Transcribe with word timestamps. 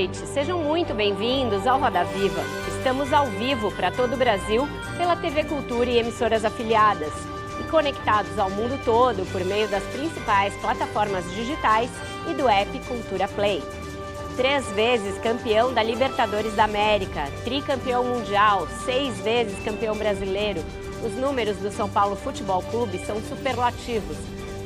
Noite. 0.00 0.18
Sejam 0.26 0.62
muito 0.62 0.94
bem-vindos 0.94 1.66
ao 1.66 1.78
Roda 1.78 2.04
Viva. 2.04 2.40
Estamos 2.68 3.12
ao 3.12 3.26
vivo 3.26 3.70
para 3.72 3.90
todo 3.90 4.14
o 4.14 4.16
Brasil 4.16 4.66
pela 4.96 5.14
TV 5.14 5.44
Cultura 5.44 5.90
e 5.90 5.98
emissoras 5.98 6.42
afiliadas 6.42 7.12
e 7.60 7.64
conectados 7.64 8.38
ao 8.38 8.50
mundo 8.50 8.82
todo 8.82 9.30
por 9.30 9.44
meio 9.44 9.68
das 9.68 9.82
principais 9.84 10.54
plataformas 10.56 11.24
digitais 11.34 11.90
e 12.30 12.32
do 12.32 12.48
app 12.48 12.78
Cultura 12.86 13.28
Play. 13.28 13.62
Três 14.36 14.66
vezes 14.72 15.18
campeão 15.18 15.74
da 15.74 15.82
Libertadores 15.82 16.54
da 16.54 16.64
América, 16.64 17.28
tricampeão 17.44 18.02
mundial, 18.02 18.66
seis 18.86 19.18
vezes 19.18 19.62
campeão 19.62 19.94
brasileiro, 19.94 20.62
os 21.04 21.12
números 21.12 21.58
do 21.58 21.70
São 21.70 21.90
Paulo 21.90 22.16
Futebol 22.16 22.62
Clube 22.62 22.98
são 23.04 23.20
superlativos 23.20 24.16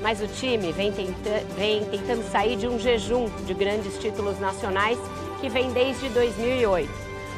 mas 0.04 0.20
o 0.20 0.26
time 0.26 0.70
vem, 0.70 0.92
tenta, 0.92 1.42
vem 1.56 1.82
tentando 1.86 2.30
sair 2.30 2.56
de 2.56 2.68
um 2.68 2.78
jejum 2.78 3.26
de 3.46 3.54
grandes 3.54 3.96
títulos 3.98 4.38
nacionais 4.38 4.98
que 5.44 5.50
vem 5.50 5.70
desde 5.74 6.08
2008. 6.08 6.90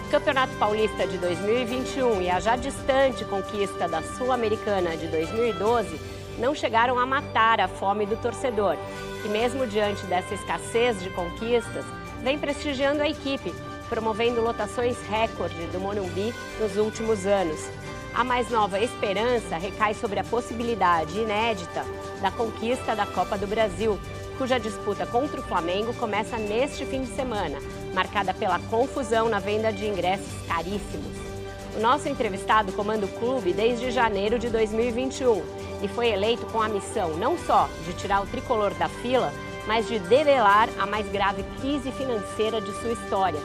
O 0.07 0.11
Campeonato 0.13 0.55
Paulista 0.59 1.09
de 1.09 1.19
2021 1.19 2.23
e 2.23 2.31
a 2.31 2.39
já 2.39 2.55
distante 2.55 3.25
conquista 3.25 3.89
da 3.89 4.01
Sul-Americana 4.01 4.97
de 4.97 5.09
2012 5.09 6.01
não 6.39 6.55
chegaram 6.55 7.01
a 7.01 7.05
matar 7.05 7.61
a 7.61 7.67
fome 7.67 8.07
do 8.07 8.17
torcedor, 8.17 8.77
que 9.21 9.29
mesmo 9.29 9.67
diante 9.67 10.07
dessa 10.07 10.35
escassez 10.35 11.03
de 11.03 11.11
conquistas, 11.11 11.85
vem 12.23 12.39
prestigiando 12.39 13.03
a 13.03 13.09
equipe, 13.09 13.53
promovendo 13.89 14.41
lotações 14.41 14.97
recorde 15.09 15.67
do 15.73 15.81
Morumbi 15.81 16.33
nos 16.61 16.77
últimos 16.77 17.27
anos. 17.27 17.61
A 18.15 18.23
mais 18.23 18.49
nova 18.49 18.79
esperança 18.79 19.57
recai 19.57 19.95
sobre 19.95 20.21
a 20.21 20.25
possibilidade 20.25 21.19
inédita 21.19 21.85
da 22.23 22.31
conquista 22.31 22.95
da 22.95 23.05
Copa 23.05 23.37
do 23.37 23.49
Brasil, 23.49 23.99
cuja 24.39 24.61
disputa 24.61 25.05
contra 25.07 25.41
o 25.41 25.43
Flamengo 25.43 25.93
começa 25.95 26.37
neste 26.37 26.85
fim 26.87 27.03
de 27.03 27.09
semana, 27.09 27.59
marcada 27.97 28.33
pela 28.33 28.59
confusão 28.59 29.29
na 29.29 29.41
venda 29.41 29.73
de 29.73 29.87
ingressos 29.87 30.33
caríssimos. 30.47 31.17
O 31.75 31.81
nosso 31.81 32.09
entrevistado 32.09 32.73
comanda 32.73 33.07
o 33.07 33.09
clube 33.09 33.53
desde 33.53 33.91
janeiro 33.91 34.39
de 34.39 34.49
2021 34.51 35.43
e 35.83 35.89
foi 35.89 36.11
eleito 36.11 36.47
com 36.47 36.61
a 36.61 36.69
missão 36.69 37.17
não 37.17 37.37
só 37.39 37.69
de 37.85 37.95
tirar 37.95 38.23
o 38.23 38.27
tricolor 38.27 38.75
da 38.75 38.89
fila, 38.89 39.33
mas 39.67 39.89
de 39.89 39.99
debelar 39.99 40.69
a 40.79 40.87
mais 40.87 41.09
grave 41.11 41.43
crise 41.61 41.91
financeira 41.91 42.61
de 42.61 42.73
sua 42.81 42.93
história. 42.93 43.41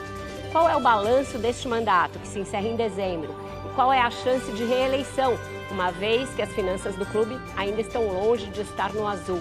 Qual 0.52 0.68
é 0.68 0.76
o 0.76 0.80
balanço 0.80 1.38
deste 1.38 1.66
mandato, 1.66 2.18
que 2.18 2.28
se 2.28 2.38
encerra 2.38 2.68
em 2.68 2.76
dezembro? 2.76 3.34
qual 3.74 3.92
é 3.92 4.00
a 4.00 4.10
chance 4.10 4.50
de 4.52 4.64
reeleição, 4.64 5.38
uma 5.70 5.90
vez 5.90 6.28
que 6.34 6.42
as 6.42 6.52
finanças 6.52 6.94
do 6.94 7.06
clube 7.06 7.38
ainda 7.56 7.80
estão 7.80 8.06
longe 8.06 8.46
de 8.46 8.60
estar 8.60 8.92
no 8.92 9.06
azul. 9.06 9.40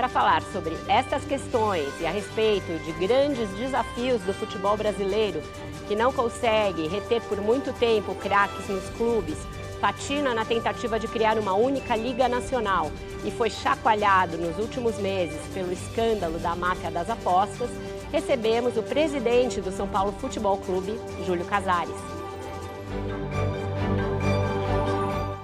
Para 0.00 0.08
falar 0.08 0.42
sobre 0.44 0.74
estas 0.88 1.26
questões 1.26 1.86
e 2.00 2.06
a 2.06 2.10
respeito 2.10 2.82
de 2.86 3.06
grandes 3.06 3.50
desafios 3.50 4.22
do 4.22 4.32
futebol 4.32 4.74
brasileiro, 4.74 5.42
que 5.86 5.94
não 5.94 6.10
consegue 6.10 6.88
reter 6.88 7.20
por 7.24 7.38
muito 7.38 7.70
tempo 7.74 8.14
craques 8.14 8.66
nos 8.66 8.88
clubes, 8.96 9.36
patina 9.78 10.32
na 10.32 10.46
tentativa 10.46 10.98
de 10.98 11.06
criar 11.06 11.38
uma 11.38 11.52
única 11.52 11.94
Liga 11.96 12.30
Nacional 12.30 12.90
e 13.26 13.30
foi 13.30 13.50
chacoalhado 13.50 14.38
nos 14.38 14.58
últimos 14.58 14.96
meses 14.96 15.38
pelo 15.52 15.70
escândalo 15.70 16.38
da 16.38 16.56
máfia 16.56 16.90
das 16.90 17.10
apostas, 17.10 17.68
recebemos 18.10 18.78
o 18.78 18.82
presidente 18.82 19.60
do 19.60 19.70
São 19.70 19.86
Paulo 19.86 20.12
Futebol 20.12 20.56
Clube, 20.56 20.98
Júlio 21.26 21.44
Casares. 21.44 21.92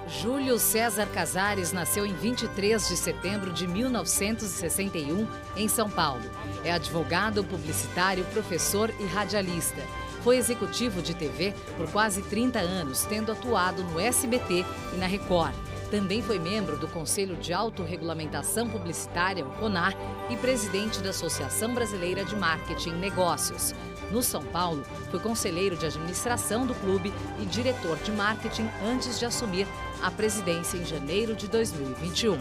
Júlio 0.09 0.57
César 0.57 1.05
Casares 1.07 1.73
nasceu 1.73 2.05
em 2.05 2.13
23 2.13 2.87
de 2.87 2.95
setembro 2.95 3.51
de 3.51 3.67
1961 3.67 5.27
em 5.55 5.67
São 5.67 5.89
Paulo. 5.89 6.23
É 6.63 6.71
advogado, 6.71 7.43
publicitário, 7.43 8.23
professor 8.25 8.89
e 8.99 9.05
radialista. 9.05 9.81
Foi 10.23 10.37
executivo 10.37 11.01
de 11.01 11.13
TV 11.13 11.53
por 11.75 11.91
quase 11.91 12.21
30 12.21 12.59
anos, 12.59 13.03
tendo 13.03 13.31
atuado 13.31 13.83
no 13.83 13.99
SBT 13.99 14.65
e 14.93 14.97
na 14.97 15.07
Record. 15.07 15.53
Também 15.91 16.21
foi 16.21 16.39
membro 16.39 16.77
do 16.77 16.87
Conselho 16.87 17.35
de 17.35 17.53
Autorregulamentação 17.53 18.69
Publicitária, 18.69 19.45
o 19.45 19.51
CONAR, 19.51 19.93
e 20.29 20.35
presidente 20.35 20.99
da 20.99 21.11
Associação 21.11 21.73
Brasileira 21.73 22.25
de 22.25 22.35
Marketing 22.35 22.89
e 22.89 22.97
Negócios. 22.97 23.73
No 24.11 24.21
São 24.21 24.43
Paulo, 24.43 24.83
foi 25.09 25.19
conselheiro 25.19 25.75
de 25.75 25.85
administração 25.85 26.65
do 26.65 26.73
clube 26.75 27.13
e 27.39 27.45
diretor 27.45 27.97
de 27.97 28.11
marketing 28.11 28.69
antes 28.85 29.19
de 29.19 29.25
assumir 29.25 29.67
a 30.01 30.11
presidência 30.11 30.77
em 30.77 30.85
janeiro 30.85 31.35
de 31.35 31.47
2021. 31.47 32.37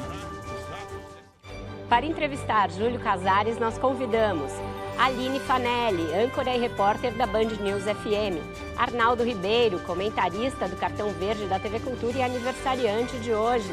Para 1.88 2.04
entrevistar 2.04 2.70
Júlio 2.70 2.98
Casares, 2.98 3.58
nós 3.58 3.78
convidamos 3.78 4.52
Aline 4.98 5.38
Fanelli, 5.40 6.14
âncora 6.14 6.54
e 6.54 6.58
repórter 6.58 7.12
da 7.12 7.26
Band 7.26 7.50
News 7.60 7.84
FM, 7.84 8.42
Arnaldo 8.76 9.22
Ribeiro, 9.22 9.78
comentarista 9.80 10.66
do 10.66 10.76
Cartão 10.76 11.10
Verde 11.10 11.46
da 11.46 11.58
TV 11.58 11.78
Cultura 11.80 12.18
e 12.18 12.22
aniversariante 12.22 13.18
de 13.18 13.32
hoje, 13.32 13.72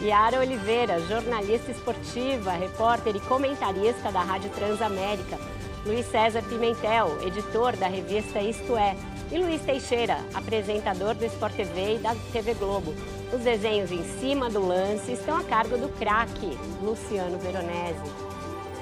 Yara 0.00 0.40
Oliveira, 0.40 1.00
jornalista 1.02 1.70
esportiva, 1.70 2.52
repórter 2.52 3.14
e 3.14 3.20
comentarista 3.20 4.10
da 4.10 4.22
Rádio 4.22 4.50
Transamérica, 4.50 5.38
Luiz 5.86 6.06
César 6.06 6.42
Pimentel, 6.42 7.18
editor 7.26 7.76
da 7.76 7.86
revista 7.86 8.40
Isto 8.40 8.76
É, 8.76 8.96
e 9.30 9.38
Luiz 9.38 9.62
Teixeira, 9.62 10.18
apresentador 10.34 11.14
do 11.14 11.24
Sport 11.26 11.54
TV 11.54 11.96
e 11.96 11.98
da 11.98 12.14
TV 12.32 12.54
Globo. 12.54 12.94
Os 13.32 13.40
desenhos 13.40 13.90
em 13.90 14.04
cima 14.20 14.50
do 14.50 14.60
lance 14.60 15.10
estão 15.12 15.34
a 15.38 15.42
cargo 15.42 15.78
do 15.78 15.88
craque 15.88 16.50
Luciano 16.82 17.38
Veronese. 17.38 18.12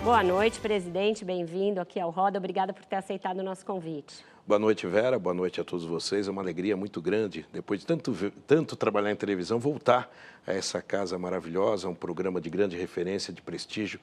Boa 0.02 0.24
noite, 0.24 0.58
presidente. 0.58 1.24
Bem-vindo 1.24 1.80
aqui 1.80 2.00
ao 2.00 2.10
Roda. 2.10 2.38
Obrigada 2.38 2.72
por 2.72 2.84
ter 2.84 2.96
aceitado 2.96 3.38
o 3.38 3.42
nosso 3.44 3.64
convite. 3.64 4.24
Boa 4.44 4.58
noite, 4.58 4.88
Vera. 4.88 5.20
Boa 5.20 5.32
noite 5.32 5.60
a 5.60 5.64
todos 5.64 5.84
vocês. 5.84 6.26
É 6.26 6.30
uma 6.32 6.42
alegria 6.42 6.76
muito 6.76 7.00
grande, 7.00 7.46
depois 7.52 7.78
de 7.78 7.86
tanto, 7.86 8.12
tanto 8.44 8.74
trabalhar 8.74 9.12
em 9.12 9.16
televisão, 9.16 9.60
voltar 9.60 10.10
a 10.44 10.52
essa 10.52 10.82
casa 10.82 11.16
maravilhosa, 11.16 11.88
um 11.88 11.94
programa 11.94 12.40
de 12.40 12.50
grande 12.50 12.76
referência, 12.76 13.32
de 13.32 13.40
prestígio 13.40 14.00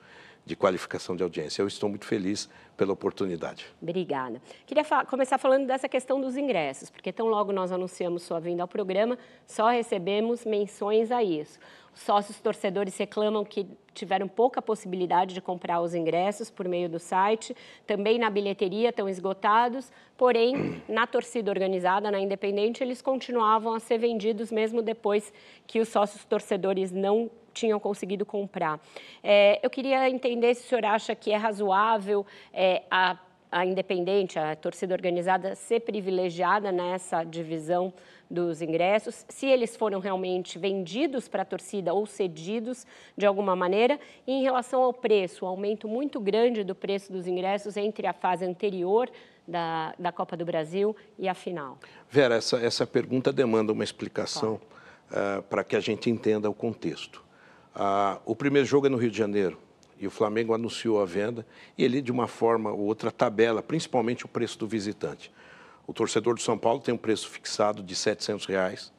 de 0.47 0.55
qualificação 0.55 1.15
de 1.15 1.21
audiência. 1.21 1.61
Eu 1.61 1.67
estou 1.67 1.89
muito 1.89 2.05
feliz 2.05 2.49
pela 2.77 2.93
oportunidade. 2.93 3.65
Obrigada. 3.81 4.41
Queria 4.65 4.83
fa 4.83 5.03
começar 5.05 5.37
falando 5.37 5.67
dessa 5.67 5.89
questão 5.89 6.21
dos 6.21 6.37
ingressos, 6.37 6.89
porque 6.89 7.11
tão 7.11 7.27
logo 7.27 7.51
nós 7.51 7.71
anunciamos 7.71 8.23
sua 8.23 8.39
vinda 8.39 8.63
ao 8.63 8.67
programa, 8.67 9.17
só 9.45 9.69
recebemos 9.69 10.45
menções 10.45 11.11
a 11.11 11.21
isso. 11.21 11.59
Os 11.93 12.01
sócios 12.01 12.39
torcedores 12.39 12.95
reclamam 12.95 13.43
que 13.43 13.67
tiveram 13.93 14.27
pouca 14.27 14.61
possibilidade 14.61 15.33
de 15.33 15.41
comprar 15.41 15.81
os 15.81 15.95
ingressos 15.95 16.49
por 16.49 16.67
meio 16.67 16.87
do 16.87 16.99
site, 16.99 17.57
também 17.85 18.19
na 18.19 18.29
bilheteria 18.29 18.89
estão 18.89 19.09
esgotados, 19.09 19.91
porém, 20.15 20.81
na 20.87 21.05
torcida 21.07 21.51
organizada, 21.51 22.09
na 22.09 22.19
Independente, 22.19 22.83
eles 22.83 23.01
continuavam 23.01 23.73
a 23.73 23.79
ser 23.79 23.97
vendidos 23.97 24.51
mesmo 24.51 24.81
depois 24.81 25.33
que 25.65 25.79
os 25.79 25.89
sócios 25.89 26.23
torcedores 26.23 26.91
não 26.91 27.29
tinham 27.57 27.79
conseguido 27.79 28.25
comprar. 28.25 28.79
É, 29.23 29.59
eu 29.63 29.69
queria 29.69 30.09
entender 30.09 30.53
se 30.55 30.65
o 30.65 30.69
senhor 30.69 30.85
acha 30.85 31.15
que 31.15 31.31
é 31.31 31.35
razoável 31.35 32.25
é, 32.53 32.83
a, 32.89 33.17
a 33.51 33.65
independente, 33.65 34.37
a 34.37 34.55
torcida 34.55 34.93
organizada, 34.93 35.55
ser 35.55 35.81
privilegiada 35.81 36.71
nessa 36.71 37.23
divisão 37.23 37.93
dos 38.29 38.61
ingressos, 38.61 39.25
se 39.29 39.45
eles 39.45 39.75
foram 39.75 39.99
realmente 39.99 40.59
vendidos 40.59 41.27
para 41.29 41.43
a 41.43 41.45
torcida 41.45 41.93
ou 41.93 42.05
cedidos 42.05 42.85
de 43.17 43.25
alguma 43.25 43.55
maneira. 43.55 43.97
E 44.25 44.33
em 44.33 44.43
relação 44.43 44.83
ao 44.83 44.93
preço, 44.93 45.45
o 45.45 45.47
aumento 45.47 45.87
muito 45.87 46.19
grande 46.19 46.63
do 46.63 46.75
preço 46.75 47.11
dos 47.11 47.25
ingressos 47.25 47.77
entre 47.77 48.05
a 48.05 48.13
fase 48.13 48.45
anterior 48.45 49.09
da, 49.47 49.93
da 49.97 50.11
Copa 50.11 50.35
do 50.35 50.45
Brasil 50.45 50.95
e 51.17 51.29
a 51.29 51.33
final. 51.33 51.77
Vera, 52.09 52.35
essa, 52.35 52.57
essa 52.57 52.85
pergunta 52.85 53.31
demanda 53.31 53.71
uma 53.71 53.83
explicação 53.83 54.59
claro. 55.09 55.39
uh, 55.39 55.43
para 55.43 55.63
que 55.63 55.75
a 55.75 55.79
gente 55.79 56.09
entenda 56.09 56.49
o 56.49 56.53
contexto. 56.53 57.26
Ah, 57.79 58.19
o 58.25 58.35
primeiro 58.35 58.67
jogo 58.67 58.87
é 58.87 58.89
no 58.89 58.97
Rio 58.97 59.11
de 59.11 59.17
Janeiro 59.19 59.55
e 59.99 60.07
o 60.07 60.09
Flamengo 60.09 60.51
anunciou 60.51 60.99
a 60.99 61.05
venda 61.05 61.45
e 61.77 61.83
ele, 61.83 62.01
de 62.01 62.11
uma 62.11 62.27
forma 62.27 62.71
ou 62.71 62.79
outra, 62.79 63.11
tabela 63.11 63.61
principalmente 63.61 64.25
o 64.25 64.27
preço 64.27 64.57
do 64.57 64.67
visitante. 64.67 65.31
O 65.85 65.93
torcedor 65.93 66.33
do 66.33 66.41
São 66.41 66.57
Paulo 66.57 66.79
tem 66.81 66.91
um 66.91 66.97
preço 66.97 67.29
fixado 67.29 67.83
de 67.83 67.95
700 67.95 68.47
reais 68.47 68.91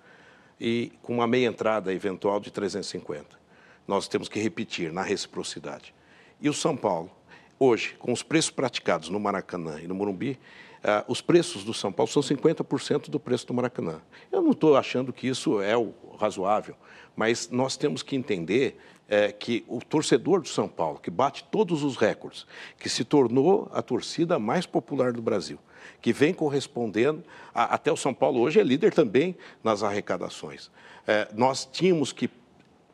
e 0.60 0.92
com 1.02 1.14
uma 1.14 1.26
meia 1.26 1.48
entrada 1.48 1.92
eventual 1.92 2.38
de 2.38 2.52
350. 2.52 3.36
Nós 3.84 4.06
temos 4.06 4.28
que 4.28 4.38
repetir 4.38 4.92
na 4.92 5.02
reciprocidade. 5.02 5.92
E 6.40 6.48
o 6.48 6.54
São 6.54 6.76
Paulo 6.76 7.10
hoje, 7.58 7.96
com 7.98 8.12
os 8.12 8.22
preços 8.22 8.52
praticados 8.52 9.08
no 9.08 9.18
Maracanã 9.18 9.80
e 9.82 9.88
no 9.88 9.94
Morumbi, 9.96 10.38
uh, 10.84 11.04
os 11.10 11.20
preços 11.20 11.64
do 11.64 11.74
São 11.74 11.92
Paulo 11.92 12.10
são 12.10 12.22
50% 12.22 13.08
do 13.08 13.20
preço 13.20 13.46
do 13.46 13.54
Maracanã. 13.54 14.00
Eu 14.30 14.42
não 14.42 14.52
estou 14.52 14.76
achando 14.76 15.12
que 15.12 15.26
isso 15.26 15.60
é 15.60 15.76
o 15.76 15.92
razoável, 16.18 16.74
mas 17.16 17.48
nós 17.50 17.76
temos 17.76 18.02
que 18.02 18.16
entender 18.16 18.78
é, 19.08 19.32
que 19.32 19.64
o 19.66 19.80
torcedor 19.80 20.42
do 20.42 20.48
São 20.48 20.68
Paulo, 20.68 21.00
que 21.00 21.10
bate 21.10 21.44
todos 21.50 21.82
os 21.82 21.96
recordes, 21.96 22.46
que 22.78 22.88
se 22.88 23.04
tornou 23.04 23.68
a 23.72 23.80
torcida 23.80 24.38
mais 24.38 24.66
popular 24.66 25.12
do 25.12 25.22
Brasil, 25.22 25.58
que 26.00 26.12
vem 26.12 26.34
correspondendo, 26.34 27.24
a, 27.54 27.74
até 27.74 27.90
o 27.90 27.96
São 27.96 28.12
Paulo 28.12 28.40
hoje 28.40 28.60
é 28.60 28.62
líder 28.62 28.92
também 28.92 29.34
nas 29.64 29.82
arrecadações. 29.82 30.70
É, 31.06 31.28
nós 31.34 31.64
tínhamos 31.64 32.12
que 32.12 32.28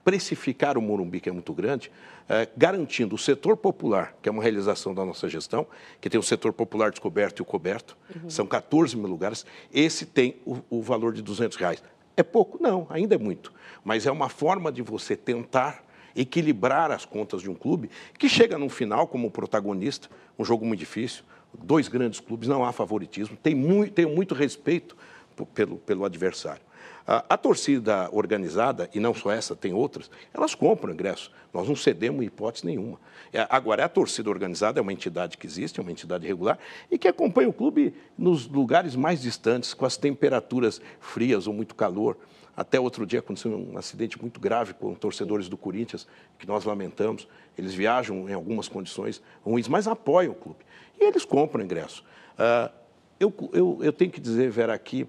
precificar 0.04 0.78
o 0.78 0.82
Morumbi, 0.82 1.20
que 1.20 1.28
é 1.28 1.32
muito 1.32 1.52
grande, 1.52 1.90
é, 2.28 2.48
garantindo 2.56 3.14
o 3.14 3.18
setor 3.18 3.56
popular, 3.56 4.14
que 4.22 4.28
é 4.28 4.32
uma 4.32 4.42
realização 4.42 4.94
da 4.94 5.04
nossa 5.04 5.28
gestão, 5.28 5.66
que 6.00 6.08
tem 6.08 6.18
o 6.18 6.22
setor 6.22 6.52
popular 6.52 6.90
descoberto 6.90 7.38
e 7.40 7.42
o 7.42 7.44
coberto, 7.44 7.96
uhum. 8.14 8.30
são 8.30 8.46
14 8.46 8.96
mil 8.96 9.08
lugares, 9.08 9.44
esse 9.72 10.06
tem 10.06 10.36
o, 10.44 10.58
o 10.70 10.82
valor 10.82 11.12
de 11.12 11.22
200 11.22 11.56
reais. 11.56 11.82
É 12.16 12.22
pouco? 12.22 12.62
Não, 12.62 12.86
ainda 12.88 13.14
é 13.14 13.18
muito. 13.18 13.52
Mas 13.82 14.06
é 14.06 14.10
uma 14.10 14.28
forma 14.28 14.70
de 14.70 14.82
você 14.82 15.16
tentar 15.16 15.84
equilibrar 16.16 16.90
as 16.90 17.04
contas 17.04 17.42
de 17.42 17.50
um 17.50 17.54
clube 17.54 17.90
que 18.18 18.28
chega 18.28 18.56
no 18.56 18.68
final 18.68 19.06
como 19.06 19.30
protagonista, 19.30 20.08
um 20.38 20.44
jogo 20.44 20.64
muito 20.64 20.78
difícil, 20.78 21.24
dois 21.52 21.88
grandes 21.88 22.20
clubes, 22.20 22.48
não 22.48 22.64
há 22.64 22.72
favoritismo, 22.72 23.36
tem 23.36 23.54
muito, 23.54 23.92
tem 23.92 24.06
muito 24.06 24.34
respeito 24.34 24.96
pelo, 25.54 25.76
pelo 25.78 26.04
adversário. 26.04 26.62
A, 27.06 27.36
torcida 27.36 28.08
organizada, 28.12 28.88
e 28.94 28.98
não 28.98 29.12
só 29.12 29.30
essa, 29.30 29.54
tem 29.54 29.74
outras, 29.74 30.10
elas 30.32 30.54
compram 30.54 30.94
ingresso. 30.94 31.30
Nós 31.52 31.68
não 31.68 31.76
cedemos 31.76 32.24
hipótese 32.24 32.64
nenhuma. 32.64 32.98
É, 33.30 33.46
agora, 33.50 33.84
a 33.84 33.88
torcida 33.90 34.30
organizada 34.30 34.80
é 34.80 34.82
uma 34.82 34.92
entidade 34.92 35.36
que 35.36 35.46
existe, 35.46 35.78
é 35.78 35.82
uma 35.82 35.92
entidade 35.92 36.26
regular, 36.26 36.58
e 36.90 36.96
que 36.96 37.06
acompanha 37.06 37.48
o 37.48 37.52
clube 37.52 37.94
nos 38.16 38.48
lugares 38.48 38.96
mais 38.96 39.20
distantes, 39.20 39.74
com 39.74 39.84
as 39.84 39.98
temperaturas 39.98 40.80
frias 40.98 41.46
ou 41.46 41.52
muito 41.52 41.74
calor. 41.74 42.16
Até 42.56 42.80
outro 42.80 43.04
dia 43.04 43.18
aconteceu 43.18 43.54
um 43.54 43.76
acidente 43.76 44.18
muito 44.18 44.40
grave 44.40 44.72
com 44.72 44.94
torcedores 44.94 45.46
do 45.46 45.58
Corinthians, 45.58 46.06
que 46.38 46.46
nós 46.46 46.64
lamentamos. 46.64 47.28
Eles 47.58 47.74
viajam 47.74 48.30
em 48.30 48.32
algumas 48.32 48.66
condições 48.66 49.20
ruins, 49.44 49.68
mas 49.68 49.86
apoiam 49.86 50.32
o 50.32 50.34
clube. 50.34 50.60
E 50.98 51.04
eles 51.04 51.24
compram 51.26 51.62
ingresso. 51.62 52.02
Uh, 52.38 52.72
eu, 53.20 53.32
eu, 53.52 53.78
eu, 53.82 53.92
tenho 53.92 54.10
que 54.10 54.20
dizer, 54.20 54.50
Vera, 54.50 54.72
aqui, 54.72 55.06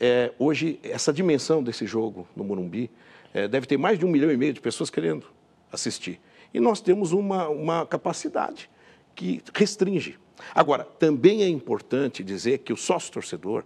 é, 0.00 0.32
hoje, 0.38 0.78
essa 0.82 1.12
dimensão 1.12 1.62
desse 1.62 1.86
jogo 1.86 2.26
no 2.36 2.44
Morumbi, 2.44 2.90
é, 3.34 3.48
deve 3.48 3.66
ter 3.66 3.76
mais 3.76 3.98
de 3.98 4.06
um 4.06 4.08
milhão 4.08 4.30
e 4.30 4.36
meio 4.36 4.52
de 4.52 4.60
pessoas 4.60 4.90
querendo 4.90 5.26
assistir. 5.72 6.20
E 6.52 6.60
nós 6.60 6.80
temos 6.80 7.12
uma, 7.12 7.48
uma 7.48 7.86
capacidade 7.86 8.70
que 9.14 9.42
restringe. 9.54 10.18
Agora, 10.54 10.84
também 10.84 11.42
é 11.42 11.48
importante 11.48 12.22
dizer 12.22 12.58
que 12.58 12.72
o 12.72 12.76
sócio-torcedor, 12.76 13.64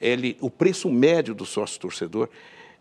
ele, 0.00 0.36
o 0.40 0.50
preço 0.50 0.90
médio 0.90 1.34
do 1.34 1.44
sócio-torcedor 1.44 2.28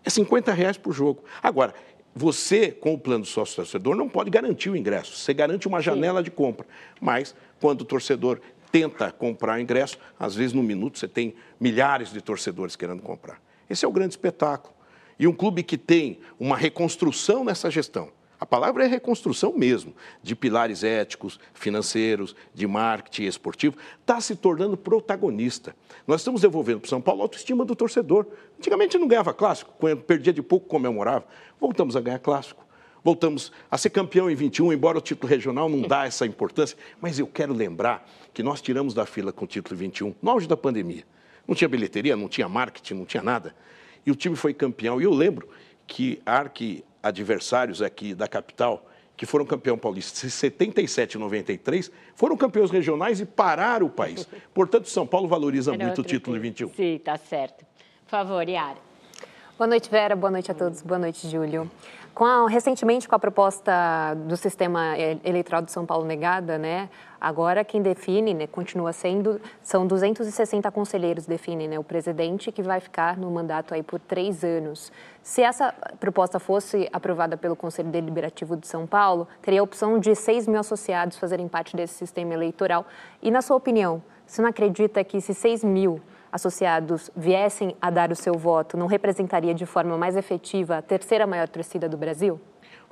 é 0.04 0.10
50 0.10 0.54
reais 0.54 0.78
por 0.78 0.94
jogo. 0.94 1.24
Agora, 1.44 1.74
você, 2.16 2.72
com 2.72 2.94
o 2.94 2.98
plano 2.98 3.26
sócio-torcedor, 3.26 3.94
não 3.94 4.08
pode 4.08 4.30
garantir 4.30 4.70
o 4.70 4.76
ingresso. 4.76 5.18
Você 5.18 5.34
garante 5.34 5.68
uma 5.68 5.82
janela 5.82 6.20
Sim. 6.20 6.24
de 6.24 6.32
compra. 6.32 6.66
Mas, 7.02 7.36
quando 7.60 7.82
o 7.82 7.86
torcedor 7.86 8.40
tenta 8.75 9.10
comprar 9.10 9.62
ingresso, 9.62 9.98
às 10.19 10.36
vezes 10.36 10.51
no 10.51 10.62
minuto 10.62 11.00
você 11.00 11.07
tem 11.07 11.33
milhares 11.57 12.12
de 12.12 12.19
torcedores 12.19 12.75
querendo 12.75 13.01
comprar. 13.01 13.42
Esse 13.69 13.86
é 13.86 13.88
o 13.88 13.92
grande 13.92 14.16
espetáculo. 14.16 14.75
E 15.18 15.25
um 15.25 15.31
clube 15.31 15.63
que 15.63 15.77
tem 15.77 16.19
uma 16.38 16.57
reconstrução 16.57 17.45
nessa 17.45 17.72
gestão, 17.72 18.12
a 18.38 18.45
palavra 18.45 18.83
é 18.83 18.88
reconstrução 18.88 19.54
mesmo, 19.57 19.95
de 20.22 20.36
pilares 20.36 20.83
éticos, 20.83 21.39
financeiros, 21.54 22.36
de 22.54 22.68
marketing 22.68 23.24
esportivo, 23.24 23.77
está 24.01 24.19
se 24.19 24.36
tornando 24.36 24.75
protagonista. 24.75 25.74
Nós 26.06 26.19
estamos 26.19 26.42
devolvendo 26.42 26.81
para 26.81 26.88
o 26.88 26.89
São 26.89 27.00
Paulo 27.00 27.22
a 27.22 27.24
autoestima 27.24 27.63
do 27.63 27.77
torcedor. 27.77 28.27
Antigamente 28.60 28.98
não 28.98 29.07
ganhava 29.07 29.33
clássico, 29.33 29.72
perdia 30.06 30.33
de 30.33 30.42
pouco 30.42 30.68
comemorava. 30.68 31.25
Voltamos 31.62 31.95
a 31.95 32.01
ganhar 32.01 32.19
clássico. 32.19 32.66
Voltamos 33.06 33.51
a 33.69 33.77
ser 33.77 33.92
campeão 33.92 34.31
em 34.31 34.36
21, 34.36 34.74
embora 34.74 34.98
o 34.98 35.01
título 35.01 35.30
regional 35.30 35.69
não 35.69 35.83
dá 35.83 36.07
essa 36.07 36.25
importância. 36.25 36.75
Mas 37.00 37.19
eu 37.19 37.27
quero 37.27 37.54
lembrar 37.54 38.04
que 38.36 38.44
nós 38.44 38.62
tiramos 38.62 38.94
da 38.94 39.06
fila 39.06 39.32
com 39.32 39.46
o 39.46 39.48
título 39.48 39.78
21, 39.78 40.14
no 40.22 40.30
auge 40.30 40.46
da 40.46 40.58
pandemia. 40.58 41.06
Não 41.48 41.56
tinha 41.56 41.70
bilheteria, 41.70 42.18
não 42.18 42.28
tinha 42.28 42.50
marketing, 42.50 42.96
não 42.96 43.06
tinha 43.06 43.24
nada. 43.24 43.56
E 44.06 44.12
o 44.12 44.16
time 44.16 44.36
foi 44.36 44.54
campeão. 44.54 45.00
E 45.00 45.06
eu 45.06 45.14
lembro 45.14 45.48
que 45.88 46.22
arque 46.26 46.84
adversários 47.02 47.82
aqui 47.82 48.14
da 48.14 48.28
capital, 48.28 48.86
que 49.16 49.26
foram 49.26 49.46
campeão 49.46 49.78
paulista 49.78 50.26
em 50.28 50.30
77 50.30 51.14
e 51.14 51.18
93, 51.18 51.90
foram 52.14 52.36
campeões 52.36 52.70
regionais 52.72 53.22
e 53.22 53.26
pararam 53.26 53.88
o 53.88 53.90
país. 53.90 54.28
Portanto, 54.54 54.90
São 54.90 55.08
Paulo 55.08 55.30
valoriza 55.30 55.74
Era 55.74 55.86
muito 55.86 56.02
o 56.02 56.04
título 56.04 56.36
de 56.36 56.42
21. 56.42 56.74
Sim, 56.74 57.00
tá 57.02 57.18
certo. 57.18 57.66
Por 58.04 58.12
favor, 58.12 58.48
Yara. 58.48 58.80
Boa 59.58 59.68
noite, 59.68 59.90
Vera. 59.90 60.14
Boa 60.14 60.32
noite 60.32 60.52
a 60.52 60.54
todos. 60.54 60.82
Boa 60.82 61.00
noite, 61.00 61.30
Júlio. 61.30 61.72
Com 62.14 62.26
a, 62.26 62.50
recentemente, 62.50 63.08
com 63.08 63.16
a 63.16 63.20
proposta 63.20 64.14
do 64.26 64.36
sistema 64.38 64.98
eleitoral 65.24 65.62
de 65.62 65.72
São 65.72 65.86
Paulo 65.86 66.06
negada, 66.06 66.58
né, 66.58 66.90
agora 67.25 67.66
quem 67.66 67.81
define, 67.81 68.36
né, 68.36 68.45
continua 68.45 68.94
sendo, 68.94 69.42
são 69.60 69.88
260 69.88 70.69
conselheiros 70.69 71.25
definem 71.25 71.68
né, 71.68 71.80
o 71.80 71.83
presidente 71.83 72.51
que 72.51 72.62
vai 72.62 72.80
ficar 72.80 73.18
no 73.18 73.31
mandato 73.31 73.74
aí 73.74 73.81
por 73.81 74.00
três 74.00 74.44
anos. 74.44 74.92
Se 75.24 75.42
essa 75.42 75.74
proposta 76.00 76.38
fosse 76.39 76.88
aprovada 76.94 77.36
pelo 77.36 77.56
Conselho 77.56 77.89
Deliberativo 77.89 78.56
de 78.56 78.68
São 78.68 78.86
Paulo, 78.86 79.27
teria 79.42 79.60
a 79.60 79.63
opção 79.63 79.98
de 79.98 80.13
6 80.13 80.48
mil 80.48 80.60
associados 80.60 81.18
fazerem 81.18 81.48
parte 81.48 81.75
desse 81.75 81.95
sistema 81.95 82.31
eleitoral. 82.31 82.86
E, 83.24 83.31
na 83.31 83.42
sua 83.42 83.57
opinião, 83.57 84.04
você 84.27 84.39
não 84.39 84.50
acredita 84.50 85.04
que 85.04 85.18
esses 85.18 85.36
6 85.36 85.63
mil 85.63 86.00
associados 86.31 87.10
viessem 87.16 87.75
a 87.81 87.89
dar 87.89 88.12
o 88.12 88.16
seu 88.16 88.36
voto, 88.36 88.77
não 88.77 88.86
representaria 88.86 89.56
de 89.56 89.66
forma 89.66 89.98
mais 89.98 90.16
efetiva 90.16 90.77
a 90.77 90.81
terceira 90.83 91.25
maior 91.25 91.48
torcida 91.48 91.89
do 91.89 91.98
Brasil? 91.98 92.39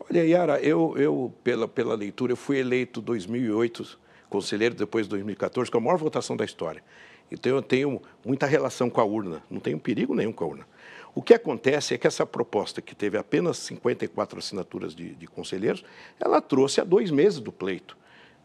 Olha, 0.09 0.25
Yara, 0.25 0.59
eu, 0.59 0.97
eu 0.97 1.31
pela, 1.43 1.67
pela 1.67 1.93
leitura, 1.93 2.31
eu 2.31 2.37
fui 2.37 2.57
eleito 2.57 2.99
em 2.99 3.03
2008 3.03 4.01
conselheiro, 4.33 4.73
depois 4.73 5.05
de 5.05 5.11
2014, 5.11 5.69
com 5.69 5.77
a 5.77 5.81
maior 5.81 5.97
votação 5.97 6.35
da 6.35 6.43
história. 6.43 6.83
Então 7.31 7.51
eu 7.51 7.61
tenho 7.61 8.01
muita 8.25 8.47
relação 8.47 8.89
com 8.89 8.99
a 8.99 9.03
urna, 9.03 9.43
não 9.49 9.59
tenho 9.59 9.77
perigo 9.77 10.15
nenhum 10.15 10.31
com 10.31 10.43
a 10.43 10.47
urna. 10.47 10.67
O 11.13 11.21
que 11.21 11.35
acontece 11.35 11.93
é 11.93 11.97
que 11.99 12.07
essa 12.07 12.25
proposta, 12.25 12.81
que 12.81 12.95
teve 12.95 13.15
apenas 13.15 13.59
54 13.59 14.39
assinaturas 14.39 14.95
de, 14.95 15.13
de 15.13 15.27
conselheiros, 15.27 15.85
ela 16.19 16.41
trouxe 16.41 16.81
a 16.81 16.83
dois 16.83 17.11
meses 17.11 17.39
do 17.39 17.51
pleito. 17.51 17.95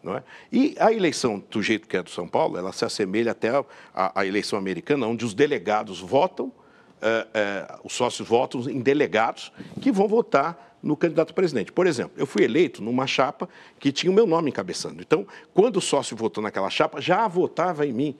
É? 0.04 0.22
E 0.52 0.76
a 0.78 0.92
eleição, 0.92 1.42
do 1.50 1.62
jeito 1.62 1.88
que 1.88 1.96
é 1.96 2.02
do 2.02 2.10
São 2.10 2.28
Paulo, 2.28 2.58
ela 2.58 2.72
se 2.72 2.84
assemelha 2.84 3.32
até 3.32 3.48
à, 3.94 4.26
eleição 4.26 4.58
americana, 4.58 5.06
onde 5.06 5.24
os 5.24 5.32
delegados 5.32 6.00
votam, 6.00 6.52
é, 7.00 7.26
é, 7.32 7.78
os 7.82 7.94
sócios 7.94 8.28
votam 8.28 8.60
em 8.68 8.80
delegados 8.80 9.50
que 9.80 9.90
vão 9.90 10.06
votar 10.06 10.67
no 10.82 10.96
candidato 10.96 11.30
a 11.30 11.34
presidente. 11.34 11.72
Por 11.72 11.86
exemplo, 11.86 12.12
eu 12.16 12.26
fui 12.26 12.44
eleito 12.44 12.82
numa 12.82 13.06
chapa 13.06 13.48
que 13.78 13.92
tinha 13.92 14.10
o 14.10 14.14
meu 14.14 14.26
nome 14.26 14.50
encabeçando. 14.50 15.00
Então, 15.00 15.26
quando 15.52 15.76
o 15.76 15.80
sócio 15.80 16.16
votou 16.16 16.42
naquela 16.42 16.70
chapa, 16.70 17.00
já 17.00 17.26
votava 17.26 17.86
em 17.86 17.92
mim. 17.92 18.16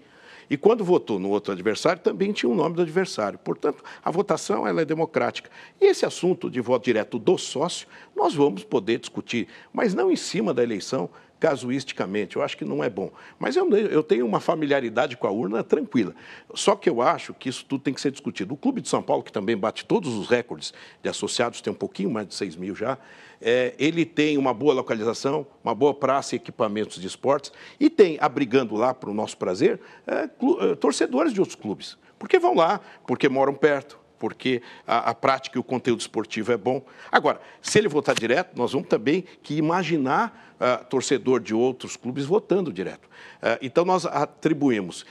E 0.51 0.57
quando 0.57 0.83
votou 0.83 1.19
no 1.19 1.29
outro 1.29 1.53
adversário, 1.53 2.01
também 2.01 2.33
tinha 2.33 2.51
o 2.51 2.55
nome 2.55 2.75
do 2.75 2.83
adversário. 2.83 3.39
Portanto, 3.39 3.85
a 4.03 4.11
votação 4.11 4.67
ela 4.67 4.81
é 4.81 4.85
democrática. 4.85 5.51
E 5.81 5.87
esse 5.87 6.07
assunto 6.07 6.51
de 6.51 6.61
voto 6.61 6.85
direto 6.85 7.19
do 7.19 7.37
sócio, 7.37 7.87
nós 8.17 8.35
vamos 8.35 8.65
poder 8.65 8.99
discutir, 8.99 9.47
mas 9.73 9.93
não 9.93 10.11
em 10.11 10.17
cima 10.17 10.55
da 10.55 10.63
eleição, 10.63 11.11
casuisticamente. 11.39 12.37
Eu 12.37 12.43
acho 12.43 12.57
que 12.57 12.65
não 12.65 12.83
é 12.83 12.91
bom. 12.91 13.11
Mas 13.39 13.57
eu, 13.57 13.69
eu 13.77 14.03
tenho 14.03 14.27
uma 14.27 14.41
familiaridade 14.41 15.17
com 15.17 15.27
a 15.27 15.31
urna 15.31 15.63
tranquila. 15.63 16.15
Só 16.55 16.75
que 16.75 16.89
eu 16.89 17.01
acho 17.01 17.35
que 17.35 17.49
isso 17.49 17.65
tudo 17.65 17.83
tem 17.83 17.95
que 17.95 18.01
ser 18.01 18.11
discutido. 18.11 18.55
O 18.55 18.57
Clube 18.57 18.81
de 18.81 18.89
São 18.89 19.03
Paulo, 19.03 19.23
que 19.23 19.33
também 19.33 19.57
bate 19.57 19.85
todos 19.85 20.15
os 20.15 20.29
recordes 20.29 20.73
de 21.03 21.09
associados, 21.09 21.61
tem 21.61 21.73
um 21.73 21.77
pouquinho 21.77 22.11
mais 22.11 22.27
de 22.27 22.35
6 22.35 22.57
mil 22.57 22.75
já, 22.75 22.99
é, 23.41 23.75
ele 23.79 24.05
tem 24.05 24.37
uma 24.37 24.53
boa 24.53 24.75
localização, 24.75 25.47
uma 25.63 25.75
boa 25.75 25.95
praça 25.95 26.35
e 26.35 26.37
equipamentos 26.37 27.01
de 27.01 27.07
esportes, 27.07 27.53
e 27.79 27.89
tem, 27.89 28.19
abrigando 28.21 28.75
lá, 28.75 28.93
para 28.93 29.11
o 29.11 29.15
nosso 29.15 29.37
prazer, 29.37 29.81
é, 30.07 30.25
é, 30.25 30.75
torcedores 30.75 31.33
de 31.33 31.41
outros 31.41 31.57
clubes. 31.57 31.97
Porque 32.19 32.39
vão 32.39 32.55
lá, 32.55 32.81
porque 33.07 33.29
moram 33.29 33.55
perto, 33.55 33.99
porque 34.19 34.63
a, 34.87 35.11
a, 35.11 35.15
prática 35.15 35.59
e 35.59 35.61
o 35.61 35.65
conteúdo 35.65 36.01
esportivo 36.01 36.53
é 36.53 36.57
bom. 36.57 36.83
Agora, 37.11 37.41
se 37.63 37.79
ele 37.79 37.89
votar 37.89 38.15
direto, 38.15 38.57
nós 38.57 38.73
vamos 38.73 38.89
também 38.89 39.25
que 39.43 39.57
imaginar 39.57 40.57
uh, 40.61 40.85
torcedor 40.87 41.41
de 41.41 41.55
outros 41.55 41.97
clubes 41.97 42.25
votando 42.25 42.73
direto. 42.73 43.07
Uh, 43.07 43.59
então, 43.63 43.85
nós 43.85 44.05
atribuímos 44.05 45.03
uh, 45.03 45.07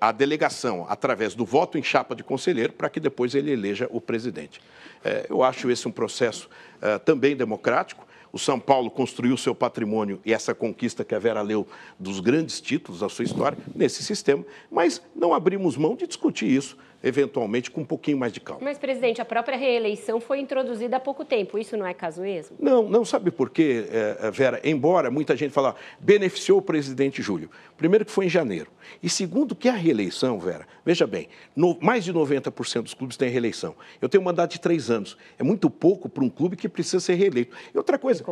a 0.00 0.12
delegação 0.12 0.86
através 0.88 1.34
do 1.34 1.44
voto 1.44 1.78
em 1.78 1.82
chapa 1.82 2.14
de 2.14 2.22
conselheiro 2.22 2.72
para 2.72 2.88
que 2.88 3.00
depois 3.00 3.34
ele 3.34 3.50
eleja 3.50 3.88
o 3.90 4.00
presidente. 4.00 4.60
Eh, 5.04 5.26
eu 5.28 5.42
acho 5.42 5.70
esse 5.70 5.86
um 5.88 5.92
processo 5.92 6.48
eh, 6.80 6.98
também 6.98 7.36
democrático. 7.36 8.06
O 8.32 8.38
São 8.38 8.58
Paulo 8.58 8.90
construiu 8.90 9.36
seu 9.36 9.54
patrimônio 9.54 10.20
e 10.24 10.32
essa 10.32 10.54
conquista 10.54 11.04
que 11.04 11.14
a 11.14 11.18
Vera 11.18 11.42
leu 11.42 11.66
dos 11.98 12.18
grandes 12.18 12.60
títulos 12.60 13.00
da 13.00 13.08
sua 13.08 13.24
história 13.24 13.58
nesse 13.74 14.02
sistema, 14.02 14.44
mas 14.70 15.02
não 15.14 15.34
abrimos 15.34 15.76
mão 15.76 15.94
de 15.94 16.06
discutir 16.06 16.46
isso 16.46 16.78
eventualmente 17.02 17.70
com 17.70 17.80
um 17.80 17.84
pouquinho 17.84 18.18
mais 18.18 18.32
de 18.32 18.40
calma. 18.40 18.62
Mas, 18.64 18.78
presidente, 18.78 19.20
a 19.20 19.24
própria 19.24 19.56
reeleição 19.56 20.20
foi 20.20 20.38
introduzida 20.38 20.96
há 20.96 21.00
pouco 21.00 21.24
tempo. 21.24 21.58
Isso 21.58 21.76
não 21.76 21.86
é 21.86 21.92
caso 21.92 22.22
mesmo? 22.22 22.56
Não, 22.60 22.88
não 22.88 23.04
sabe 23.04 23.30
por 23.30 23.50
quê, 23.50 23.86
é, 23.90 24.30
Vera? 24.30 24.60
Embora 24.64 25.10
muita 25.10 25.36
gente 25.36 25.52
fale, 25.52 25.74
beneficiou 25.98 26.58
o 26.58 26.62
presidente 26.62 27.20
Júlio. 27.22 27.50
Primeiro 27.76 28.04
que 28.04 28.12
foi 28.12 28.26
em 28.26 28.28
janeiro. 28.28 28.70
E 29.02 29.08
segundo 29.08 29.54
que 29.54 29.68
a 29.68 29.72
reeleição, 29.72 30.38
Vera, 30.38 30.66
veja 30.84 31.06
bem, 31.06 31.28
no, 31.56 31.76
mais 31.80 32.04
de 32.04 32.12
90% 32.12 32.82
dos 32.82 32.94
clubes 32.94 33.16
têm 33.16 33.28
reeleição. 33.28 33.74
Eu 34.00 34.08
tenho 34.08 34.22
um 34.22 34.24
mandato 34.24 34.52
de 34.52 34.60
três 34.60 34.90
anos. 34.90 35.16
É 35.38 35.42
muito 35.42 35.68
pouco 35.68 36.08
para 36.08 36.22
um 36.22 36.28
clube 36.28 36.56
que 36.56 36.68
precisa 36.68 37.00
ser 37.00 37.14
reeleito. 37.14 37.56
E 37.74 37.76
outra 37.76 37.98
coisa, 37.98 38.24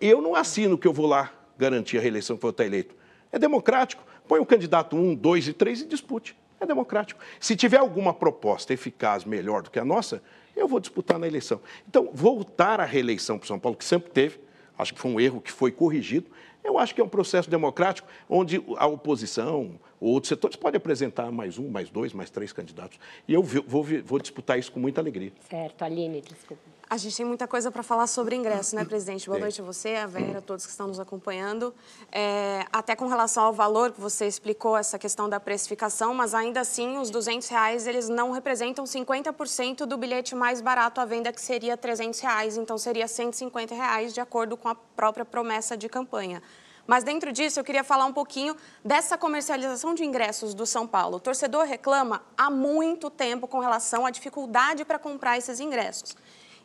eu 0.00 0.20
não 0.20 0.34
assino 0.34 0.76
que 0.76 0.86
eu 0.86 0.92
vou 0.92 1.06
lá 1.06 1.32
garantir 1.56 1.98
a 1.98 2.00
reeleição 2.00 2.36
que 2.36 2.42
vou 2.42 2.50
estar 2.50 2.64
eleito. 2.64 2.94
É 3.32 3.38
democrático. 3.38 4.02
Põe 4.26 4.40
o 4.40 4.46
candidato 4.46 4.96
um, 4.96 5.14
dois 5.14 5.48
e 5.48 5.52
três 5.52 5.80
e 5.80 5.86
dispute. 5.86 6.36
É 6.60 6.66
democrático. 6.66 7.20
Se 7.40 7.56
tiver 7.56 7.78
alguma 7.78 8.12
proposta 8.12 8.74
eficaz 8.74 9.24
melhor 9.24 9.62
do 9.62 9.70
que 9.70 9.78
a 9.78 9.84
nossa, 9.84 10.22
eu 10.54 10.68
vou 10.68 10.78
disputar 10.78 11.18
na 11.18 11.26
eleição. 11.26 11.60
Então, 11.88 12.10
voltar 12.12 12.80
à 12.80 12.84
reeleição 12.84 13.38
para 13.38 13.48
São 13.48 13.58
Paulo, 13.58 13.76
que 13.76 13.84
sempre 13.84 14.10
teve, 14.10 14.38
acho 14.76 14.92
que 14.92 15.00
foi 15.00 15.10
um 15.10 15.18
erro 15.18 15.40
que 15.40 15.50
foi 15.50 15.72
corrigido, 15.72 16.30
eu 16.62 16.78
acho 16.78 16.94
que 16.94 17.00
é 17.00 17.04
um 17.04 17.08
processo 17.08 17.48
democrático 17.48 18.06
onde 18.28 18.62
a 18.76 18.86
oposição 18.86 19.80
ou 19.98 20.12
outros 20.12 20.28
setores 20.28 20.56
podem 20.56 20.76
apresentar 20.76 21.32
mais 21.32 21.58
um, 21.58 21.68
mais 21.70 21.88
dois, 21.88 22.12
mais 22.12 22.28
três 22.28 22.52
candidatos. 22.52 22.98
E 23.26 23.32
eu 23.32 23.42
vou, 23.42 23.82
vou 24.04 24.18
disputar 24.18 24.58
isso 24.58 24.70
com 24.70 24.78
muita 24.78 25.00
alegria. 25.00 25.32
Certo. 25.48 25.82
Aline, 25.82 26.20
desculpa. 26.20 26.62
A 26.90 26.96
gente 26.96 27.16
tem 27.16 27.24
muita 27.24 27.46
coisa 27.46 27.70
para 27.70 27.84
falar 27.84 28.08
sobre 28.08 28.34
ingresso, 28.34 28.74
né, 28.74 28.84
presidente? 28.84 29.28
Boa 29.28 29.38
noite 29.38 29.60
a 29.60 29.64
você, 29.64 29.94
a 29.94 30.08
Vera, 30.08 30.38
a 30.38 30.42
todos 30.42 30.66
que 30.66 30.72
estão 30.72 30.88
nos 30.88 30.98
acompanhando. 30.98 31.72
É, 32.10 32.66
até 32.72 32.96
com 32.96 33.06
relação 33.06 33.44
ao 33.44 33.52
valor 33.52 33.92
que 33.92 34.00
você 34.00 34.26
explicou, 34.26 34.76
essa 34.76 34.98
questão 34.98 35.28
da 35.28 35.38
precificação, 35.38 36.12
mas 36.12 36.34
ainda 36.34 36.58
assim, 36.58 36.98
os 36.98 37.08
200 37.08 37.46
reais, 37.46 37.86
eles 37.86 38.08
não 38.08 38.32
representam 38.32 38.84
50% 38.84 39.86
do 39.86 39.96
bilhete 39.96 40.34
mais 40.34 40.60
barato 40.60 41.00
à 41.00 41.04
venda, 41.04 41.32
que 41.32 41.40
seria 41.40 41.76
300 41.76 42.18
reais. 42.18 42.56
Então, 42.56 42.76
seria 42.76 43.06
150 43.06 43.72
reais, 43.72 44.12
de 44.12 44.20
acordo 44.20 44.56
com 44.56 44.68
a 44.68 44.74
própria 44.74 45.24
promessa 45.24 45.76
de 45.76 45.88
campanha. 45.88 46.42
Mas 46.88 47.04
dentro 47.04 47.30
disso, 47.30 47.60
eu 47.60 47.62
queria 47.62 47.84
falar 47.84 48.06
um 48.06 48.12
pouquinho 48.12 48.56
dessa 48.84 49.16
comercialização 49.16 49.94
de 49.94 50.04
ingressos 50.04 50.54
do 50.54 50.66
São 50.66 50.88
Paulo. 50.88 51.18
O 51.18 51.20
torcedor 51.20 51.66
reclama 51.66 52.20
há 52.36 52.50
muito 52.50 53.08
tempo 53.08 53.46
com 53.46 53.60
relação 53.60 54.04
à 54.04 54.10
dificuldade 54.10 54.84
para 54.84 54.98
comprar 54.98 55.38
esses 55.38 55.60
ingressos. 55.60 56.16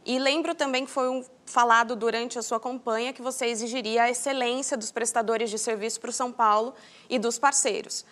E 0.06 0.20
lembro 0.20 0.54
também 0.54 0.86
que 0.86 0.92
foi 0.92 1.10
um, 1.10 1.26
falado 1.48 1.96
durante 1.96 2.38
a 2.38 2.44
sua 2.44 2.60
campanha 2.60 3.12
que 3.12 3.24
você 3.24 3.48
exigiria 3.48 4.04
a 4.04 4.10
excelência 4.10 4.78
dos 4.78 4.92
prestadores 4.92 5.50
de 5.50 5.58
serviço 5.58 6.00
para 6.00 6.12
o 6.12 6.14
São 6.14 6.32
Paulo 6.32 6.76
e 7.10 7.18
dos 7.18 7.40
parceiros. 7.40 8.06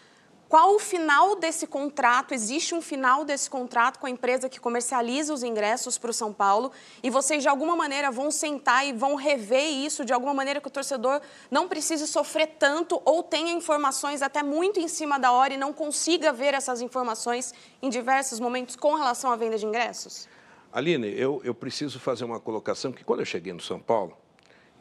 Qual 0.50 0.76
o 0.76 0.80
final 0.80 1.36
desse 1.36 1.66
contrato? 1.66 2.34
Existe 2.34 2.76
um 2.76 2.82
final 2.82 3.26
desse 3.26 3.50
contrato 3.50 3.98
com 4.00 4.06
a 4.06 4.10
empresa 4.10 4.50
que 4.50 4.60
comercializa 4.60 5.34
os 5.34 5.42
ingressos 5.42 5.98
para 5.98 6.12
o 6.12 6.14
São 6.14 6.32
Paulo? 6.32 6.72
E 7.02 7.10
vocês, 7.10 7.42
de 7.42 7.50
alguma 7.50 7.76
maneira, 7.76 8.12
vão 8.12 8.30
sentar 8.30 8.86
e 8.86 8.94
vão 8.94 9.16
rever 9.16 9.68
isso 9.68 10.06
de 10.06 10.14
alguma 10.14 10.34
maneira 10.34 10.62
que 10.62 10.68
o 10.68 10.72
torcedor 10.72 11.22
não 11.50 11.68
precise 11.68 12.08
sofrer 12.08 12.56
tanto 12.60 13.02
ou 13.04 13.24
tenha 13.24 13.52
informações 13.52 14.22
até 14.22 14.44
muito 14.44 14.80
em 14.80 14.88
cima 14.88 15.18
da 15.18 15.32
hora 15.32 15.56
e 15.56 15.58
não 15.58 15.74
consiga 15.74 16.32
ver 16.32 16.54
essas 16.54 16.82
informações 16.82 17.54
em 17.82 17.90
diversos 17.90 18.40
momentos 18.40 18.76
com 18.76 18.94
relação 18.94 19.32
à 19.32 19.36
venda 19.36 19.58
de 19.58 19.66
ingressos? 19.66 20.28
Aline, 20.74 21.08
eu, 21.16 21.40
eu 21.44 21.54
preciso 21.54 22.00
fazer 22.00 22.26
uma 22.26 22.40
colocação 22.40 22.92
que 22.92 23.04
quando 23.04 23.20
eu 23.20 23.26
cheguei 23.28 23.54
no 23.54 23.62
São 23.62 23.80
Paulo, 23.80 24.18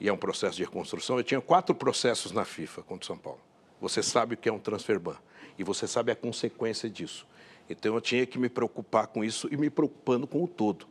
e 0.00 0.08
é 0.08 0.12
um 0.12 0.16
processo 0.16 0.56
de 0.56 0.64
reconstrução, 0.64 1.18
eu 1.18 1.22
tinha 1.22 1.38
quatro 1.38 1.74
processos 1.74 2.32
na 2.32 2.46
FIFA 2.46 2.82
contra 2.82 3.04
o 3.04 3.06
São 3.06 3.18
Paulo. 3.18 3.38
Você 3.78 4.02
sabe 4.02 4.32
o 4.32 4.36
que 4.38 4.48
é 4.48 4.52
um 4.52 4.58
transfer 4.58 4.98
ban 4.98 5.16
e 5.58 5.62
você 5.62 5.86
sabe 5.86 6.10
a 6.10 6.16
consequência 6.16 6.88
disso. 6.88 7.26
Então 7.68 7.94
eu 7.94 8.00
tinha 8.00 8.24
que 8.24 8.38
me 8.38 8.48
preocupar 8.48 9.06
com 9.06 9.22
isso 9.22 9.48
e 9.52 9.56
me 9.56 9.68
preocupando 9.68 10.26
com 10.26 10.42
o 10.42 10.48
todo. 10.48 10.86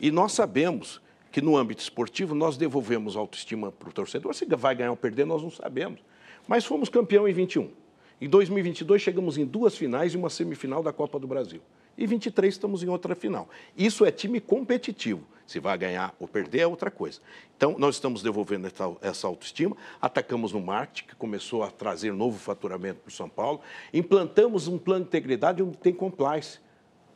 E 0.00 0.10
nós 0.10 0.32
sabemos 0.32 1.00
que 1.30 1.40
no 1.40 1.56
âmbito 1.56 1.80
esportivo 1.80 2.34
nós 2.34 2.56
devolvemos 2.56 3.16
autoestima 3.16 3.70
para 3.70 3.88
o 3.88 3.92
torcedor. 3.92 4.34
Se 4.34 4.44
vai 4.46 4.74
ganhar 4.74 4.90
ou 4.90 4.96
perder, 4.96 5.26
nós 5.26 5.42
não 5.42 5.50
sabemos. 5.50 6.00
Mas 6.48 6.64
fomos 6.64 6.88
campeão 6.88 7.28
em 7.28 7.32
21. 7.32 7.70
Em 8.20 8.28
2022 8.28 9.00
chegamos 9.00 9.38
em 9.38 9.46
duas 9.46 9.76
finais 9.76 10.12
e 10.12 10.16
uma 10.16 10.28
semifinal 10.28 10.82
da 10.82 10.92
Copa 10.92 11.20
do 11.20 11.28
Brasil 11.28 11.62
e 12.00 12.06
23 12.06 12.52
estamos 12.54 12.82
em 12.82 12.88
outra 12.88 13.14
final. 13.14 13.50
Isso 13.76 14.06
é 14.06 14.10
time 14.10 14.40
competitivo. 14.40 15.22
Se 15.46 15.60
vai 15.60 15.76
ganhar 15.76 16.14
ou 16.18 16.26
perder 16.26 16.60
é 16.60 16.66
outra 16.66 16.90
coisa. 16.90 17.20
Então, 17.56 17.76
nós 17.76 17.96
estamos 17.96 18.22
devolvendo 18.22 18.68
essa, 19.02 19.26
autoestima, 19.26 19.76
atacamos 20.00 20.52
no 20.52 20.60
marketing, 20.60 21.08
que 21.08 21.16
começou 21.16 21.62
a 21.62 21.70
trazer 21.70 22.12
novo 22.12 22.38
faturamento 22.38 23.00
para 23.00 23.10
o 23.10 23.12
São 23.12 23.28
Paulo, 23.28 23.60
implantamos 23.92 24.66
um 24.66 24.78
plano 24.78 25.04
de 25.04 25.08
integridade 25.08 25.62
onde 25.62 25.76
tem 25.76 25.92
compliance, 25.92 26.58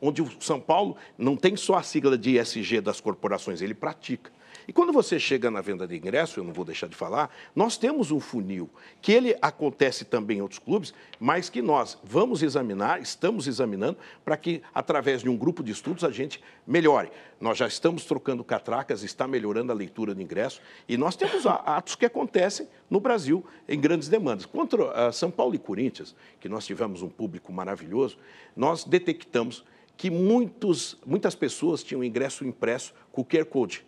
onde 0.03 0.21
o 0.21 0.31
São 0.41 0.61
Paulo 0.61 0.97
não 1.17 1.37
tem 1.37 1.57
só 1.57 1.77
a 1.77 1.83
sigla 1.83 2.19
de 2.19 2.37
ESG 2.37 2.81
das 2.81 3.01
corporações, 3.01 3.63
ele 3.63 3.73
pratica. 3.73 4.31
E 4.67 4.73
quando 4.73 4.93
você 4.93 5.19
chega 5.19 5.51
na 5.51 5.61
venda 5.61 5.87
de 5.87 5.97
ingresso, 5.97 6.41
eu 6.41 6.45
não 6.45 6.53
vou 6.53 6.65
deixar 6.65 6.89
de 6.89 6.97
falar, 6.97 7.31
nós 7.55 7.77
temos 7.77 8.11
um 8.11 8.19
funil, 8.19 8.71
que 9.03 9.13
ele 9.13 9.37
acontece 9.43 10.05
também 10.05 10.39
em 10.39 10.41
outros 10.41 10.59
clubes, 10.59 10.95
mas 11.21 11.51
que 11.51 11.61
nós 11.61 11.99
vamos 12.03 12.43
examinar, 12.43 13.01
estamos 13.01 13.47
examinando, 13.47 13.99
para 14.25 14.37
que, 14.37 14.63
através 14.75 15.23
de 15.23 15.29
um 15.29 15.37
grupo 15.37 15.63
de 15.63 15.73
estudos, 15.73 16.03
a 16.05 16.11
gente 16.11 16.43
melhore. 16.67 17.11
Nós 17.41 17.59
já 17.59 17.67
estamos 17.67 18.05
trocando 18.05 18.43
catracas, 18.43 19.03
está 19.03 19.29
melhorando 19.29 19.71
a 19.71 19.75
leitura 19.75 20.15
de 20.15 20.23
ingresso, 20.23 20.61
e 20.89 20.97
nós 20.97 21.15
temos 21.15 21.47
atos 21.47 21.95
que 21.95 22.07
acontecem 22.07 22.67
no 22.89 23.01
Brasil 23.01 23.45
em 23.69 23.79
grandes 23.79 24.09
demandas. 24.09 24.47
Contra 24.47 25.13
São 25.13 25.31
Paulo 25.31 25.55
e 25.55 25.59
Corinthians, 25.59 26.15
que 26.41 26.49
nós 26.49 26.65
tivemos 26.65 27.03
um 27.03 27.09
público 27.09 27.53
maravilhoso, 27.53 28.17
nós 28.57 28.85
detectamos 28.85 29.65
que 29.97 30.11
muitos, 30.11 30.97
muitas 31.07 31.35
pessoas 31.35 31.83
tinham 31.83 32.03
ingresso 32.03 32.45
impresso 32.45 32.95
com 33.13 33.25
QR 33.25 33.45
Code 33.45 33.85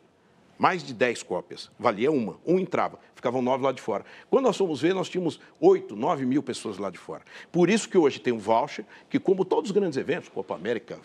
mais 0.59 0.83
de 0.83 0.95
10 0.95 1.23
cópias. 1.23 1.71
Valia 1.79 2.11
uma, 2.11 2.37
um 2.47 2.59
entrava, 2.59 2.99
ficavam 3.15 3.43
nove 3.43 3.65
lá 3.65 3.73
de 3.73 3.81
fora. 3.81 4.05
Quando 4.31 4.45
nós 4.45 4.57
fomos 4.57 4.81
ver, 4.81 4.95
nós 4.95 5.09
tínhamos 5.09 5.41
8, 5.61 5.95
9 5.95 6.25
mil 6.25 6.43
pessoas 6.43 6.79
lá 6.79 6.91
de 6.91 6.99
fora. 6.99 7.23
Por 7.53 7.69
isso 7.69 7.89
que 7.89 7.99
hoje 7.99 8.19
tem 8.19 8.33
um 8.33 8.39
voucher, 8.39 8.85
que 9.09 9.19
como 9.19 9.45
todos 9.45 9.71
os 9.71 9.75
grandes 9.75 9.97
eventos, 9.97 10.29
Copa 10.29 10.55
América, 10.55 10.99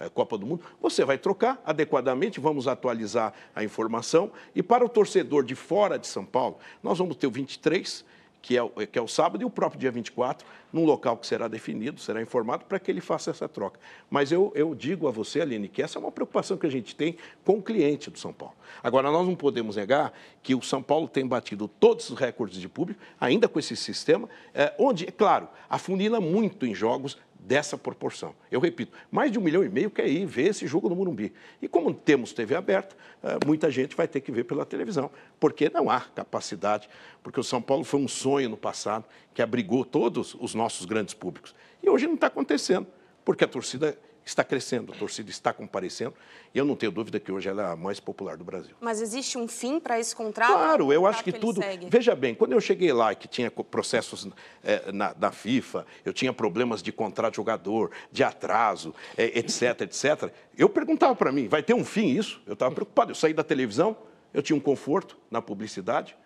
eh, 0.00 0.08
Copa 0.08 0.38
do 0.38 0.46
Mundo, 0.46 0.62
você 0.80 1.04
vai 1.04 1.18
trocar 1.18 1.60
adequadamente, 1.64 2.40
vamos 2.40 2.68
atualizar 2.68 3.32
a 3.54 3.64
informação. 3.64 4.30
E 4.54 4.62
para 4.62 4.84
o 4.84 4.88
torcedor 4.88 5.44
de 5.44 5.54
fora 5.54 5.98
de 5.98 6.06
São 6.06 6.24
Paulo, 6.24 6.58
nós 6.82 6.98
vamos 6.98 7.16
ter 7.16 7.26
o 7.26 7.30
23 7.30 8.04
que 8.40 8.56
é, 8.56 8.86
que 8.86 8.98
é 8.98 9.02
o 9.02 9.08
sábado, 9.08 9.42
e 9.42 9.44
o 9.44 9.50
próprio 9.50 9.80
dia 9.80 9.90
24, 9.90 10.46
num 10.72 10.84
local 10.84 11.16
que 11.16 11.26
será 11.26 11.48
definido, 11.48 12.00
será 12.00 12.22
informado 12.22 12.64
para 12.64 12.78
que 12.78 12.90
ele 12.90 13.00
faça 13.00 13.30
essa 13.30 13.48
troca. 13.48 13.80
Mas 14.08 14.30
eu, 14.30 14.52
eu 14.54 14.74
digo 14.74 15.08
a 15.08 15.10
você, 15.10 15.40
Aline, 15.40 15.68
que 15.68 15.82
essa 15.82 15.98
é 15.98 16.00
uma 16.00 16.12
preocupação 16.12 16.56
que 16.56 16.66
a 16.66 16.70
gente 16.70 16.94
tem 16.94 17.16
com 17.44 17.58
o 17.58 17.62
cliente 17.62 18.10
do 18.10 18.18
São 18.18 18.32
Paulo. 18.32 18.54
Agora, 18.82 19.10
nós 19.10 19.26
não 19.26 19.34
podemos 19.34 19.76
negar 19.76 20.12
que 20.42 20.54
o 20.54 20.62
São 20.62 20.82
Paulo 20.82 21.08
tem 21.08 21.26
batido 21.26 21.68
todos 21.68 22.10
os 22.10 22.18
recordes 22.18 22.60
de 22.60 22.68
público, 22.68 23.00
ainda 23.20 23.48
com 23.48 23.58
esse 23.58 23.76
sistema, 23.76 24.28
é, 24.54 24.74
onde, 24.78 25.06
é 25.06 25.10
claro, 25.10 25.48
afunila 25.68 26.20
muito 26.20 26.66
em 26.66 26.74
jogos 26.74 27.18
dessa 27.48 27.78
proporção. 27.78 28.34
Eu 28.52 28.60
repito, 28.60 28.92
mais 29.10 29.32
de 29.32 29.38
um 29.38 29.42
milhão 29.42 29.64
e 29.64 29.70
meio 29.70 29.90
quer 29.90 30.06
ir 30.06 30.26
ver 30.26 30.48
esse 30.48 30.66
jogo 30.66 30.86
no 30.90 30.94
Morumbi. 30.94 31.32
E 31.62 31.66
como 31.66 31.94
temos 31.94 32.34
TV 32.34 32.54
aberta, 32.54 32.94
eh, 33.22 33.38
muita 33.46 33.70
gente 33.70 33.96
vai 33.96 34.06
ter 34.06 34.20
que 34.20 34.30
ver 34.30 34.44
pela 34.44 34.66
televisão, 34.66 35.10
porque 35.40 35.70
não 35.70 35.88
há 35.88 36.00
capacidade, 36.00 36.90
porque 37.22 37.40
o 37.40 37.42
São 37.42 37.62
Paulo 37.62 37.84
foi 37.84 37.98
um 38.00 38.06
sonho 38.06 38.50
no 38.50 38.56
passado 38.56 39.06
que 39.32 39.40
abrigou 39.40 39.82
todos 39.82 40.36
os 40.38 40.54
nossos 40.54 40.84
grandes 40.84 41.14
públicos. 41.14 41.54
E 41.82 41.88
hoje 41.88 42.06
não 42.06 42.16
está 42.16 42.26
acontecendo, 42.26 42.86
porque 43.24 43.44
a 43.44 43.48
torcida 43.48 43.98
está 44.28 44.44
crescendo, 44.44 44.92
a 44.92 44.96
torcida 44.96 45.30
está 45.30 45.52
comparecendo, 45.52 46.14
e 46.54 46.58
eu 46.58 46.64
não 46.64 46.76
tenho 46.76 46.92
dúvida 46.92 47.18
que 47.18 47.32
hoje 47.32 47.48
ela 47.48 47.62
é 47.62 47.72
a 47.72 47.76
mais 47.76 47.98
popular 47.98 48.36
do 48.36 48.44
Brasil. 48.44 48.74
Mas 48.80 49.00
existe 49.00 49.38
um 49.38 49.48
fim 49.48 49.80
para 49.80 49.98
esse 49.98 50.14
contrato? 50.14 50.52
Claro, 50.52 50.92
eu 50.92 51.06
acho 51.06 51.24
que, 51.24 51.32
que 51.32 51.38
tudo. 51.38 51.60
Veja 51.88 52.14
bem, 52.14 52.34
quando 52.34 52.52
eu 52.52 52.60
cheguei 52.60 52.92
lá, 52.92 53.14
que 53.14 53.26
tinha 53.26 53.50
processos 53.50 54.28
é, 54.62 54.92
na, 54.92 55.14
na, 55.18 55.32
FIFA, 55.32 55.86
eu 56.04 56.12
tinha 56.12 56.32
problemas 56.32 56.82
de 56.82 56.92
contrato 56.92 57.32
de 57.32 57.36
jogador, 57.36 57.90
de 58.12 58.22
atraso, 58.22 58.94
é, 59.16 59.38
etc, 59.38 59.82
etc, 59.82 60.32
eu 60.56 60.68
perguntava 60.68 61.14
para 61.14 61.32
mim, 61.32 61.48
vai 61.48 61.62
ter 61.62 61.74
um 61.74 61.84
fim 61.84 62.08
isso? 62.08 62.40
Eu 62.46 62.52
estava 62.52 62.74
preocupado, 62.74 63.10
eu 63.10 63.14
saí 63.14 63.32
da 63.32 63.42
televisão, 63.42 63.96
eu 64.32 64.42
tinha 64.42 64.56
um 64.56 64.60
conforto 64.60 65.16
na 65.30 65.40
publicidade, 65.40 66.16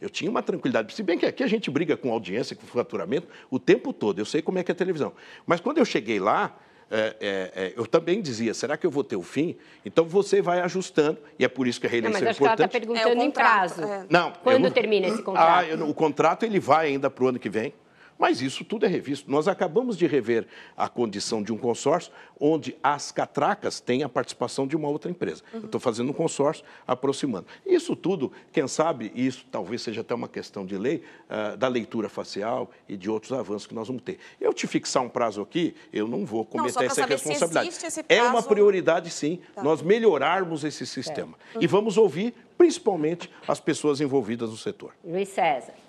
eu 0.00 0.10
tinha 0.10 0.30
uma 0.30 0.42
tranquilidade. 0.42 0.94
Se 0.94 1.02
bem 1.02 1.16
que 1.16 1.24
aqui 1.24 1.42
a 1.42 1.46
gente 1.46 1.70
briga 1.70 1.96
com 1.96 2.12
audiência, 2.12 2.54
com 2.54 2.66
faturamento, 2.66 3.28
o 3.50 3.58
tempo 3.58 3.94
todo. 3.94 4.18
Eu 4.18 4.26
sei 4.26 4.42
como 4.42 4.58
é 4.58 4.62
que 4.62 4.70
é 4.70 4.74
a 4.74 4.76
televisão. 4.76 5.14
Mas 5.46 5.58
quando 5.58 5.78
eu 5.78 5.86
cheguei 5.86 6.20
lá, 6.20 6.54
é, 6.90 7.16
é, 7.20 7.52
é, 7.54 7.72
eu 7.76 7.86
também 7.86 8.22
dizia, 8.22 8.54
será 8.54 8.76
que 8.76 8.86
eu 8.86 8.90
vou 8.90 9.02
ter 9.02 9.16
o 9.16 9.22
fim? 9.22 9.56
Então 9.84 10.04
você 10.04 10.40
vai 10.40 10.60
ajustando, 10.60 11.18
e 11.38 11.44
é 11.44 11.48
por 11.48 11.66
isso 11.66 11.80
que 11.80 11.86
a 11.86 11.90
reeleição 11.90 12.20
não, 12.20 12.26
mas 12.26 12.36
é 12.36 12.38
importante. 12.38 12.58
Mas 12.60 12.74
está 12.74 12.80
perguntando 12.80 13.22
é, 13.22 13.24
em 13.24 13.30
prazo. 13.30 13.82
Não, 14.08 14.32
Quando 14.42 14.64
não, 14.64 14.70
termina 14.70 15.08
esse 15.08 15.22
contrato? 15.22 15.64
Ah, 15.64 15.64
eu, 15.64 15.88
o 15.88 15.94
contrato 15.94 16.44
ele 16.44 16.60
vai 16.60 16.88
ainda 16.88 17.10
para 17.10 17.24
o 17.24 17.28
ano 17.28 17.38
que 17.38 17.48
vem. 17.48 17.74
Mas 18.18 18.40
isso 18.40 18.64
tudo 18.64 18.86
é 18.86 18.88
revisto. 18.88 19.30
Nós 19.30 19.48
acabamos 19.48 19.96
de 19.96 20.06
rever 20.06 20.46
a 20.76 20.88
condição 20.88 21.42
de 21.42 21.52
um 21.52 21.58
consórcio 21.58 22.12
onde 22.38 22.76
as 22.82 23.10
catracas 23.10 23.80
têm 23.80 24.02
a 24.02 24.08
participação 24.08 24.66
de 24.66 24.76
uma 24.76 24.88
outra 24.88 25.10
empresa. 25.10 25.42
Uhum. 25.52 25.60
Eu 25.60 25.66
estou 25.66 25.80
fazendo 25.80 26.10
um 26.10 26.12
consórcio 26.12 26.64
aproximando. 26.86 27.46
Isso 27.64 27.96
tudo, 27.96 28.32
quem 28.52 28.66
sabe, 28.68 29.12
isso 29.14 29.46
talvez 29.50 29.82
seja 29.82 30.00
até 30.00 30.14
uma 30.14 30.28
questão 30.28 30.64
de 30.64 30.76
lei, 30.76 31.02
uh, 31.30 31.56
da 31.56 31.68
leitura 31.68 32.08
facial 32.08 32.70
e 32.88 32.96
de 32.96 33.10
outros 33.10 33.32
avanços 33.32 33.66
que 33.66 33.74
nós 33.74 33.88
vamos 33.88 34.02
ter. 34.02 34.18
Eu 34.40 34.52
te 34.52 34.66
fixar 34.66 35.02
um 35.02 35.08
prazo 35.08 35.40
aqui, 35.40 35.74
eu 35.92 36.06
não 36.06 36.24
vou 36.24 36.44
cometer 36.44 36.74
não, 36.74 36.82
essa 36.82 37.06
responsabilidade. 37.06 37.70
prazo... 37.78 38.04
É 38.08 38.22
uma 38.22 38.42
prioridade, 38.42 39.10
sim, 39.10 39.40
tá. 39.54 39.62
nós 39.62 39.82
melhorarmos 39.82 40.64
esse 40.64 40.86
sistema. 40.86 41.36
É. 41.54 41.58
Uhum. 41.58 41.64
E 41.64 41.66
vamos 41.66 41.96
ouvir, 41.96 42.34
principalmente, 42.56 43.30
as 43.46 43.60
pessoas 43.60 44.00
envolvidas 44.00 44.50
no 44.50 44.56
setor. 44.56 44.92
Luiz 45.04 45.28
César. 45.28 45.85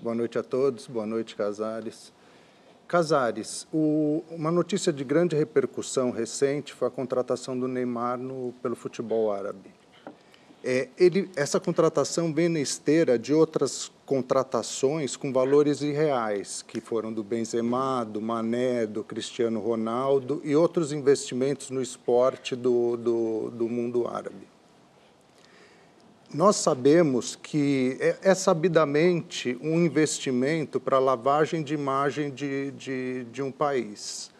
Boa 0.00 0.14
noite 0.14 0.38
a 0.38 0.44
todos, 0.44 0.86
boa 0.86 1.04
noite, 1.04 1.34
Casares. 1.34 2.12
Casares, 2.86 3.66
o, 3.72 4.22
uma 4.30 4.48
notícia 4.48 4.92
de 4.92 5.02
grande 5.02 5.34
repercussão 5.34 6.12
recente 6.12 6.72
foi 6.72 6.86
a 6.86 6.90
contratação 6.90 7.58
do 7.58 7.66
Neymar 7.66 8.16
no, 8.16 8.54
pelo 8.62 8.76
futebol 8.76 9.32
árabe. 9.32 9.74
É, 10.62 10.88
ele, 10.96 11.28
essa 11.34 11.58
contratação 11.58 12.32
vem 12.32 12.48
na 12.48 12.60
esteira 12.60 13.18
de 13.18 13.34
outras 13.34 13.90
contratações 14.06 15.16
com 15.16 15.32
valores 15.32 15.82
irreais, 15.82 16.62
que 16.62 16.80
foram 16.80 17.12
do 17.12 17.24
Benzema, 17.24 18.04
do 18.04 18.20
Mané, 18.20 18.86
do 18.86 19.02
Cristiano 19.02 19.58
Ronaldo 19.58 20.40
e 20.44 20.54
outros 20.54 20.92
investimentos 20.92 21.70
no 21.70 21.82
esporte 21.82 22.54
do, 22.54 22.96
do, 22.96 23.50
do 23.50 23.68
mundo 23.68 24.06
árabe 24.06 24.57
nós 26.32 26.56
sabemos 26.56 27.36
que 27.36 27.96
é, 28.00 28.18
é 28.22 28.34
sabidamente 28.34 29.58
um 29.62 29.80
investimento 29.80 30.78
para 30.78 30.98
lavagem 30.98 31.62
de 31.62 31.74
imagem 31.74 32.30
de, 32.30 32.70
de, 32.72 33.24
de, 33.24 33.42
um 33.42 33.50
país, 33.50 34.30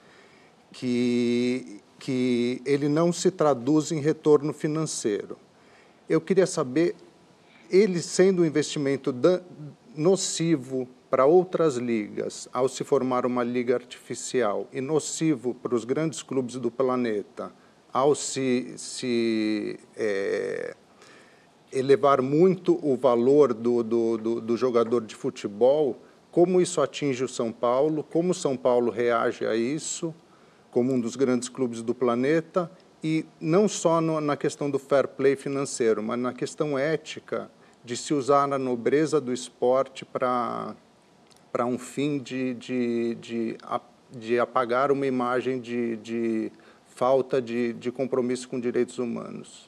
que, 0.71 1.80
que 1.99 2.61
ele 2.66 2.88
não 2.88 3.12
se 3.12 3.30
traduz 3.30 3.90
em 3.90 4.00
retorno 4.00 4.52
financeiro. 4.52 5.38
Eu 6.09 6.21
queria 6.21 6.47
saber, 6.47 6.95
ele 7.71 8.02
sendo 8.02 8.42
um 8.42 8.45
investimento 8.45 9.14
nocivo 9.97 10.87
para 11.09 11.25
outras 11.25 11.76
ligas, 11.76 12.49
ao 12.52 12.68
se 12.68 12.85
formar 12.85 13.25
uma 13.25 13.42
liga 13.42 13.75
artificial, 13.75 14.68
e 14.71 14.80
nocivo 14.83 15.54
para 15.54 15.75
os 15.75 15.87
grandes 15.87 16.23
clubes 16.23 16.57
do 16.57 16.71
planeta, 16.71 17.50
ao 17.90 18.14
se, 18.14 18.75
se 18.76 19.80
é, 19.97 20.76
elevar 21.72 22.22
muito 22.22 22.78
o 22.82 22.96
valor 22.96 23.52
do, 23.52 23.82
do, 23.82 24.18
do, 24.18 24.40
do, 24.40 24.56
jogador 24.56 25.04
de 25.04 25.14
futebol, 25.14 25.98
como 26.30 26.60
isso 26.60 26.80
atinge 26.80 27.25
o 27.25 27.28
São 27.28 27.52
Paulo, 27.52 28.02
como 28.02 28.30
o 28.30 28.34
São 28.34 28.56
Paulo 28.56 28.90
reage 28.90 29.46
a 29.46 29.54
isso, 29.54 30.14
como 30.70 30.92
um 30.92 31.00
dos 31.00 31.16
grandes 31.16 31.48
clubes 31.48 31.82
do 31.82 31.94
planeta, 31.94 32.70
e 33.02 33.25
não 33.40 33.68
só 33.68 34.00
no, 34.00 34.20
na 34.20 34.37
questão 34.37 34.70
do 34.70 34.78
fair 34.78 35.08
play 35.08 35.37
financeiro, 35.37 36.02
mas 36.02 36.18
na 36.18 36.32
questão 36.32 36.78
ética 36.78 37.50
de 37.84 37.96
se 37.96 38.12
usar 38.12 38.52
a 38.52 38.58
nobreza 38.58 39.20
do 39.20 39.32
esporte 39.32 40.04
para 40.04 40.75
um 41.64 41.78
fim 41.78 42.18
de, 42.18 42.54
de, 42.54 43.14
de, 43.14 43.58
de 44.10 44.38
apagar 44.38 44.90
uma 44.90 45.06
imagem 45.06 45.60
de, 45.60 45.96
de 45.98 46.52
falta 46.87 47.40
de, 47.40 47.72
de 47.75 47.92
compromisso 47.92 48.48
com 48.48 48.58
direitos 48.58 48.98
humanos. 48.98 49.67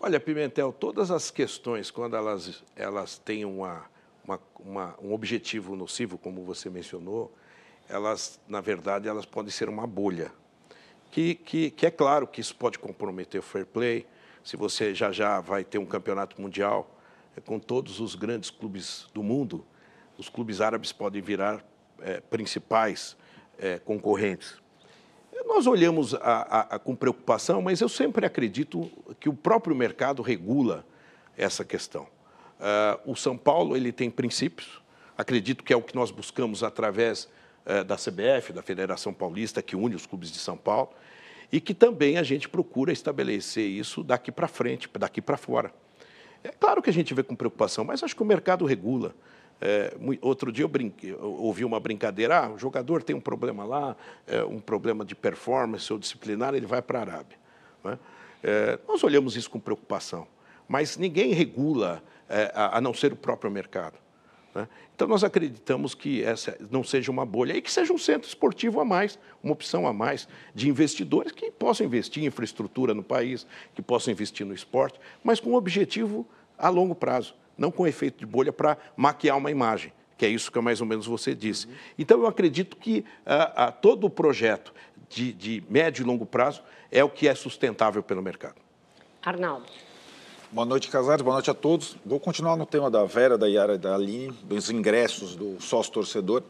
Olha, 0.00 0.20
Pimentel, 0.20 0.72
todas 0.72 1.10
as 1.10 1.28
questões, 1.28 1.90
quando 1.90 2.14
elas, 2.14 2.62
elas 2.76 3.18
têm 3.18 3.44
uma, 3.44 3.84
uma, 4.24 4.40
uma, 4.60 4.94
um 5.02 5.12
objetivo 5.12 5.74
nocivo, 5.74 6.16
como 6.16 6.44
você 6.44 6.70
mencionou, 6.70 7.34
elas, 7.88 8.38
na 8.46 8.60
verdade, 8.60 9.08
elas 9.08 9.26
podem 9.26 9.50
ser 9.50 9.68
uma 9.68 9.88
bolha. 9.88 10.30
Que, 11.10 11.34
que, 11.34 11.72
que 11.72 11.84
é 11.84 11.90
claro 11.90 12.28
que 12.28 12.40
isso 12.40 12.54
pode 12.54 12.78
comprometer 12.78 13.40
o 13.40 13.42
fair 13.42 13.66
play, 13.66 14.06
se 14.44 14.56
você 14.56 14.94
já 14.94 15.10
já 15.10 15.40
vai 15.40 15.64
ter 15.64 15.78
um 15.78 15.86
campeonato 15.86 16.40
mundial 16.40 16.88
é, 17.36 17.40
com 17.40 17.58
todos 17.58 17.98
os 17.98 18.14
grandes 18.14 18.50
clubes 18.50 19.08
do 19.12 19.22
mundo, 19.24 19.66
os 20.16 20.28
clubes 20.28 20.60
árabes 20.60 20.92
podem 20.92 21.20
virar 21.20 21.64
é, 22.00 22.20
principais 22.20 23.16
é, 23.58 23.80
concorrentes. 23.80 24.62
Nós 25.46 25.66
olhamos 25.66 26.14
a, 26.14 26.18
a, 26.20 26.60
a, 26.76 26.78
com 26.78 26.94
preocupação, 26.94 27.62
mas 27.62 27.80
eu 27.80 27.88
sempre 27.88 28.26
acredito 28.26 28.90
que 29.18 29.28
o 29.28 29.34
próprio 29.34 29.74
mercado 29.74 30.22
regula 30.22 30.84
essa 31.36 31.64
questão. 31.64 32.06
Uh, 32.58 33.12
o 33.12 33.16
São 33.16 33.36
Paulo 33.36 33.76
ele 33.76 33.92
tem 33.92 34.10
princípios, 34.10 34.82
acredito 35.16 35.62
que 35.62 35.72
é 35.72 35.76
o 35.76 35.82
que 35.82 35.94
nós 35.94 36.10
buscamos 36.10 36.64
através 36.64 37.28
uh, 37.64 37.84
da 37.84 37.96
CBF, 37.96 38.52
da 38.52 38.62
Federação 38.62 39.12
Paulista, 39.12 39.62
que 39.62 39.76
une 39.76 39.94
os 39.94 40.06
clubes 40.06 40.30
de 40.30 40.38
São 40.38 40.56
Paulo, 40.56 40.90
e 41.52 41.60
que 41.60 41.72
também 41.72 42.18
a 42.18 42.22
gente 42.22 42.48
procura 42.48 42.92
estabelecer 42.92 43.66
isso 43.66 44.02
daqui 44.02 44.32
para 44.32 44.48
frente, 44.48 44.88
daqui 44.98 45.22
para 45.22 45.36
fora. 45.36 45.72
É 46.42 46.50
claro 46.50 46.82
que 46.82 46.90
a 46.90 46.92
gente 46.92 47.14
vê 47.14 47.22
com 47.22 47.34
preocupação, 47.34 47.84
mas 47.84 48.02
acho 48.02 48.14
que 48.14 48.22
o 48.22 48.26
mercado 48.26 48.64
regula. 48.64 49.14
É, 49.60 49.96
outro 50.20 50.52
dia 50.52 50.64
eu, 50.64 50.68
brinquei, 50.68 51.12
eu, 51.12 51.32
ouvi 51.32 51.64
uma 51.64 51.80
brincadeira, 51.80 52.44
ah, 52.44 52.50
o 52.50 52.58
jogador 52.58 53.02
tem 53.02 53.14
um 53.14 53.20
problema 53.20 53.64
lá, 53.64 53.96
é, 54.26 54.44
um 54.44 54.60
problema 54.60 55.04
de 55.04 55.16
performance 55.16 55.92
ou 55.92 55.98
disciplinar, 55.98 56.54
ele 56.54 56.66
vai 56.66 56.80
para 56.80 57.00
a 57.00 57.02
Arábia. 57.02 57.38
Né? 57.82 57.98
É, 58.42 58.78
nós 58.86 59.02
olhamos 59.02 59.36
isso 59.36 59.50
com 59.50 59.58
preocupação, 59.58 60.28
mas 60.68 60.96
ninguém 60.96 61.32
regula 61.32 62.02
é, 62.28 62.52
a, 62.54 62.78
a, 62.78 62.80
não 62.80 62.94
ser 62.94 63.12
o 63.12 63.16
próprio 63.16 63.50
mercado. 63.50 63.98
Né? 64.54 64.68
Então 64.94 65.08
nós 65.08 65.24
acreditamos 65.24 65.92
que 65.92 66.22
essa 66.22 66.56
não 66.70 66.84
seja 66.84 67.10
uma 67.10 67.26
bolha 67.26 67.54
e 67.54 67.60
que 67.60 67.70
seja 67.70 67.92
um 67.92 67.98
centro 67.98 68.28
esportivo 68.28 68.80
a 68.80 68.84
mais, 68.84 69.18
uma 69.42 69.52
opção 69.52 69.88
a 69.88 69.92
mais 69.92 70.28
de 70.54 70.68
investidores 70.68 71.32
que 71.32 71.50
possam 71.50 71.84
investir 71.84 72.22
em 72.22 72.26
infraestrutura 72.26 72.94
no 72.94 73.02
país, 73.02 73.44
que 73.74 73.82
possam 73.82 74.12
investir 74.12 74.46
no 74.46 74.54
esporte, 74.54 75.00
mas 75.24 75.40
com 75.40 75.50
um 75.50 75.54
objetivo 75.54 76.24
a 76.56 76.68
longo 76.68 76.94
prazo 76.94 77.34
não 77.58 77.70
com 77.70 77.86
efeito 77.86 78.18
de 78.18 78.26
bolha 78.26 78.52
para 78.52 78.78
maquiar 78.96 79.36
uma 79.36 79.50
imagem, 79.50 79.92
que 80.16 80.24
é 80.24 80.28
isso 80.28 80.50
que 80.50 80.60
mais 80.60 80.80
ou 80.80 80.86
menos 80.86 81.06
você 81.06 81.34
disse. 81.34 81.66
Uhum. 81.66 81.72
Então, 81.98 82.20
eu 82.20 82.26
acredito 82.26 82.76
que 82.76 83.04
ah, 83.26 83.52
ah, 83.56 83.72
todo 83.72 84.04
o 84.04 84.10
projeto 84.10 84.72
de, 85.08 85.32
de 85.32 85.64
médio 85.68 86.02
e 86.02 86.06
longo 86.06 86.24
prazo 86.24 86.62
é 86.90 87.02
o 87.02 87.10
que 87.10 87.26
é 87.26 87.34
sustentável 87.34 88.02
pelo 88.02 88.22
mercado. 88.22 88.56
Arnaldo. 89.22 89.66
Boa 90.50 90.64
noite, 90.64 90.88
Casares. 90.88 91.20
Boa 91.20 91.34
noite 91.34 91.50
a 91.50 91.54
todos. 91.54 91.98
Vou 92.06 92.18
continuar 92.18 92.56
no 92.56 92.64
tema 92.64 92.90
da 92.90 93.04
Vera, 93.04 93.36
da 93.36 93.46
Yara 93.46 93.74
e 93.74 93.78
da 93.78 93.94
Aline, 93.94 94.32
dos 94.44 94.70
ingressos 94.70 95.36
do 95.36 95.60
sócio-torcedor. 95.60 96.42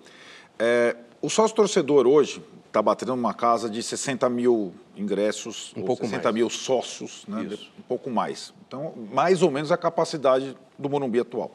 É, 0.56 0.94
o 1.20 1.28
sócio-torcedor 1.28 2.06
hoje 2.06 2.40
está 2.68 2.82
batendo 2.82 3.14
uma 3.14 3.34
casa 3.34 3.68
de 3.68 3.82
60 3.82 4.28
mil 4.28 4.72
ingressos, 4.96 5.72
um 5.76 5.82
pouco 5.82 6.04
60 6.04 6.22
mais. 6.22 6.34
mil 6.34 6.50
sócios, 6.50 7.24
né? 7.26 7.48
um 7.78 7.82
pouco 7.82 8.10
mais. 8.10 8.52
Então, 8.66 8.94
mais 9.10 9.42
ou 9.42 9.50
menos 9.50 9.72
a 9.72 9.76
capacidade 9.76 10.56
do 10.78 10.88
Morumbi 10.88 11.18
atual. 11.18 11.50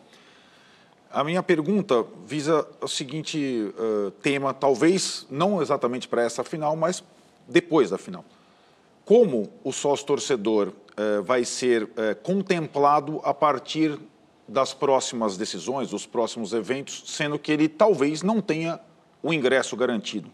A 1.12 1.23
minha 1.23 1.43
pergunta 1.43 2.04
visa 2.26 2.67
o 2.82 2.88
seguinte 2.88 3.71
uh, 3.78 4.10
tema, 4.23 4.52
talvez 4.54 5.28
não 5.30 5.62
exatamente 5.62 6.08
para 6.08 6.23
essa 6.23 6.43
final, 6.43 6.76
mas 6.76 7.04
depois 7.47 7.91
da 7.91 7.99
final. 7.99 8.26
Como 9.06 9.52
o 9.63 9.71
sócio-torcedor 9.71 10.69
uh, 10.69 11.21
vai 11.21 11.45
ser 11.45 11.84
uh, 11.84 11.89
contemplado 12.23 13.21
a 13.23 13.34
partir 13.34 13.99
das 14.47 14.73
próximas 14.73 15.38
decisões, 15.38 15.91
dos 15.91 16.08
próximos 16.08 16.52
eventos, 16.52 17.04
sendo 17.06 17.38
que 17.38 17.52
ele 17.52 17.69
talvez 17.69 18.23
não 18.23 18.41
tenha 18.41 18.80
o 19.21 19.32
ingresso 19.32 19.78
garantido? 19.78 20.32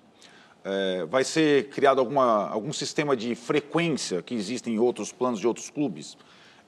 Vai 1.09 1.23
ser 1.23 1.69
criado 1.69 1.99
alguma, 1.99 2.49
algum 2.49 2.73
sistema 2.73 3.15
de 3.15 3.35
frequência 3.35 4.21
que 4.21 4.35
existe 4.35 4.69
em 4.69 4.79
outros 4.79 5.11
planos 5.11 5.39
de 5.39 5.47
outros 5.47 5.69
clubes? 5.69 6.17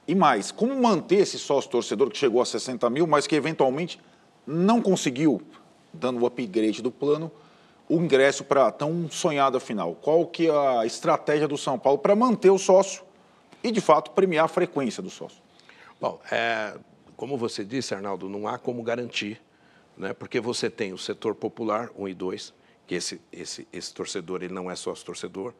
E 0.06 0.14
mais, 0.14 0.50
como 0.50 0.74
manter 0.80 1.16
esse 1.16 1.38
sócio 1.38 1.70
torcedor 1.70 2.10
que 2.10 2.18
chegou 2.18 2.42
a 2.42 2.44
60 2.44 2.88
mil, 2.90 3.06
mas 3.06 3.26
que 3.26 3.36
eventualmente 3.36 4.00
não 4.46 4.82
conseguiu, 4.82 5.40
dando 5.92 6.20
o 6.20 6.26
upgrade 6.26 6.82
do 6.82 6.90
plano, 6.90 7.30
o 7.88 7.96
ingresso 7.96 8.42
para 8.42 8.70
tão 8.72 9.08
sonhada 9.10 9.60
final? 9.60 9.94
Qual 9.94 10.26
que 10.26 10.48
é 10.48 10.78
a 10.78 10.86
estratégia 10.86 11.46
do 11.46 11.56
São 11.56 11.78
Paulo 11.78 11.98
para 11.98 12.16
manter 12.16 12.50
o 12.50 12.58
sócio 12.58 13.04
e, 13.62 13.70
de 13.70 13.80
fato, 13.80 14.10
premiar 14.10 14.46
a 14.46 14.48
frequência 14.48 15.02
do 15.02 15.10
sócio? 15.10 15.38
Bom, 16.00 16.20
é, 16.30 16.74
como 17.16 17.36
você 17.36 17.64
disse, 17.64 17.94
Arnaldo, 17.94 18.28
não 18.28 18.48
há 18.48 18.58
como 18.58 18.82
garantir, 18.82 19.40
né, 19.96 20.12
porque 20.12 20.40
você 20.40 20.68
tem 20.68 20.92
o 20.92 20.98
setor 20.98 21.34
popular, 21.34 21.90
1 21.96 22.08
e 22.08 22.14
2, 22.14 22.54
que 22.92 22.96
esse, 22.96 23.18
esse, 23.32 23.66
esse 23.72 23.94
torcedor 23.94 24.42
ele 24.42 24.52
não 24.52 24.70
é 24.70 24.76
sócio 24.76 25.02
torcedor. 25.02 25.54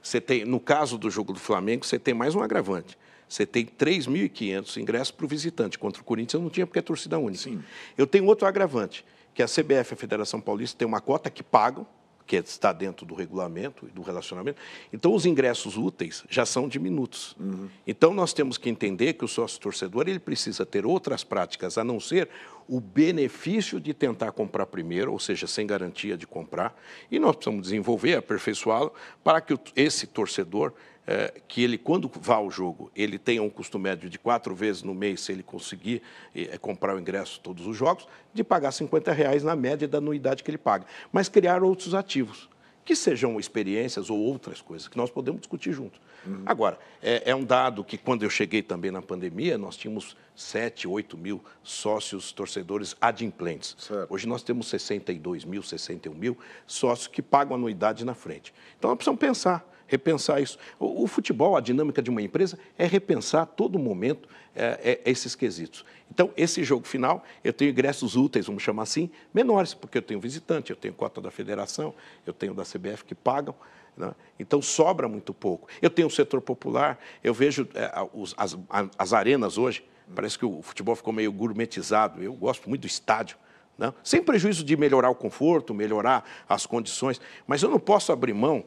Você 0.00 0.20
tem, 0.20 0.44
no 0.44 0.60
caso 0.60 0.96
do 0.96 1.10
jogo 1.10 1.32
do 1.32 1.40
Flamengo, 1.40 1.84
você 1.84 1.98
tem 1.98 2.14
mais 2.14 2.36
um 2.36 2.40
agravante 2.40 2.96
você 3.28 3.44
tem 3.44 3.66
3.500 3.66 4.76
ingressos 4.76 5.10
para 5.10 5.26
o 5.26 5.28
visitante. 5.28 5.76
Contra 5.76 6.00
o 6.00 6.04
Corinthians 6.04 6.34
eu 6.34 6.40
não 6.40 6.48
tinha 6.48 6.64
porque 6.64 6.78
é 6.78 6.82
torcida 6.82 7.18
única. 7.18 7.42
Sim. 7.42 7.60
Eu 7.98 8.06
tenho 8.06 8.24
outro 8.24 8.46
agravante, 8.46 9.04
que 9.34 9.42
a 9.42 9.46
CBF, 9.46 9.94
a 9.94 9.96
Federação 9.96 10.40
Paulista, 10.40 10.78
tem 10.78 10.86
uma 10.86 11.00
cota 11.00 11.28
que 11.28 11.42
pagam 11.42 11.84
que 12.26 12.36
está 12.36 12.72
dentro 12.72 13.06
do 13.06 13.14
regulamento 13.14 13.86
e 13.86 13.90
do 13.90 14.02
relacionamento. 14.02 14.60
Então, 14.92 15.14
os 15.14 15.24
ingressos 15.24 15.76
úteis 15.76 16.24
já 16.28 16.44
são 16.44 16.68
diminutos. 16.68 17.36
Uhum. 17.38 17.68
Então, 17.86 18.12
nós 18.12 18.32
temos 18.32 18.58
que 18.58 18.68
entender 18.68 19.12
que 19.12 19.24
o 19.24 19.28
sócio 19.28 19.60
torcedor 19.60 20.08
ele 20.08 20.18
precisa 20.18 20.66
ter 20.66 20.84
outras 20.84 21.22
práticas, 21.22 21.78
a 21.78 21.84
não 21.84 22.00
ser 22.00 22.28
o 22.68 22.80
benefício 22.80 23.80
de 23.80 23.94
tentar 23.94 24.32
comprar 24.32 24.66
primeiro, 24.66 25.12
ou 25.12 25.20
seja, 25.20 25.46
sem 25.46 25.66
garantia 25.66 26.16
de 26.16 26.26
comprar. 26.26 26.76
E 27.10 27.18
nós 27.18 27.36
precisamos 27.36 27.62
desenvolver, 27.62 28.16
aperfeiçoá-lo, 28.16 28.92
para 29.22 29.40
que 29.40 29.56
esse 29.76 30.06
torcedor 30.06 30.72
é, 31.06 31.40
que 31.46 31.62
ele, 31.62 31.78
quando 31.78 32.10
vá 32.20 32.36
ao 32.36 32.50
jogo, 32.50 32.90
ele 32.94 33.18
tenha 33.18 33.42
um 33.42 33.48
custo 33.48 33.78
médio 33.78 34.10
de 34.10 34.18
quatro 34.18 34.54
vezes 34.54 34.82
no 34.82 34.94
mês, 34.94 35.20
se 35.20 35.32
ele 35.32 35.42
conseguir 35.42 36.02
é, 36.34 36.58
comprar 36.58 36.96
o 36.96 37.00
ingresso 37.00 37.40
todos 37.40 37.66
os 37.66 37.76
jogos, 37.76 38.08
de 38.34 38.42
pagar 38.42 38.72
50 38.72 39.12
reais 39.12 39.44
na 39.44 39.54
média 39.54 39.86
da 39.86 39.98
anuidade 39.98 40.42
que 40.42 40.50
ele 40.50 40.58
paga. 40.58 40.86
Mas 41.12 41.28
criar 41.28 41.62
outros 41.62 41.94
ativos, 41.94 42.48
que 42.84 42.94
sejam 42.94 43.38
experiências 43.38 44.10
ou 44.10 44.18
outras 44.18 44.60
coisas, 44.60 44.88
que 44.88 44.96
nós 44.96 45.10
podemos 45.10 45.40
discutir 45.40 45.72
juntos. 45.72 46.00
Uhum. 46.24 46.42
Agora, 46.46 46.78
é, 47.02 47.30
é, 47.30 47.34
um 47.34 47.44
dado 47.44 47.84
que, 47.84 47.96
quando 47.96 48.24
eu 48.24 48.30
cheguei 48.30 48.62
também 48.62 48.90
na 48.90 49.02
pandemia, 49.02 49.56
nós 49.56 49.76
tínhamos 49.76 50.16
7, 50.34 50.88
8 50.88 51.16
mil 51.16 51.42
sócios 51.62 52.32
torcedores 52.32 52.96
adimplentes. 53.00 53.76
Certo. 53.78 54.12
Hoje 54.12 54.28
nós 54.28 54.42
temos 54.42 54.68
62 54.68 55.44
mil, 55.44 55.62
61 55.62 56.14
mil 56.14 56.38
sócios 56.66 57.08
que 57.08 57.22
pagam 57.22 57.56
anuidade 57.56 58.04
na 58.04 58.14
frente. 58.14 58.52
Então, 58.78 58.90
nós 58.90 58.96
precisamos 58.96 59.20
pensar 59.20 59.75
repensar 59.86 60.40
isso. 60.40 60.58
O, 60.78 61.04
o, 61.04 61.06
futebol, 61.06 61.56
a 61.56 61.60
dinâmica 61.60 62.02
de 62.02 62.10
uma 62.10 62.22
empresa 62.22 62.58
é 62.78 62.86
repensar 62.86 63.42
a 63.42 63.46
todo 63.46 63.78
momento 63.78 64.28
é, 64.54 65.00
é, 65.04 65.10
esses 65.10 65.34
quesitos. 65.34 65.84
Então, 66.10 66.30
esse 66.36 66.62
jogo 66.64 66.86
final, 66.86 67.24
eu 67.42 67.52
tenho 67.52 67.70
ingressos 67.70 68.16
úteis, 68.16 68.46
vamos 68.46 68.62
chamar 68.62 68.84
assim, 68.84 69.10
menores, 69.32 69.74
porque 69.74 69.98
eu 69.98 70.02
tenho 70.02 70.20
visitante, 70.20 70.70
eu 70.70 70.76
tenho 70.76 70.94
cota 70.94 71.20
da 71.20 71.30
federação, 71.30 71.94
eu 72.24 72.32
tenho 72.32 72.54
da 72.54 72.62
CBF 72.62 73.04
que 73.04 73.14
pagam. 73.14 73.54
Né? 73.96 74.12
Então, 74.38 74.60
sobra 74.60 75.08
muito 75.08 75.32
pouco. 75.32 75.68
Eu 75.80 75.90
tenho 75.90 76.08
o 76.08 76.10
setor 76.10 76.40
popular, 76.40 76.98
eu 77.22 77.32
vejo 77.32 77.68
é, 77.74 77.90
os, 78.12 78.34
as, 78.36 78.56
as 78.98 79.12
arenas 79.12 79.58
hoje, 79.58 79.84
parece 80.14 80.38
que 80.38 80.44
o 80.44 80.62
futebol 80.62 80.94
ficou 80.94 81.12
meio 81.12 81.32
gourmetizado. 81.32 82.22
Eu 82.22 82.32
gosto 82.32 82.68
muito 82.68 82.82
do 82.82 82.86
estádio. 82.86 83.36
Né? 83.76 83.92
Sem 84.02 84.22
prejuízo 84.22 84.64
de 84.64 84.76
melhorar 84.76 85.10
o 85.10 85.14
conforto, 85.14 85.74
melhorar 85.74 86.24
as 86.48 86.64
condições, 86.64 87.20
mas 87.46 87.62
eu 87.62 87.68
não 87.68 87.78
posso 87.78 88.12
abrir 88.12 88.32
mão 88.32 88.64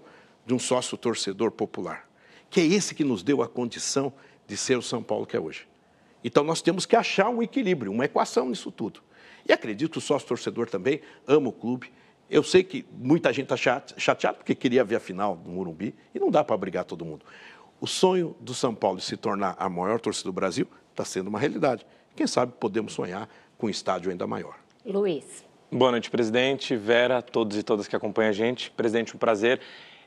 de 0.50 0.56
um 0.56 0.58
sócio 0.58 0.98
torcedor 0.98 1.52
popular, 1.52 2.10
que 2.50 2.60
é 2.60 2.66
esse 2.66 2.96
que 2.96 3.04
nos 3.04 3.22
deu 3.22 3.44
a 3.44 3.48
condição 3.48 4.12
de 4.48 4.58
ser 4.58 4.80
o 4.80 4.82
São 4.82 5.04
Paulo 5.04 5.28
que 5.28 5.38
é 5.38 5.40
hoje. 5.40 5.68
Então 6.24 6.44
nós 6.44 6.60
temos 6.60 6.88
que 6.88 6.96
achar 6.96 7.30
um 7.30 7.44
equilíbrio, 7.44 7.92
uma 7.92 8.06
equação 8.06 8.50
nisso 8.50 8.72
tudo. 8.72 9.00
E 9.48 9.54
acredito 9.54 9.92
que 9.92 9.98
o 10.00 10.02
sócio 10.02 10.28
torcedor 10.28 10.68
também 10.68 11.02
ama 11.28 11.50
o 11.50 11.52
clube. 11.52 11.94
Eu 12.28 12.42
sei 12.42 12.64
que 12.64 12.84
muita 12.92 13.32
gente 13.32 13.54
está 13.54 13.84
chateada 13.96 14.40
porque 14.40 14.56
queria 14.56 14.84
ver 14.84 14.96
a 14.96 15.00
final 15.00 15.36
do 15.36 15.52
Morumbi 15.52 15.94
e 16.16 16.20
não 16.20 16.32
dá 16.32 16.44
para 16.44 16.56
obrigar 16.56 16.84
todo 16.84 17.06
mundo. 17.06 17.24
O 17.80 17.86
sonho 17.86 18.36
do 18.40 18.56
São 18.56 18.74
Paulo 18.74 18.98
de 18.98 19.04
se 19.04 19.16
tornar 19.16 19.56
a 19.60 19.70
maior 19.70 20.00
torcida 20.00 20.30
do 20.30 20.34
Brasil 20.34 20.68
está 20.90 21.06
sendo 21.06 21.28
uma 21.28 21.38
realidade. 21.38 21.86
Quem 22.16 22.26
sabe 22.26 22.54
podemos 22.60 22.94
sonhar 22.94 23.30
com 23.56 23.68
um 23.68 23.70
estádio 23.70 24.10
ainda 24.10 24.26
maior. 24.26 24.56
Luiz. 24.84 25.48
Boa 25.72 25.92
noite, 25.92 26.10
presidente. 26.10 26.76
Vera, 26.76 27.22
todos 27.22 27.56
e 27.56 27.62
todas 27.62 27.88
que 27.88 27.96
acompanham 27.96 28.32
a 28.32 28.34
gente. 28.34 28.72
Presidente, 28.72 29.16
um 29.16 29.20
prazer. 29.20 29.62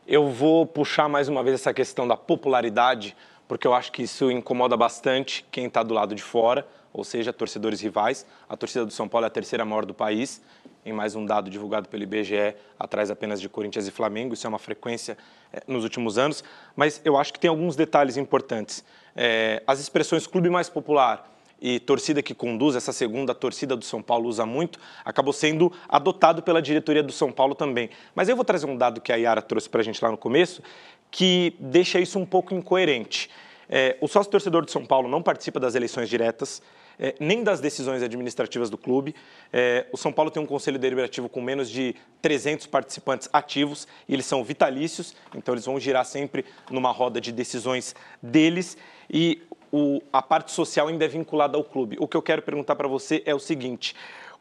Eu 0.07 0.29
vou 0.29 0.67
puxar 0.67 1.09
mais 1.09 1.29
uma 1.29 1.45
vez 1.45 1.61
essa 1.61 1.73
questão 1.73 2.09
da 2.09 2.17
popularidade, 2.17 3.17
porque 3.47 3.65
eu 3.65 3.73
acho 3.73 3.93
que 3.93 4.03
isso 4.03 4.33
incomoda 4.33 4.77
bastante 4.77 5.47
quem 5.49 5.67
está 5.67 5.81
do 5.81 5.95
lado 5.95 6.13
de 6.13 6.23
fora, 6.23 6.67
ou 6.93 7.05
seja, 7.05 7.33
torcedores 7.33 7.81
rivais. 7.81 8.27
A 8.49 8.57
torcida 8.57 8.85
do 8.85 8.91
São 8.91 9.09
Paulo 9.09 9.27
é 9.27 9.29
a 9.29 9.31
terceira 9.31 9.65
maior 9.65 9.87
do 9.87 9.95
país, 9.95 10.43
em 10.85 10.93
mais 10.93 11.15
um 11.15 11.25
dado 11.25 11.49
divulgado 11.49 11.89
pelo 11.89 12.03
IBGE, 12.03 12.57
atrás 12.77 13.13
apenas 13.13 13.41
de 13.41 13.49
Corinthians 13.49 13.87
e 13.87 13.93
Flamengo. 13.93 14.35
Isso 14.35 14.45
é 14.45 14.49
uma 14.49 14.59
frequência 14.59 15.17
é, 15.53 15.63
nos 15.69 15.85
últimos 15.85 16.19
anos, 16.19 16.43
mas 16.75 17.01
eu 17.05 17.17
acho 17.17 17.33
que 17.33 17.39
tem 17.39 17.49
alguns 17.49 17.77
detalhes 17.77 18.17
importantes. 18.17 18.85
É, 19.15 19.63
as 19.69 19.79
expressões 19.79 20.27
clube 20.27 20.51
mais 20.51 20.69
popular 20.69 21.32
e 21.63 21.79
torcida 21.79 22.21
que 22.21 22.35
conduz, 22.35 22.75
essa 22.75 22.93
segunda 22.93 23.33
torcida 23.33 23.77
do 23.77 23.85
São 23.85 24.03
Paulo 24.03 24.29
usa 24.29 24.45
muito, 24.45 24.81
acabou 25.05 25.33
sendo 25.33 25.73
adotado 25.89 26.43
pela 26.43 26.61
diretoria 26.61 27.05
do 27.05 27.13
São 27.13 27.31
Paulo 27.31 27.55
também. 27.55 27.89
Mas 28.17 28.29
eu 28.29 28.35
vou 28.35 28.45
trazer 28.45 28.67
um 28.67 28.77
dado 28.77 29.01
que 29.01 29.13
a 29.13 29.17
Yara 29.17 29.41
trouxe 29.41 29.69
para 29.71 29.81
a 29.81 29.85
gente 29.85 30.03
lá 30.03 30.11
no 30.11 30.19
começo, 30.19 30.61
que 31.09 31.55
deixa 31.61 32.01
isso 32.01 32.19
um 32.19 32.27
pouco 32.27 32.53
incoerente. 32.53 33.31
É, 33.69 33.97
o 34.01 34.09
sócio 34.09 34.31
torcedor 34.31 34.65
do 34.65 34.73
São 34.73 34.85
Paulo 34.85 35.09
não 35.09 35.23
participa 35.23 35.61
das 35.61 35.77
eleições 35.77 36.09
diretas, 36.09 36.61
é, 36.99 37.15
nem 37.21 37.45
das 37.45 37.61
decisões 37.61 38.03
administrativas 38.03 38.69
do 38.69 38.77
clube. 38.77 39.15
É, 39.53 39.87
o 39.93 39.97
São 39.97 40.13
Paulo 40.13 40.33
tem 40.33 40.43
um 40.43 40.47
conselho 40.47 40.81
deliberativo 40.81 41.29
com 41.29 41.41
menos 41.41 41.71
de 41.71 41.95
300 42.21 42.67
participantes 42.67 43.29
ativos 43.33 43.87
e 44.09 44.15
eles 44.15 44.27
são 44.27 44.43
vitalícios, 44.43 45.15
então 45.33 45.55
eles 45.55 45.65
vão 45.65 45.79
girar 45.79 46.05
sempre 46.05 46.45
numa 46.71 46.91
roda 46.91 47.21
de 47.21 47.31
decisões 47.31 47.95
deles. 48.21 48.77
E 49.09 49.43
o, 49.73 50.03
a 50.13 50.21
parte 50.21 50.53
social 50.53 50.89
ainda 50.89 51.07
é 51.07 51.09
vinculada 51.09 51.57
ao 51.57 51.65
clube. 51.65 51.97
O 51.99 52.07
que 52.07 52.17
eu 52.17 52.23
quero 52.23 52.43
perguntar 52.43 52.77
para 52.77 52.87
você 52.87 53.23
é 53.25 53.35
o 53.35 53.39
seguinte: 53.39 53.97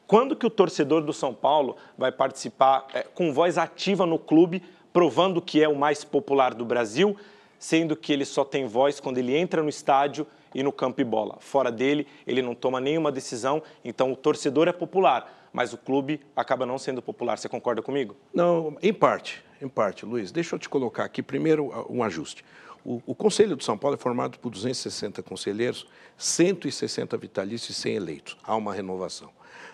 quando 0.06 0.36
que 0.36 0.46
o 0.46 0.50
torcedor 0.50 1.02
do 1.02 1.14
São 1.14 1.34
Paulo 1.34 1.78
vai 1.98 2.12
participar 2.12 2.86
é, 2.94 3.04
com 3.04 3.34
voz 3.34 3.58
ativa 3.58 4.06
no 4.06 4.20
clube, 4.20 4.62
provando 4.92 5.42
que 5.42 5.64
é 5.64 5.70
o 5.70 5.76
mais 5.76 6.04
popular 6.04 6.54
do 6.54 6.66
Brasil, 6.66 7.16
sendo 7.58 7.96
que 7.96 8.12
ele 8.12 8.26
só 8.26 8.44
tem 8.44 8.66
voz 8.66 9.00
quando 9.00 9.18
ele 9.20 9.36
entra 9.36 9.64
no 9.64 9.70
estádio 9.70 10.28
e 10.54 10.62
no 10.62 10.72
campo 10.74 11.00
e 11.00 11.04
bola. 11.06 11.38
Fora 11.40 11.72
dele, 11.72 12.06
ele 12.28 12.42
não 12.42 12.54
toma 12.54 12.82
nenhuma 12.82 13.10
decisão, 13.10 13.64
então 13.86 14.12
o 14.12 14.18
torcedor 14.18 14.68
é 14.68 14.74
popular, 14.74 15.50
mas 15.54 15.72
o 15.72 15.78
clube 15.78 16.20
acaba 16.36 16.66
não 16.66 16.78
sendo 16.78 17.02
popular. 17.02 17.38
Você 17.38 17.48
concorda 17.48 17.82
comigo? 17.82 18.18
Não, 18.34 18.76
em 18.82 18.94
parte, 18.94 19.42
em 19.62 19.70
parte, 19.70 20.06
Luiz. 20.06 20.30
Deixa 20.30 20.56
eu 20.56 20.60
te 20.60 20.68
colocar 20.68 21.06
aqui 21.06 21.24
primeiro 21.24 21.72
um 21.90 22.04
ajuste. 22.04 22.44
O, 22.84 23.02
o, 23.06 23.16
Conselho 23.16 23.56
de 23.56 23.64
São 23.64 23.78
Paulo 23.78 23.96
é 23.96 23.98
formado 23.98 24.40
por 24.40 24.50
260 24.50 25.22
conselheiros, 25.22 25.88
160 26.18 27.16
vitalícios 27.18 27.78
e 27.78 27.82
100 27.82 27.96
eleitos. 27.96 28.38
Há 28.44 28.56
uma 28.56 28.74
renovação. 28.74 29.30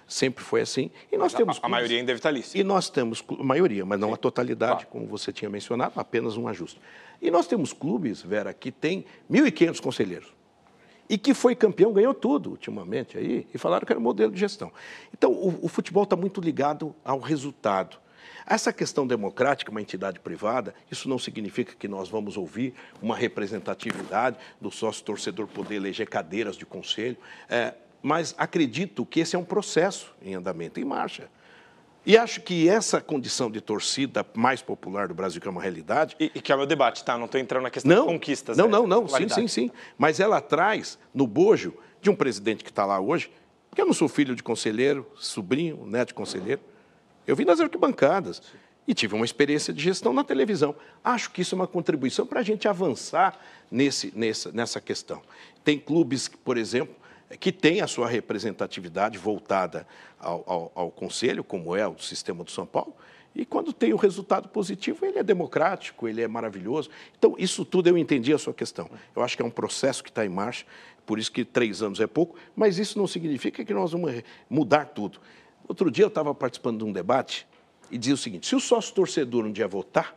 Sempre 0.07 0.43
foi 0.43 0.61
assim. 0.61 0.89
E 1.11 1.17
nós 1.17 1.31
mas 1.31 1.33
temos. 1.33 1.59
A, 1.61 1.65
a 1.65 1.69
maioria 1.69 1.99
ainda 1.99 2.11
é 2.11 2.15
vitalícia. 2.15 2.59
E 2.59 2.63
nós 2.63 2.89
temos. 2.89 3.23
A 3.29 3.43
maioria, 3.43 3.85
mas 3.85 3.99
não 3.99 4.09
Sim. 4.09 4.13
a 4.13 4.17
totalidade, 4.17 4.85
como 4.87 5.05
você 5.05 5.31
tinha 5.31 5.49
mencionado, 5.49 5.93
apenas 5.95 6.37
um 6.37 6.47
ajuste. 6.47 6.79
E 7.21 7.31
nós 7.31 7.47
temos 7.47 7.73
clubes, 7.73 8.21
Vera, 8.21 8.53
que 8.53 8.71
tem 8.71 9.05
1.500 9.29 9.81
conselheiros. 9.81 10.33
E 11.09 11.17
que 11.17 11.33
foi 11.33 11.55
campeão, 11.55 11.93
ganhou 11.93 12.13
tudo 12.13 12.51
ultimamente 12.51 13.17
aí, 13.17 13.47
e 13.53 13.57
falaram 13.57 13.85
que 13.85 13.93
era 13.93 13.99
modelo 13.99 14.31
de 14.31 14.39
gestão. 14.39 14.71
Então, 15.13 15.31
o, 15.31 15.65
o 15.65 15.67
futebol 15.69 16.03
está 16.03 16.17
muito 16.17 16.41
ligado 16.41 16.93
ao 17.03 17.19
resultado. 17.19 17.97
Essa 18.49 18.71
questão 18.71 19.05
democrática, 19.05 19.69
uma 19.69 19.81
entidade 19.81 20.21
privada, 20.21 20.73
isso 20.89 21.09
não 21.09 21.19
significa 21.19 21.75
que 21.77 21.85
nós 21.85 22.07
vamos 22.07 22.37
ouvir 22.37 22.73
uma 23.01 23.13
representatividade 23.13 24.37
do 24.61 24.71
sócio 24.71 25.03
torcedor 25.03 25.47
poder 25.47 25.75
eleger 25.75 26.07
cadeiras 26.07 26.55
de 26.55 26.65
conselho, 26.65 27.17
é, 27.49 27.73
mas 28.01 28.33
acredito 28.37 29.05
que 29.05 29.19
esse 29.19 29.35
é 29.35 29.39
um 29.39 29.43
processo 29.43 30.15
em 30.21 30.33
andamento, 30.33 30.79
em 30.79 30.85
marcha. 30.85 31.29
E 32.05 32.17
acho 32.17 32.39
que 32.39 32.69
essa 32.69 33.01
condição 33.01 33.51
de 33.51 33.59
torcida 33.59 34.25
mais 34.33 34.61
popular 34.61 35.09
do 35.09 35.13
Brasil, 35.13 35.41
que 35.41 35.47
é 35.49 35.51
uma 35.51 35.61
realidade. 35.61 36.15
E, 36.17 36.31
e 36.33 36.41
que 36.41 36.49
é 36.49 36.55
o 36.55 36.57
meu 36.57 36.65
debate, 36.65 37.03
tá? 37.03 37.17
Não 37.17 37.25
estou 37.25 37.41
entrando 37.41 37.63
na 37.63 37.69
questão 37.69 37.93
não, 37.93 38.05
de 38.05 38.13
conquistas. 38.13 38.55
Não, 38.55 38.67
né? 38.67 38.71
não, 38.71 38.87
não. 38.87 39.07
Sim, 39.09 39.27
sim, 39.27 39.47
sim. 39.49 39.71
Mas 39.97 40.21
ela 40.21 40.39
traz 40.39 40.97
no 41.13 41.27
bojo 41.27 41.73
de 42.01 42.09
um 42.09 42.15
presidente 42.15 42.63
que 42.63 42.69
está 42.69 42.85
lá 42.85 42.97
hoje, 42.97 43.29
que 43.75 43.81
eu 43.81 43.85
não 43.85 43.93
sou 43.93 44.07
filho 44.07 44.37
de 44.37 44.41
conselheiro, 44.41 45.05
sobrinho, 45.15 45.85
neto 45.85 46.09
de 46.09 46.13
conselheiro. 46.13 46.61
Eu 47.27 47.35
vi 47.35 47.43
nas 47.43 47.59
arquibancadas 47.59 48.41
e 48.87 48.93
tive 48.93 49.13
uma 49.13 49.25
experiência 49.25 49.73
de 49.73 49.83
gestão 49.83 50.13
na 50.13 50.23
televisão. 50.23 50.73
Acho 51.03 51.29
que 51.29 51.41
isso 51.41 51.53
é 51.53 51.57
uma 51.57 51.67
contribuição 51.67 52.25
para 52.25 52.39
a 52.39 52.43
gente 52.43 52.67
avançar 52.69 53.37
nesse, 53.69 54.13
nessa, 54.15 54.51
nessa 54.53 54.79
questão. 54.79 55.21
Tem 55.61 55.77
clubes, 55.77 56.29
por 56.29 56.57
exemplo, 56.57 56.95
que 57.37 57.51
têm 57.51 57.81
a 57.81 57.87
sua 57.87 58.07
representatividade 58.07 59.17
voltada 59.17 59.85
ao, 60.17 60.43
ao, 60.47 60.71
ao 60.73 60.91
Conselho, 60.91 61.43
como 61.43 61.75
é 61.75 61.85
o 61.85 61.99
sistema 61.99 62.45
do 62.45 62.49
São 62.51 62.65
Paulo, 62.65 62.95
e 63.35 63.45
quando 63.45 63.73
tem 63.73 63.93
o 63.93 63.97
resultado 63.97 64.47
positivo, 64.47 65.05
ele 65.05 65.19
é 65.19 65.23
democrático, 65.23 66.07
ele 66.07 66.21
é 66.21 66.27
maravilhoso. 66.27 66.89
Então, 67.17 67.35
isso 67.37 67.63
tudo 67.65 67.87
eu 67.87 67.97
entendi 67.97 68.33
a 68.33 68.37
sua 68.37 68.53
questão. 68.53 68.89
Eu 69.15 69.21
acho 69.21 69.35
que 69.35 69.43
é 69.43 69.45
um 69.45 69.51
processo 69.51 70.01
que 70.01 70.09
está 70.09 70.25
em 70.25 70.29
marcha, 70.29 70.65
por 71.05 71.19
isso 71.19 71.31
que 71.31 71.45
três 71.45 71.83
anos 71.83 71.99
é 71.99 72.07
pouco, 72.07 72.35
mas 72.55 72.79
isso 72.79 72.97
não 72.97 73.05
significa 73.05 73.63
que 73.63 73.73
nós 73.73 73.91
vamos 73.91 74.23
mudar 74.49 74.85
tudo. 74.85 75.19
Outro 75.67 75.91
dia 75.91 76.05
eu 76.05 76.09
estava 76.09 76.33
participando 76.33 76.79
de 76.79 76.83
um 76.85 76.91
debate 76.91 77.47
e 77.91 77.97
dizia 77.97 78.13
o 78.13 78.17
seguinte: 78.17 78.47
se 78.47 78.55
o 78.55 78.59
sócio 78.59 78.93
torcedor 78.93 79.45
um 79.45 79.51
dia 79.51 79.67
votar, 79.67 80.15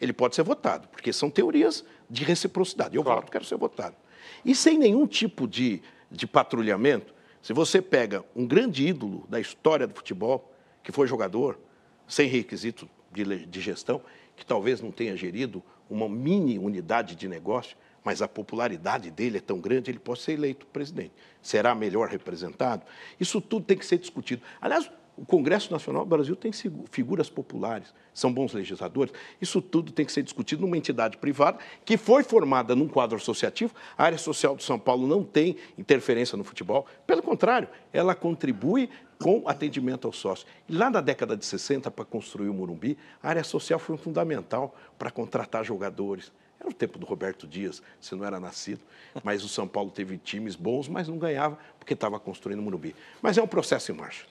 ele 0.00 0.12
pode 0.12 0.34
ser 0.34 0.42
votado, 0.42 0.88
porque 0.88 1.12
são 1.12 1.30
teorias 1.30 1.84
de 2.08 2.24
reciprocidade. 2.24 2.96
Eu 2.96 3.02
claro. 3.02 3.20
voto, 3.20 3.32
quero 3.32 3.44
ser 3.44 3.56
votado. 3.56 3.96
E 4.44 4.54
sem 4.54 4.78
nenhum 4.78 5.06
tipo 5.06 5.46
de, 5.46 5.82
de 6.10 6.26
patrulhamento, 6.26 7.14
se 7.42 7.52
você 7.52 7.80
pega 7.80 8.24
um 8.34 8.46
grande 8.46 8.86
ídolo 8.86 9.24
da 9.28 9.40
história 9.40 9.86
do 9.86 9.94
futebol, 9.94 10.52
que 10.82 10.92
foi 10.92 11.06
jogador, 11.06 11.58
sem 12.06 12.28
requisito 12.28 12.88
de, 13.12 13.46
de 13.46 13.60
gestão, 13.60 14.02
que 14.34 14.44
talvez 14.44 14.80
não 14.80 14.90
tenha 14.90 15.16
gerido 15.16 15.62
uma 15.88 16.08
mini 16.08 16.58
unidade 16.58 17.14
de 17.14 17.28
negócio, 17.28 17.76
mas 18.06 18.22
a 18.22 18.28
popularidade 18.28 19.10
dele 19.10 19.38
é 19.38 19.40
tão 19.40 19.58
grande, 19.60 19.90
ele 19.90 19.98
pode 19.98 20.20
ser 20.20 20.34
eleito 20.34 20.64
presidente. 20.66 21.12
Será 21.42 21.74
melhor 21.74 22.08
representado? 22.08 22.84
Isso 23.18 23.40
tudo 23.40 23.66
tem 23.66 23.76
que 23.76 23.84
ser 23.84 23.98
discutido. 23.98 24.42
Aliás, 24.60 24.88
O 25.16 25.24
Congresso 25.24 25.72
Nacional 25.72 26.04
do 26.04 26.08
Brasil 26.08 26.36
tem 26.36 26.52
figuras 26.90 27.30
populares, 27.30 27.94
são 28.12 28.30
bons 28.30 28.52
legisladores. 28.52 29.14
Isso 29.40 29.62
tudo 29.62 29.90
tem 29.90 30.04
que 30.04 30.12
ser 30.12 30.22
discutido 30.22 30.60
numa 30.60 30.76
entidade 30.76 31.16
privada 31.16 31.58
que 31.86 31.96
foi 31.96 32.22
formada 32.22 32.76
num 32.76 32.86
quadro 32.86 33.16
associativo. 33.16 33.74
A 33.96 34.04
área 34.04 34.18
social 34.18 34.54
de 34.54 34.62
São 34.62 34.78
Paulo 34.78 35.06
não 35.06 35.24
tem 35.24 35.56
interferência 35.78 36.36
no 36.36 36.44
futebol. 36.44 36.84
Pelo 37.06 37.22
contrário, 37.22 37.66
ela 37.94 38.14
contribui 38.14 38.90
com 39.18 39.42
atendimento 39.46 40.06
ao 40.06 40.12
sócio. 40.12 40.46
E 40.68 40.74
lá 40.74 40.90
na 40.90 41.00
década 41.00 41.34
de 41.34 41.46
60, 41.46 41.90
para 41.90 42.04
construir 42.04 42.50
o 42.50 42.54
Morumbi, 42.54 42.98
a 43.22 43.30
área 43.30 43.42
social 43.42 43.78
foi 43.78 43.96
fundamental 43.96 44.76
para 44.98 45.10
contratar 45.10 45.64
jogadores. 45.64 46.30
Era 46.58 46.68
o 46.68 46.72
tempo 46.72 46.98
do 46.98 47.06
Roberto 47.06 47.46
Dias, 47.46 47.82
você 48.00 48.14
não 48.14 48.24
era 48.24 48.40
nascido, 48.40 48.80
mas 49.22 49.44
o 49.44 49.48
São 49.48 49.68
Paulo 49.68 49.90
teve 49.90 50.16
times 50.18 50.56
bons, 50.56 50.88
mas 50.88 51.08
não 51.08 51.18
ganhava 51.18 51.58
porque 51.78 51.94
estava 51.94 52.18
construindo 52.18 52.60
o 52.60 52.62
Morumbi. 52.62 52.94
Mas 53.20 53.36
é 53.38 53.42
um 53.42 53.46
processo 53.46 53.92
em 53.92 53.94
marcha. 53.94 54.26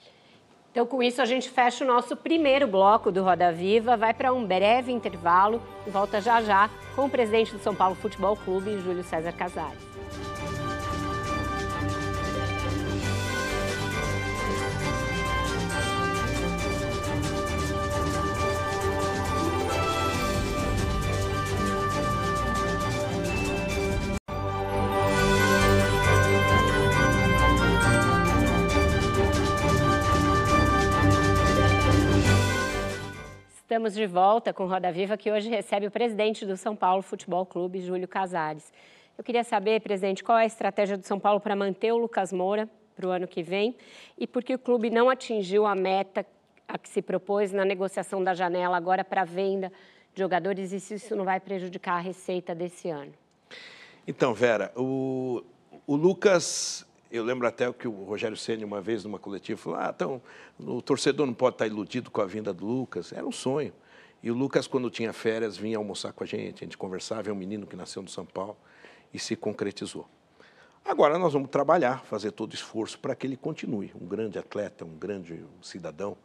Então, 0.76 0.86
com 0.86 1.02
isso, 1.02 1.22
a 1.22 1.24
gente 1.24 1.48
fecha 1.48 1.84
o 1.84 1.86
nosso 1.86 2.14
primeiro 2.14 2.66
bloco 2.66 3.10
do 3.10 3.22
Roda 3.22 3.50
Viva, 3.50 3.96
vai 3.96 4.12
para 4.12 4.34
um 4.34 4.46
breve 4.46 4.92
intervalo 4.92 5.62
e 5.86 5.90
volta 5.90 6.20
já 6.20 6.42
já 6.42 6.68
com 6.94 7.06
o 7.06 7.10
presidente 7.10 7.52
do 7.52 7.62
São 7.62 7.74
Paulo 7.74 7.94
Futebol 7.94 8.36
Clube, 8.36 8.78
Júlio 8.80 9.02
César 9.02 9.32
Casares. 9.32 9.95
Estamos 33.86 33.94
de 33.94 34.06
volta 34.12 34.52
com 34.52 34.66
Roda 34.66 34.90
Viva, 34.90 35.16
que 35.16 35.30
hoje 35.30 35.48
recebe 35.48 35.86
o 35.86 35.92
presidente 35.92 36.44
do 36.44 36.56
São 36.56 36.74
Paulo 36.74 37.02
Futebol 37.02 37.46
Clube, 37.46 37.80
Júlio 37.80 38.08
Casares. 38.08 38.72
Eu 39.16 39.22
queria 39.22 39.44
saber, 39.44 39.80
presidente, 39.80 40.24
qual 40.24 40.36
é 40.36 40.42
a 40.42 40.44
estratégia 40.46 40.96
do 40.96 41.06
São 41.06 41.20
Paulo 41.20 41.38
para 41.38 41.54
manter 41.54 41.92
o 41.92 41.96
Lucas 41.96 42.32
Moura 42.32 42.68
para 42.96 43.06
o 43.06 43.10
ano 43.10 43.28
que 43.28 43.44
vem 43.44 43.76
e 44.18 44.26
por 44.26 44.42
que 44.42 44.54
o 44.54 44.58
clube 44.58 44.90
não 44.90 45.08
atingiu 45.08 45.64
a 45.64 45.76
meta 45.76 46.26
a 46.66 46.76
que 46.76 46.88
se 46.88 47.00
propôs 47.00 47.52
na 47.52 47.64
negociação 47.64 48.24
da 48.24 48.34
janela 48.34 48.76
agora 48.76 49.04
para 49.04 49.22
venda 49.22 49.70
de 50.12 50.20
jogadores 50.20 50.72
e 50.72 50.80
se 50.80 50.94
isso 50.94 51.14
não 51.14 51.24
vai 51.24 51.38
prejudicar 51.38 51.98
a 51.98 52.00
receita 52.00 52.56
desse 52.56 52.90
ano. 52.90 53.12
Então, 54.04 54.34
Vera, 54.34 54.72
o, 54.74 55.44
o 55.86 55.94
Lucas 55.94 56.84
eu 57.10 57.24
lembro 57.24 57.46
até 57.46 57.72
que 57.72 57.86
o 57.86 58.04
Rogério 58.04 58.36
Ceni 58.36 58.64
uma 58.64 58.80
vez 58.80 59.04
numa 59.04 59.18
coletiva 59.18 59.60
falou: 59.60 59.78
"Ah, 59.78 59.92
então 59.94 60.22
o 60.58 60.82
torcedor 60.82 61.26
não 61.26 61.34
pode 61.34 61.54
estar 61.54 61.66
iludido 61.66 62.10
com 62.10 62.20
a 62.20 62.26
vinda 62.26 62.52
do 62.52 62.66
Lucas". 62.66 63.12
Era 63.12 63.26
um 63.26 63.32
sonho. 63.32 63.72
E 64.22 64.30
o 64.30 64.34
Lucas 64.34 64.66
quando 64.66 64.90
tinha 64.90 65.12
férias 65.12 65.56
vinha 65.56 65.78
almoçar 65.78 66.12
com 66.12 66.24
a 66.24 66.26
gente, 66.26 66.64
a 66.64 66.66
gente 66.66 66.76
conversava, 66.76 67.28
é 67.30 67.32
um 67.32 67.36
menino 67.36 67.66
que 67.66 67.76
nasceu 67.76 68.02
no 68.02 68.08
São 68.08 68.24
Paulo 68.24 68.56
e 69.12 69.18
se 69.18 69.36
concretizou. 69.36 70.08
Agora 70.84 71.18
nós 71.18 71.32
vamos 71.32 71.50
trabalhar, 71.50 72.04
fazer 72.04 72.30
todo 72.30 72.52
o 72.52 72.54
esforço 72.54 72.98
para 72.98 73.14
que 73.14 73.26
ele 73.26 73.36
continue 73.36 73.92
um 74.00 74.06
grande 74.06 74.38
atleta, 74.38 74.84
um 74.84 74.96
grande 74.96 75.44
cidadão 75.60 76.16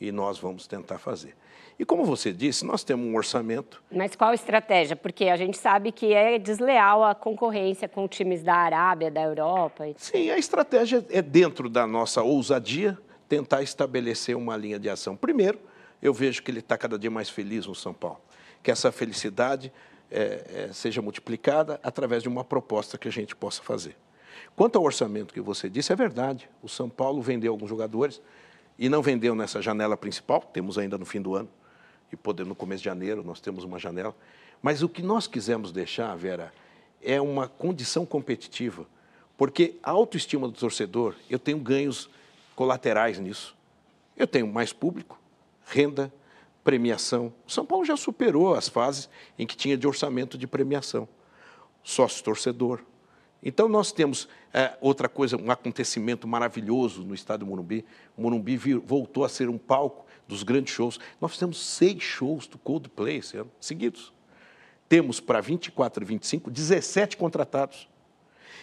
e 0.00 0.10
nós 0.12 0.38
vamos 0.38 0.66
tentar 0.66 0.98
fazer. 0.98 1.34
E 1.78 1.84
como 1.84 2.04
você 2.04 2.32
disse, 2.32 2.64
nós 2.64 2.84
temos 2.84 3.04
um 3.06 3.16
orçamento. 3.16 3.82
Mas 3.90 4.14
qual 4.14 4.32
estratégia? 4.32 4.94
Porque 4.94 5.24
a 5.24 5.36
gente 5.36 5.58
sabe 5.58 5.90
que 5.90 6.12
é 6.12 6.38
desleal 6.38 7.02
a 7.02 7.14
concorrência 7.14 7.88
com 7.88 8.06
times 8.06 8.42
da 8.42 8.54
Arábia, 8.54 9.10
da 9.10 9.22
Europa. 9.22 9.84
Sim, 9.96 10.30
a 10.30 10.38
estratégia 10.38 11.04
é 11.10 11.20
dentro 11.20 11.68
da 11.68 11.86
nossa 11.86 12.22
ousadia 12.22 12.96
tentar 13.28 13.62
estabelecer 13.62 14.36
uma 14.36 14.56
linha 14.56 14.78
de 14.78 14.88
ação. 14.88 15.16
Primeiro, 15.16 15.58
eu 16.00 16.14
vejo 16.14 16.42
que 16.42 16.50
ele 16.50 16.60
está 16.60 16.78
cada 16.78 16.98
dia 16.98 17.10
mais 17.10 17.28
feliz 17.28 17.66
no 17.66 17.74
São 17.74 17.92
Paulo, 17.92 18.20
que 18.62 18.70
essa 18.70 18.92
felicidade 18.92 19.72
é, 20.10 20.68
é, 20.68 20.72
seja 20.72 21.02
multiplicada 21.02 21.80
através 21.82 22.22
de 22.22 22.28
uma 22.28 22.44
proposta 22.44 22.96
que 22.96 23.08
a 23.08 23.12
gente 23.12 23.34
possa 23.34 23.62
fazer. 23.62 23.96
Quanto 24.54 24.76
ao 24.78 24.84
orçamento 24.84 25.34
que 25.34 25.40
você 25.40 25.68
disse, 25.68 25.92
é 25.92 25.96
verdade. 25.96 26.48
O 26.62 26.68
São 26.68 26.88
Paulo 26.88 27.20
vendeu 27.20 27.50
alguns 27.50 27.68
jogadores 27.68 28.22
e 28.78 28.88
não 28.88 29.02
vendeu 29.02 29.34
nessa 29.34 29.62
janela 29.62 29.96
principal, 29.96 30.40
temos 30.40 30.78
ainda 30.78 30.98
no 30.98 31.04
fim 31.04 31.20
do 31.20 31.34
ano, 31.34 31.48
e 32.12 32.16
poder, 32.16 32.44
no 32.44 32.54
começo 32.54 32.82
de 32.82 32.86
janeiro 32.86 33.22
nós 33.24 33.40
temos 33.40 33.64
uma 33.64 33.78
janela. 33.78 34.14
Mas 34.62 34.82
o 34.82 34.88
que 34.88 35.02
nós 35.02 35.26
quisemos 35.26 35.72
deixar, 35.72 36.14
Vera, 36.16 36.52
é 37.02 37.20
uma 37.20 37.48
condição 37.48 38.06
competitiva, 38.06 38.86
porque 39.36 39.76
a 39.82 39.90
autoestima 39.90 40.48
do 40.48 40.54
torcedor, 40.54 41.14
eu 41.28 41.38
tenho 41.38 41.58
ganhos 41.58 42.08
colaterais 42.54 43.18
nisso. 43.18 43.56
Eu 44.16 44.26
tenho 44.26 44.46
mais 44.46 44.72
público, 44.72 45.18
renda, 45.66 46.12
premiação. 46.62 47.32
O 47.46 47.50
São 47.50 47.66
Paulo 47.66 47.84
já 47.84 47.96
superou 47.96 48.54
as 48.54 48.68
fases 48.68 49.08
em 49.38 49.46
que 49.46 49.56
tinha 49.56 49.76
de 49.76 49.86
orçamento 49.86 50.38
de 50.38 50.46
premiação. 50.46 51.08
Sócio 51.82 52.24
torcedor, 52.24 52.80
então, 53.44 53.68
nós 53.68 53.92
temos 53.92 54.26
é, 54.52 54.72
outra 54.80 55.06
coisa, 55.06 55.36
um 55.36 55.50
acontecimento 55.50 56.26
maravilhoso 56.26 57.04
no 57.04 57.14
estado 57.14 57.40
do 57.40 57.46
Morumbi. 57.46 57.84
O 58.16 58.22
Morumbi 58.22 58.56
vir, 58.56 58.78
voltou 58.78 59.22
a 59.22 59.28
ser 59.28 59.50
um 59.50 59.58
palco 59.58 60.06
dos 60.26 60.42
grandes 60.42 60.72
shows. 60.72 60.98
Nós 61.20 61.32
fizemos 61.32 61.62
seis 61.62 62.02
shows 62.02 62.46
do 62.46 62.56
Coldplay 62.56 63.18
esse 63.18 63.36
ano, 63.36 63.50
seguidos. 63.60 64.14
Temos 64.88 65.20
para 65.20 65.42
24 65.42 66.02
e 66.02 66.06
25, 66.06 66.50
17 66.50 67.18
contratados. 67.18 67.86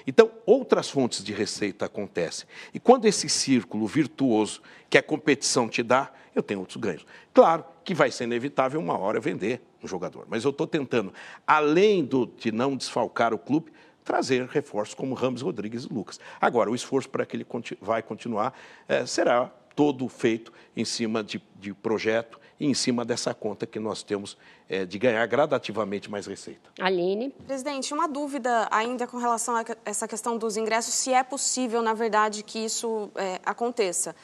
Então, 0.07 0.31
outras 0.47 0.89
fontes 0.89 1.23
de 1.23 1.31
receita 1.31 1.85
acontecem. 1.85 2.47
E 2.73 2.79
quando 2.79 3.05
esse 3.05 3.29
círculo 3.29 3.85
virtuoso 3.85 4.63
que 4.89 4.97
a 4.97 5.03
competição 5.03 5.69
te 5.69 5.83
dá, 5.83 6.11
eu 6.33 6.41
tenho 6.41 6.59
outros 6.59 6.77
ganhos. 6.77 7.05
Claro 7.33 7.63
que 7.83 7.93
vai 7.93 8.09
ser 8.09 8.23
inevitável 8.23 8.79
uma 8.79 8.97
hora 8.97 9.19
vender 9.19 9.61
um 9.83 9.87
jogador, 9.87 10.25
mas 10.29 10.43
eu 10.43 10.51
estou 10.51 10.65
tentando, 10.67 11.13
além 11.45 12.05
do, 12.05 12.25
de 12.25 12.51
não 12.51 12.75
desfalcar 12.75 13.33
o 13.33 13.37
clube, 13.37 13.71
trazer 14.03 14.45
reforços 14.47 14.93
como 14.93 15.13
Ramos 15.13 15.41
Rodrigues 15.41 15.83
e 15.83 15.93
Lucas. 15.93 16.19
Agora, 16.39 16.69
o 16.69 16.75
esforço 16.75 17.09
para 17.09 17.25
que 17.25 17.35
ele 17.35 17.45
vai 17.79 18.01
continuar 18.01 18.53
é, 18.87 19.05
será 19.05 19.51
todo 19.75 20.07
feito 20.09 20.51
em 20.75 20.85
cima 20.85 21.23
de, 21.23 21.41
de, 21.55 21.73
projeto 21.73 22.39
e 22.59 22.67
em 22.67 22.73
cima 22.73 23.03
dessa 23.03 23.33
conta 23.33 23.65
que 23.65 23.79
nós 23.79 24.03
temos 24.03 24.37
é, 24.69 24.85
de 24.85 24.99
ganhar 24.99 25.25
gradativamente 25.25 26.09
mais 26.09 26.27
receita. 26.27 26.69
Aline. 26.79 27.33
Presidente, 27.47 27.93
uma 27.93 28.07
dúvida 28.07 28.67
ainda 28.69 29.07
com 29.07 29.17
relação 29.17 29.55
a 29.55 29.65
essa 29.85 30.07
questão 30.07 30.37
dos 30.37 30.57
ingressos, 30.57 30.93
se 30.93 31.13
é 31.13 31.23
possível, 31.23 31.81
na 31.81 31.93
verdade, 31.93 32.43
que 32.43 32.59
isso 32.59 33.09
é, 33.15 33.39
aconteça. 33.45 34.15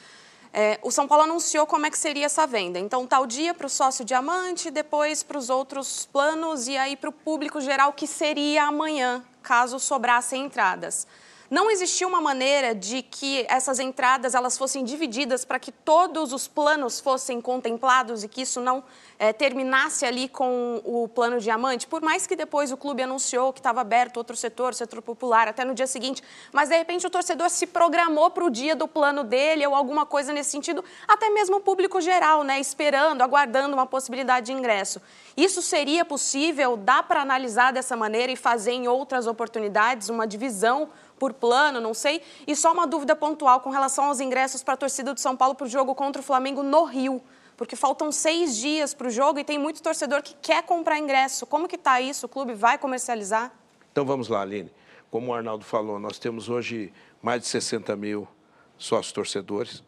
É, 0.52 0.78
o 0.82 0.90
São 0.90 1.06
Paulo 1.06 1.24
anunciou 1.24 1.66
como 1.66 1.86
é 1.86 1.90
que 1.90 1.98
seria 1.98 2.26
essa 2.26 2.46
venda. 2.46 2.78
Então, 2.78 3.06
tal 3.06 3.26
dia 3.26 3.52
para 3.52 3.66
o 3.66 3.70
sócio 3.70 4.04
diamante, 4.04 4.70
depois 4.70 5.22
para 5.22 5.38
os 5.38 5.50
outros 5.50 6.06
planos 6.06 6.68
e 6.68 6.76
aí 6.76 6.96
para 6.96 7.10
o 7.10 7.12
público 7.12 7.60
geral, 7.60 7.92
que 7.92 8.06
seria 8.06 8.64
amanhã, 8.64 9.22
caso 9.48 9.78
sobrassem 9.78 10.44
entradas. 10.44 11.06
Não 11.50 11.70
existia 11.70 12.06
uma 12.06 12.20
maneira 12.20 12.74
de 12.74 13.00
que 13.00 13.46
essas 13.48 13.78
entradas 13.78 14.34
elas 14.34 14.58
fossem 14.58 14.84
divididas 14.84 15.46
para 15.46 15.58
que 15.58 15.72
todos 15.72 16.34
os 16.34 16.46
planos 16.46 17.00
fossem 17.00 17.40
contemplados 17.40 18.22
e 18.22 18.28
que 18.28 18.42
isso 18.42 18.60
não 18.60 18.84
é, 19.18 19.32
terminasse 19.32 20.04
ali 20.04 20.28
com 20.28 20.82
o 20.84 21.08
plano 21.08 21.40
diamante, 21.40 21.86
por 21.86 22.02
mais 22.02 22.26
que 22.26 22.36
depois 22.36 22.70
o 22.70 22.76
clube 22.76 23.02
anunciou 23.02 23.50
que 23.50 23.60
estava 23.60 23.80
aberto 23.80 24.18
outro 24.18 24.36
setor, 24.36 24.74
setor 24.74 25.00
popular, 25.00 25.48
até 25.48 25.64
no 25.64 25.72
dia 25.72 25.86
seguinte, 25.86 26.22
mas 26.52 26.68
de 26.68 26.76
repente 26.76 27.06
o 27.06 27.10
torcedor 27.10 27.48
se 27.48 27.66
programou 27.66 28.30
para 28.30 28.44
o 28.44 28.50
dia 28.50 28.76
do 28.76 28.86
plano 28.86 29.24
dele 29.24 29.66
ou 29.66 29.74
alguma 29.74 30.04
coisa 30.04 30.34
nesse 30.34 30.50
sentido, 30.50 30.84
até 31.06 31.30
mesmo 31.30 31.56
o 31.56 31.60
público 31.60 31.98
geral, 31.98 32.44
né, 32.44 32.60
esperando, 32.60 33.22
aguardando 33.22 33.74
uma 33.74 33.86
possibilidade 33.86 34.46
de 34.46 34.52
ingresso. 34.52 35.00
Isso 35.34 35.62
seria 35.62 36.04
possível? 36.04 36.76
Dá 36.76 37.02
para 37.02 37.22
analisar 37.22 37.72
dessa 37.72 37.96
maneira 37.96 38.30
e 38.30 38.36
fazer 38.36 38.72
em 38.72 38.86
outras 38.86 39.26
oportunidades 39.26 40.10
uma 40.10 40.26
divisão 40.26 40.90
por 41.18 41.32
plano, 41.32 41.80
não 41.80 41.92
sei. 41.92 42.22
E 42.46 42.54
só 42.54 42.72
uma 42.72 42.86
dúvida 42.86 43.14
pontual 43.16 43.60
com 43.60 43.70
relação 43.70 44.04
aos 44.04 44.20
ingressos 44.20 44.62
para 44.62 44.74
a 44.74 44.76
torcida 44.76 45.12
do 45.12 45.20
São 45.20 45.36
Paulo 45.36 45.54
para 45.54 45.66
o 45.66 45.68
jogo 45.68 45.94
contra 45.94 46.20
o 46.20 46.24
Flamengo 46.24 46.62
no 46.62 46.84
Rio. 46.84 47.22
Porque 47.56 47.74
faltam 47.74 48.12
seis 48.12 48.56
dias 48.56 48.94
para 48.94 49.08
o 49.08 49.10
jogo 49.10 49.38
e 49.38 49.44
tem 49.44 49.58
muito 49.58 49.82
torcedor 49.82 50.22
que 50.22 50.34
quer 50.40 50.62
comprar 50.62 50.98
ingresso. 50.98 51.44
Como 51.44 51.66
que 51.66 51.74
está 51.74 52.00
isso? 52.00 52.26
O 52.26 52.28
clube 52.28 52.54
vai 52.54 52.78
comercializar? 52.78 53.52
Então 53.90 54.06
vamos 54.06 54.28
lá, 54.28 54.42
Aline. 54.42 54.70
Como 55.10 55.32
o 55.32 55.34
Arnaldo 55.34 55.64
falou, 55.64 55.98
nós 55.98 56.18
temos 56.18 56.48
hoje 56.48 56.92
mais 57.20 57.42
de 57.42 57.48
60 57.48 57.96
mil 57.96 58.28
sócios 58.76 59.12
torcedores 59.12 59.82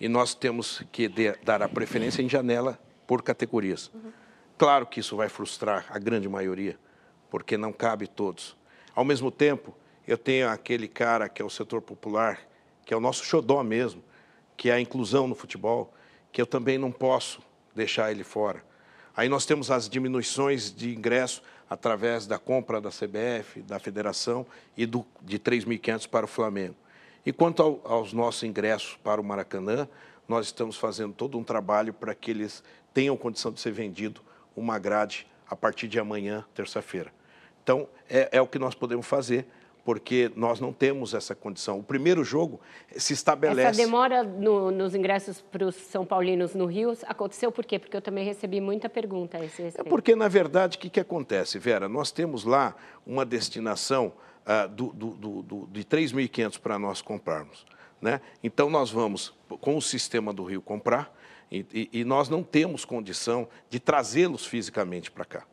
e 0.00 0.08
nós 0.08 0.34
temos 0.34 0.82
que 0.92 1.08
dar 1.42 1.62
a 1.62 1.68
preferência 1.68 2.22
em 2.22 2.28
janela 2.28 2.78
por 3.06 3.22
categorias. 3.22 3.90
Uhum. 3.92 4.12
Claro 4.58 4.86
que 4.86 5.00
isso 5.00 5.16
vai 5.16 5.28
frustrar 5.28 5.86
a 5.90 5.98
grande 5.98 6.28
maioria, 6.28 6.78
porque 7.30 7.56
não 7.56 7.72
cabe 7.72 8.06
todos. 8.06 8.56
Ao 8.94 9.04
mesmo 9.04 9.30
tempo, 9.30 9.74
eu 10.06 10.16
tenho 10.16 10.48
aquele 10.48 10.86
cara 10.88 11.28
que 11.28 11.42
é 11.42 11.44
o 11.44 11.50
setor 11.50 11.82
popular, 11.82 12.40
que 12.84 12.94
é 12.94 12.96
o 12.96 13.00
nosso 13.00 13.24
xodó 13.24 13.62
mesmo, 13.62 14.02
que 14.56 14.70
é 14.70 14.74
a 14.74 14.80
inclusão 14.80 15.26
no 15.26 15.34
futebol, 15.34 15.92
que 16.32 16.40
eu 16.40 16.46
também 16.46 16.78
não 16.78 16.92
posso 16.92 17.40
deixar 17.74 18.10
ele 18.10 18.24
fora. 18.24 18.62
Aí 19.16 19.28
nós 19.28 19.44
temos 19.46 19.70
as 19.70 19.88
diminuições 19.88 20.72
de 20.74 20.94
ingresso 20.94 21.42
através 21.68 22.26
da 22.26 22.38
compra 22.38 22.80
da 22.80 22.90
CBF, 22.90 23.62
da 23.62 23.78
federação 23.78 24.46
e 24.76 24.86
do, 24.86 25.04
de 25.22 25.38
3.500 25.38 26.08
para 26.08 26.26
o 26.26 26.28
Flamengo. 26.28 26.76
E 27.24 27.32
quanto 27.32 27.62
ao, 27.62 27.80
aos 27.84 28.12
nossos 28.12 28.44
ingressos 28.44 28.96
para 29.02 29.20
o 29.20 29.24
Maracanã, 29.24 29.88
nós 30.28 30.46
estamos 30.46 30.76
fazendo 30.76 31.12
todo 31.12 31.36
um 31.38 31.42
trabalho 31.42 31.92
para 31.92 32.14
que 32.14 32.30
eles 32.30 32.62
tenham 32.94 33.16
condição 33.16 33.50
de 33.50 33.60
ser 33.60 33.72
vendido 33.72 34.20
uma 34.54 34.78
grade 34.78 35.26
a 35.48 35.56
partir 35.56 35.88
de 35.88 35.98
amanhã, 35.98 36.44
terça-feira. 36.54 37.12
Então, 37.62 37.88
é, 38.08 38.28
é 38.32 38.40
o 38.40 38.46
que 38.46 38.58
nós 38.58 38.74
podemos 38.74 39.06
fazer 39.06 39.46
porque 39.86 40.32
nós 40.34 40.58
não 40.58 40.72
temos 40.72 41.14
essa 41.14 41.32
condição. 41.32 41.78
O 41.78 41.82
primeiro 41.82 42.24
jogo 42.24 42.60
se 42.96 43.12
estabelece. 43.12 43.68
Essa 43.68 43.84
demora 43.84 44.24
no, 44.24 44.72
nos 44.72 44.96
ingressos 44.96 45.40
para 45.40 45.64
os 45.64 45.76
São 45.76 46.04
Paulinos 46.04 46.56
no 46.56 46.66
Rio 46.66 46.92
aconteceu 47.06 47.52
por 47.52 47.64
quê? 47.64 47.78
Porque 47.78 47.96
eu 47.96 48.02
também 48.02 48.24
recebi 48.24 48.60
muita 48.60 48.88
pergunta 48.88 49.38
a 49.38 49.44
esse 49.44 49.62
respeito. 49.62 49.86
É 49.86 49.88
porque, 49.88 50.16
na 50.16 50.26
verdade, 50.26 50.76
o 50.76 50.80
que, 50.80 50.90
que 50.90 50.98
acontece, 50.98 51.56
Vera? 51.60 51.88
Nós 51.88 52.10
temos 52.10 52.42
lá 52.42 52.74
uma 53.06 53.24
destinação 53.24 54.12
uh, 54.44 54.68
do, 54.68 54.92
do, 54.92 55.42
do, 55.42 55.68
de 55.70 55.84
3.500 55.84 56.58
para 56.58 56.80
nós 56.80 57.00
comprarmos. 57.00 57.64
Né? 58.02 58.20
Então, 58.42 58.68
nós 58.68 58.90
vamos, 58.90 59.32
com 59.60 59.76
o 59.76 59.80
sistema 59.80 60.32
do 60.32 60.42
Rio, 60.42 60.60
comprar 60.60 61.16
e, 61.48 61.64
e, 61.72 62.00
e 62.00 62.04
nós 62.04 62.28
não 62.28 62.42
temos 62.42 62.84
condição 62.84 63.46
de 63.70 63.78
trazê-los 63.78 64.44
fisicamente 64.44 65.12
para 65.12 65.24
cá. 65.24 65.46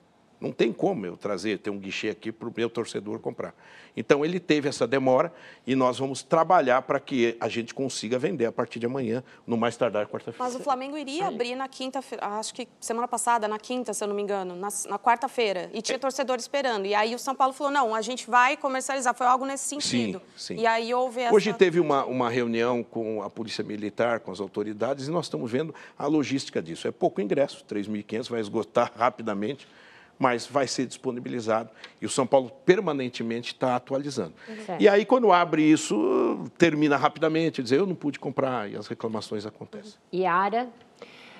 Não 0.44 0.52
tem 0.52 0.74
como 0.74 1.06
eu 1.06 1.16
trazer, 1.16 1.58
ter 1.58 1.70
um 1.70 1.80
guichê 1.80 2.10
aqui 2.10 2.30
para 2.30 2.50
o 2.50 2.54
meu 2.54 2.70
torcedor 2.70 3.18
comprar. 3.20 3.56
Então, 3.96 4.26
ele 4.26 4.42
teve 4.42 4.68
essa 4.68 4.86
demora 4.86 5.32
e 5.66 5.74
nós 5.74 6.00
vamos 6.00 6.22
trabalhar 6.22 6.82
para 6.82 7.00
que 7.00 7.38
a 7.40 7.48
gente 7.48 7.74
consiga 7.74 8.20
vender 8.20 8.46
a 8.46 8.52
partir 8.52 8.78
de 8.78 8.86
amanhã, 8.86 9.24
no 9.48 9.56
mais 9.56 9.78
tardar 9.78 10.06
quarta-feira. 10.06 10.44
Mas 10.44 10.54
o 10.54 10.60
Flamengo 10.60 10.98
iria 10.98 11.28
abrir 11.28 11.56
na 11.56 11.70
quinta, 11.70 12.02
acho 12.20 12.54
que 12.54 12.68
semana 12.82 13.08
passada, 13.08 13.48
na 13.48 13.58
quinta, 13.58 13.94
se 13.94 14.04
eu 14.04 14.08
não 14.10 14.14
me 14.14 14.22
engano, 14.22 14.54
na, 14.54 14.68
na 14.90 15.00
quarta-feira, 15.00 15.70
e 15.74 15.82
tinha 15.82 15.96
é. 15.96 16.00
torcedor 16.00 16.36
esperando. 16.36 16.86
E 16.86 16.94
aí 16.94 17.16
o 17.16 17.20
São 17.20 17.34
Paulo 17.34 17.54
falou, 17.54 17.72
não, 17.72 17.96
a 17.96 18.02
gente 18.02 18.30
vai 18.30 18.58
comercializar. 18.58 19.16
Foi 19.16 19.28
algo 19.28 19.46
nesse 19.46 19.64
sentido. 19.64 20.22
Sim, 20.36 20.56
sim. 20.56 20.62
E 20.62 20.68
aí 20.68 20.94
houve 20.94 21.22
essa... 21.22 21.34
Hoje 21.34 21.54
teve 21.54 21.80
uma, 21.80 22.04
uma 22.04 22.30
reunião 22.30 22.84
com 22.84 23.24
a 23.24 23.30
Polícia 23.30 23.64
Militar, 23.64 24.20
com 24.20 24.30
as 24.30 24.42
autoridades, 24.42 25.08
e 25.08 25.12
nós 25.12 25.28
estamos 25.28 25.50
vendo 25.50 25.74
a 25.98 26.06
logística 26.06 26.62
disso. 26.62 26.86
É 26.86 26.92
pouco 26.92 27.22
ingresso, 27.22 27.64
3.500, 27.64 28.30
vai 28.30 28.42
esgotar 28.42 28.92
rapidamente 28.98 29.66
mas 30.24 30.48
vai 30.48 30.66
ser 30.68 30.86
disponibilizado 30.86 31.70
e 32.02 32.06
o 32.06 32.10
São 32.10 32.26
Paulo 32.26 32.50
permanentemente 32.66 33.52
está 33.52 33.76
atualizando. 33.76 34.34
Certo. 34.66 34.82
E 34.82 34.88
aí, 34.88 35.04
quando 35.04 35.34
abre 35.34 35.62
isso, 35.62 36.50
termina 36.58 36.96
rapidamente, 36.96 37.62
dizer 37.62 37.80
eu 37.80 37.86
não 37.86 37.94
pude 37.94 38.18
comprar 38.18 38.72
e 38.72 38.78
as 38.78 38.88
reclamações 38.88 39.46
acontecem. 39.46 39.96
Yara, 40.14 40.70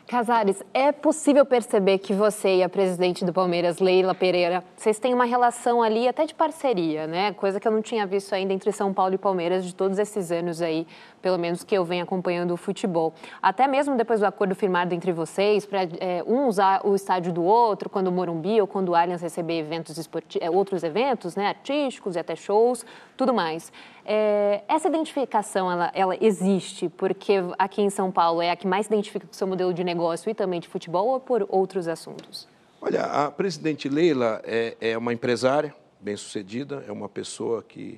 Casares, 0.06 0.62
é 0.74 0.92
possível 0.92 1.46
perceber 1.46 1.98
que 1.98 2.14
você 2.14 2.58
e 2.58 2.64
a 2.64 2.68
presidente 2.68 3.24
do 3.24 3.32
Palmeiras, 3.32 3.80
Leila 3.80 4.14
Pereira, 4.14 4.62
vocês 4.76 5.00
têm 5.00 5.14
uma 5.14 5.24
relação 5.24 5.82
ali 5.82 6.10
até 6.10 6.26
de 6.26 6.36
parceria, 6.36 7.08
né? 7.08 7.32
Coisa 7.32 7.58
que 7.58 7.66
eu 7.66 7.72
não 7.72 7.82
tinha 7.82 8.06
visto 8.06 8.34
ainda 8.34 8.52
entre 8.52 8.70
São 8.74 8.94
Paulo 8.94 9.16
e 9.16 9.18
Palmeiras 9.18 9.64
de 9.64 9.74
todos 9.74 9.98
esses 9.98 10.30
anos 10.30 10.62
aí, 10.62 10.86
pelo 11.24 11.40
menos 11.40 11.64
que 11.64 11.74
eu 11.74 11.86
venho 11.86 12.04
acompanhando 12.04 12.52
o 12.52 12.58
futebol. 12.58 13.14
Até 13.42 13.66
mesmo 13.66 13.96
depois 13.96 14.20
do 14.20 14.26
acordo 14.26 14.54
firmado 14.54 14.94
entre 14.94 15.14
vocês, 15.14 15.66
para 15.66 15.84
é, 16.02 16.22
um 16.28 16.48
usar 16.48 16.86
o 16.86 16.94
estádio 16.94 17.32
do 17.32 17.42
outro, 17.42 17.90
quando 17.90 18.08
o 18.08 18.12
Morumbi 18.12 18.60
ou 18.60 18.68
quando 18.68 18.90
o 18.90 18.96
Allianz 18.96 19.22
receber 19.22 19.58
eventos 19.58 19.98
esportivos, 19.98 20.46
é, 20.46 20.52
outros 20.52 20.84
eventos, 20.84 21.38
né? 21.38 21.48
Artísticos 21.48 22.18
e 22.18 22.20
até 22.20 22.36
shows, 22.36 22.86
tudo 23.16 23.34
mais. 23.34 23.72
É, 24.06 24.64
essa 24.68 24.90
identificação, 24.90 25.72
ela, 25.72 25.90
ela, 25.96 26.18
existe 26.20 26.90
porque 26.90 27.36
aqui 27.58 27.82
em 27.82 27.90
São 27.90 28.12
Paulo 28.12 28.42
é 28.42 28.52
a 28.52 28.56
que 28.58 28.68
mais 28.68 28.88
identifica 28.88 29.26
o 29.32 29.34
seu 29.34 29.48
modelo 29.48 29.74
de 29.74 29.82
negócio 29.82 30.30
e 30.30 30.34
também 30.34 30.60
de 30.60 30.68
futebol 30.68 31.08
ou 31.08 31.22
por 31.22 31.48
outros 31.48 31.88
assuntos? 31.88 32.50
Olha, 32.82 33.04
a 33.04 33.32
presidente 33.32 33.88
Leila 33.88 34.42
é, 34.44 34.76
é 34.82 34.98
uma 34.98 35.14
empresária 35.14 35.74
bem-sucedida, 36.02 36.84
é 36.86 36.92
uma 36.92 37.08
pessoa 37.08 37.64
que 37.64 37.98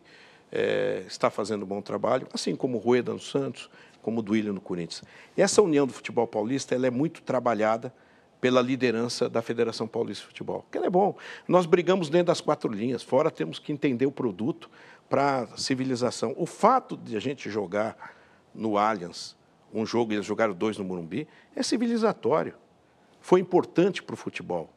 é, 0.56 1.04
está 1.08 1.30
fazendo 1.30 1.64
um 1.64 1.68
bom 1.68 1.82
trabalho, 1.82 2.28
assim 2.34 2.56
como 2.56 2.78
o 2.78 2.80
Rueda 2.80 3.12
no 3.12 3.20
Santos, 3.20 3.70
como 4.02 4.20
o 4.20 4.24
Duílio 4.24 4.54
no 4.54 4.62
Corinthians. 4.62 5.04
Essa 5.36 5.62
união 5.62 5.86
do 5.86 5.94
futebol 5.94 6.26
paulista 6.26 6.74
ela 6.74 6.88
é 6.88 6.92
muito 6.92 7.22
trabalhada 7.22 7.94
pela 8.40 8.62
liderança 8.62 9.28
da 9.28 9.42
Federação 9.42 9.88
Paulista 9.88 10.22
de 10.22 10.28
Futebol, 10.28 10.66
que 10.72 10.78
é 10.78 10.90
bom. 10.90 11.16
Nós 11.48 11.66
brigamos 11.66 12.10
dentro 12.10 12.28
das 12.28 12.40
quatro 12.40 12.72
linhas, 12.72 13.02
fora 13.02 13.32
temos 13.32 13.60
que 13.60 13.72
entender 13.72 14.06
o 14.06 14.12
produto, 14.12 14.70
para 15.10 15.42
a 15.42 15.58
civilização. 15.58 16.34
O 16.38 16.46
fato 16.46 16.98
de 16.98 17.16
a 17.16 17.20
gente 17.20 17.50
jogar 17.50 18.16
no 18.54 18.78
Allianz, 18.78 19.36
um 19.74 19.86
jogo 19.86 20.12
e 20.12 20.16
eles 20.16 20.26
jogaram 20.26 20.54
dois 20.54 20.78
no 20.78 20.86
Morumbi, 20.86 21.28
é 21.56 21.62
civilizatório. 21.62 22.56
Foi 23.20 23.40
importante 23.40 24.02
para 24.02 24.14
o 24.14 24.18
futebol. 24.18 24.70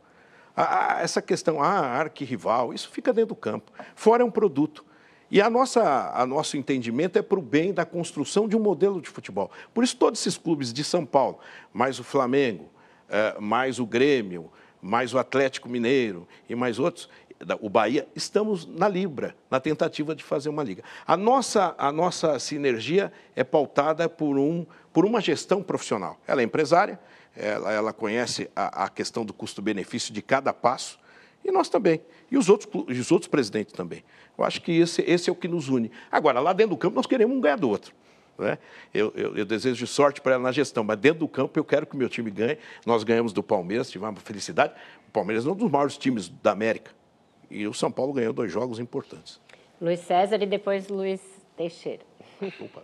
Essa 1.00 1.22
questão, 1.22 1.62
ah, 1.62 1.98
arquirrival, 1.98 2.74
isso 2.74 2.90
fica 2.90 3.12
dentro 3.12 3.28
do 3.28 3.36
campo. 3.36 3.70
Fora 3.94 4.22
é 4.22 4.26
um 4.26 4.30
produto. 4.30 4.84
E 5.30 5.42
a 5.42 5.50
nossa, 5.50 6.10
a 6.14 6.24
nosso 6.24 6.56
entendimento 6.56 7.18
é 7.18 7.22
para 7.22 7.38
o 7.38 7.42
bem 7.42 7.72
da 7.72 7.84
construção 7.84 8.48
de 8.48 8.56
um 8.56 8.60
modelo 8.60 9.00
de 9.00 9.10
futebol. 9.10 9.50
Por 9.74 9.84
isso, 9.84 9.96
todos 9.96 10.20
esses 10.20 10.38
clubes 10.38 10.72
de 10.72 10.82
São 10.82 11.04
Paulo, 11.04 11.38
mais 11.72 11.98
o 11.98 12.04
Flamengo, 12.04 12.68
eh, 13.10 13.36
mais 13.38 13.78
o 13.78 13.84
Grêmio, 13.84 14.50
mais 14.80 15.12
o 15.12 15.18
Atlético 15.18 15.68
Mineiro 15.68 16.26
e 16.48 16.54
mais 16.54 16.78
outros, 16.78 17.10
o 17.60 17.68
Bahia, 17.68 18.08
estamos 18.16 18.66
na 18.66 18.88
Libra, 18.88 19.36
na 19.50 19.60
tentativa 19.60 20.14
de 20.14 20.24
fazer 20.24 20.48
uma 20.48 20.62
liga. 20.62 20.82
A 21.06 21.16
nossa, 21.16 21.74
a 21.78 21.92
nossa 21.92 22.38
sinergia 22.38 23.12
é 23.36 23.44
pautada 23.44 24.08
por, 24.08 24.36
um, 24.36 24.66
por 24.92 25.04
uma 25.04 25.20
gestão 25.20 25.62
profissional. 25.62 26.18
Ela 26.26 26.40
é 26.40 26.44
empresária, 26.44 26.98
ela, 27.36 27.72
ela 27.72 27.92
conhece 27.92 28.50
a, 28.56 28.84
a 28.84 28.88
questão 28.88 29.24
do 29.24 29.32
custo-benefício 29.32 30.12
de 30.12 30.20
cada 30.20 30.52
passo, 30.52 30.98
e 31.48 31.52
nós 31.52 31.68
também. 31.68 32.00
E 32.30 32.36
os 32.36 32.48
outros, 32.48 32.68
os 32.88 33.10
outros 33.10 33.28
presidentes 33.28 33.72
também. 33.72 34.04
Eu 34.36 34.44
acho 34.44 34.62
que 34.62 34.72
esse, 34.72 35.02
esse 35.02 35.28
é 35.28 35.32
o 35.32 35.36
que 35.36 35.48
nos 35.48 35.68
une. 35.68 35.90
Agora, 36.12 36.40
lá 36.40 36.52
dentro 36.52 36.76
do 36.76 36.78
campo, 36.78 36.94
nós 36.94 37.06
queremos 37.06 37.36
um 37.36 37.40
ganhar 37.40 37.56
do 37.56 37.68
outro. 37.68 37.92
Né? 38.38 38.58
Eu, 38.94 39.12
eu, 39.16 39.36
eu, 39.36 39.44
desejo 39.44 39.84
sorte 39.86 40.20
para 40.20 40.34
ela 40.34 40.44
na 40.44 40.52
gestão, 40.52 40.84
mas 40.84 40.96
dentro 40.98 41.20
do 41.20 41.28
campo 41.28 41.58
eu 41.58 41.64
quero 41.64 41.86
que 41.86 41.94
o 41.94 41.98
meu 41.98 42.08
time 42.08 42.30
ganhe. 42.30 42.58
Nós 42.86 43.02
ganhamos 43.02 43.32
do 43.32 43.42
Palmeiras, 43.42 43.90
tivemos 43.90 44.14
uma 44.14 44.20
felicidade. 44.20 44.74
O 45.08 45.10
Palmeiras 45.10 45.44
é 45.44 45.50
um 45.50 45.54
dos 45.54 45.70
maiores 45.70 45.98
times 45.98 46.28
da 46.28 46.52
América. 46.52 46.92
E 47.50 47.66
o 47.66 47.74
São 47.74 47.90
Paulo 47.90 48.12
ganhou 48.12 48.32
dois 48.32 48.52
jogos 48.52 48.78
importantes. 48.78 49.40
Luiz 49.80 50.00
César 50.00 50.40
e 50.42 50.46
depois 50.46 50.88
Luiz 50.88 51.20
Teixeira. 51.56 52.07
Opa, 52.60 52.82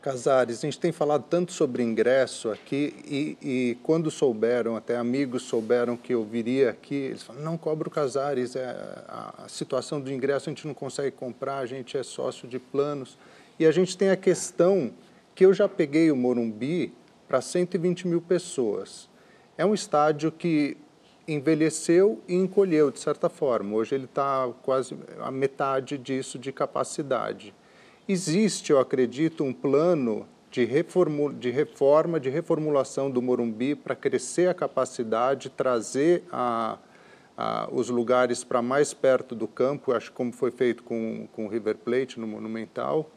Casares, 0.00 0.58
a 0.58 0.60
gente 0.62 0.78
tem 0.78 0.92
falado 0.92 1.24
tanto 1.28 1.52
sobre 1.52 1.82
ingresso 1.82 2.50
aqui 2.50 2.94
e, 3.04 3.38
e, 3.42 3.78
quando 3.82 4.10
souberam, 4.10 4.76
até 4.76 4.96
amigos 4.96 5.42
souberam 5.42 5.96
que 5.96 6.14
eu 6.14 6.24
viria 6.24 6.70
aqui, 6.70 6.94
eles 6.94 7.22
falaram, 7.22 7.44
não 7.44 7.58
cobra 7.58 7.88
o 7.88 7.90
Casares, 7.90 8.54
é, 8.54 8.64
a, 9.08 9.44
a 9.44 9.48
situação 9.48 10.00
do 10.00 10.10
ingresso 10.12 10.48
a 10.48 10.52
gente 10.52 10.66
não 10.66 10.74
consegue 10.74 11.10
comprar, 11.10 11.58
a 11.58 11.66
gente 11.66 11.96
é 11.96 12.02
sócio 12.02 12.46
de 12.46 12.58
planos. 12.58 13.18
E 13.58 13.66
a 13.66 13.72
gente 13.72 13.96
tem 13.96 14.10
a 14.10 14.16
questão 14.16 14.92
que 15.34 15.44
eu 15.44 15.52
já 15.52 15.68
peguei 15.68 16.10
o 16.10 16.16
Morumbi 16.16 16.92
para 17.28 17.40
120 17.40 18.08
mil 18.08 18.20
pessoas. 18.20 19.08
É 19.56 19.64
um 19.64 19.74
estádio 19.74 20.30
que 20.32 20.76
envelheceu 21.26 22.20
e 22.26 22.34
encolheu, 22.34 22.90
de 22.90 22.98
certa 22.98 23.28
forma. 23.28 23.76
Hoje 23.76 23.94
ele 23.94 24.06
está 24.06 24.48
quase 24.62 24.96
a 25.20 25.30
metade 25.30 25.96
disso 25.96 26.38
de 26.38 26.52
capacidade. 26.52 27.54
Existe, 28.12 28.70
eu 28.70 28.78
acredito, 28.78 29.42
um 29.42 29.54
plano 29.54 30.28
de, 30.50 30.66
de 30.66 31.50
reforma, 31.50 32.20
de 32.20 32.28
reformulação 32.28 33.10
do 33.10 33.22
Morumbi 33.22 33.74
para 33.74 33.96
crescer 33.96 34.50
a 34.50 34.54
capacidade, 34.54 35.48
trazer 35.48 36.22
a, 36.30 36.76
a, 37.34 37.70
os 37.72 37.88
lugares 37.88 38.44
para 38.44 38.60
mais 38.60 38.92
perto 38.92 39.34
do 39.34 39.48
campo, 39.48 39.94
acho 39.94 40.12
como 40.12 40.30
foi 40.30 40.50
feito 40.50 40.82
com, 40.82 41.26
com 41.32 41.46
o 41.46 41.48
River 41.48 41.78
Plate 41.78 42.20
no 42.20 42.26
Monumental. 42.26 43.10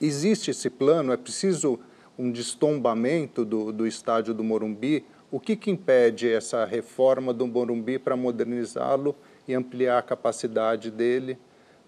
Existe 0.00 0.50
esse 0.50 0.68
plano, 0.68 1.12
é 1.12 1.16
preciso 1.16 1.78
um 2.18 2.32
destombamento 2.32 3.44
do, 3.44 3.70
do 3.70 3.86
estádio 3.86 4.34
do 4.34 4.42
Morumbi, 4.42 5.04
o 5.30 5.38
que, 5.38 5.54
que 5.54 5.70
impede 5.70 6.28
essa 6.28 6.64
reforma 6.64 7.32
do 7.32 7.46
Morumbi 7.46 8.00
para 8.00 8.16
modernizá-lo 8.16 9.14
e 9.46 9.54
ampliar 9.54 9.98
a 9.98 10.02
capacidade 10.02 10.90
dele 10.90 11.38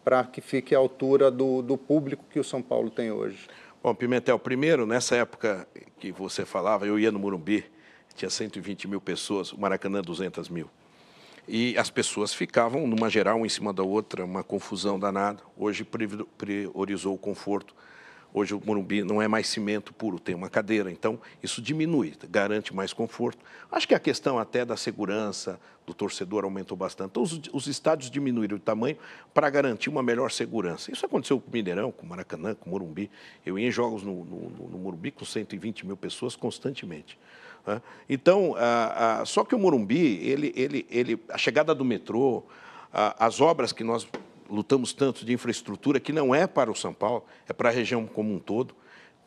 para 0.05 0.25
que 0.25 0.41
fique 0.41 0.75
à 0.75 0.79
altura 0.79 1.31
do, 1.31 1.63
do 1.63 1.77
público 1.77 2.25
que 2.31 2.41
o 2.41 2.45
São 2.45 2.63
Paulo 2.63 2.91
tem 2.91 3.11
hoje? 3.11 3.49
Bom, 3.83 3.95
Pimentel, 3.95 4.39
primeiro, 4.39 4.85
nessa 4.87 5.17
época 5.17 5.67
que 5.99 6.13
você 6.13 6.45
falava, 6.45 6.87
eu 6.87 6.99
ia 6.99 7.11
no 7.11 7.19
Morumbi, 7.19 7.65
tinha 8.15 8.29
120 8.29 8.87
mil 8.89 9.01
pessoas, 9.01 9.53
o 9.53 9.61
Maracanã 9.61 10.03
200 10.03 10.49
mil. 10.49 10.69
E 11.49 11.77
as 11.79 11.91
pessoas 11.91 12.35
ficavam, 12.35 12.87
numa 12.87 13.09
geral, 13.09 13.45
em 13.45 13.49
cima 13.49 13.73
da 13.73 13.83
outra, 13.83 14.25
uma 14.25 14.45
confusão 14.45 14.99
danada. 14.99 15.43
Hoje 15.57 15.87
priorizou 16.37 17.15
o 17.15 17.19
conforto 17.19 17.75
Hoje 18.33 18.55
o 18.55 18.63
Morumbi 18.65 19.03
não 19.03 19.21
é 19.21 19.27
mais 19.27 19.49
cimento 19.49 19.93
puro, 19.93 20.21
tem 20.21 20.35
uma 20.35 20.49
cadeira, 20.49 20.91
então 20.91 21.19
isso 21.43 21.61
diminui, 21.61 22.15
garante 22.29 22.75
mais 22.75 22.93
conforto. 22.93 23.45
Acho 23.71 23.89
que 23.89 23.95
a 23.95 23.99
questão 23.99 24.39
até 24.39 24.65
da 24.65 24.77
segurança 24.77 25.59
do 25.85 25.93
torcedor 25.93 26.45
aumentou 26.45 26.77
bastante. 26.77 27.11
Então, 27.11 27.23
os, 27.23 27.41
os 27.53 27.67
estádios 27.67 28.11
diminuíram 28.11 28.57
o 28.57 28.61
tamanho 28.61 28.97
para 29.35 29.51
garantir 29.51 29.91
uma 29.91 30.03
melhor 30.03 30.31
segurança. 30.31 30.93
Isso 30.93 31.05
aconteceu 31.05 31.41
com 31.41 31.49
o 31.49 31.53
Mineirão, 31.53 31.91
com 31.91 32.07
o 32.07 32.09
Maracanã, 32.09 32.55
com 32.55 32.69
o 32.69 32.73
Morumbi. 32.73 33.11
Eu 33.45 33.59
ia 33.59 33.67
em 33.67 33.71
jogos 33.71 34.05
no, 34.05 34.25
no, 34.25 34.69
no 34.69 34.79
Morumbi 34.79 35.11
com 35.11 35.25
120 35.25 35.87
mil 35.87 35.97
pessoas 35.97 36.37
constantemente. 36.37 37.19
Né? 37.67 37.83
Então, 38.09 38.55
a, 38.57 39.21
a, 39.21 39.25
só 39.25 39.45
que 39.45 39.55
o 39.55 39.59
Morumbi, 39.59 40.19
ele, 40.23 40.53
ele, 40.55 40.87
ele, 40.89 41.21
a 41.29 41.37
chegada 41.37 41.75
do 41.75 41.85
metrô, 41.85 42.45
a, 42.93 43.27
as 43.27 43.41
obras 43.41 43.73
que 43.73 43.83
nós 43.83 44.07
lutamos 44.51 44.93
tanto 44.93 45.25
de 45.25 45.33
infraestrutura 45.33 46.01
que 46.01 46.13
não 46.13 46.35
é 46.35 46.47
para 46.47 46.71
o 46.71 46.75
São 46.75 46.93
Paulo, 46.93 47.25
é 47.49 47.53
para 47.53 47.69
a 47.69 47.73
região 47.73 48.07
como 48.07 48.35
um 48.35 48.39
todo. 48.39 48.75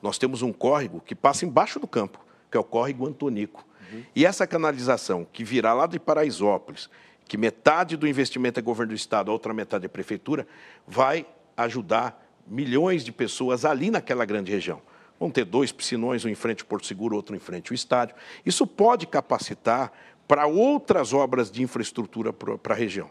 Nós 0.02 0.18
temos 0.18 0.42
um 0.42 0.52
córrego 0.52 1.00
que 1.00 1.16
passa 1.16 1.46
embaixo 1.46 1.80
do 1.80 1.88
campo, 1.88 2.20
que 2.52 2.58
é 2.58 2.60
o 2.60 2.64
córrego 2.64 3.08
Antonico. 3.08 3.66
Uhum. 3.92 4.04
E 4.16 4.26
essa 4.26 4.46
canalização 4.46 5.26
que 5.32 5.44
virá 5.44 5.74
lá 5.74 5.88
de 5.88 6.00
Paraisópolis, 6.00 6.90
que 7.26 7.38
metade 7.38 7.96
do 7.96 8.08
investimento 8.08 8.60
é 8.60 8.64
governo 8.64 8.92
do 8.92 8.96
Estado, 8.96 9.32
a 9.32 9.34
outra 9.34 9.54
metade 9.54 9.86
é 9.86 9.88
prefeitura, 9.88 10.46
vai 10.86 11.26
ajudar 11.56 12.22
milhões 12.46 13.04
de 13.04 13.12
pessoas 13.12 13.64
ali 13.64 13.90
naquela 13.90 14.26
grande 14.26 14.52
região. 14.52 14.82
Vão 15.20 15.32
ter 15.32 15.46
dois 15.46 15.72
piscinões, 15.72 16.26
um 16.26 16.30
em 16.30 16.36
frente 16.36 16.62
ao 16.62 16.68
Porto 16.68 16.86
Seguro, 16.86 17.16
outro 17.16 17.36
em 17.36 17.40
frente 17.40 17.72
ao 17.72 17.76
estádio. 17.76 18.16
Isso 18.46 18.68
pode 18.68 19.08
capacitar 19.08 19.92
para 20.28 20.46
outras 20.48 21.14
obras 21.14 21.50
de 21.50 21.62
infraestrutura 21.62 22.34
para 22.34 22.74
a 22.74 22.78
região. 22.78 23.10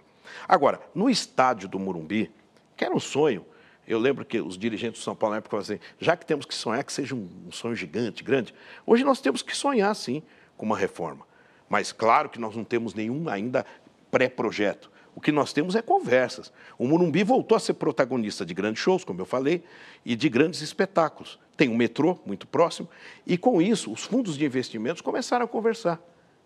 Agora, 0.48 0.80
no 0.94 1.08
estádio 1.08 1.68
do 1.68 1.78
Morumbi, 1.78 2.30
que 2.76 2.84
era 2.84 2.94
um 2.94 3.00
sonho, 3.00 3.44
eu 3.86 3.98
lembro 3.98 4.24
que 4.24 4.40
os 4.40 4.56
dirigentes 4.56 5.00
do 5.00 5.04
São 5.04 5.14
Paulo 5.14 5.32
na 5.32 5.38
época 5.38 5.50
falavam 5.50 5.74
assim, 5.74 5.94
já 5.98 6.16
que 6.16 6.24
temos 6.24 6.46
que 6.46 6.54
sonhar 6.54 6.82
que 6.84 6.92
seja 6.92 7.14
um, 7.14 7.28
sonho 7.50 7.74
gigante, 7.74 8.22
grande, 8.22 8.54
hoje 8.86 9.04
nós 9.04 9.20
temos 9.20 9.42
que 9.42 9.56
sonhar, 9.56 9.94
sim, 9.94 10.22
com 10.56 10.64
uma 10.64 10.76
reforma. 10.76 11.26
Mas 11.68 11.92
claro 11.92 12.28
que 12.28 12.38
nós 12.38 12.54
não 12.54 12.64
temos 12.64 12.94
nenhum 12.94 13.28
ainda 13.28 13.66
pré-projeto. 14.10 14.90
O 15.14 15.20
que 15.20 15.32
nós 15.32 15.52
temos 15.52 15.74
é 15.74 15.82
conversas. 15.82 16.52
O 16.78 16.86
Morumbi 16.86 17.22
voltou 17.22 17.56
a 17.56 17.60
ser 17.60 17.74
protagonista 17.74 18.46
de 18.46 18.54
grandes 18.54 18.82
shows, 18.82 19.04
como 19.04 19.20
eu 19.20 19.26
falei, 19.26 19.62
e 20.04 20.16
de 20.16 20.28
grandes 20.28 20.62
espetáculos. 20.62 21.38
Tem 21.56 21.68
um 21.68 21.76
metrô 21.76 22.18
muito 22.24 22.46
próximo, 22.46 22.88
e 23.26 23.36
com 23.36 23.60
isso, 23.60 23.92
os 23.92 24.04
fundos 24.04 24.38
de 24.38 24.44
investimentos 24.44 25.02
começaram 25.02 25.44
a 25.44 25.48
conversar. 25.48 26.00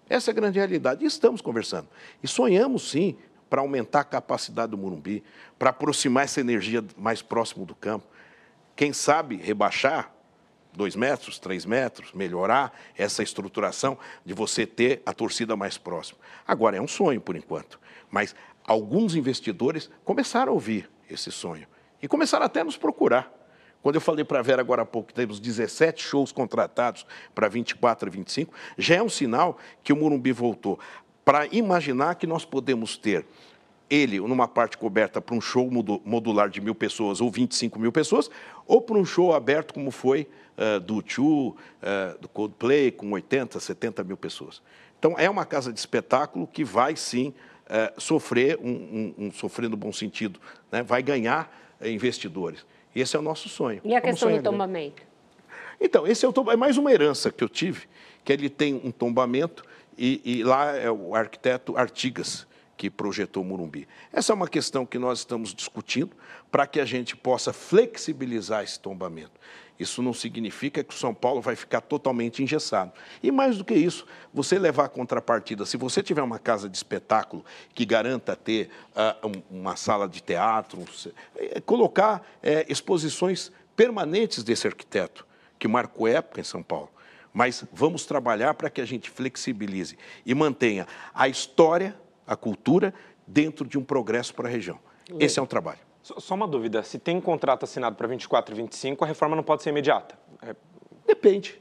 Essa 0.08 0.30
é 0.30 0.32
a 0.32 0.34
grande 0.34 0.58
realidade. 0.58 1.04
E 1.04 1.06
estamos 1.06 1.40
conversando. 1.40 1.88
E 2.22 2.28
sonhamos, 2.28 2.90
sim, 2.90 3.16
para 3.48 3.60
aumentar 3.60 4.00
a 4.00 4.04
capacidade 4.04 4.70
do 4.70 4.78
Morumbi, 4.78 5.22
para 5.58 5.70
aproximar 5.70 6.24
essa 6.24 6.40
energia 6.40 6.84
mais 6.96 7.22
próximo 7.22 7.64
do 7.64 7.74
campo. 7.74 8.06
Quem 8.74 8.92
sabe 8.92 9.36
rebaixar 9.36 10.12
dois 10.72 10.94
metros, 10.94 11.38
três 11.38 11.64
metros, 11.64 12.12
melhorar 12.12 12.72
essa 12.96 13.22
estruturação 13.22 13.98
de 14.24 14.34
você 14.34 14.66
ter 14.66 15.02
a 15.06 15.12
torcida 15.12 15.56
mais 15.56 15.78
próxima. 15.78 16.18
Agora, 16.46 16.76
é 16.76 16.80
um 16.80 16.86
sonho 16.86 17.20
por 17.20 17.34
enquanto, 17.34 17.80
mas 18.10 18.34
alguns 18.64 19.14
investidores 19.14 19.90
começaram 20.04 20.52
a 20.52 20.54
ouvir 20.54 20.90
esse 21.08 21.32
sonho 21.32 21.66
e 22.02 22.06
começaram 22.06 22.44
até 22.44 22.60
a 22.60 22.64
nos 22.64 22.76
procurar. 22.76 23.32
Quando 23.82 23.94
eu 23.94 24.00
falei 24.00 24.24
para 24.24 24.40
a 24.40 24.42
Vera 24.42 24.60
agora 24.60 24.82
há 24.82 24.84
pouco 24.84 25.08
que 25.08 25.14
temos 25.14 25.38
17 25.38 26.02
shows 26.02 26.32
contratados 26.32 27.06
para 27.34 27.48
24 27.48 28.08
e 28.08 28.10
25, 28.10 28.52
já 28.76 28.96
é 28.96 29.02
um 29.02 29.08
sinal 29.08 29.58
que 29.82 29.92
o 29.92 29.96
Morumbi 29.96 30.32
voltou. 30.32 30.78
Para 31.26 31.48
imaginar 31.48 32.14
que 32.14 32.24
nós 32.24 32.44
podemos 32.44 32.96
ter 32.96 33.26
ele 33.90 34.20
numa 34.20 34.46
parte 34.46 34.78
coberta 34.78 35.20
para 35.20 35.34
um 35.34 35.40
show 35.40 35.68
modular 36.04 36.48
de 36.48 36.60
mil 36.60 36.72
pessoas 36.72 37.20
ou 37.20 37.28
25 37.28 37.80
mil 37.80 37.90
pessoas, 37.90 38.30
ou 38.64 38.80
para 38.80 38.96
um 38.96 39.04
show 39.04 39.34
aberto 39.34 39.74
como 39.74 39.90
foi 39.90 40.28
uh, 40.56 40.78
do 40.78 41.02
Chu, 41.04 41.48
uh, 41.48 41.56
do 42.20 42.28
Coldplay, 42.28 42.92
com 42.92 43.10
80, 43.10 43.58
70 43.58 44.04
mil 44.04 44.16
pessoas. 44.16 44.62
Então, 45.00 45.16
é 45.18 45.28
uma 45.28 45.44
casa 45.44 45.72
de 45.72 45.80
espetáculo 45.80 46.46
que 46.46 46.62
vai 46.62 46.94
sim 46.94 47.34
uh, 47.64 48.00
sofrer, 48.00 48.56
um, 48.62 48.68
um, 48.68 49.14
um, 49.26 49.32
sofrer 49.32 49.68
no 49.68 49.76
bom 49.76 49.92
sentido, 49.92 50.38
né? 50.70 50.84
vai 50.84 51.02
ganhar 51.02 51.52
investidores. 51.82 52.64
Esse 52.94 53.16
é 53.16 53.18
o 53.18 53.22
nosso 53.22 53.48
sonho. 53.48 53.80
E 53.84 53.96
a 53.96 54.00
questão 54.00 54.30
do 54.30 54.40
tombamento? 54.40 55.02
Então, 55.80 56.06
esse 56.06 56.24
é, 56.24 56.28
o, 56.28 56.50
é, 56.52 56.56
mais 56.56 56.78
uma 56.78 56.92
herança 56.92 57.32
que 57.32 57.42
eu 57.42 57.48
tive, 57.48 57.88
que 58.24 58.32
ele 58.32 58.48
tem 58.48 58.74
um 58.74 58.92
tombamento 58.92 59.64
e, 59.96 60.20
e 60.24 60.42
lá 60.42 60.76
é 60.76 60.90
o 60.90 61.14
arquiteto 61.14 61.76
Artigas, 61.76 62.46
que 62.76 62.90
projetou 62.90 63.42
o 63.42 63.46
Murumbi. 63.46 63.88
Essa 64.12 64.32
é 64.32 64.34
uma 64.34 64.48
questão 64.48 64.84
que 64.84 64.98
nós 64.98 65.20
estamos 65.20 65.54
discutindo 65.54 66.14
para 66.50 66.66
que 66.66 66.78
a 66.78 66.84
gente 66.84 67.16
possa 67.16 67.52
flexibilizar 67.52 68.62
esse 68.62 68.78
tombamento. 68.78 69.32
Isso 69.78 70.02
não 70.02 70.12
significa 70.12 70.82
que 70.82 70.94
o 70.94 70.96
São 70.96 71.14
Paulo 71.14 71.40
vai 71.40 71.54
ficar 71.54 71.82
totalmente 71.82 72.42
engessado. 72.42 72.92
E 73.22 73.30
mais 73.30 73.58
do 73.58 73.64
que 73.64 73.74
isso, 73.74 74.06
você 74.32 74.58
levar 74.58 74.86
a 74.86 74.88
contrapartida, 74.88 75.66
se 75.66 75.76
você 75.76 76.02
tiver 76.02 76.22
uma 76.22 76.38
casa 76.38 76.68
de 76.68 76.76
espetáculo 76.76 77.44
que 77.74 77.84
garanta 77.84 78.34
ter 78.34 78.70
uh, 78.92 79.42
uma 79.50 79.76
sala 79.76 80.08
de 80.08 80.22
teatro, 80.22 80.82
é, 81.36 81.60
colocar 81.60 82.26
é, 82.42 82.64
exposições 82.68 83.52
permanentes 83.74 84.42
desse 84.42 84.66
arquiteto, 84.66 85.26
que 85.58 85.68
marcou 85.68 86.08
época 86.08 86.40
em 86.40 86.44
São 86.44 86.62
Paulo. 86.62 86.90
Mas 87.36 87.66
vamos 87.70 88.06
trabalhar 88.06 88.54
para 88.54 88.70
que 88.70 88.80
a 88.80 88.86
gente 88.86 89.10
flexibilize 89.10 89.98
e 90.24 90.34
mantenha 90.34 90.86
a 91.14 91.28
história, 91.28 91.94
a 92.26 92.34
cultura, 92.34 92.94
dentro 93.26 93.68
de 93.68 93.76
um 93.76 93.84
progresso 93.84 94.34
para 94.34 94.48
a 94.48 94.50
região. 94.50 94.78
Esse 95.20 95.38
é 95.38 95.42
um 95.42 95.46
trabalho. 95.46 95.80
Só 96.02 96.34
uma 96.34 96.48
dúvida, 96.48 96.82
se 96.82 96.98
tem 96.98 97.20
contrato 97.20 97.64
assinado 97.64 97.94
para 97.94 98.08
24 98.08 98.54
e 98.54 98.56
25, 98.56 99.04
a 99.04 99.06
reforma 99.06 99.36
não 99.36 99.42
pode 99.42 99.62
ser 99.62 99.68
imediata? 99.68 100.18
É... 100.40 100.56
Depende, 101.06 101.60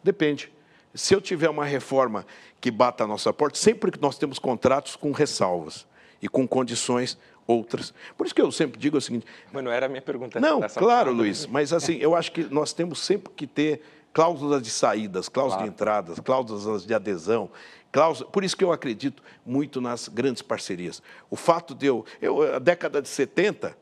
depende. 0.00 0.52
Se 0.94 1.12
eu 1.12 1.20
tiver 1.20 1.50
uma 1.50 1.64
reforma 1.64 2.24
que 2.60 2.70
bata 2.70 3.02
a 3.02 3.06
nossa 3.08 3.32
porta, 3.32 3.58
sempre 3.58 3.90
que 3.90 4.00
nós 4.00 4.16
temos 4.16 4.38
contratos 4.38 4.94
com 4.94 5.10
ressalvas 5.10 5.88
e 6.22 6.28
com 6.28 6.46
condições 6.46 7.18
outras. 7.48 7.92
Por 8.16 8.26
isso 8.26 8.34
que 8.34 8.40
eu 8.40 8.52
sempre 8.52 8.78
digo 8.78 8.96
o 8.96 9.00
seguinte... 9.00 9.26
Mas 9.52 9.64
não 9.64 9.72
era 9.72 9.86
a 9.86 9.88
minha 9.88 10.02
pergunta. 10.02 10.38
Não, 10.38 10.60
claro, 10.60 11.12
Luiz, 11.12 11.46
mas 11.46 11.72
assim, 11.72 11.96
eu 11.96 12.14
acho 12.14 12.30
que 12.30 12.44
nós 12.44 12.72
temos 12.72 13.00
sempre 13.00 13.32
que 13.34 13.44
ter 13.44 13.82
cláusulas 14.12 14.62
de 14.62 14.70
saídas, 14.70 15.28
cláusulas 15.28 15.58
claro. 15.58 15.70
de 15.70 15.74
entradas, 15.74 16.20
cláusulas 16.20 16.86
de 16.86 16.94
adesão, 16.94 17.50
cláusula. 17.92 18.30
Por 18.30 18.44
isso 18.44 18.56
que 18.56 18.64
eu 18.64 18.72
acredito 18.72 19.22
muito 19.44 19.80
nas 19.80 20.08
grandes 20.08 20.42
parcerias. 20.42 21.02
O 21.28 21.36
fato 21.36 21.74
de 21.74 21.86
eu, 21.86 22.04
eu 22.20 22.54
a 22.54 22.58
década 22.58 23.00
de 23.00 23.08
70, 23.08 23.76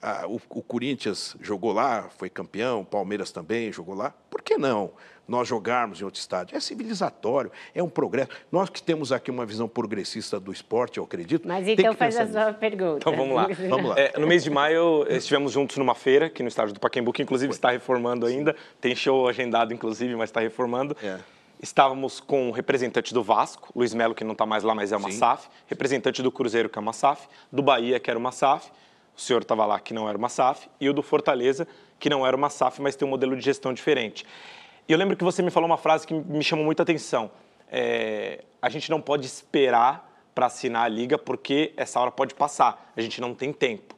a, 0.00 0.26
o, 0.26 0.40
o, 0.50 0.62
Corinthians 0.62 1.36
jogou 1.40 1.72
lá, 1.72 2.08
foi 2.16 2.28
campeão, 2.28 2.80
o 2.80 2.84
Palmeiras 2.84 3.30
também 3.30 3.72
jogou 3.72 3.94
lá. 3.94 4.12
Por 4.30 4.42
que 4.42 4.56
não 4.56 4.92
nós 5.26 5.48
jogarmos 5.48 6.00
em 6.00 6.04
outro 6.04 6.20
estádio? 6.20 6.56
É 6.56 6.60
civilizatório, 6.60 7.50
é 7.74 7.82
um 7.82 7.88
progresso. 7.88 8.30
Nós 8.50 8.68
que 8.68 8.82
temos 8.82 9.12
aqui 9.12 9.30
uma 9.30 9.46
visão 9.46 9.68
progressista 9.68 10.38
do 10.38 10.52
esporte, 10.52 10.98
eu 10.98 11.04
acredito. 11.04 11.46
Mas 11.46 11.66
então 11.66 11.94
faz 11.94 12.16
a 12.16 12.26
sua 12.26 12.52
pergunta. 12.52 12.98
Então 12.98 13.16
vamos 13.16 13.34
lá. 13.34 13.48
vamos 13.68 13.90
lá. 13.90 13.98
É, 13.98 14.18
no 14.18 14.26
mês 14.26 14.44
de 14.44 14.50
maio 14.50 15.06
estivemos 15.08 15.52
juntos 15.52 15.76
numa 15.76 15.94
feira 15.94 16.26
aqui 16.26 16.42
no 16.42 16.48
estádio 16.48 16.74
do 16.74 16.80
Pacaembu, 16.80 17.12
que 17.12 17.22
inclusive 17.22 17.52
foi. 17.52 17.56
está 17.56 17.70
reformando 17.70 18.26
ainda. 18.26 18.54
Tem 18.80 18.94
show 18.94 19.28
agendado, 19.28 19.72
inclusive, 19.72 20.14
mas 20.16 20.30
está 20.30 20.40
reformando. 20.40 20.96
É. 21.02 21.18
Estávamos 21.62 22.20
com 22.20 22.50
o 22.50 22.52
representante 22.52 23.14
do 23.14 23.22
Vasco, 23.22 23.70
Luiz 23.74 23.94
Melo, 23.94 24.14
que 24.14 24.22
não 24.22 24.32
está 24.32 24.44
mais 24.44 24.62
lá, 24.62 24.74
mas 24.74 24.92
é 24.92 24.96
uma 24.96 25.10
Sim. 25.10 25.18
SAF, 25.18 25.48
representante 25.66 26.22
do 26.22 26.30
Cruzeiro, 26.30 26.68
que 26.68 26.78
é 26.78 26.82
uma 26.82 26.92
SAF, 26.92 27.26
do 27.50 27.62
Bahia, 27.62 27.98
que 27.98 28.10
era 28.10 28.18
uma 28.18 28.32
SAF, 28.32 28.70
o 29.16 29.20
senhor 29.20 29.42
estava 29.42 29.64
lá, 29.64 29.78
que 29.80 29.94
não 29.94 30.08
era 30.08 30.18
uma 30.18 30.28
SAF, 30.28 30.68
e 30.80 30.90
o 30.90 30.92
do 30.92 31.02
Fortaleza, 31.02 31.66
que 31.98 32.10
não 32.10 32.26
era 32.26 32.36
uma 32.36 32.50
SAF, 32.50 32.82
mas 32.82 32.96
tem 32.96 33.06
um 33.06 33.10
modelo 33.10 33.36
de 33.36 33.42
gestão 33.42 33.72
diferente. 33.72 34.26
E 34.86 34.92
eu 34.92 34.98
lembro 34.98 35.16
que 35.16 35.24
você 35.24 35.42
me 35.42 35.50
falou 35.50 35.68
uma 35.68 35.78
frase 35.78 36.06
que 36.06 36.12
me 36.12 36.44
chamou 36.44 36.64
muita 36.64 36.82
atenção. 36.82 37.30
É, 37.70 38.44
a 38.60 38.68
gente 38.68 38.90
não 38.90 39.00
pode 39.00 39.26
esperar 39.26 40.10
para 40.34 40.46
assinar 40.46 40.84
a 40.84 40.88
liga, 40.88 41.16
porque 41.16 41.72
essa 41.76 41.98
hora 42.00 42.10
pode 42.10 42.34
passar. 42.34 42.92
A 42.96 43.00
gente 43.00 43.20
não 43.20 43.34
tem 43.34 43.52
tempo. 43.52 43.94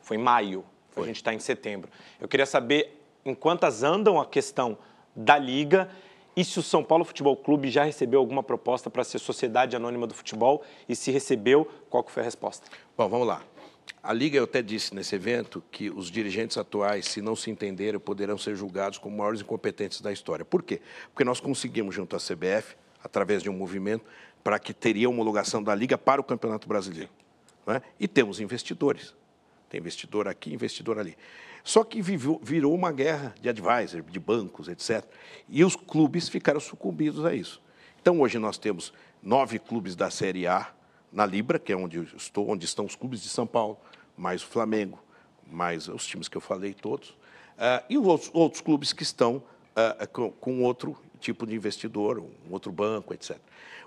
Foi 0.00 0.16
em 0.16 0.20
maio, 0.20 0.64
Foi. 0.90 1.04
a 1.04 1.06
gente 1.06 1.16
está 1.16 1.34
em 1.34 1.38
setembro. 1.38 1.90
Eu 2.20 2.28
queria 2.28 2.46
saber 2.46 3.02
em 3.24 3.34
quantas 3.34 3.82
andam 3.82 4.20
a 4.20 4.24
questão 4.24 4.78
da 5.14 5.36
liga 5.36 5.90
e 6.36 6.44
se 6.44 6.58
o 6.58 6.62
São 6.62 6.82
Paulo 6.82 7.04
Futebol 7.04 7.36
Clube 7.36 7.68
já 7.70 7.84
recebeu 7.84 8.20
alguma 8.20 8.42
proposta 8.42 8.88
para 8.88 9.04
ser 9.04 9.18
Sociedade 9.18 9.76
Anônima 9.76 10.06
do 10.06 10.14
Futebol? 10.14 10.62
E 10.88 10.96
se 10.96 11.10
recebeu, 11.10 11.68
qual 11.90 12.04
foi 12.08 12.22
a 12.22 12.24
resposta? 12.24 12.66
Bom, 12.96 13.08
vamos 13.08 13.26
lá. 13.26 13.42
A 14.02 14.12
Liga, 14.12 14.38
eu 14.38 14.44
até 14.44 14.62
disse 14.62 14.94
nesse 14.94 15.14
evento 15.14 15.62
que 15.70 15.90
os 15.90 16.10
dirigentes 16.10 16.56
atuais, 16.56 17.06
se 17.06 17.20
não 17.20 17.36
se 17.36 17.50
entenderem, 17.50 18.00
poderão 18.00 18.38
ser 18.38 18.56
julgados 18.56 18.98
como 18.98 19.16
maiores 19.16 19.40
incompetentes 19.40 20.00
da 20.00 20.12
história. 20.12 20.44
Por 20.44 20.62
quê? 20.62 20.80
Porque 21.12 21.24
nós 21.24 21.38
conseguimos, 21.38 21.94
junto 21.94 22.16
à 22.16 22.18
CBF, 22.18 22.76
através 23.02 23.42
de 23.42 23.50
um 23.50 23.52
movimento, 23.52 24.04
para 24.42 24.58
que 24.58 24.72
teria 24.72 25.08
homologação 25.08 25.62
da 25.62 25.74
Liga 25.74 25.98
para 25.98 26.20
o 26.20 26.24
Campeonato 26.24 26.66
Brasileiro. 26.66 27.10
É? 27.66 27.82
E 28.00 28.08
temos 28.08 28.40
investidores. 28.40 29.14
Tem 29.68 29.78
investidor 29.78 30.26
aqui, 30.26 30.52
investidor 30.52 30.98
ali. 30.98 31.16
Só 31.62 31.84
que 31.84 32.00
virou 32.02 32.74
uma 32.74 32.90
guerra 32.90 33.34
de 33.40 33.48
advisor, 33.48 34.02
de 34.02 34.18
bancos, 34.18 34.66
etc. 34.66 35.04
E 35.48 35.62
os 35.62 35.76
clubes 35.76 36.28
ficaram 36.28 36.58
sucumbidos 36.58 37.24
a 37.24 37.34
isso. 37.34 37.60
Então, 38.00 38.18
hoje 38.20 38.38
nós 38.38 38.56
temos 38.56 38.92
nove 39.22 39.58
clubes 39.58 39.94
da 39.94 40.10
Série 40.10 40.46
A 40.46 40.72
na 41.12 41.26
Libra, 41.26 41.58
que 41.58 41.72
é 41.72 41.76
onde 41.76 42.08
estou, 42.16 42.48
onde 42.48 42.64
estão 42.64 42.84
os 42.84 42.94
clubes 42.94 43.22
de 43.22 43.28
São 43.28 43.46
Paulo, 43.46 43.78
mais 44.16 44.42
o 44.42 44.46
Flamengo, 44.46 45.02
mais 45.46 45.88
os 45.88 46.06
times 46.06 46.28
que 46.28 46.36
eu 46.36 46.40
falei 46.40 46.74
todos, 46.74 47.10
uh, 47.10 47.84
e 47.88 47.98
os 47.98 48.30
outros, 48.32 48.60
clubes 48.60 48.92
que 48.92 49.02
estão 49.02 49.36
uh, 49.36 50.08
com, 50.12 50.30
com, 50.32 50.62
outro 50.62 50.96
tipo 51.20 51.46
de 51.46 51.54
investidor, 51.54 52.18
um 52.18 52.52
outro 52.52 52.70
banco, 52.70 53.12
etc. 53.12 53.36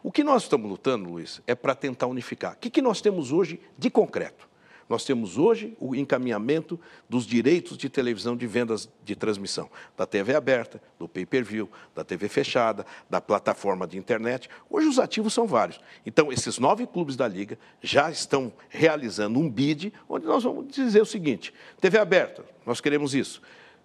O 0.01 0.11
que 0.11 0.23
nós 0.23 0.43
estamos 0.43 0.69
lutando, 0.69 1.09
Luiz, 1.09 1.41
é 1.47 1.55
para 1.55 1.73
tentar 1.73 2.07
unificar. 2.07 2.53
O 2.53 2.57
que, 2.57 2.69
que 2.69 2.81
nós 2.81 3.01
temos 3.01 3.31
hoje 3.31 3.59
de 3.77 3.89
concreto? 3.89 4.49
Nós 4.89 5.05
temos 5.05 5.37
hoje 5.37 5.75
o 5.79 5.95
encaminhamento 5.95 6.79
dos 7.09 7.25
direitos 7.25 7.77
de 7.77 7.89
televisão 7.89 8.35
de 8.35 8.45
vendas 8.45 8.89
de 9.03 9.15
transmissão, 9.15 9.69
da 9.97 10.05
TV 10.05 10.35
aberta, 10.35 10.81
do 10.99 11.07
pay-per-view, 11.07 11.69
da 11.95 12.03
TV 12.03 12.27
fechada, 12.27 12.85
da 13.09 13.21
plataforma 13.21 13.87
de 13.87 13.97
internet. 13.97 14.49
Hoje 14.69 14.87
os 14.87 14.99
ativos 14.99 15.33
são 15.33 15.47
vários. 15.47 15.79
Então, 16.05 16.31
esses 16.31 16.59
nove 16.59 16.85
clubes 16.85 17.15
da 17.15 17.27
Liga 17.27 17.57
já 17.81 18.11
estão 18.11 18.51
realizando 18.69 19.39
um 19.39 19.49
bid, 19.49 19.93
onde 20.07 20.25
nós 20.25 20.43
vamos 20.43 20.67
dizer 20.67 21.01
o 21.01 21.05
seguinte: 21.05 21.53
TV 21.79 21.97
aberta, 21.97 22.43
nós 22.65 22.81
queremos 22.81 23.15
isso. 23.15 23.41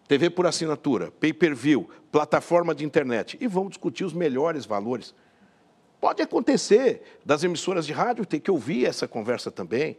TV 0.09 0.31
por 0.31 0.47
assinatura, 0.47 1.11
pay-per-view, 1.11 1.89
plataforma 2.11 2.75
de 2.75 2.85
internet. 2.85 3.37
E 3.41 3.47
vamos 3.47 3.71
discutir 3.71 4.05
os 4.05 4.15
melhores 4.15 4.65
valores. 4.65 5.15
Pode 6.01 6.23
acontecer 6.23 7.03
das 7.25 7.45
emissoras 7.45 7.85
de 7.87 7.93
rádio 7.93 8.25
ter 8.25 8.41
que 8.41 8.51
ouvir 8.51 8.87
essa 8.87 9.07
conversa 9.07 9.51
também. 9.51 9.99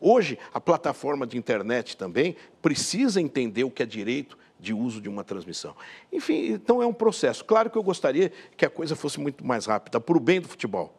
Hoje, 0.00 0.38
a 0.52 0.60
plataforma 0.60 1.26
de 1.26 1.36
internet 1.36 1.96
também 1.96 2.36
precisa 2.62 3.20
entender 3.20 3.64
o 3.64 3.70
que 3.70 3.82
é 3.82 3.86
direito 3.86 4.38
de 4.58 4.72
uso 4.72 5.00
de 5.00 5.08
uma 5.08 5.24
transmissão. 5.24 5.74
Enfim, 6.12 6.52
então 6.52 6.82
é 6.82 6.86
um 6.86 6.92
processo. 6.92 7.44
Claro 7.44 7.70
que 7.70 7.76
eu 7.78 7.82
gostaria 7.82 8.32
que 8.56 8.64
a 8.64 8.70
coisa 8.70 8.96
fosse 8.96 9.20
muito 9.20 9.44
mais 9.44 9.66
rápida, 9.66 10.00
para 10.00 10.16
o 10.16 10.20
bem 10.20 10.40
do 10.40 10.48
futebol. 10.48 10.94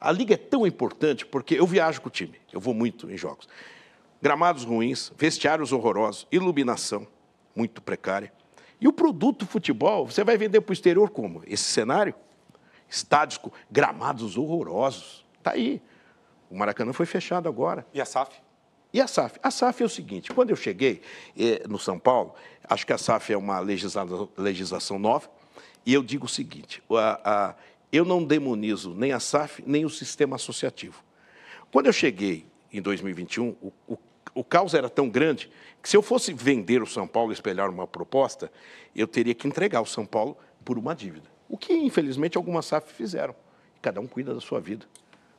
A 0.00 0.10
liga 0.10 0.34
é 0.34 0.36
tão 0.36 0.66
importante 0.66 1.24
porque 1.24 1.54
eu 1.54 1.66
viajo 1.66 2.00
com 2.00 2.08
o 2.08 2.10
time, 2.10 2.34
eu 2.52 2.60
vou 2.60 2.74
muito 2.74 3.10
em 3.10 3.16
jogos. 3.16 3.48
Gramados 4.20 4.64
ruins, 4.64 5.12
vestiários 5.16 5.72
horrorosos, 5.72 6.26
iluminação 6.30 7.06
muito 7.54 7.80
precária. 7.80 8.32
E 8.80 8.88
o 8.88 8.92
produto 8.92 9.46
futebol, 9.46 10.06
você 10.06 10.24
vai 10.24 10.36
vender 10.36 10.60
para 10.60 10.70
o 10.70 10.72
exterior 10.72 11.10
como? 11.10 11.42
Esse 11.46 11.64
cenário? 11.64 12.14
Estádios 12.88 13.40
gramados 13.70 14.36
horrorosos. 14.36 15.24
Está 15.38 15.52
aí. 15.52 15.80
O 16.52 16.58
Maracanã 16.58 16.92
foi 16.92 17.06
fechado 17.06 17.48
agora. 17.48 17.86
E 17.94 18.00
a 18.00 18.04
SAF? 18.04 18.36
E 18.92 19.00
a 19.00 19.06
SAF? 19.06 19.40
A 19.42 19.50
SAF 19.50 19.82
é 19.82 19.86
o 19.86 19.88
seguinte: 19.88 20.30
quando 20.34 20.50
eu 20.50 20.56
cheguei 20.56 21.00
eh, 21.34 21.62
no 21.66 21.78
São 21.78 21.98
Paulo, 21.98 22.34
acho 22.68 22.86
que 22.86 22.92
a 22.92 22.98
SAF 22.98 23.32
é 23.32 23.36
uma 23.38 23.58
legislação, 23.58 24.98
nova, 24.98 25.30
e 25.86 25.94
eu 25.94 26.02
digo 26.02 26.26
o 26.26 26.28
seguinte: 26.28 26.82
a, 26.90 27.20
a, 27.24 27.54
eu 27.90 28.04
não 28.04 28.22
demonizo 28.22 28.92
nem 28.92 29.12
a 29.12 29.18
SAF, 29.18 29.64
nem 29.66 29.86
o 29.86 29.88
sistema 29.88 30.36
associativo. 30.36 31.02
Quando 31.72 31.86
eu 31.86 31.92
cheguei 31.92 32.44
em 32.70 32.82
2021, 32.82 33.56
o, 33.62 33.72
o, 33.88 33.98
o 34.34 34.44
caos 34.44 34.74
era 34.74 34.90
tão 34.90 35.08
grande 35.08 35.50
que 35.82 35.88
se 35.88 35.96
eu 35.96 36.02
fosse 36.02 36.34
vender 36.34 36.82
o 36.82 36.86
São 36.86 37.06
Paulo, 37.06 37.32
espelhar 37.32 37.70
uma 37.70 37.86
proposta, 37.86 38.52
eu 38.94 39.08
teria 39.08 39.34
que 39.34 39.48
entregar 39.48 39.80
o 39.80 39.86
São 39.86 40.04
Paulo 40.04 40.36
por 40.62 40.76
uma 40.76 40.94
dívida. 40.94 41.30
O 41.48 41.56
que, 41.56 41.72
infelizmente, 41.72 42.36
algumas 42.36 42.66
SAF 42.66 42.92
fizeram. 42.92 43.34
Cada 43.80 44.02
um 44.02 44.06
cuida 44.06 44.34
da 44.34 44.40
sua 44.40 44.60
vida. 44.60 44.86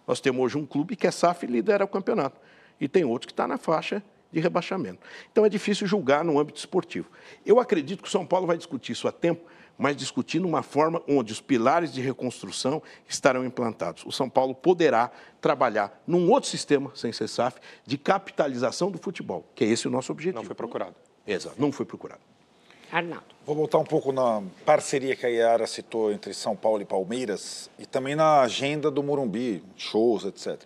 Nós 0.07 0.19
temos 0.19 0.43
hoje 0.43 0.57
um 0.57 0.65
clube 0.65 0.95
que 0.95 1.07
é 1.07 1.11
SAF 1.11 1.45
e 1.45 1.47
lidera 1.47 1.83
o 1.85 1.87
campeonato. 1.87 2.39
E 2.79 2.87
tem 2.87 3.03
outro 3.03 3.27
que 3.27 3.33
está 3.33 3.47
na 3.47 3.57
faixa 3.57 4.03
de 4.31 4.39
rebaixamento. 4.39 4.99
Então 5.31 5.45
é 5.45 5.49
difícil 5.49 5.85
julgar 5.85 6.23
no 6.23 6.39
âmbito 6.39 6.59
esportivo. 6.59 7.09
Eu 7.45 7.59
acredito 7.59 8.01
que 8.01 8.07
o 8.07 8.11
São 8.11 8.25
Paulo 8.25 8.47
vai 8.47 8.57
discutir 8.57 8.91
isso 8.91 9.07
a 9.07 9.11
tempo, 9.11 9.45
mas 9.77 9.95
discutir 9.95 10.39
numa 10.39 10.63
forma 10.63 11.01
onde 11.07 11.31
os 11.31 11.39
pilares 11.39 11.93
de 11.93 12.01
reconstrução 12.01 12.81
estarão 13.07 13.45
implantados. 13.45 14.03
O 14.05 14.11
São 14.11 14.29
Paulo 14.29 14.53
poderá 14.53 15.11
trabalhar 15.39 16.01
num 16.05 16.29
outro 16.31 16.49
sistema, 16.49 16.91
sem 16.95 17.11
ser 17.11 17.27
SAF, 17.27 17.59
de 17.85 17.97
capitalização 17.97 18.91
do 18.91 18.97
futebol, 18.97 19.45
que 19.55 19.63
é 19.63 19.67
esse 19.67 19.87
o 19.87 19.91
nosso 19.91 20.11
objetivo. 20.11 20.41
Não 20.41 20.45
foi 20.45 20.55
procurado. 20.55 20.95
Exato, 21.25 21.55
não 21.59 21.71
foi 21.71 21.85
procurado. 21.85 22.21
Arnaldo. 22.91 23.25
Vou 23.45 23.55
voltar 23.55 23.77
um 23.77 23.83
pouco 23.83 24.11
na 24.11 24.41
parceria 24.65 25.15
que 25.15 25.25
a 25.25 25.29
Iara 25.29 25.67
citou 25.67 26.11
entre 26.11 26.33
São 26.33 26.55
Paulo 26.55 26.81
e 26.81 26.85
Palmeiras 26.85 27.69
e 27.77 27.85
também 27.85 28.15
na 28.15 28.41
agenda 28.41 28.89
do 28.89 29.03
Morumbi, 29.03 29.63
shows, 29.75 30.23
etc. 30.25 30.61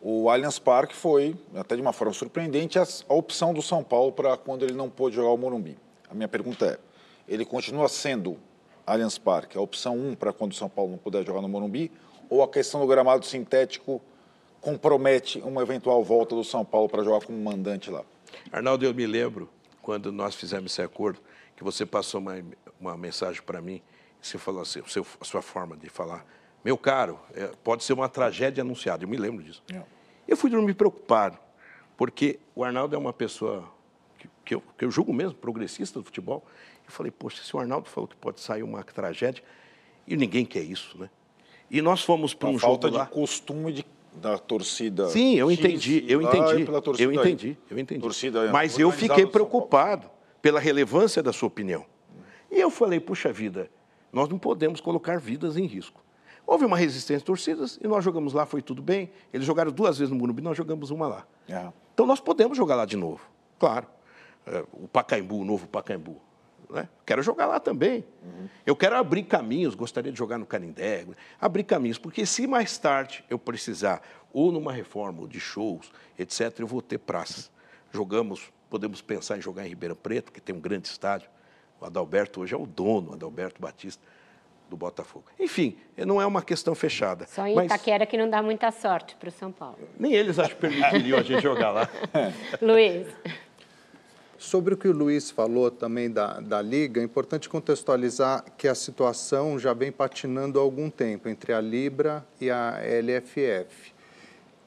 O 0.00 0.30
Allianz 0.30 0.58
Parque 0.58 0.94
foi, 0.94 1.34
até 1.54 1.74
de 1.74 1.82
uma 1.82 1.92
forma 1.92 2.12
surpreendente, 2.12 2.78
a, 2.78 2.86
a 3.08 3.14
opção 3.14 3.52
do 3.52 3.60
São 3.60 3.82
Paulo 3.82 4.12
para 4.12 4.36
quando 4.36 4.64
ele 4.64 4.74
não 4.74 4.88
pôde 4.88 5.16
jogar 5.16 5.30
o 5.30 5.36
Morumbi. 5.36 5.76
A 6.08 6.14
minha 6.14 6.28
pergunta 6.28 6.66
é, 6.66 6.78
ele 7.26 7.44
continua 7.44 7.88
sendo 7.88 8.38
Allianz 8.86 9.18
Parque 9.18 9.58
a 9.58 9.60
opção 9.60 9.96
1 9.96 10.10
um 10.10 10.14
para 10.14 10.32
quando 10.32 10.52
o 10.52 10.54
São 10.54 10.68
Paulo 10.68 10.92
não 10.92 10.98
puder 10.98 11.26
jogar 11.26 11.42
no 11.42 11.48
Morumbi 11.48 11.90
ou 12.30 12.42
a 12.42 12.48
questão 12.48 12.80
do 12.80 12.86
gramado 12.86 13.26
sintético 13.26 14.00
compromete 14.60 15.40
uma 15.40 15.62
eventual 15.62 16.02
volta 16.04 16.34
do 16.34 16.44
São 16.44 16.64
Paulo 16.64 16.88
para 16.88 17.02
jogar 17.02 17.24
como 17.24 17.38
mandante 17.38 17.90
lá? 17.90 18.04
Arnaldo, 18.52 18.84
eu 18.84 18.94
me 18.94 19.06
lembro, 19.06 19.48
quando 19.82 20.12
nós 20.12 20.34
fizemos 20.34 20.72
esse 20.72 20.82
acordo, 20.82 21.20
que 21.56 21.64
você 21.64 21.86
passou 21.86 22.20
uma, 22.20 22.34
uma 22.78 22.96
mensagem 22.96 23.42
para 23.42 23.60
mim, 23.60 23.82
você 24.20 24.38
falou 24.38 24.60
assim, 24.60 24.82
seu, 24.86 25.06
a 25.20 25.24
sua 25.24 25.40
forma 25.40 25.76
de 25.76 25.88
falar, 25.88 26.24
meu 26.64 26.76
caro, 26.76 27.18
é, 27.34 27.46
pode 27.64 27.82
ser 27.82 27.94
uma 27.94 28.08
tragédia 28.08 28.62
anunciada, 28.62 29.04
eu 29.04 29.08
me 29.08 29.16
lembro 29.16 29.42
disso. 29.42 29.62
É. 29.72 29.82
Eu 30.28 30.36
fui 30.36 30.50
dormir 30.50 30.74
preocupado, 30.74 31.38
porque 31.96 32.38
o 32.54 32.62
Arnaldo 32.62 32.94
é 32.94 32.98
uma 32.98 33.12
pessoa 33.12 33.72
que, 34.18 34.28
que, 34.44 34.54
eu, 34.54 34.62
que 34.76 34.84
eu 34.84 34.90
julgo 34.90 35.12
mesmo, 35.12 35.34
progressista 35.34 35.98
do 35.98 36.04
futebol. 36.04 36.44
Eu 36.84 36.92
falei, 36.92 37.10
poxa, 37.10 37.42
se 37.42 37.54
o 37.56 37.58
Arnaldo 37.58 37.88
falou 37.88 38.08
que 38.08 38.16
pode 38.16 38.40
sair 38.40 38.62
uma 38.62 38.82
tragédia, 38.82 39.42
e 40.06 40.16
ninguém 40.16 40.44
quer 40.44 40.62
isso, 40.62 40.98
né? 40.98 41.08
E 41.70 41.82
nós 41.82 42.02
fomos 42.02 42.32
para 42.32 42.48
um 42.48 42.58
falta 42.58 42.88
jogo 42.88 43.04
de 43.04 43.10
costume 43.10 43.72
de, 43.72 43.86
da 44.14 44.38
torcida. 44.38 45.08
Sim, 45.08 45.34
eu 45.34 45.50
entendi, 45.50 46.04
eu 46.06 46.22
entendi, 46.22 46.64
eu 47.02 47.12
entendi, 47.12 47.58
eu 47.68 47.78
entendi. 47.78 48.00
Torcida 48.00 48.52
Mas 48.52 48.78
eu 48.78 48.92
fiquei 48.92 49.26
preocupado 49.26 50.08
pela 50.46 50.60
relevância 50.60 51.24
da 51.24 51.32
sua 51.32 51.48
opinião. 51.48 51.84
E 52.48 52.60
eu 52.60 52.70
falei, 52.70 53.00
puxa 53.00 53.32
vida, 53.32 53.68
nós 54.12 54.28
não 54.28 54.38
podemos 54.38 54.80
colocar 54.80 55.18
vidas 55.18 55.56
em 55.56 55.66
risco. 55.66 56.00
Houve 56.46 56.64
uma 56.64 56.76
resistência 56.76 57.18
de 57.18 57.24
torcidas 57.24 57.80
e 57.82 57.88
nós 57.88 58.04
jogamos 58.04 58.32
lá, 58.32 58.46
foi 58.46 58.62
tudo 58.62 58.80
bem. 58.80 59.10
Eles 59.32 59.44
jogaram 59.44 59.72
duas 59.72 59.98
vezes 59.98 60.12
no 60.12 60.16
Morumbi, 60.16 60.40
nós 60.40 60.56
jogamos 60.56 60.92
uma 60.92 61.08
lá. 61.08 61.26
É. 61.48 61.72
Então 61.92 62.06
nós 62.06 62.20
podemos 62.20 62.56
jogar 62.56 62.76
lá 62.76 62.84
de 62.84 62.96
novo, 62.96 63.20
claro. 63.58 63.88
É, 64.46 64.64
o 64.74 64.86
Pacaembu, 64.86 65.40
o 65.40 65.44
novo 65.44 65.66
Pacaembu. 65.66 66.22
Né? 66.70 66.88
Quero 67.04 67.24
jogar 67.24 67.46
lá 67.46 67.58
também. 67.58 68.04
Uhum. 68.22 68.48
Eu 68.64 68.76
quero 68.76 68.94
abrir 68.94 69.24
caminhos, 69.24 69.74
gostaria 69.74 70.12
de 70.12 70.18
jogar 70.18 70.38
no 70.38 70.46
Canindé, 70.46 71.08
abrir 71.40 71.64
caminhos, 71.64 71.98
porque 71.98 72.24
se 72.24 72.46
mais 72.46 72.78
tarde 72.78 73.24
eu 73.28 73.36
precisar, 73.36 74.00
ou 74.32 74.52
numa 74.52 74.72
reforma, 74.72 75.22
ou 75.22 75.26
de 75.26 75.40
shows, 75.40 75.90
etc., 76.16 76.60
eu 76.60 76.68
vou 76.68 76.80
ter 76.80 76.98
praças. 76.98 77.50
Jogamos 77.90 78.52
Podemos 78.68 79.00
pensar 79.00 79.38
em 79.38 79.40
jogar 79.40 79.64
em 79.64 79.68
Ribeirão 79.68 79.96
Preto, 79.96 80.32
que 80.32 80.40
tem 80.40 80.54
um 80.54 80.60
grande 80.60 80.88
estádio. 80.88 81.28
O 81.80 81.84
Adalberto 81.84 82.40
hoje 82.40 82.54
é 82.54 82.56
o 82.56 82.66
dono, 82.66 83.10
o 83.10 83.14
Adalberto 83.14 83.60
Batista, 83.60 84.02
do 84.68 84.76
Botafogo. 84.76 85.26
Enfim, 85.38 85.76
não 85.96 86.20
é 86.20 86.26
uma 86.26 86.42
questão 86.42 86.74
fechada. 86.74 87.26
Só 87.26 87.46
em 87.46 87.54
mas... 87.54 87.66
Itaquera 87.66 88.04
que 88.04 88.16
não 88.16 88.28
dá 88.28 88.42
muita 88.42 88.70
sorte 88.70 89.14
para 89.16 89.28
o 89.28 89.32
São 89.32 89.52
Paulo. 89.52 89.78
Nem 89.98 90.12
eles 90.12 90.38
acho 90.38 90.54
que 90.56 90.60
permitiriam 90.60 91.18
a 91.18 91.22
gente 91.22 91.42
jogar 91.42 91.70
lá. 91.70 91.88
Luiz. 92.60 93.06
Sobre 94.38 94.74
o 94.74 94.76
que 94.76 94.86
o 94.86 94.92
Luiz 94.92 95.30
falou 95.30 95.70
também 95.70 96.10
da, 96.10 96.40
da 96.40 96.60
Liga, 96.60 97.00
é 97.00 97.04
importante 97.04 97.48
contextualizar 97.48 98.44
que 98.58 98.68
a 98.68 98.74
situação 98.74 99.58
já 99.58 99.72
vem 99.72 99.90
patinando 99.90 100.58
há 100.58 100.62
algum 100.62 100.90
tempo 100.90 101.28
entre 101.28 101.52
a 101.52 101.60
Libra 101.60 102.26
e 102.40 102.50
a 102.50 102.78
LFF. 102.80 103.95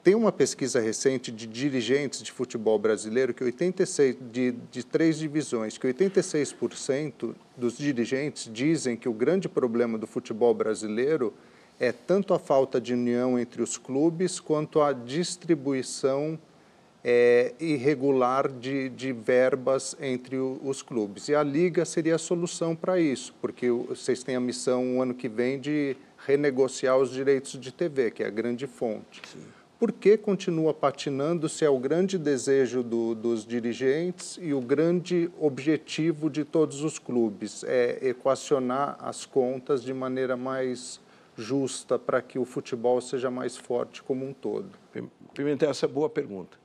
Tem 0.02 0.14
uma 0.14 0.32
pesquisa 0.32 0.80
recente 0.80 1.30
de 1.30 1.46
dirigentes 1.46 2.22
de 2.22 2.32
futebol 2.32 2.78
brasileiro 2.78 3.34
que 3.34 3.44
86 3.44 4.16
de, 4.32 4.52
de 4.70 4.82
três 4.82 5.18
divisões, 5.18 5.76
que 5.76 5.86
86% 5.86 7.34
dos 7.54 7.76
dirigentes 7.76 8.48
dizem 8.50 8.96
que 8.96 9.08
o 9.08 9.12
grande 9.12 9.46
problema 9.46 9.98
do 9.98 10.06
futebol 10.06 10.54
brasileiro 10.54 11.34
é 11.78 11.92
tanto 11.92 12.32
a 12.32 12.38
falta 12.38 12.80
de 12.80 12.94
união 12.94 13.38
entre 13.38 13.60
os 13.60 13.76
clubes 13.76 14.40
quanto 14.40 14.80
a 14.80 14.94
distribuição 14.94 16.38
é, 17.04 17.52
irregular 17.60 18.48
de, 18.50 18.88
de 18.88 19.12
verbas 19.12 19.94
entre 20.00 20.36
o, 20.36 20.58
os 20.64 20.80
clubes. 20.80 21.28
E 21.28 21.34
a 21.34 21.42
Liga 21.42 21.84
seria 21.84 22.14
a 22.14 22.18
solução 22.18 22.74
para 22.74 22.98
isso, 22.98 23.34
porque 23.38 23.70
vocês 23.70 24.22
têm 24.22 24.34
a 24.34 24.40
missão 24.40 24.96
o 24.96 25.02
ano 25.02 25.12
que 25.12 25.28
vem 25.28 25.60
de 25.60 25.94
renegociar 26.26 26.96
os 26.96 27.10
direitos 27.10 27.60
de 27.60 27.70
TV, 27.70 28.10
que 28.10 28.22
é 28.22 28.26
a 28.26 28.30
grande 28.30 28.66
fonte. 28.66 29.20
Sim 29.30 29.59
por 29.80 29.92
que 29.92 30.18
continua 30.18 30.74
patinando 30.74 31.48
se 31.48 31.64
é 31.64 31.70
o 31.70 31.78
grande 31.78 32.18
desejo 32.18 32.82
do, 32.82 33.14
dos 33.14 33.46
dirigentes 33.46 34.38
e 34.38 34.52
o 34.52 34.60
grande 34.60 35.30
objetivo 35.40 36.28
de 36.28 36.44
todos 36.44 36.84
os 36.84 36.98
clubes? 36.98 37.64
É 37.64 37.98
equacionar 38.02 38.98
as 39.00 39.24
contas 39.24 39.82
de 39.82 39.94
maneira 39.94 40.36
mais 40.36 41.00
justa 41.34 41.98
para 41.98 42.20
que 42.20 42.38
o 42.38 42.44
futebol 42.44 43.00
seja 43.00 43.30
mais 43.30 43.56
forte 43.56 44.02
como 44.02 44.28
um 44.28 44.34
todo? 44.34 44.68
Pimentel, 45.32 45.70
essa 45.70 45.86
é 45.86 45.88
boa 45.88 46.10
pergunta. 46.10 46.58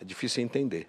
É 0.00 0.04
difícil 0.04 0.44
entender, 0.44 0.86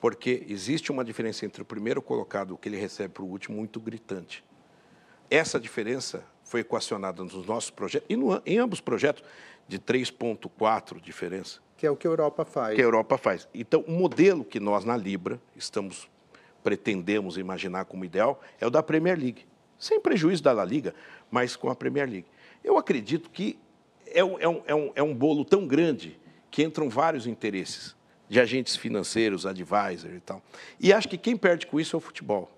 porque 0.00 0.46
existe 0.48 0.90
uma 0.90 1.04
diferença 1.04 1.44
entre 1.44 1.60
o 1.60 1.66
primeiro 1.66 2.00
colocado, 2.00 2.54
o 2.54 2.56
que 2.56 2.66
ele 2.66 2.78
recebe 2.78 3.12
para 3.12 3.22
o 3.22 3.26
último, 3.26 3.58
muito 3.58 3.78
gritante. 3.78 4.42
Essa 5.28 5.60
diferença 5.60 6.24
foi 6.42 6.60
equacionada 6.60 7.22
nos 7.22 7.46
nossos 7.46 7.70
projetos, 7.70 8.06
e 8.08 8.16
no, 8.16 8.42
em 8.44 8.58
ambos 8.58 8.78
os 8.78 8.80
projetos, 8.80 9.22
de 9.70 9.78
3,4 9.78 11.00
diferença. 11.00 11.60
Que 11.76 11.86
é 11.86 11.90
o 11.90 11.96
que 11.96 12.06
a 12.06 12.10
Europa 12.10 12.44
faz. 12.44 12.74
Que 12.74 12.82
a 12.82 12.84
Europa 12.84 13.16
faz. 13.16 13.48
Então, 13.54 13.84
o 13.86 13.92
modelo 13.92 14.44
que 14.44 14.58
nós 14.58 14.84
na 14.84 14.96
Libra 14.96 15.40
estamos 15.56 16.10
pretendemos 16.62 17.38
imaginar 17.38 17.86
como 17.86 18.04
ideal 18.04 18.42
é 18.60 18.66
o 18.66 18.70
da 18.70 18.82
Premier 18.82 19.18
League. 19.18 19.46
Sem 19.78 19.98
prejuízo 19.98 20.42
da 20.42 20.52
La 20.52 20.64
Liga, 20.64 20.94
mas 21.30 21.56
com 21.56 21.70
a 21.70 21.74
Premier 21.74 22.06
League. 22.06 22.26
Eu 22.62 22.76
acredito 22.76 23.30
que 23.30 23.58
é 24.06 24.22
um, 24.22 24.38
é 24.38 24.48
um, 24.48 24.62
é 24.66 24.74
um, 24.74 24.92
é 24.96 25.02
um 25.02 25.14
bolo 25.14 25.44
tão 25.44 25.66
grande 25.66 26.18
que 26.50 26.62
entram 26.62 26.90
vários 26.90 27.26
interesses 27.26 27.96
de 28.28 28.40
agentes 28.40 28.76
financeiros, 28.76 29.46
advisor 29.46 30.10
e 30.12 30.20
tal. 30.20 30.42
E 30.78 30.92
acho 30.92 31.08
que 31.08 31.16
quem 31.16 31.36
perde 31.36 31.66
com 31.66 31.80
isso 31.80 31.96
é 31.96 31.98
o 31.98 32.00
futebol. 32.00 32.50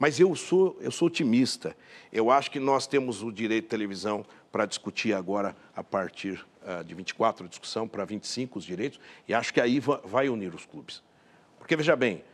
Mas 0.00 0.18
eu 0.18 0.34
sou, 0.34 0.78
eu 0.80 0.90
sou 0.90 1.08
otimista. 1.08 1.76
Eu 2.10 2.30
acho 2.30 2.50
que 2.50 2.58
nós 2.58 2.86
temos 2.86 3.22
o 3.22 3.30
direito 3.30 3.64
de 3.64 3.68
televisão 3.68 4.24
para 4.50 4.64
discutir 4.64 5.12
agora, 5.12 5.54
a 5.76 5.84
partir 5.84 6.44
uh, 6.62 6.82
de 6.82 6.94
24, 6.94 7.44
a 7.44 7.48
discussão 7.48 7.86
para 7.86 8.02
25 8.06 8.58
os 8.58 8.64
direitos, 8.64 8.98
e 9.28 9.34
acho 9.34 9.52
que 9.52 9.60
aí 9.60 9.78
vai 9.78 10.30
unir 10.30 10.54
os 10.54 10.64
clubes. 10.64 11.02
Porque, 11.58 11.76
veja 11.76 11.94
bem, 11.94 12.24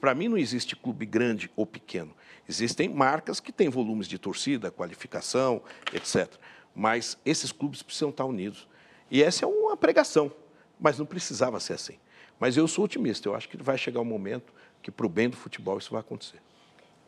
para 0.00 0.14
mim 0.14 0.28
não 0.28 0.38
existe 0.38 0.76
clube 0.76 1.04
grande 1.04 1.50
ou 1.56 1.66
pequeno. 1.66 2.14
Existem 2.48 2.88
marcas 2.88 3.40
que 3.40 3.50
têm 3.50 3.68
volumes 3.68 4.06
de 4.06 4.16
torcida, 4.16 4.70
qualificação, 4.70 5.60
etc. 5.92 6.32
Mas 6.72 7.18
esses 7.26 7.50
clubes 7.50 7.82
precisam 7.82 8.10
estar 8.10 8.24
unidos. 8.24 8.68
E 9.10 9.20
essa 9.20 9.44
é 9.44 9.48
uma 9.48 9.76
pregação, 9.76 10.30
mas 10.78 10.96
não 10.96 11.04
precisava 11.04 11.58
ser 11.58 11.72
assim. 11.72 11.98
Mas 12.38 12.56
eu 12.56 12.68
sou 12.68 12.84
otimista, 12.84 13.28
eu 13.28 13.34
acho 13.34 13.48
que 13.48 13.60
vai 13.60 13.76
chegar 13.76 14.00
um 14.00 14.04
momento 14.04 14.54
que, 14.80 14.92
para 14.92 15.04
o 15.04 15.08
bem 15.08 15.28
do 15.28 15.36
futebol, 15.36 15.76
isso 15.76 15.90
vai 15.90 16.00
acontecer. 16.00 16.40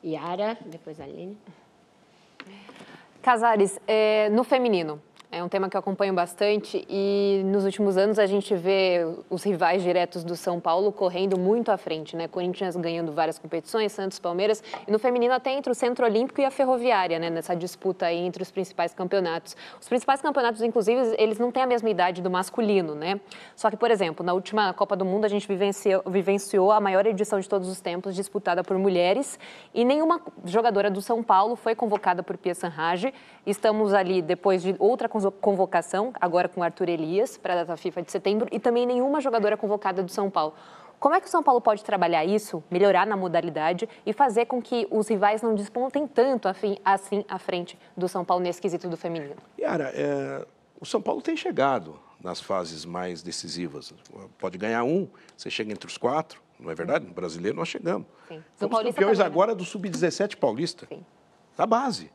Yara, 0.04 0.58
depois 0.66 1.00
a 1.00 1.04
Aline. 1.04 1.36
Casares, 3.22 3.78
é, 3.86 4.28
no 4.30 4.42
feminino, 4.42 5.00
é 5.32 5.42
um 5.42 5.48
tema 5.48 5.70
que 5.70 5.74
eu 5.74 5.80
acompanho 5.80 6.12
bastante 6.12 6.84
e 6.90 7.42
nos 7.46 7.64
últimos 7.64 7.96
anos 7.96 8.18
a 8.18 8.26
gente 8.26 8.54
vê 8.54 9.00
os 9.30 9.42
rivais 9.42 9.82
diretos 9.82 10.22
do 10.22 10.36
São 10.36 10.60
Paulo 10.60 10.92
correndo 10.92 11.38
muito 11.38 11.72
à 11.72 11.78
frente, 11.78 12.14
né? 12.14 12.28
Corinthians 12.28 12.76
ganhando 12.76 13.12
várias 13.12 13.38
competições, 13.38 13.92
Santos, 13.92 14.18
Palmeiras 14.18 14.62
e 14.86 14.92
no 14.92 14.98
feminino 14.98 15.32
até 15.32 15.50
entre 15.50 15.72
o 15.72 15.74
Centro 15.74 16.04
Olímpico 16.04 16.42
e 16.42 16.44
a 16.44 16.50
Ferroviária, 16.50 17.18
né? 17.18 17.30
Nessa 17.30 17.56
disputa 17.56 18.04
aí 18.04 18.18
entre 18.18 18.42
os 18.42 18.50
principais 18.50 18.92
campeonatos. 18.92 19.56
Os 19.80 19.88
principais 19.88 20.20
campeonatos, 20.20 20.60
inclusive, 20.60 21.14
eles 21.16 21.38
não 21.38 21.50
têm 21.50 21.62
a 21.62 21.66
mesma 21.66 21.88
idade 21.88 22.20
do 22.20 22.30
masculino, 22.30 22.94
né? 22.94 23.18
Só 23.56 23.70
que, 23.70 23.76
por 23.78 23.90
exemplo, 23.90 24.24
na 24.24 24.34
última 24.34 24.74
Copa 24.74 24.94
do 24.94 25.04
Mundo 25.04 25.24
a 25.24 25.28
gente 25.28 25.48
vivenciou, 25.48 26.02
vivenciou 26.06 26.70
a 26.70 26.78
maior 26.78 27.06
edição 27.06 27.40
de 27.40 27.48
todos 27.48 27.70
os 27.70 27.80
tempos 27.80 28.14
disputada 28.14 28.62
por 28.62 28.76
mulheres 28.76 29.38
e 29.72 29.82
nenhuma 29.82 30.20
jogadora 30.44 30.90
do 30.90 31.00
São 31.00 31.22
Paulo 31.22 31.56
foi 31.56 31.74
convocada 31.74 32.22
por 32.22 32.36
Pia 32.36 32.54
Sanrage. 32.54 33.14
Estamos 33.46 33.94
ali 33.94 34.20
depois 34.20 34.62
de 34.62 34.76
outra 34.78 35.08
convocação, 35.30 36.12
agora 36.20 36.48
com 36.48 36.62
Arthur 36.62 36.88
Elias, 36.88 37.36
para 37.36 37.52
a 37.52 37.56
data 37.56 37.76
FIFA 37.76 38.02
de 38.02 38.10
setembro, 38.10 38.48
e 38.50 38.58
também 38.58 38.86
nenhuma 38.86 39.20
jogadora 39.20 39.56
convocada 39.56 40.02
do 40.02 40.10
São 40.10 40.30
Paulo. 40.30 40.54
Como 40.98 41.16
é 41.16 41.20
que 41.20 41.26
o 41.26 41.30
São 41.30 41.42
Paulo 41.42 41.60
pode 41.60 41.82
trabalhar 41.82 42.24
isso, 42.24 42.62
melhorar 42.70 43.06
na 43.06 43.16
modalidade 43.16 43.88
e 44.06 44.12
fazer 44.12 44.46
com 44.46 44.62
que 44.62 44.86
os 44.88 45.08
rivais 45.08 45.42
não 45.42 45.52
despontem 45.52 46.06
tanto 46.06 46.46
assim 46.46 46.76
à 47.28 47.38
frente 47.38 47.76
do 47.96 48.08
São 48.08 48.24
Paulo 48.24 48.42
nesse 48.42 48.60
quesito 48.60 48.88
do 48.88 48.96
feminino? 48.96 49.34
Yara, 49.58 49.90
é, 49.94 50.46
o 50.80 50.86
São 50.86 51.02
Paulo 51.02 51.20
tem 51.20 51.36
chegado 51.36 51.98
nas 52.22 52.40
fases 52.40 52.84
mais 52.84 53.20
decisivas. 53.20 53.92
Pode 54.38 54.56
ganhar 54.56 54.84
um, 54.84 55.08
você 55.36 55.50
chega 55.50 55.72
entre 55.72 55.88
os 55.88 55.98
quatro, 55.98 56.40
não 56.58 56.70
é 56.70 56.74
verdade? 56.74 57.04
No 57.04 57.12
brasileiro 57.12 57.56
nós 57.56 57.66
chegamos. 57.66 58.06
Sim. 58.28 58.42
Fomos 58.56 58.78
campeões 58.78 58.94
também, 58.94 59.18
né? 59.18 59.24
agora 59.24 59.54
do 59.54 59.64
Sub-17 59.64 60.36
paulista, 60.36 60.86
Sim. 60.86 61.04
da 61.56 61.66
base. 61.66 62.12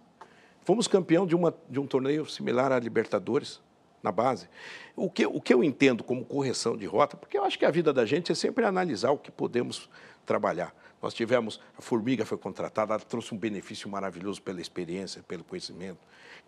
Fomos 0.68 0.86
campeão 0.86 1.26
de, 1.26 1.34
uma, 1.34 1.56
de 1.70 1.80
um 1.80 1.88
torneio 1.88 2.26
similar 2.26 2.74
à 2.74 2.78
Libertadores, 2.78 3.62
na 4.04 4.12
base. 4.12 4.50
O 4.98 5.10
que, 5.10 5.26
o 5.26 5.40
que 5.40 5.54
eu 5.54 5.64
entendo 5.64 6.04
como 6.04 6.26
correção 6.26 6.76
de 6.76 6.86
rota, 6.86 7.16
porque 7.16 7.38
eu 7.38 7.46
acho 7.46 7.58
que 7.58 7.64
a 7.64 7.72
vida 7.72 7.94
da 7.94 8.06
gente 8.06 8.34
é 8.34 8.36
sempre 8.36 8.66
analisar 8.66 9.12
o 9.12 9.18
que 9.18 9.32
podemos 9.32 9.90
trabalhar. 10.26 10.76
Nós 11.02 11.14
tivemos, 11.14 11.62
a 11.78 11.82
Formiga 11.82 12.26
foi 12.26 12.38
contratada, 12.38 12.96
ela 12.96 13.00
trouxe 13.00 13.34
um 13.34 13.38
benefício 13.38 13.90
maravilhoso 13.90 14.42
pela 14.42 14.60
experiência, 14.60 15.24
pelo 15.26 15.42
conhecimento. 15.42 16.00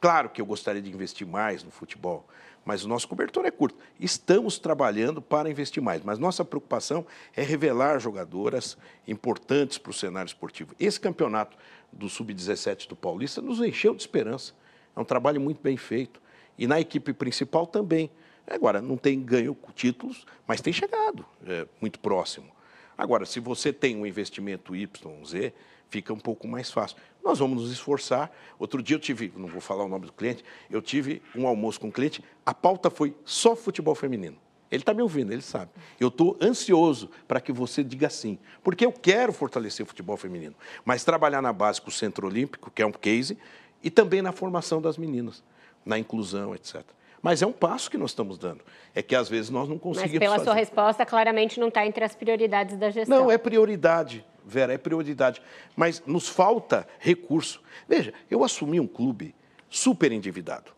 Claro 0.01 0.29
que 0.29 0.41
eu 0.41 0.45
gostaria 0.45 0.81
de 0.81 0.89
investir 0.89 1.25
mais 1.25 1.63
no 1.63 1.71
futebol, 1.71 2.27
mas 2.69 2.85
o 2.85 2.87
nosso 2.87 3.07
cobertor 3.07 3.47
é 3.47 3.49
curto. 3.49 3.79
Estamos 3.99 4.59
trabalhando 4.59 5.23
para 5.23 5.49
investir 5.49 5.81
mais, 5.81 6.03
mas 6.03 6.19
nossa 6.19 6.45
preocupação 6.45 7.03
é 7.35 7.41
revelar 7.41 7.97
jogadoras 7.97 8.77
importantes 9.07 9.79
para 9.79 9.89
o 9.89 9.93
cenário 9.93 10.27
esportivo. 10.27 10.75
Esse 10.79 10.99
campeonato 10.99 11.57
do 11.91 12.07
Sub-17 12.07 12.87
do 12.87 12.95
Paulista 12.95 13.41
nos 13.41 13.59
encheu 13.59 13.95
de 13.95 14.03
esperança. 14.03 14.53
É 14.95 14.99
um 14.99 15.03
trabalho 15.03 15.41
muito 15.41 15.59
bem 15.63 15.77
feito. 15.77 16.21
E 16.59 16.67
na 16.67 16.79
equipe 16.79 17.11
principal 17.11 17.65
também. 17.65 18.11
Agora, 18.45 18.79
não 18.83 18.97
tem 18.97 19.19
ganho 19.19 19.57
títulos, 19.73 20.23
mas 20.45 20.61
tem 20.61 20.71
chegado 20.71 21.25
é, 21.47 21.65
muito 21.81 21.99
próximo. 21.99 22.51
Agora, 22.95 23.25
se 23.25 23.39
você 23.39 23.73
tem 23.73 23.95
um 23.95 24.05
investimento 24.05 24.75
YZ, 24.75 25.53
fica 25.89 26.13
um 26.13 26.19
pouco 26.19 26.47
mais 26.47 26.71
fácil. 26.71 26.97
Nós 27.23 27.39
vamos 27.39 27.63
nos 27.63 27.71
esforçar. 27.71 28.31
Outro 28.57 28.81
dia 28.81 28.95
eu 28.95 28.99
tive, 28.99 29.33
não 29.35 29.47
vou 29.47 29.59
falar 29.59 29.83
o 29.83 29.87
nome 29.87 30.05
do 30.05 30.13
cliente, 30.13 30.43
eu 30.69 30.81
tive 30.81 31.21
um 31.35 31.47
almoço 31.47 31.79
com 31.79 31.87
um 31.87 31.91
cliente, 31.91 32.23
a 32.45 32.53
pauta 32.53 32.89
foi 32.89 33.15
só 33.25 33.55
futebol 33.55 33.95
feminino. 33.95 34.37
Ele 34.71 34.83
está 34.83 34.93
me 34.93 35.01
ouvindo, 35.01 35.33
ele 35.33 35.41
sabe. 35.41 35.71
Eu 35.99 36.09
estou 36.09 36.37
ansioso 36.39 37.09
para 37.27 37.41
que 37.41 37.51
você 37.51 37.83
diga 37.83 38.09
sim, 38.09 38.37
porque 38.63 38.85
eu 38.85 38.91
quero 38.91 39.33
fortalecer 39.33 39.83
o 39.83 39.87
futebol 39.87 40.15
feminino, 40.15 40.55
mas 40.85 41.03
trabalhar 41.03 41.41
na 41.41 41.51
base 41.51 41.81
com 41.81 41.89
o 41.89 41.91
Centro 41.91 42.27
Olímpico, 42.27 42.69
que 42.69 42.81
é 42.81 42.85
um 42.85 42.91
case, 42.91 43.37
e 43.83 43.89
também 43.89 44.21
na 44.21 44.31
formação 44.31 44.79
das 44.79 44.97
meninas, 44.97 45.43
na 45.83 45.97
inclusão, 45.97 46.53
etc. 46.53 46.83
Mas 47.21 47.41
é 47.41 47.47
um 47.47 47.51
passo 47.51 47.89
que 47.89 47.97
nós 47.97 48.11
estamos 48.11 48.37
dando. 48.37 48.61
É 48.95 49.01
que 49.01 49.15
às 49.15 49.27
vezes 49.27 49.49
nós 49.49 49.67
não 49.67 49.77
conseguimos. 49.77 50.13
Mas 50.13 50.19
pela 50.19 50.35
fazer. 50.35 50.45
sua 50.45 50.53
resposta, 50.53 51.05
claramente 51.05 51.59
não 51.59 51.67
está 51.67 51.85
entre 51.85 52.03
as 52.03 52.15
prioridades 52.15 52.77
da 52.77 52.89
gestão. 52.89 53.23
Não, 53.23 53.31
é 53.31 53.37
prioridade, 53.37 54.25
Vera, 54.49 54.73
é 54.73 54.77
prioridade. 54.77 55.41
Mas 55.75 56.03
nos 56.05 56.27
falta 56.27 56.87
recurso. 56.99 57.61
Veja, 57.87 58.13
eu 58.29 58.43
assumi 58.43 58.79
um 58.79 58.87
clube 58.87 59.33
super 59.69 60.11
endividado. 60.11 60.71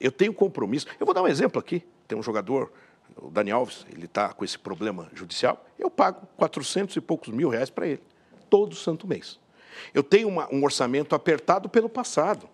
Eu 0.00 0.12
tenho 0.12 0.32
compromisso. 0.32 0.86
Eu 0.98 1.04
vou 1.04 1.14
dar 1.14 1.22
um 1.22 1.28
exemplo 1.28 1.58
aqui. 1.58 1.84
Tem 2.06 2.16
um 2.16 2.22
jogador 2.22 2.72
o 3.16 3.30
Dani 3.30 3.50
Alves, 3.50 3.86
ele 3.92 4.04
está 4.04 4.32
com 4.32 4.44
esse 4.44 4.58
problema 4.58 5.08
judicial, 5.14 5.64
eu 5.78 5.90
pago 5.90 6.26
400 6.36 6.94
e 6.96 7.00
poucos 7.00 7.28
mil 7.32 7.48
reais 7.48 7.70
para 7.70 7.86
ele, 7.86 8.02
todo 8.48 8.74
santo 8.74 9.06
mês. 9.06 9.38
Eu 9.92 10.02
tenho 10.02 10.28
uma, 10.28 10.52
um 10.52 10.62
orçamento 10.64 11.14
apertado 11.14 11.68
pelo 11.68 11.88
passado. 11.88 12.48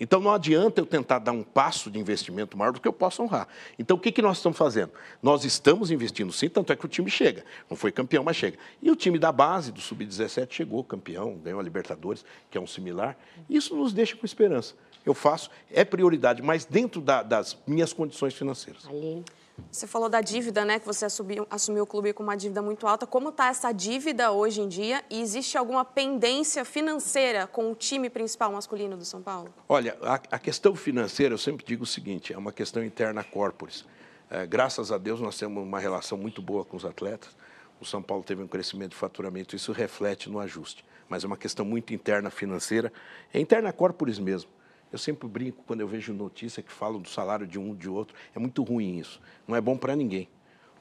Então 0.00 0.18
não 0.18 0.32
adianta 0.32 0.80
eu 0.80 0.86
tentar 0.86 1.18
dar 1.18 1.32
um 1.32 1.42
passo 1.42 1.90
de 1.90 1.98
investimento 1.98 2.56
maior 2.56 2.72
do 2.72 2.80
que 2.80 2.88
eu 2.88 2.92
possa 2.92 3.22
honrar. 3.22 3.46
Então 3.78 3.96
o 3.96 4.00
que, 4.00 4.10
que 4.10 4.22
nós 4.22 4.38
estamos 4.38 4.56
fazendo? 4.56 4.90
Nós 5.22 5.44
estamos 5.44 5.90
investindo 5.90 6.32
sim, 6.32 6.48
tanto 6.48 6.72
é 6.72 6.76
que 6.76 6.86
o 6.86 6.88
time 6.88 7.10
chega. 7.10 7.44
Não 7.68 7.76
foi 7.76 7.92
campeão, 7.92 8.24
mas 8.24 8.36
chega. 8.36 8.56
E 8.82 8.90
o 8.90 8.96
time 8.96 9.18
da 9.18 9.30
base, 9.30 9.70
do 9.70 9.80
Sub-17, 9.80 10.50
chegou 10.50 10.82
campeão, 10.82 11.36
ganhou 11.36 11.60
a 11.60 11.62
Libertadores, 11.62 12.24
que 12.50 12.56
é 12.56 12.60
um 12.60 12.66
similar. 12.66 13.16
Isso 13.48 13.76
nos 13.76 13.92
deixa 13.92 14.16
com 14.16 14.24
esperança. 14.24 14.74
Eu 15.04 15.14
faço, 15.14 15.50
é 15.70 15.84
prioridade, 15.84 16.42
mas 16.42 16.64
dentro 16.64 17.00
da, 17.00 17.22
das 17.22 17.56
minhas 17.66 17.92
condições 17.92 18.34
financeiras. 18.34 18.86
Ali. 18.86 19.22
Você 19.70 19.86
falou 19.86 20.08
da 20.08 20.20
dívida, 20.20 20.64
né? 20.64 20.78
Que 20.78 20.86
você 20.86 21.04
assumiu, 21.04 21.46
assumiu 21.50 21.84
o 21.84 21.86
clube 21.86 22.12
com 22.12 22.22
uma 22.22 22.36
dívida 22.36 22.62
muito 22.62 22.86
alta. 22.86 23.06
Como 23.06 23.30
está 23.30 23.48
essa 23.48 23.72
dívida 23.72 24.30
hoje 24.32 24.60
em 24.60 24.68
dia? 24.68 25.04
E 25.10 25.20
existe 25.20 25.56
alguma 25.56 25.84
pendência 25.84 26.64
financeira 26.64 27.46
com 27.46 27.70
o 27.70 27.74
time 27.74 28.10
principal 28.10 28.52
masculino 28.52 28.96
do 28.96 29.04
São 29.04 29.22
Paulo? 29.22 29.52
Olha, 29.68 29.96
a, 30.02 30.14
a 30.14 30.38
questão 30.38 30.74
financeira, 30.74 31.34
eu 31.34 31.38
sempre 31.38 31.64
digo 31.64 31.84
o 31.84 31.86
seguinte: 31.86 32.32
é 32.32 32.38
uma 32.38 32.52
questão 32.52 32.84
interna 32.84 33.22
corporis. 33.22 33.84
É, 34.30 34.46
graças 34.46 34.92
a 34.92 34.98
Deus, 34.98 35.20
nós 35.20 35.36
temos 35.36 35.62
uma 35.62 35.80
relação 35.80 36.16
muito 36.16 36.40
boa 36.40 36.64
com 36.64 36.76
os 36.76 36.84
atletas. 36.84 37.30
O 37.80 37.84
São 37.84 38.02
Paulo 38.02 38.22
teve 38.22 38.42
um 38.42 38.46
crescimento 38.46 38.90
de 38.90 38.96
faturamento, 38.96 39.56
isso 39.56 39.72
reflete 39.72 40.28
no 40.28 40.38
ajuste. 40.38 40.84
Mas 41.08 41.24
é 41.24 41.26
uma 41.26 41.36
questão 41.36 41.64
muito 41.64 41.92
interna 41.92 42.30
financeira, 42.30 42.92
é 43.32 43.40
interna 43.40 43.72
corporis 43.72 44.18
mesmo. 44.18 44.50
Eu 44.92 44.98
sempre 44.98 45.28
brinco 45.28 45.62
quando 45.66 45.80
eu 45.80 45.88
vejo 45.88 46.12
notícia 46.12 46.62
que 46.62 46.72
falam 46.72 47.00
do 47.00 47.08
salário 47.08 47.46
de 47.46 47.58
um 47.58 47.74
de 47.74 47.88
outro. 47.88 48.16
É 48.34 48.38
muito 48.38 48.62
ruim 48.62 48.98
isso. 48.98 49.20
Não 49.46 49.54
é 49.54 49.60
bom 49.60 49.76
para 49.76 49.94
ninguém. 49.94 50.28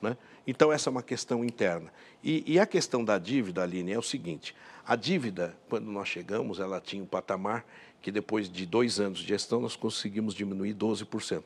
Né? 0.02 0.18
Então, 0.48 0.72
essa 0.72 0.90
é 0.90 0.92
uma 0.92 1.04
questão 1.04 1.44
interna. 1.44 1.92
E, 2.24 2.44
e, 2.54 2.60
a 2.60 2.66
questão 2.66 3.04
da 3.04 3.18
dívida, 3.18 3.64
Aline, 3.64 3.92
é 3.92 4.00
o 4.00 4.02
seguinte: 4.02 4.56
a 4.86 4.96
dívida, 4.96 5.56
quando 5.68 5.92
nós 5.92 6.08
chegamos, 6.08 6.60
ela 6.60 6.80
tinha 6.80 7.04
um 7.04 7.06
patamar 7.06 7.66
que 8.02 8.12
depois 8.12 8.50
de 8.50 8.66
dois 8.66 9.00
anos 9.00 9.20
de 9.20 9.28
gestão 9.28 9.60
nós 9.60 9.76
conseguimos 9.76 10.34
diminuir 10.34 10.74
12%. 10.74 11.44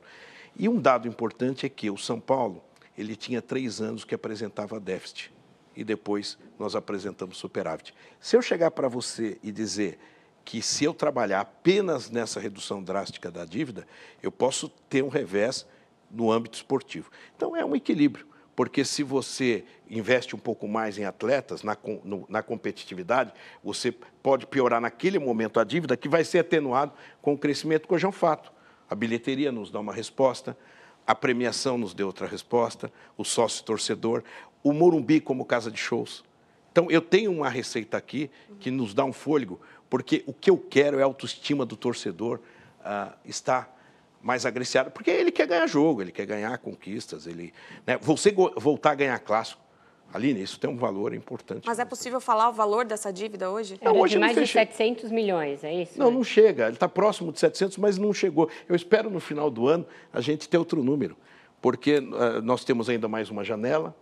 E 0.55 0.70
um 0.70 0.80
dado 0.80 1.07
importante 1.07 1.66
é 1.66 1.70
que 1.70 1.89
o 1.89 1.97
São 1.97 2.20
Paulo 2.20 2.64
ele 2.97 3.16
tinha 3.16 3.41
três 3.41 3.82
anos 3.82 4.03
que 4.03 4.14
apresentava 4.14 4.80
déficit 4.80 5.32
e 5.76 5.84
depois 5.84 6.38
nós 6.59 6.76
apresentamos 6.76 7.38
superávit. 7.38 7.93
Se 8.20 8.38
eu 8.38 8.41
chegar 8.41 8.70
para 8.70 8.88
você 8.88 9.39
e 9.41 9.51
dizer 9.51 9.97
que 10.46 10.62
se 10.62 10.84
eu 10.84 10.94
trabalhar 10.94 11.41
apenas 11.41 12.10
nessa 12.10 12.39
redução 12.39 12.84
drástica 12.84 13.32
da 13.32 13.46
dívida, 13.46 13.88
eu 14.22 14.32
posso 14.32 14.70
ter 14.89 15.04
um 15.04 15.08
revés 15.08 15.66
no 16.12 16.32
âmbito 16.32 16.58
esportivo. 16.58 17.10
Então 17.36 17.56
é 17.56 17.66
um 17.66 17.76
equilíbrio, 17.76 18.28
porque 18.56 18.86
se 18.86 19.04
você 19.04 19.64
investe 19.89 20.36
um 20.36 20.39
pouco 20.39 20.68
mais 20.68 20.98
em 20.98 21.06
atletas, 21.06 21.64
na, 21.64 21.78
no, 22.04 22.26
na 22.30 22.44
competitividade, 22.44 23.34
você 23.64 23.91
pode 23.91 24.46
piorar 24.46 24.80
naquele 24.80 25.18
momento 25.18 25.60
a 25.60 25.64
dívida, 25.64 25.98
que 25.98 26.10
vai 26.10 26.24
ser 26.24 26.39
atenuado 26.39 26.94
com 27.22 27.34
o 27.34 27.38
crescimento, 27.38 27.88
que 27.88 27.94
hoje 27.94 28.06
é 28.06 28.10
um 28.10 28.14
fato. 28.14 28.52
A 28.89 28.96
bilheteria 28.96 29.52
nos 29.52 29.72
dá 29.72 29.80
uma 29.80 29.94
resposta, 29.94 30.58
a 31.06 31.16
premiação 31.16 31.78
nos 31.78 31.94
deu 31.94 32.08
outra 32.08 32.28
resposta, 32.28 32.91
o 33.18 33.24
sócio 33.24 33.64
torcedor, 33.64 34.24
o 34.64 34.72
Morumbi 34.72 35.20
como 35.20 35.46
casa 35.46 35.72
de 35.72 35.80
shows. 35.80 36.24
Então, 36.72 36.89
eu 36.89 37.02
tenho 37.02 37.32
uma 37.32 37.50
receita 37.50 37.98
aqui 37.98 38.32
que 38.60 38.72
nos 38.72 38.96
dá 38.96 39.06
um 39.06 39.14
fôlego 39.14 39.62
porque 39.94 40.24
o 40.26 40.34
que 40.34 40.50
eu 40.50 40.58
quero 40.58 40.98
é 40.98 41.04
a 41.04 41.06
autoestima 41.06 41.68
do 41.68 41.78
torcedor 41.78 42.39
uh, 42.80 43.14
estar 43.26 43.72
mais 44.20 44.44
agressiado, 44.44 44.89
porque 44.89 45.12
ele 45.12 45.32
quer 45.32 45.46
ganhar 45.46 45.68
jogo, 45.68 46.02
ele 46.02 46.12
quer 46.12 46.26
ganhar 46.26 46.58
conquistas, 46.58 47.28
ele, 47.28 47.54
né, 47.86 48.00
você 48.02 48.34
voltar 48.58 48.94
a 48.94 48.96
ganhar 48.96 49.20
clássico. 49.20 49.62
Aline, 50.12 50.41
isso 50.41 50.60
tem 50.60 50.68
um 50.68 50.78
valor 50.78 51.14
importante. 51.14 51.68
Mas 51.68 51.78
é 51.78 51.86
possível 51.86 52.20
falar 52.20 52.50
o 52.50 52.54
valor 52.54 52.86
dessa 52.86 53.14
dívida 53.14 53.52
hoje? 53.52 53.78
Era 53.80 53.94
hoje 53.94 54.16
de 54.16 54.20
mais 54.20 54.36
de 54.36 54.48
700 54.48 55.12
milhões, 55.12 55.64
é 55.64 55.72
isso? 55.72 56.00
Não, 56.00 56.10
né? 56.10 56.16
não 56.16 56.24
chega. 56.24 56.66
Ele 56.66 56.74
está 56.74 56.89
próximo 56.89 57.32
de 57.32 57.39
700, 57.39 57.78
mas 57.78 57.96
não 57.96 58.12
chegou. 58.12 58.50
Eu 58.68 58.76
espero 58.76 59.12
no 59.12 59.20
final 59.20 59.52
do 59.52 59.68
ano 59.68 59.86
a 60.12 60.22
gente 60.22 60.50
ter 60.50 60.58
outro 60.58 60.84
número, 60.84 61.16
porque 61.62 62.00
uh, 62.00 62.41
nós 62.41 62.66
temos 62.66 62.89
ainda 62.89 63.08
mais 63.08 63.30
uma 63.30 63.44
janela, 63.44 63.96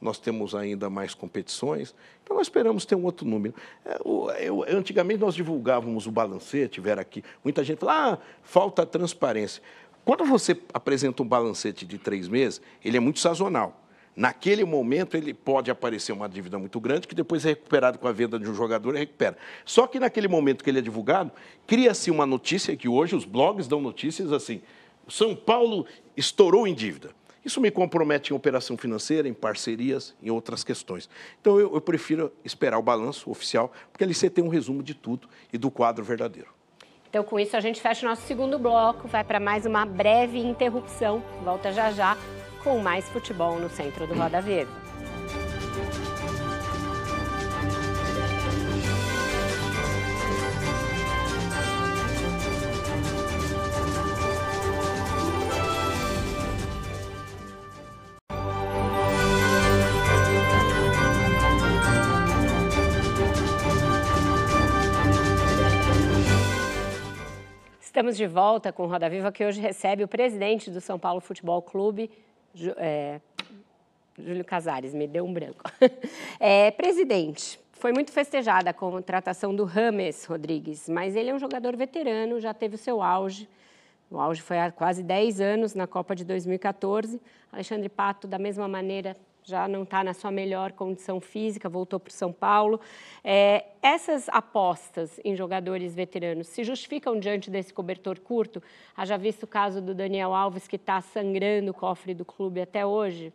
nós 0.00 0.18
temos 0.18 0.54
ainda 0.54 0.88
mais 0.88 1.14
competições, 1.14 1.94
então 2.22 2.36
nós 2.36 2.46
esperamos 2.46 2.84
ter 2.84 2.94
um 2.94 3.04
outro 3.04 3.26
número. 3.26 3.54
É, 3.84 3.98
eu, 4.46 4.64
antigamente 4.68 5.20
nós 5.20 5.34
divulgávamos 5.34 6.06
o 6.06 6.10
balancete, 6.10 6.74
tiver 6.74 6.98
aqui, 6.98 7.22
muita 7.42 7.64
gente 7.64 7.80
fala, 7.80 8.14
ah, 8.14 8.18
falta 8.42 8.86
transparência. 8.86 9.62
Quando 10.04 10.24
você 10.24 10.58
apresenta 10.72 11.22
um 11.22 11.26
balancete 11.26 11.84
de 11.84 11.98
três 11.98 12.28
meses, 12.28 12.62
ele 12.82 12.96
é 12.96 13.00
muito 13.00 13.18
sazonal. 13.18 13.84
Naquele 14.18 14.64
momento, 14.64 15.16
ele 15.16 15.32
pode 15.32 15.70
aparecer 15.70 16.10
uma 16.10 16.28
dívida 16.28 16.58
muito 16.58 16.80
grande, 16.80 17.06
que 17.06 17.14
depois 17.14 17.46
é 17.46 17.50
recuperado 17.50 18.00
com 18.00 18.08
a 18.08 18.10
venda 18.10 18.36
de 18.36 18.50
um 18.50 18.54
jogador 18.54 18.96
e 18.96 18.98
recupera. 18.98 19.36
Só 19.64 19.86
que 19.86 20.00
naquele 20.00 20.26
momento 20.26 20.64
que 20.64 20.70
ele 20.70 20.80
é 20.80 20.82
divulgado, 20.82 21.30
cria-se 21.68 22.10
uma 22.10 22.26
notícia 22.26 22.76
que 22.76 22.88
hoje 22.88 23.14
os 23.14 23.24
blogs 23.24 23.68
dão 23.68 23.80
notícias 23.80 24.32
assim: 24.32 24.60
São 25.06 25.36
Paulo 25.36 25.86
estourou 26.16 26.66
em 26.66 26.74
dívida. 26.74 27.10
Isso 27.44 27.60
me 27.60 27.70
compromete 27.70 28.32
em 28.32 28.36
operação 28.36 28.76
financeira, 28.76 29.28
em 29.28 29.34
parcerias, 29.34 30.14
em 30.22 30.30
outras 30.30 30.64
questões. 30.64 31.08
Então, 31.40 31.58
eu, 31.58 31.74
eu 31.74 31.80
prefiro 31.80 32.32
esperar 32.44 32.78
o 32.78 32.82
balanço 32.82 33.30
oficial, 33.30 33.72
porque 33.90 34.04
ali 34.04 34.14
você 34.14 34.28
tem 34.28 34.44
um 34.44 34.48
resumo 34.48 34.82
de 34.82 34.94
tudo 34.94 35.28
e 35.52 35.58
do 35.58 35.70
quadro 35.70 36.04
verdadeiro. 36.04 36.48
Então, 37.08 37.24
com 37.24 37.40
isso, 37.40 37.56
a 37.56 37.60
gente 37.60 37.80
fecha 37.80 38.04
o 38.04 38.08
nosso 38.08 38.22
segundo 38.26 38.58
bloco, 38.58 39.08
vai 39.08 39.24
para 39.24 39.40
mais 39.40 39.64
uma 39.64 39.86
breve 39.86 40.38
interrupção. 40.38 41.22
Volta 41.42 41.72
já 41.72 41.90
já 41.90 42.18
com 42.62 42.78
mais 42.80 43.08
futebol 43.08 43.58
no 43.58 43.70
centro 43.70 44.06
do 44.06 44.14
Roda 44.14 44.42
Viva. 44.42 44.87
Estamos 68.08 68.16
de 68.16 68.26
volta 68.26 68.72
com 68.72 68.86
Roda 68.86 69.06
Viva, 69.10 69.30
que 69.30 69.44
hoje 69.44 69.60
recebe 69.60 70.02
o 70.02 70.08
presidente 70.08 70.70
do 70.70 70.80
São 70.80 70.98
Paulo 70.98 71.20
Futebol 71.20 71.60
Clube, 71.60 72.10
é, 72.78 73.20
Júlio 74.18 74.42
Casares, 74.46 74.94
me 74.94 75.06
deu 75.06 75.26
um 75.26 75.32
branco. 75.32 75.62
É, 76.40 76.70
presidente, 76.70 77.60
foi 77.72 77.92
muito 77.92 78.10
festejada 78.10 78.70
a 78.70 78.72
contratação 78.72 79.54
do 79.54 79.64
Rames 79.64 80.24
Rodrigues, 80.24 80.88
mas 80.88 81.14
ele 81.14 81.28
é 81.28 81.34
um 81.34 81.38
jogador 81.38 81.76
veterano, 81.76 82.40
já 82.40 82.54
teve 82.54 82.76
o 82.76 82.78
seu 82.78 83.02
auge. 83.02 83.46
O 84.10 84.18
auge 84.18 84.40
foi 84.40 84.58
há 84.58 84.72
quase 84.72 85.02
10 85.02 85.42
anos 85.42 85.74
na 85.74 85.86
Copa 85.86 86.16
de 86.16 86.24
2014. 86.24 87.20
Alexandre 87.52 87.90
Pato, 87.90 88.26
da 88.26 88.38
mesma 88.38 88.66
maneira, 88.66 89.14
já 89.48 89.66
não 89.66 89.82
está 89.82 90.04
na 90.04 90.12
sua 90.12 90.30
melhor 90.30 90.72
condição 90.72 91.20
física, 91.20 91.68
voltou 91.68 91.98
para 91.98 92.10
o 92.10 92.12
São 92.12 92.30
Paulo. 92.30 92.78
É, 93.24 93.64
essas 93.82 94.28
apostas 94.28 95.18
em 95.24 95.34
jogadores 95.34 95.94
veteranos 95.94 96.48
se 96.48 96.62
justificam 96.62 97.18
diante 97.18 97.50
desse 97.50 97.72
cobertor 97.72 98.20
curto? 98.20 98.62
Haja 98.94 99.16
visto 99.16 99.44
o 99.44 99.46
caso 99.46 99.80
do 99.80 99.94
Daniel 99.94 100.34
Alves, 100.34 100.68
que 100.68 100.76
está 100.76 101.00
sangrando 101.00 101.70
o 101.70 101.74
cofre 101.74 102.12
do 102.12 102.24
clube 102.24 102.60
até 102.60 102.84
hoje? 102.84 103.32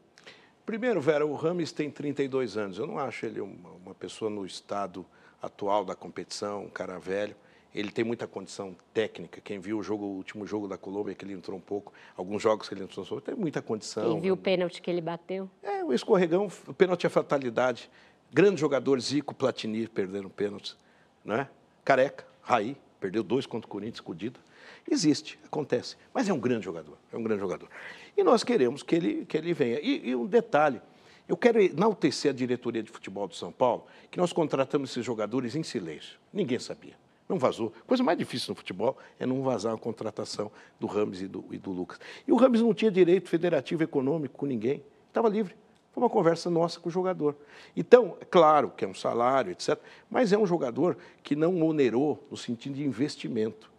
Primeiro, 0.64 1.02
Vera, 1.02 1.26
o 1.26 1.34
Rames 1.34 1.72
tem 1.72 1.90
32 1.90 2.58
anos. 2.58 2.78
Eu 2.78 2.86
não 2.86 3.00
acho 3.00 3.26
ele 3.26 3.42
uma, 3.42 3.72
uma 3.72 3.96
pessoa 3.96 4.30
no 4.30 4.46
estado 4.46 5.06
atual 5.42 5.84
da 5.84 5.96
competição, 5.96 6.66
um 6.66 6.70
cara 6.70 7.00
velho. 7.00 7.36
Ele 7.74 7.92
tem 7.92 8.06
muita 8.06 8.28
condição 8.28 8.76
técnica. 8.94 9.42
Quem 9.42 9.60
viu 9.60 9.80
o 9.80 9.84
jogo, 9.84 10.06
o 10.06 10.16
último 10.16 10.46
jogo 10.46 10.68
da 10.68 10.78
Colômbia, 10.78 11.16
que 11.16 11.26
ele 11.26 11.34
entrou 11.34 11.58
um 11.58 11.62
pouco, 11.62 11.92
alguns 12.16 12.42
jogos 12.42 12.70
que 12.70 12.76
ele 12.76 12.84
entrou, 12.84 13.20
tem 13.20 13.36
muita 13.36 13.62
condição. 13.62 14.12
Quem 14.12 14.22
viu 14.22 14.34
o 14.36 14.38
pênalti 14.38 14.82
que 14.82 14.92
ele 14.92 15.02
bateu? 15.02 15.50
É, 15.64 15.84
o 15.84 15.92
escorregão, 15.92 16.48
o 16.68 16.74
pênalti 16.74 17.06
é 17.06 17.10
fatalidade. 17.10 17.90
Grandes 18.32 18.60
jogadores, 18.60 19.06
Zico, 19.06 19.34
Platini, 19.34 19.88
perderam 19.88 20.30
pênaltis. 20.30 20.78
Né? 21.26 21.48
Careca, 21.84 22.26
Raí, 22.42 22.78
perdeu 23.00 23.24
dois 23.24 23.46
contra 23.46 23.68
o 23.68 23.70
Corinthians, 23.70 23.96
escondido. 23.96 24.40
Existe, 24.90 25.40
acontece. 25.46 25.96
Mas 26.14 26.30
é 26.30 26.34
um 26.34 26.40
grande 26.40 26.66
jogador, 26.66 26.98
é 27.12 27.18
um 27.18 27.24
grande 27.24 27.42
jogador. 27.42 27.70
E 28.16 28.24
nós 28.24 28.44
queremos 28.44 28.84
que 28.84 28.96
ele, 28.96 29.26
que 29.26 29.38
ele 29.38 29.54
venha. 29.54 29.80
E, 29.80 30.10
e 30.10 30.16
um 30.16 30.26
detalhe, 30.26 30.82
eu 31.28 31.38
quero 31.38 31.62
enaltecer 31.62 32.32
a 32.32 32.34
diretoria 32.34 32.84
de 32.84 32.92
futebol 32.92 33.28
do 33.28 33.36
São 33.36 33.52
Paulo, 33.52 33.86
que 34.12 34.18
nós 34.18 34.32
contratamos 34.32 34.92
esses 34.92 35.06
jogadores 35.06 35.56
em 35.56 35.64
silêncio. 35.64 36.20
Ninguém 36.32 36.60
sabia. 36.60 37.03
Não 37.28 37.38
vazou. 37.38 37.74
A 37.82 37.88
coisa 37.88 38.04
mais 38.04 38.18
difícil 38.18 38.52
no 38.52 38.56
futebol 38.56 38.98
é 39.20 39.26
não 39.26 39.42
vazar 39.42 39.74
a 39.74 39.78
contratação 39.78 40.52
do 40.80 40.88
Rames 40.88 41.22
e 41.22 41.28
do, 41.28 41.46
e 41.52 41.58
do 41.58 41.72
Lucas. 41.72 42.00
E 42.28 42.32
o 42.32 42.36
Rames 42.36 42.62
não 42.62 42.74
tinha 42.74 42.92
direito 42.92 43.30
federativo 43.30 43.84
econômico 43.84 44.38
com 44.38 44.46
ninguém. 44.46 44.84
Estava 45.08 45.30
livre. 45.30 45.56
Foi 45.94 46.02
uma 46.02 46.10
conversa 46.10 46.50
nossa 46.50 46.80
com 46.80 46.90
o 46.90 46.92
jogador. 46.92 47.36
Então, 47.78 48.18
é 48.20 48.26
claro 48.26 48.72
que 48.76 48.84
é 48.84 48.88
um 48.88 48.96
salário, 48.96 49.52
etc., 49.52 49.80
mas 50.10 50.34
é 50.34 50.38
um 50.38 50.46
jogador 50.46 50.98
que 51.22 51.36
não 51.36 51.62
onerou 51.62 52.26
no 52.32 52.36
sentido 52.36 52.76
de 52.76 52.84
investimento. 52.84 53.72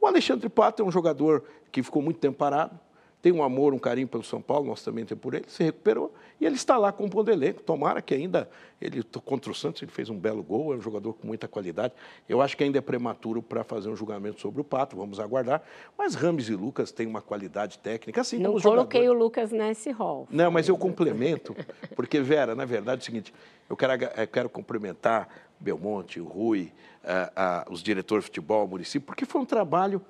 O 0.00 0.06
Alexandre 0.06 0.48
Pato 0.48 0.82
é 0.82 0.84
um 0.84 0.90
jogador 0.90 1.44
que 1.70 1.82
ficou 1.82 2.02
muito 2.02 2.18
tempo 2.18 2.36
parado, 2.38 2.78
tem 3.22 3.32
um 3.32 3.42
amor, 3.42 3.74
um 3.74 3.78
carinho 3.78 4.08
pelo 4.08 4.24
São 4.24 4.40
Paulo, 4.40 4.66
nós 4.66 4.82
também 4.82 5.04
temos 5.04 5.20
por 5.20 5.34
ele, 5.34 5.44
se 5.46 5.62
recuperou 5.62 6.12
e 6.40 6.46
ele 6.46 6.54
está 6.54 6.78
lá 6.78 6.90
compondo 6.90 7.30
elenco. 7.30 7.62
Tomara 7.62 8.00
que 8.00 8.14
ainda, 8.14 8.48
ele 8.80 9.02
contra 9.24 9.52
o 9.52 9.54
Santos, 9.54 9.82
ele 9.82 9.90
fez 9.90 10.08
um 10.08 10.18
belo 10.18 10.42
gol, 10.42 10.72
é 10.72 10.76
um 10.76 10.80
jogador 10.80 11.12
com 11.12 11.26
muita 11.26 11.46
qualidade. 11.46 11.92
Eu 12.26 12.40
acho 12.40 12.56
que 12.56 12.64
ainda 12.64 12.78
é 12.78 12.80
prematuro 12.80 13.42
para 13.42 13.62
fazer 13.62 13.90
um 13.90 13.96
julgamento 13.96 14.40
sobre 14.40 14.62
o 14.62 14.64
Pato, 14.64 14.96
vamos 14.96 15.20
aguardar. 15.20 15.62
Mas 15.98 16.14
Rames 16.14 16.48
e 16.48 16.54
Lucas 16.54 16.90
têm 16.90 17.06
uma 17.06 17.20
qualidade 17.20 17.78
técnica, 17.78 18.22
assim 18.22 18.38
Não 18.38 18.58
coloquei 18.58 19.06
o 19.08 19.12
Lucas 19.12 19.52
nesse 19.52 19.90
rol. 19.90 20.26
Não, 20.30 20.50
mas 20.50 20.66
eu 20.66 20.78
complemento, 20.78 21.54
porque, 21.94 22.20
Vera, 22.20 22.54
na 22.54 22.64
verdade 22.64 23.00
é 23.00 23.02
o 23.02 23.04
seguinte, 23.04 23.34
eu 23.68 23.76
quero, 23.76 23.92
eu 23.92 24.26
quero 24.26 24.48
cumprimentar 24.48 25.28
Belmonte, 25.60 26.18
o 26.18 26.24
Rui, 26.24 26.72
a, 27.04 27.64
a, 27.66 27.66
os 27.70 27.82
diretores 27.82 28.24
de 28.24 28.30
futebol, 28.30 28.64
o 28.64 28.68
município, 28.68 29.06
porque 29.06 29.26
foi 29.26 29.42
um 29.42 29.46
trabalho 29.46 30.00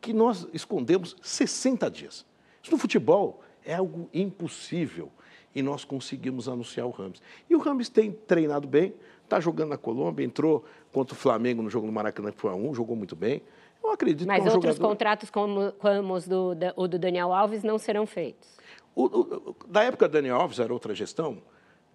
que 0.00 0.12
nós 0.12 0.48
escondemos 0.52 1.16
60 1.22 1.88
dias. 1.90 2.26
Isso 2.66 2.72
no 2.72 2.78
futebol 2.78 3.44
é 3.64 3.74
algo 3.74 4.10
impossível 4.12 5.08
e 5.54 5.62
nós 5.62 5.84
conseguimos 5.84 6.48
anunciar 6.48 6.84
o 6.84 6.90
Rames. 6.90 7.22
E 7.48 7.54
o 7.54 7.60
Rames 7.60 7.88
tem 7.88 8.10
treinado 8.10 8.66
bem, 8.66 8.92
está 9.22 9.38
jogando 9.38 9.68
na 9.68 9.76
Colômbia, 9.76 10.24
entrou 10.24 10.64
contra 10.92 11.14
o 11.14 11.16
Flamengo 11.16 11.62
no 11.62 11.70
jogo 11.70 11.86
no 11.86 11.92
Maracanã, 11.92 12.32
que 12.32 12.40
foi 12.40 12.50
a 12.50 12.56
um, 12.56 12.74
jogou 12.74 12.96
muito 12.96 13.14
bem. 13.14 13.40
Eu 13.84 13.92
acredito 13.92 14.26
Mas 14.26 14.42
que 14.42 14.48
é 14.48 14.50
um 14.50 14.54
outros 14.56 14.74
jogador... 14.74 14.88
contratos 14.88 15.30
como, 15.30 15.70
como 15.74 16.14
os 16.14 16.26
do, 16.26 16.56
o 16.74 16.88
do 16.88 16.98
Daniel 16.98 17.32
Alves 17.32 17.62
não 17.62 17.78
serão 17.78 18.04
feitos? 18.04 18.56
O, 18.96 19.04
o, 19.04 19.56
da 19.68 19.84
época 19.84 20.08
do 20.08 20.12
Daniel 20.12 20.40
Alves 20.40 20.58
era 20.58 20.72
outra 20.72 20.92
gestão, 20.92 21.40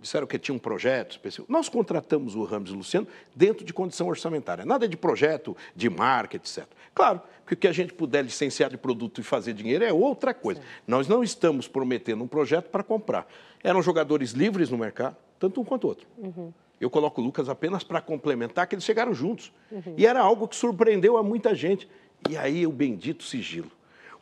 disseram 0.01 0.25
que 0.25 0.37
tinha 0.39 0.55
um 0.55 0.59
projeto 0.59 1.11
específico. 1.11 1.51
Nós 1.51 1.69
contratamos 1.69 2.35
o 2.35 2.43
Ramos 2.43 2.71
e 2.71 2.73
o 2.73 2.77
Luciano 2.77 3.07
dentro 3.35 3.63
de 3.63 3.71
condição 3.71 4.07
orçamentária, 4.07 4.65
nada 4.65 4.87
de 4.87 4.97
projeto, 4.97 5.55
de 5.75 5.89
marca, 5.89 6.35
etc. 6.35 6.65
Claro 6.93 7.21
que 7.45 7.53
o 7.53 7.57
que 7.57 7.67
a 7.67 7.71
gente 7.71 7.93
puder 7.93 8.23
licenciar 8.23 8.69
de 8.69 8.77
produto 8.77 9.21
e 9.21 9.23
fazer 9.23 9.53
dinheiro 9.53 9.83
é 9.85 9.93
outra 9.93 10.33
coisa. 10.33 10.61
Sim. 10.61 10.67
Nós 10.87 11.07
não 11.07 11.23
estamos 11.23 11.67
prometendo 11.67 12.23
um 12.23 12.27
projeto 12.27 12.69
para 12.69 12.83
comprar. 12.83 13.27
Eram 13.63 13.81
jogadores 13.81 14.31
livres 14.31 14.69
no 14.69 14.77
mercado, 14.77 15.15
tanto 15.39 15.61
um 15.61 15.63
quanto 15.63 15.87
outro. 15.87 16.07
Uhum. 16.17 16.51
Eu 16.79 16.89
coloco 16.89 17.21
o 17.21 17.23
Lucas 17.23 17.47
apenas 17.47 17.83
para 17.83 18.01
complementar, 18.01 18.65
que 18.65 18.73
eles 18.73 18.83
chegaram 18.83 19.13
juntos. 19.13 19.53
Uhum. 19.71 19.93
E 19.95 20.05
era 20.05 20.19
algo 20.19 20.47
que 20.47 20.55
surpreendeu 20.55 21.15
a 21.15 21.21
muita 21.21 21.53
gente. 21.53 21.87
E 22.27 22.35
aí 22.35 22.65
o 22.65 22.71
bendito 22.71 23.23
sigilo. 23.23 23.71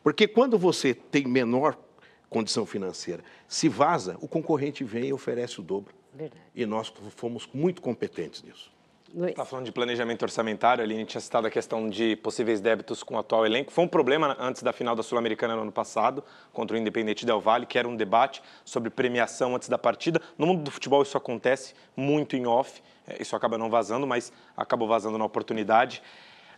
Porque 0.02 0.26
quando 0.26 0.58
você 0.58 0.92
tem 0.94 1.26
menor 1.26 1.78
condição 2.30 2.64
financeira. 2.64 3.22
Se 3.46 3.68
vaza, 3.68 4.16
o 4.20 4.28
concorrente 4.28 4.84
vem 4.84 5.08
e 5.08 5.12
oferece 5.12 5.60
o 5.60 5.62
dobro. 5.62 5.92
Verdade. 6.14 6.40
E 6.54 6.64
nós 6.64 6.92
fomos 7.16 7.48
muito 7.52 7.82
competentes 7.82 8.42
nisso. 8.42 8.70
Está 9.12 9.44
falando 9.44 9.66
de 9.66 9.72
planejamento 9.72 10.22
orçamentário, 10.22 10.84
ali 10.84 10.94
a 10.94 10.98
gente 10.98 11.08
tinha 11.08 11.20
citado 11.20 11.44
a 11.44 11.50
questão 11.50 11.90
de 11.90 12.14
possíveis 12.14 12.60
débitos 12.60 13.02
com 13.02 13.16
o 13.16 13.18
atual 13.18 13.44
elenco. 13.44 13.72
Foi 13.72 13.82
um 13.82 13.88
problema 13.88 14.36
antes 14.38 14.62
da 14.62 14.72
final 14.72 14.94
da 14.94 15.02
Sul-Americana 15.02 15.56
no 15.56 15.62
ano 15.62 15.72
passado, 15.72 16.22
contra 16.52 16.76
o 16.76 16.80
Independente 16.80 17.26
Del 17.26 17.40
Valle, 17.40 17.66
que 17.66 17.76
era 17.76 17.88
um 17.88 17.96
debate 17.96 18.40
sobre 18.64 18.88
premiação 18.88 19.56
antes 19.56 19.68
da 19.68 19.76
partida. 19.76 20.22
No 20.38 20.46
mundo 20.46 20.62
do 20.62 20.70
futebol 20.70 21.02
isso 21.02 21.18
acontece 21.18 21.74
muito 21.96 22.36
em 22.36 22.46
off, 22.46 22.80
é, 23.04 23.20
isso 23.20 23.34
acaba 23.34 23.58
não 23.58 23.68
vazando, 23.68 24.06
mas 24.06 24.32
acabou 24.56 24.86
vazando 24.86 25.18
na 25.18 25.24
oportunidade. 25.24 26.00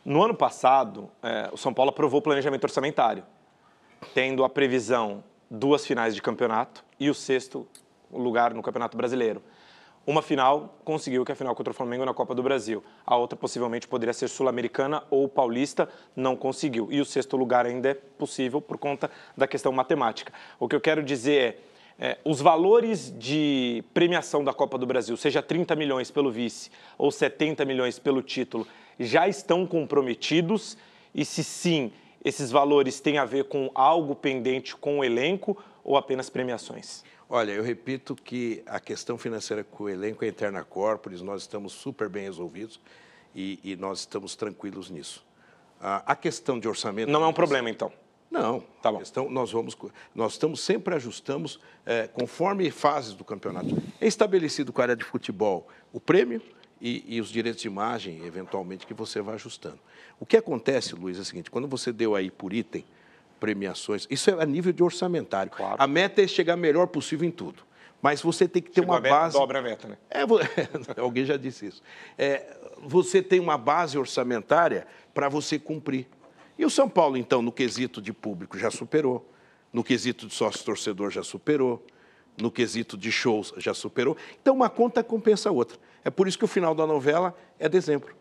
No 0.04 0.22
ano 0.22 0.34
passado, 0.34 1.10
é, 1.22 1.48
o 1.52 1.56
São 1.56 1.72
Paulo 1.72 1.88
aprovou 1.88 2.20
o 2.20 2.22
planejamento 2.22 2.64
orçamentário, 2.64 3.24
tendo 4.12 4.44
a 4.44 4.50
previsão 4.50 5.24
duas 5.52 5.84
finais 5.84 6.14
de 6.14 6.22
campeonato 6.22 6.82
e 6.98 7.10
o 7.10 7.14
sexto 7.14 7.68
lugar 8.10 8.54
no 8.54 8.62
Campeonato 8.62 8.96
Brasileiro. 8.96 9.42
Uma 10.06 10.22
final 10.22 10.80
conseguiu, 10.82 11.24
que 11.26 11.30
é 11.30 11.34
a 11.34 11.36
final 11.36 11.54
contra 11.54 11.70
o 11.70 11.74
Flamengo 11.74 12.06
na 12.06 12.14
Copa 12.14 12.34
do 12.34 12.42
Brasil. 12.42 12.82
A 13.06 13.16
outra 13.16 13.36
possivelmente 13.36 13.86
poderia 13.86 14.14
ser 14.14 14.28
sul-americana 14.28 15.04
ou 15.10 15.28
paulista, 15.28 15.88
não 16.16 16.34
conseguiu. 16.34 16.88
E 16.90 17.00
o 17.02 17.04
sexto 17.04 17.36
lugar 17.36 17.66
ainda 17.66 17.90
é 17.90 17.94
possível 17.94 18.62
por 18.62 18.78
conta 18.78 19.10
da 19.36 19.46
questão 19.46 19.70
matemática. 19.70 20.32
O 20.58 20.66
que 20.66 20.74
eu 20.74 20.80
quero 20.80 21.02
dizer 21.02 21.62
é, 21.98 22.06
é, 22.06 22.18
os 22.24 22.40
valores 22.40 23.14
de 23.16 23.84
premiação 23.92 24.42
da 24.42 24.54
Copa 24.54 24.78
do 24.78 24.86
Brasil, 24.86 25.16
seja 25.18 25.42
30 25.42 25.76
milhões 25.76 26.10
pelo 26.10 26.32
vice 26.32 26.70
ou 26.96 27.12
70 27.12 27.64
milhões 27.66 27.98
pelo 27.98 28.22
título, 28.22 28.66
já 28.98 29.28
estão 29.28 29.66
comprometidos? 29.66 30.78
E 31.14 31.26
se 31.26 31.44
sim, 31.44 31.92
esses 32.24 32.50
valores 32.50 33.00
têm 33.00 33.18
a 33.18 33.24
ver 33.24 33.44
com 33.44 33.70
algo 33.74 34.14
pendente 34.14 34.76
com 34.76 34.98
o 34.98 35.04
elenco 35.04 35.56
ou 35.82 35.96
apenas 35.96 36.30
premiações? 36.30 37.02
Olha, 37.28 37.52
eu 37.52 37.62
repito 37.62 38.14
que 38.14 38.62
a 38.66 38.78
questão 38.78 39.16
financeira 39.16 39.64
com 39.64 39.84
o 39.84 39.88
elenco 39.88 40.24
é 40.24 40.28
interna 40.28 40.62
corporis, 40.62 41.22
nós 41.22 41.42
estamos 41.42 41.72
super 41.72 42.08
bem 42.08 42.24
resolvidos 42.24 42.78
e, 43.34 43.58
e 43.64 43.76
nós 43.76 44.00
estamos 44.00 44.36
tranquilos 44.36 44.90
nisso. 44.90 45.24
A, 45.80 46.12
a 46.12 46.14
questão 46.14 46.60
de 46.60 46.68
orçamento... 46.68 47.10
Não 47.10 47.24
é 47.24 47.26
um 47.26 47.32
problema, 47.32 47.70
então? 47.70 47.90
Não, 48.30 48.60
tá 48.80 48.90
bom. 48.90 48.98
Questão, 48.98 49.30
nós 49.30 49.52
vamos, 49.52 49.76
nós 50.14 50.32
estamos 50.32 50.60
sempre 50.60 50.94
ajustamos 50.94 51.60
é, 51.84 52.06
conforme 52.06 52.70
fases 52.70 53.12
do 53.12 53.24
campeonato. 53.24 53.76
É 54.00 54.06
estabelecido 54.06 54.72
com 54.72 54.80
a 54.80 54.84
área 54.84 54.96
de 54.96 55.04
futebol 55.04 55.68
o 55.92 56.00
prêmio 56.00 56.40
e, 56.80 57.04
e, 57.16 57.20
os 57.20 57.30
direitos 57.30 57.60
de 57.60 57.68
imagem, 57.68 58.24
eventualmente, 58.24 58.86
que 58.86 58.94
você 58.94 59.20
vai 59.20 59.34
ajustando. 59.34 59.78
O 60.18 60.26
que 60.26 60.36
acontece, 60.36 60.94
Luiz, 60.94 61.18
é 61.18 61.20
o 61.20 61.24
seguinte: 61.24 61.50
quando 61.50 61.68
você 61.68 61.92
deu 61.92 62.14
aí 62.14 62.30
por 62.30 62.52
item 62.52 62.84
premiações, 63.40 64.06
isso 64.08 64.30
é 64.30 64.40
a 64.40 64.46
nível 64.46 64.72
de 64.72 64.82
orçamentário. 64.82 65.50
Claro. 65.50 65.76
A 65.78 65.86
meta 65.86 66.22
é 66.22 66.26
chegar 66.26 66.56
melhor 66.56 66.86
possível 66.86 67.26
em 67.26 67.30
tudo. 67.30 67.64
Mas 68.00 68.20
você 68.20 68.48
tem 68.48 68.60
que 68.60 68.70
ter 68.70 68.80
Chegou 68.80 68.94
uma 68.94 69.00
meta, 69.00 69.14
base. 69.14 69.38
Dobra 69.38 69.58
a 69.60 69.62
meta, 69.62 69.88
né? 69.88 69.96
É, 70.10 70.22
alguém 71.00 71.24
já 71.24 71.36
disse 71.36 71.66
isso. 71.66 71.82
É, 72.18 72.56
você 72.82 73.22
tem 73.22 73.38
uma 73.38 73.56
base 73.56 73.96
orçamentária 73.96 74.86
para 75.14 75.28
você 75.28 75.58
cumprir. 75.58 76.08
E 76.58 76.64
o 76.64 76.70
São 76.70 76.88
Paulo, 76.88 77.16
então, 77.16 77.40
no 77.40 77.52
quesito 77.52 78.02
de 78.02 78.12
público, 78.12 78.58
já 78.58 78.70
superou, 78.70 79.28
no 79.72 79.84
quesito 79.84 80.26
de 80.26 80.34
sócio-torcedor, 80.34 81.10
já 81.10 81.22
superou, 81.22 81.84
no 82.40 82.50
quesito 82.50 82.96
de 82.96 83.12
shows, 83.12 83.54
já 83.56 83.72
superou. 83.72 84.16
Então, 84.40 84.54
uma 84.54 84.68
conta 84.68 85.02
compensa 85.04 85.48
a 85.48 85.52
outra. 85.52 85.78
É 86.04 86.10
por 86.10 86.26
isso 86.26 86.38
que 86.38 86.44
o 86.44 86.48
final 86.48 86.74
da 86.74 86.86
novela 86.86 87.36
é 87.58 87.68
dezembro. 87.68 88.14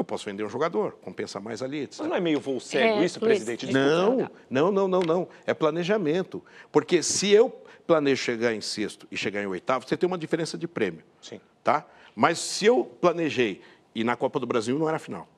Eu 0.00 0.04
posso 0.04 0.24
vender 0.24 0.42
um 0.42 0.48
jogador, 0.48 0.92
compensa 1.02 1.38
mais 1.38 1.62
ali, 1.62 1.80
etc. 1.80 2.00
Mas 2.00 2.08
não 2.08 2.16
é 2.16 2.20
meio 2.20 2.40
voo 2.40 2.58
cego 2.58 3.00
é, 3.00 3.04
isso, 3.04 3.20
presidente? 3.20 3.70
Não, 3.70 4.30
não, 4.48 4.72
não, 4.72 4.88
não, 4.88 5.00
não. 5.00 5.28
É 5.46 5.52
planejamento. 5.52 6.42
Porque 6.72 7.02
se 7.02 7.30
eu 7.30 7.50
planejo 7.86 8.22
chegar 8.22 8.54
em 8.54 8.62
sexto 8.62 9.06
e 9.10 9.16
chegar 9.16 9.42
em 9.42 9.46
oitavo, 9.46 9.86
você 9.86 9.98
tem 9.98 10.06
uma 10.06 10.16
diferença 10.16 10.56
de 10.56 10.66
prêmio. 10.66 11.04
Sim. 11.20 11.38
Tá? 11.62 11.86
Mas 12.16 12.38
se 12.38 12.64
eu 12.64 12.82
planejei 12.82 13.60
e 13.94 14.02
na 14.02 14.16
Copa 14.16 14.40
do 14.40 14.46
Brasil 14.46 14.78
não 14.78 14.88
era 14.88 14.98
final 14.98 15.28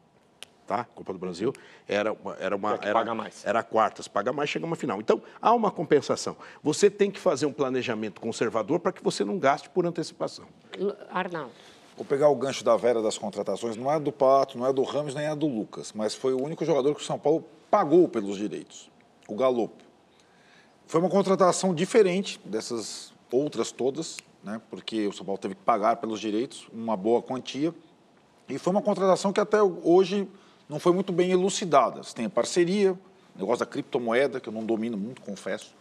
tá? 0.65 0.85
Copa 0.95 1.13
do 1.13 1.19
Brasil 1.19 1.53
era 1.87 2.13
uma, 2.13 2.37
era 2.37 2.57
uma 2.57 2.75
era, 2.81 2.93
paga 2.93 3.15
mais. 3.15 3.45
era 3.45 3.63
quartas, 3.63 4.09
paga 4.09 4.33
mais, 4.33 4.49
chega 4.49 4.65
uma 4.65 4.77
final. 4.77 5.01
Então 5.01 5.21
há 5.41 5.53
uma 5.53 5.71
compensação. 5.71 6.37
Você 6.63 6.89
tem 6.89 7.11
que 7.11 7.21
fazer 7.21 7.45
um 7.47 7.53
planejamento 7.53 8.21
conservador 8.21 8.79
para 8.81 8.93
que 8.93 9.03
você 9.03 9.25
não 9.25 9.39
gaste 9.39 9.69
por 9.69 9.85
antecipação. 9.85 10.47
Arnaldo. 11.11 11.53
Vou 11.97 12.05
pegar 12.05 12.29
o 12.29 12.35
gancho 12.35 12.65
da 12.65 12.77
Vera 12.77 13.03
das 13.03 13.19
contratações. 13.19 13.77
Não 13.77 13.91
é 13.93 14.01
do 14.01 14.11
Pato, 14.11 14.57
não 14.57 14.67
é 14.67 14.73
do 14.73 14.83
Ramos, 14.83 15.15
nem 15.15 15.27
é 15.27 15.37
do 15.37 15.47
Lucas, 15.47 15.93
mas 15.93 16.15
foi 16.15 16.33
o 16.33 16.43
único 16.43 16.65
jogador 16.65 16.95
que 16.95 17.03
o 17.03 17.05
São 17.05 17.19
Paulo 17.19 17.45
pagou 17.71 18.09
pelos 18.09 18.37
direitos. 18.37 18.91
O 19.29 19.35
Galopo. 19.35 19.83
Foi 20.87 21.01
uma 21.01 21.11
contratação 21.11 21.75
diferente 21.75 22.41
dessas 22.45 23.13
outras 23.31 23.73
todas, 23.73 24.17
né? 24.43 24.61
Porque 24.69 25.07
o 25.07 25.13
São 25.13 25.25
Paulo 25.25 25.39
teve 25.39 25.55
que 25.55 25.63
pagar 25.63 25.97
pelos 25.97 26.21
direitos 26.21 26.67
uma 26.73 26.97
boa 26.97 27.23
quantia. 27.23 27.75
E 28.49 28.59
foi 28.59 28.73
uma 28.73 28.83
contratação 28.83 29.33
que 29.33 29.41
até 29.41 29.63
hoje 29.63 30.29
não 30.69 30.79
foi 30.79 30.93
muito 30.93 31.13
bem 31.13 31.31
elucidada. 31.31 32.03
Você 32.03 32.15
tem 32.15 32.27
a 32.27 32.31
parceria, 32.31 32.99
negócio 33.37 33.61
da 33.61 33.67
criptomoeda, 33.67 34.41
que 34.41 34.49
eu 34.49 34.53
não 34.53 34.65
domino 34.65 34.97
muito, 34.97 35.23
confesso. 35.23 35.75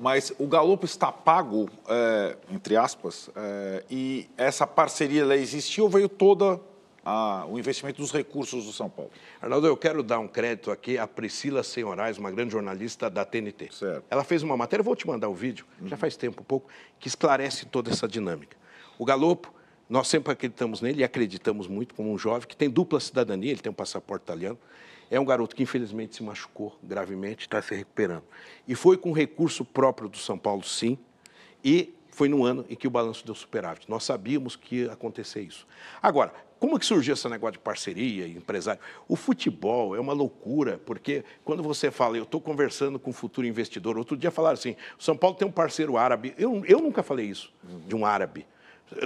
Mas 0.00 0.32
o 0.38 0.46
Galopo 0.46 0.84
está 0.84 1.10
pago, 1.10 1.68
é, 1.88 2.36
entre 2.50 2.76
aspas, 2.76 3.30
é, 3.34 3.84
e 3.90 4.28
essa 4.36 4.66
parceria 4.66 5.22
ela 5.22 5.36
existiu 5.36 5.84
ou 5.84 5.90
veio 5.90 6.08
toda 6.08 6.60
a, 7.04 7.44
o 7.48 7.58
investimento 7.58 8.00
dos 8.00 8.12
recursos 8.12 8.66
do 8.66 8.72
São 8.72 8.88
Paulo? 8.88 9.10
Arnaldo, 9.40 9.66
eu 9.66 9.76
quero 9.76 10.02
dar 10.02 10.18
um 10.18 10.28
crédito 10.28 10.70
aqui 10.70 10.98
à 10.98 11.06
Priscila 11.06 11.62
Senhorais, 11.62 12.18
uma 12.18 12.30
grande 12.30 12.52
jornalista 12.52 13.10
da 13.10 13.24
TNT. 13.24 13.68
Certo. 13.72 14.04
Ela 14.10 14.24
fez 14.24 14.42
uma 14.42 14.56
matéria, 14.56 14.82
vou 14.82 14.96
te 14.96 15.06
mandar 15.06 15.28
o 15.28 15.34
vídeo, 15.34 15.66
uhum. 15.80 15.88
já 15.88 15.96
faz 15.96 16.16
tempo 16.16 16.42
um 16.42 16.44
pouco, 16.44 16.68
que 16.98 17.08
esclarece 17.08 17.66
toda 17.66 17.90
essa 17.90 18.08
dinâmica. 18.08 18.56
O 18.98 19.04
Galopo 19.04 19.52
nós 19.88 20.08
sempre 20.08 20.32
acreditamos 20.32 20.80
nele 20.80 21.02
e 21.02 21.04
acreditamos 21.04 21.66
muito 21.66 21.94
como 21.94 22.10
um 22.10 22.16
jovem 22.16 22.48
que 22.48 22.56
tem 22.56 22.70
dupla 22.70 22.98
cidadania, 22.98 23.50
ele 23.50 23.60
tem 23.60 23.70
um 23.70 23.74
passaporte 23.74 24.22
italiano. 24.22 24.58
É 25.12 25.20
um 25.20 25.26
garoto 25.26 25.54
que 25.54 25.62
infelizmente 25.62 26.16
se 26.16 26.22
machucou 26.22 26.74
gravemente, 26.82 27.42
está 27.42 27.60
se 27.60 27.74
recuperando. 27.74 28.24
E 28.66 28.74
foi 28.74 28.96
com 28.96 29.12
recurso 29.12 29.62
próprio 29.62 30.08
do 30.08 30.16
São 30.16 30.38
Paulo, 30.38 30.64
sim, 30.64 30.96
e 31.62 31.92
foi 32.08 32.30
no 32.30 32.46
ano 32.46 32.64
em 32.70 32.74
que 32.74 32.86
o 32.86 32.90
balanço 32.90 33.22
deu 33.22 33.34
superávit. 33.34 33.90
Nós 33.90 34.04
sabíamos 34.04 34.56
que 34.56 34.76
ia 34.76 34.92
acontecer 34.92 35.42
isso. 35.42 35.66
Agora, 36.02 36.32
como 36.58 36.78
que 36.78 36.86
surgiu 36.86 37.12
esse 37.12 37.28
negócio 37.28 37.52
de 37.52 37.58
parceria 37.58 38.26
empresário? 38.26 38.80
O 39.06 39.14
futebol 39.14 39.94
é 39.94 40.00
uma 40.00 40.14
loucura, 40.14 40.80
porque 40.86 41.22
quando 41.44 41.62
você 41.62 41.90
fala, 41.90 42.16
eu 42.16 42.22
estou 42.22 42.40
conversando 42.40 42.98
com 42.98 43.10
um 43.10 43.12
futuro 43.12 43.46
investidor, 43.46 43.98
outro 43.98 44.16
dia 44.16 44.30
falaram 44.30 44.54
assim, 44.54 44.76
o 44.98 45.02
São 45.02 45.14
Paulo 45.14 45.36
tem 45.36 45.46
um 45.46 45.52
parceiro 45.52 45.98
árabe. 45.98 46.32
Eu, 46.38 46.64
eu 46.64 46.80
nunca 46.80 47.02
falei 47.02 47.26
isso, 47.26 47.52
de 47.86 47.94
um 47.94 48.06
árabe. 48.06 48.46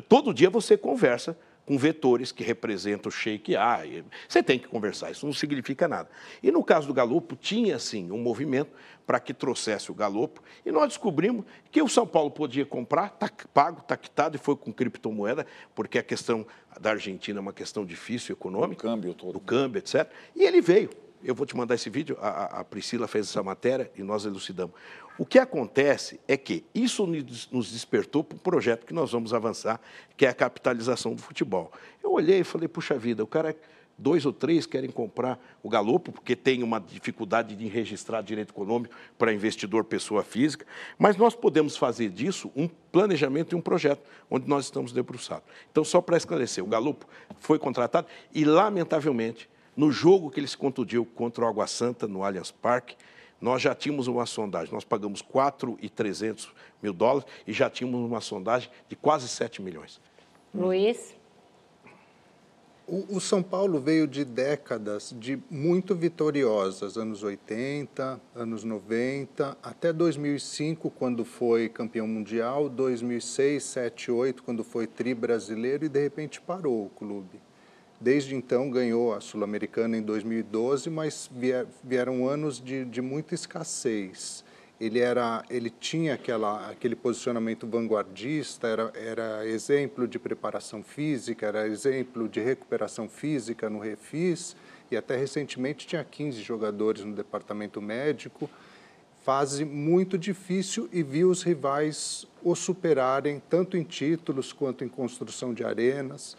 Todo 0.09 0.33
dia 0.33 0.51
você 0.51 0.77
conversa 0.77 1.37
com 1.67 1.77
vetores 1.77 2.31
que 2.31 2.45
representam 2.45 3.11
o 3.11 3.13
Sheik 3.13 3.57
A. 3.57 3.81
Você 4.29 4.43
tem 4.43 4.59
que 4.59 4.69
conversar, 4.69 5.11
isso 5.11 5.27
não 5.27 5.33
significa 5.33 5.89
nada. 5.89 6.09
E 6.41 6.53
no 6.53 6.63
caso 6.63 6.87
do 6.87 6.95
Galopo, 6.95 7.35
tinha 7.35 7.79
sim 7.79 8.11
um 8.13 8.19
movimento 8.19 8.71
para 9.05 9.21
que 9.21 9.35
trouxesse 9.35 9.91
o 9.91 9.95
Galopo, 9.95 10.43
e 10.65 10.73
nós 10.73 10.89
descobrimos 10.89 11.45
que 11.71 11.83
o 11.83 11.89
São 11.89 12.07
Paulo 12.07 12.31
podia 12.31 12.65
comprar, 12.65 13.07
está 13.07 13.31
pago, 13.53 13.81
está 13.81 13.97
quitado, 13.97 14.37
e 14.37 14.39
foi 14.39 14.57
com 14.57 14.73
criptomoeda, 14.73 15.47
porque 15.75 15.99
a 15.99 16.03
questão 16.03 16.47
da 16.81 16.91
Argentina 16.91 17.39
é 17.39 17.43
uma 17.43 17.53
questão 17.53 17.85
difícil 17.85 18.33
econômica. 18.35 18.83
Do 18.83 18.91
câmbio 18.91 19.15
todo. 19.15 19.33
Do 19.35 19.41
câmbio, 19.41 19.79
etc. 19.79 20.11
E 20.35 20.43
ele 20.43 20.61
veio. 20.61 20.91
Eu 21.27 21.35
vou 21.35 21.45
te 21.45 21.57
mandar 21.57 21.75
esse 21.75 21.91
vídeo, 21.91 22.17
a, 22.21 22.61
a 22.61 22.65
Priscila 22.65 23.09
fez 23.09 23.29
essa 23.29 23.43
matéria 23.43 23.91
e 23.97 24.03
nós 24.05 24.25
elucidamos. 24.25 24.77
O 25.19 25.27
que 25.27 25.41
acontece 25.41 26.21
é 26.29 26.37
que 26.37 26.65
isso 26.73 27.05
nos 27.05 27.73
despertou 27.73 28.23
para 28.23 28.37
um 28.37 28.39
projeto 28.39 28.87
que 28.87 28.95
nós 28.95 29.11
vamos 29.11 29.35
avançar, 29.35 29.81
que 30.17 30.25
é 30.25 30.29
a 30.29 30.35
capitalização 30.35 31.17
do 31.17 31.21
futebol. 31.21 31.73
Eu 32.01 32.13
olhei 32.13 32.41
e 32.41 32.45
falei, 32.45 32.69
puxa 32.69 32.97
vida, 32.97 33.25
o 33.25 33.27
cara, 33.27 33.57
dois 33.99 34.25
ou 34.25 34.33
três 34.33 34.67
querem 34.67 34.89
comprar 34.89 35.37
o 35.65 35.69
Galopo, 35.69 36.13
porque 36.13 36.37
tem 36.37 36.63
uma 36.63 36.79
dificuldade 36.79 37.57
de 37.57 37.67
registrar 37.67 38.23
direito 38.23 38.51
econômico 38.51 38.95
para 39.19 39.33
investidor 39.33 39.83
pessoa 39.83 40.23
física, 40.23 40.65
mas 40.97 41.17
nós 41.17 41.35
podemos 41.35 41.77
fazer 41.77 42.09
disso 42.09 42.53
um 42.55 42.69
planejamento 42.69 43.53
e 43.53 43.59
um 43.59 43.61
projeto, 43.61 44.01
onde 44.31 44.49
nós 44.49 44.67
estamos 44.67 44.93
debruçados. 44.93 45.49
Então, 45.73 45.83
só 45.83 46.01
para 46.01 46.17
esclarecer, 46.17 46.63
o 46.63 46.69
Galopo 46.69 47.05
foi 47.41 47.59
contratado 47.59 48.07
e, 48.33 48.45
lamentavelmente, 48.45 49.49
no 49.77 49.93
jogo 49.93 50.31
que 50.31 50.41
ele 50.41 50.49
se 50.49 50.57
contundiu 50.57 51.05
contra 51.05 51.45
o 51.45 51.49
Água 51.49 51.67
Santa, 51.67 52.09
no 52.09 52.25
Allianz 52.25 52.51
Parque, 52.51 52.97
nós 53.41 53.61
já 53.61 53.75
tínhamos 53.75 54.07
uma 54.07 54.25
sondagem, 54.25 54.73
nós 54.73 54.85
pagamos 54.85 55.21
4,300 55.21 56.53
mil 56.83 56.93
dólares 56.93 57.29
e 57.47 57.53
já 57.53 57.69
tínhamos 57.69 58.01
uma 58.01 58.21
sondagem 58.21 58.71
de 58.89 58.97
quase 58.97 59.29
7 59.29 59.61
milhões. 59.61 60.01
Luiz? 60.55 61.15
O, 62.89 63.17
o, 63.17 63.21
São 63.21 63.43
Paulo 63.43 63.81
veio 63.81 64.07
de 64.07 64.25
décadas 64.25 65.13
de 65.19 65.37
muito 65.51 65.93
vitoriosas, 65.93 66.97
anos 66.97 67.25
80, 67.25 68.21
anos 68.33 68.63
90, 68.63 69.59
até 69.61 69.93
2005, 69.93 70.89
quando 70.91 71.25
foi 71.25 71.69
campeão 71.69 72.07
mundial, 72.07 72.69
2006, 72.69 73.65
7, 73.65 74.13
8, 74.13 74.43
quando 74.45 74.63
foi 74.63 74.87
tri 74.87 75.15
brasileiro 75.15 75.85
e 75.85 75.89
de 75.89 76.01
repente 76.01 76.41
parou 76.41 76.87
o 76.87 76.91
clube. 76.91 77.41
Desde 77.99 78.35
então 78.35 78.71
ganhou 78.71 79.15
a 79.15 79.21
Sul-Americana 79.21 79.97
em 79.97 80.03
2012, 80.03 80.91
mas 80.91 81.31
vieram 81.83 82.29
anos 82.29 82.61
de, 82.61 82.85
de 82.85 83.01
muita 83.01 83.35
escassez. 83.35 84.45
Ele, 84.79 84.99
era, 84.99 85.43
ele 85.49 85.71
tinha 85.71 86.13
aquela, 86.13 86.71
aquele 86.71 86.95
posicionamento 86.95 87.67
vanguardista, 87.67 88.69
era, 88.69 88.93
era 88.95 89.47
exemplo 89.47 90.07
de 90.07 90.19
preparação 90.19 90.83
física, 90.83 91.47
era 91.47 91.67
exemplo 91.67 92.29
de 92.29 92.41
recuperação 92.41 93.09
física 93.09 93.71
no 93.71 93.79
Refis, 93.79 94.55
e 94.91 94.97
até 94.97 95.17
recentemente 95.17 95.87
tinha 95.87 96.05
15 96.05 96.43
jogadores 96.43 97.03
no 97.03 97.15
departamento 97.15 97.81
médico. 97.81 98.51
Fase 99.25 99.65
muito 99.65 100.19
difícil 100.19 100.89
e 100.93 101.03
viu 101.03 101.31
os 101.31 101.43
rivais 101.43 102.29
o 102.45 102.55
superarem, 102.55 103.43
tanto 103.49 103.79
em 103.79 103.83
títulos 103.83 104.53
quanto 104.53 104.85
em 104.85 104.89
construção 104.89 105.55
de 105.55 105.65
arenas 105.65 106.37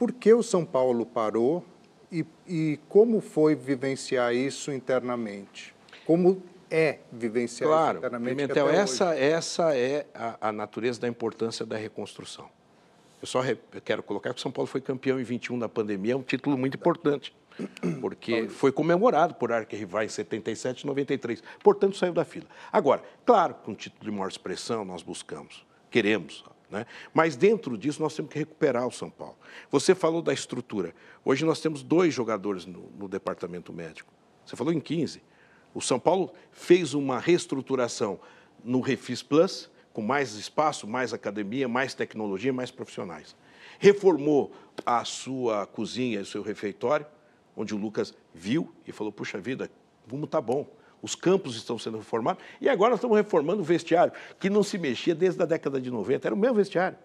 por 0.00 0.12
que 0.12 0.32
o 0.32 0.42
São 0.42 0.64
Paulo 0.64 1.04
parou 1.04 1.62
e, 2.10 2.24
e 2.48 2.80
como 2.88 3.20
foi 3.20 3.54
vivenciar 3.54 4.34
isso 4.34 4.72
internamente? 4.72 5.74
Como 6.06 6.42
é 6.70 7.00
vivenciar 7.12 7.68
claro, 7.68 7.90
isso 7.90 7.98
internamente? 7.98 8.36
Pimentel, 8.36 8.70
essa, 8.70 9.14
essa 9.14 9.76
é 9.76 10.06
a, 10.14 10.48
a, 10.48 10.52
natureza 10.52 11.02
da 11.02 11.06
importância 11.06 11.66
da 11.66 11.76
reconstrução. 11.76 12.48
Eu 13.20 13.26
só 13.26 13.42
re, 13.42 13.58
eu 13.74 13.82
quero 13.82 14.02
colocar 14.02 14.32
que 14.32 14.38
o 14.38 14.42
São 14.42 14.50
Paulo 14.50 14.66
foi 14.66 14.80
campeão 14.80 15.20
em 15.20 15.22
21 15.22 15.58
da 15.58 15.68
pandemia, 15.68 16.14
é 16.14 16.16
um 16.16 16.22
título 16.22 16.56
muito 16.56 16.78
importante. 16.78 17.36
porque 18.00 18.48
foi 18.48 18.72
comemorado 18.72 19.34
por 19.34 19.52
arquirrivais 19.52 20.12
em 20.12 20.14
77 20.14 20.80
e 20.80 20.86
93, 20.86 21.42
portanto 21.62 21.94
saiu 21.98 22.14
da 22.14 22.24
fila. 22.24 22.46
Agora, 22.72 23.02
claro, 23.26 23.52
com 23.52 23.74
título 23.74 24.10
de 24.10 24.16
maior 24.16 24.28
expressão 24.28 24.82
nós 24.82 25.02
buscamos, 25.02 25.66
queremos, 25.90 26.42
né? 26.70 26.86
Mas 27.12 27.36
dentro 27.36 27.76
disso 27.76 28.00
nós 28.00 28.14
temos 28.14 28.32
que 28.32 28.38
recuperar 28.38 28.86
o 28.86 28.92
São 28.92 29.10
Paulo. 29.10 29.36
Você 29.70 29.94
falou 29.94 30.22
da 30.22 30.32
estrutura. 30.32 30.94
Hoje 31.24 31.44
nós 31.44 31.60
temos 31.60 31.82
dois 31.82 32.14
jogadores 32.14 32.64
no, 32.64 32.90
no 32.98 33.08
departamento 33.08 33.72
médico. 33.72 34.12
Você 34.46 34.56
falou 34.56 34.72
em 34.72 34.80
15. 34.80 35.22
O 35.74 35.80
São 35.80 35.98
Paulo 35.98 36.32
fez 36.52 36.94
uma 36.94 37.18
reestruturação 37.18 38.20
no 38.64 38.80
Refis 38.80 39.22
Plus, 39.22 39.70
com 39.92 40.02
mais 40.02 40.34
espaço, 40.34 40.86
mais 40.86 41.12
academia, 41.12 41.68
mais 41.68 41.94
tecnologia, 41.94 42.52
mais 42.52 42.70
profissionais. 42.70 43.36
Reformou 43.78 44.52
a 44.84 45.04
sua 45.04 45.66
cozinha 45.66 46.18
e 46.18 46.22
o 46.22 46.26
seu 46.26 46.42
refeitório, 46.42 47.06
onde 47.56 47.74
o 47.74 47.78
Lucas 47.78 48.14
viu 48.34 48.72
e 48.86 48.92
falou: 48.92 49.12
puxa 49.12 49.38
vida, 49.38 49.70
como 50.08 50.24
está 50.24 50.40
bom. 50.40 50.66
Os 51.02 51.14
campos 51.14 51.56
estão 51.56 51.78
sendo 51.78 51.98
reformados 51.98 52.42
e 52.60 52.68
agora 52.68 52.94
estamos 52.94 53.16
reformando 53.16 53.62
o 53.62 53.64
vestiário, 53.64 54.12
que 54.38 54.50
não 54.50 54.62
se 54.62 54.76
mexia 54.78 55.14
desde 55.14 55.42
a 55.42 55.46
década 55.46 55.80
de 55.80 55.90
90, 55.90 56.28
era 56.28 56.34
o 56.34 56.38
mesmo 56.38 56.56
vestiário. 56.56 56.98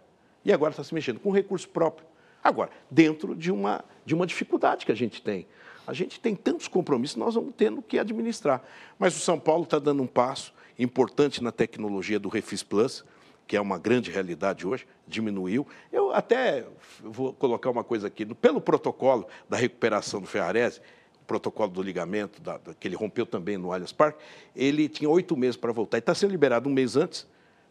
E 0.43 0.51
agora 0.51 0.71
está 0.71 0.83
se 0.83 0.93
mexendo 0.93 1.19
com 1.19 1.31
recurso 1.31 1.67
próprio. 1.69 2.05
Agora, 2.43 2.69
dentro 2.91 3.35
de 3.35 3.51
uma, 3.51 3.83
de 4.05 4.13
uma 4.13 4.27
dificuldade 4.27 4.85
que 4.85 4.91
a 4.91 4.95
gente 4.95 5.21
tem. 5.21 5.47
A 5.87 5.93
gente 5.93 6.19
tem 6.19 6.35
tantos 6.35 6.67
compromissos, 6.67 7.17
nós 7.17 7.35
vamos 7.35 7.53
tendo 7.55 7.81
que 7.81 7.97
administrar. 7.97 8.63
Mas 8.99 9.15
o 9.15 9.19
São 9.19 9.39
Paulo 9.39 9.63
está 9.63 9.79
dando 9.79 10.03
um 10.03 10.07
passo 10.07 10.53
importante 10.77 11.43
na 11.43 11.51
tecnologia 11.51 12.19
do 12.19 12.29
Refis 12.29 12.63
Plus, 12.63 13.03
que 13.47 13.55
é 13.55 13.61
uma 13.61 13.77
grande 13.77 14.11
realidade 14.11 14.65
hoje, 14.65 14.87
diminuiu. 15.07 15.67
Eu 15.91 16.11
até 16.11 16.65
vou 17.03 17.33
colocar 17.33 17.69
uma 17.69 17.83
coisa 17.83 18.07
aqui, 18.07 18.25
pelo 18.25 18.59
protocolo 18.59 19.27
da 19.47 19.57
recuperação 19.57 20.19
do 20.19 20.27
Ferrarese, 20.27 20.81
protocolo 21.25 21.71
do 21.71 21.81
ligamento, 21.81 22.41
da, 22.41 22.57
da, 22.57 22.73
que 22.73 22.87
ele 22.87 22.95
rompeu 22.95 23.25
também 23.25 23.57
no 23.57 23.71
Allianz 23.71 23.91
Parque, 23.91 24.23
ele 24.55 24.87
tinha 24.87 25.09
oito 25.09 25.35
meses 25.35 25.57
para 25.57 25.71
voltar 25.71 25.97
e 25.97 25.99
está 25.99 26.13
sendo 26.13 26.31
liberado 26.31 26.69
um 26.69 26.73
mês 26.73 26.95
antes 26.95 27.27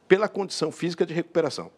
pela 0.07 0.29
condição 0.29 0.71
física 0.71 1.07
de 1.07 1.15
recuperação. 1.15 1.71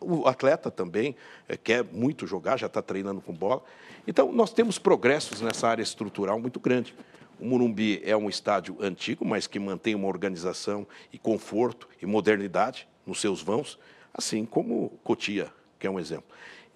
O 0.00 0.28
atleta 0.28 0.70
também 0.70 1.16
é, 1.48 1.56
quer 1.56 1.82
muito 1.84 2.26
jogar, 2.26 2.58
já 2.58 2.66
está 2.66 2.82
treinando 2.82 3.20
com 3.20 3.32
bola. 3.32 3.62
Então, 4.06 4.30
nós 4.32 4.52
temos 4.52 4.78
progressos 4.78 5.40
nessa 5.40 5.66
área 5.68 5.82
estrutural 5.82 6.38
muito 6.38 6.60
grande. 6.60 6.94
O 7.40 7.46
Morumbi 7.46 8.00
é 8.04 8.16
um 8.16 8.28
estádio 8.28 8.76
antigo, 8.80 9.24
mas 9.24 9.46
que 9.46 9.58
mantém 9.58 9.94
uma 9.94 10.08
organização 10.08 10.86
e 11.12 11.18
conforto 11.18 11.88
e 12.00 12.06
modernidade 12.06 12.86
nos 13.06 13.20
seus 13.20 13.42
vãos, 13.42 13.78
assim 14.12 14.44
como 14.44 14.90
Cotia, 15.02 15.50
que 15.78 15.86
é 15.86 15.90
um 15.90 15.98
exemplo. 15.98 16.26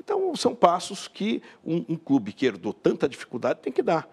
Então, 0.01 0.34
são 0.34 0.55
passos 0.55 1.07
que 1.07 1.42
um, 1.64 1.84
um 1.90 1.96
clube 1.96 2.32
que 2.32 2.46
herdou 2.46 2.72
tanta 2.72 3.09
dificuldade 3.09 3.61
tem 3.61 3.72
que 3.72 3.82
dar. 3.82 4.09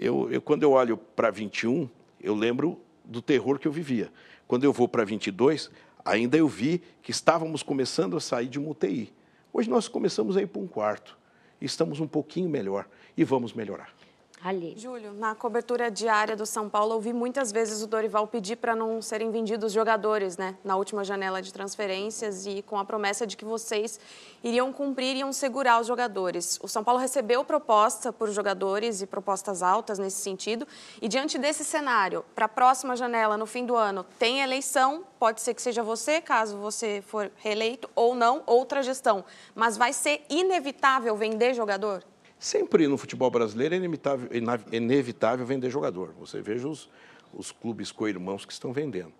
Eu, 0.00 0.32
eu 0.32 0.40
quando 0.40 0.62
eu 0.62 0.72
olho 0.72 0.96
para 0.96 1.30
21, 1.30 1.86
eu 2.22 2.34
lembro 2.34 2.80
do 3.04 3.20
terror 3.20 3.58
que 3.58 3.68
eu 3.68 3.72
vivia. 3.72 4.10
Quando 4.48 4.64
eu 4.64 4.72
vou 4.72 4.88
para 4.88 5.04
22, 5.04 5.70
ainda 6.02 6.38
eu 6.38 6.48
vi 6.48 6.80
que 7.02 7.10
estávamos 7.10 7.62
começando 7.62 8.16
a 8.16 8.20
sair 8.20 8.48
de 8.48 8.58
uma 8.58 8.70
UTI. 8.70 9.12
Hoje 9.52 9.68
nós 9.68 9.88
começamos 9.88 10.38
a 10.38 10.42
ir 10.42 10.46
para 10.46 10.62
um 10.62 10.66
quarto. 10.66 11.18
Estamos 11.60 12.00
um 12.00 12.08
pouquinho 12.08 12.48
melhor 12.48 12.88
e 13.14 13.24
vamos 13.24 13.52
melhorar. 13.52 13.94
Ali. 14.42 14.74
Júlio, 14.74 15.12
na 15.12 15.34
cobertura 15.34 15.90
diária 15.90 16.34
do 16.34 16.46
São 16.46 16.66
Paulo, 16.66 16.94
ouvi 16.94 17.12
muitas 17.12 17.52
vezes 17.52 17.82
o 17.82 17.86
Dorival 17.86 18.26
pedir 18.26 18.56
para 18.56 18.74
não 18.74 19.02
serem 19.02 19.30
vendidos 19.30 19.70
jogadores, 19.70 20.38
né? 20.38 20.56
Na 20.64 20.76
última 20.76 21.04
janela 21.04 21.42
de 21.42 21.52
transferências 21.52 22.46
e 22.46 22.62
com 22.62 22.78
a 22.78 22.84
promessa 22.84 23.26
de 23.26 23.36
que 23.36 23.44
vocês 23.44 24.00
iriam 24.42 24.72
cumprir 24.72 25.14
e 25.14 25.18
iam 25.18 25.30
segurar 25.30 25.78
os 25.78 25.86
jogadores. 25.86 26.58
O 26.62 26.68
São 26.68 26.82
Paulo 26.82 26.98
recebeu 26.98 27.44
proposta 27.44 28.14
por 28.14 28.30
jogadores 28.30 29.02
e 29.02 29.06
propostas 29.06 29.62
altas 29.62 29.98
nesse 29.98 30.22
sentido. 30.22 30.66
E 31.02 31.06
diante 31.06 31.36
desse 31.36 31.62
cenário, 31.62 32.24
para 32.34 32.46
a 32.46 32.48
próxima 32.48 32.96
janela, 32.96 33.36
no 33.36 33.44
fim 33.44 33.66
do 33.66 33.76
ano, 33.76 34.06
tem 34.18 34.40
eleição, 34.40 35.04
pode 35.18 35.42
ser 35.42 35.52
que 35.52 35.60
seja 35.60 35.82
você, 35.82 36.18
caso 36.18 36.56
você 36.56 37.04
for 37.06 37.30
reeleito, 37.36 37.90
ou 37.94 38.14
não, 38.14 38.42
outra 38.46 38.82
gestão. 38.82 39.22
Mas 39.54 39.76
vai 39.76 39.92
ser 39.92 40.24
inevitável 40.30 41.14
vender 41.14 41.52
jogador? 41.52 42.02
Sempre 42.40 42.88
no 42.88 42.96
futebol 42.96 43.30
brasileiro 43.30 43.74
é 43.74 43.76
inevitável, 43.76 44.30
inevitável 44.72 45.44
vender 45.44 45.68
jogador. 45.68 46.14
Você 46.18 46.40
veja 46.40 46.66
os, 46.66 46.88
os 47.34 47.52
clubes 47.52 47.92
co-irmãos 47.92 48.46
que 48.46 48.52
estão 48.54 48.72
vendendo. 48.72 49.12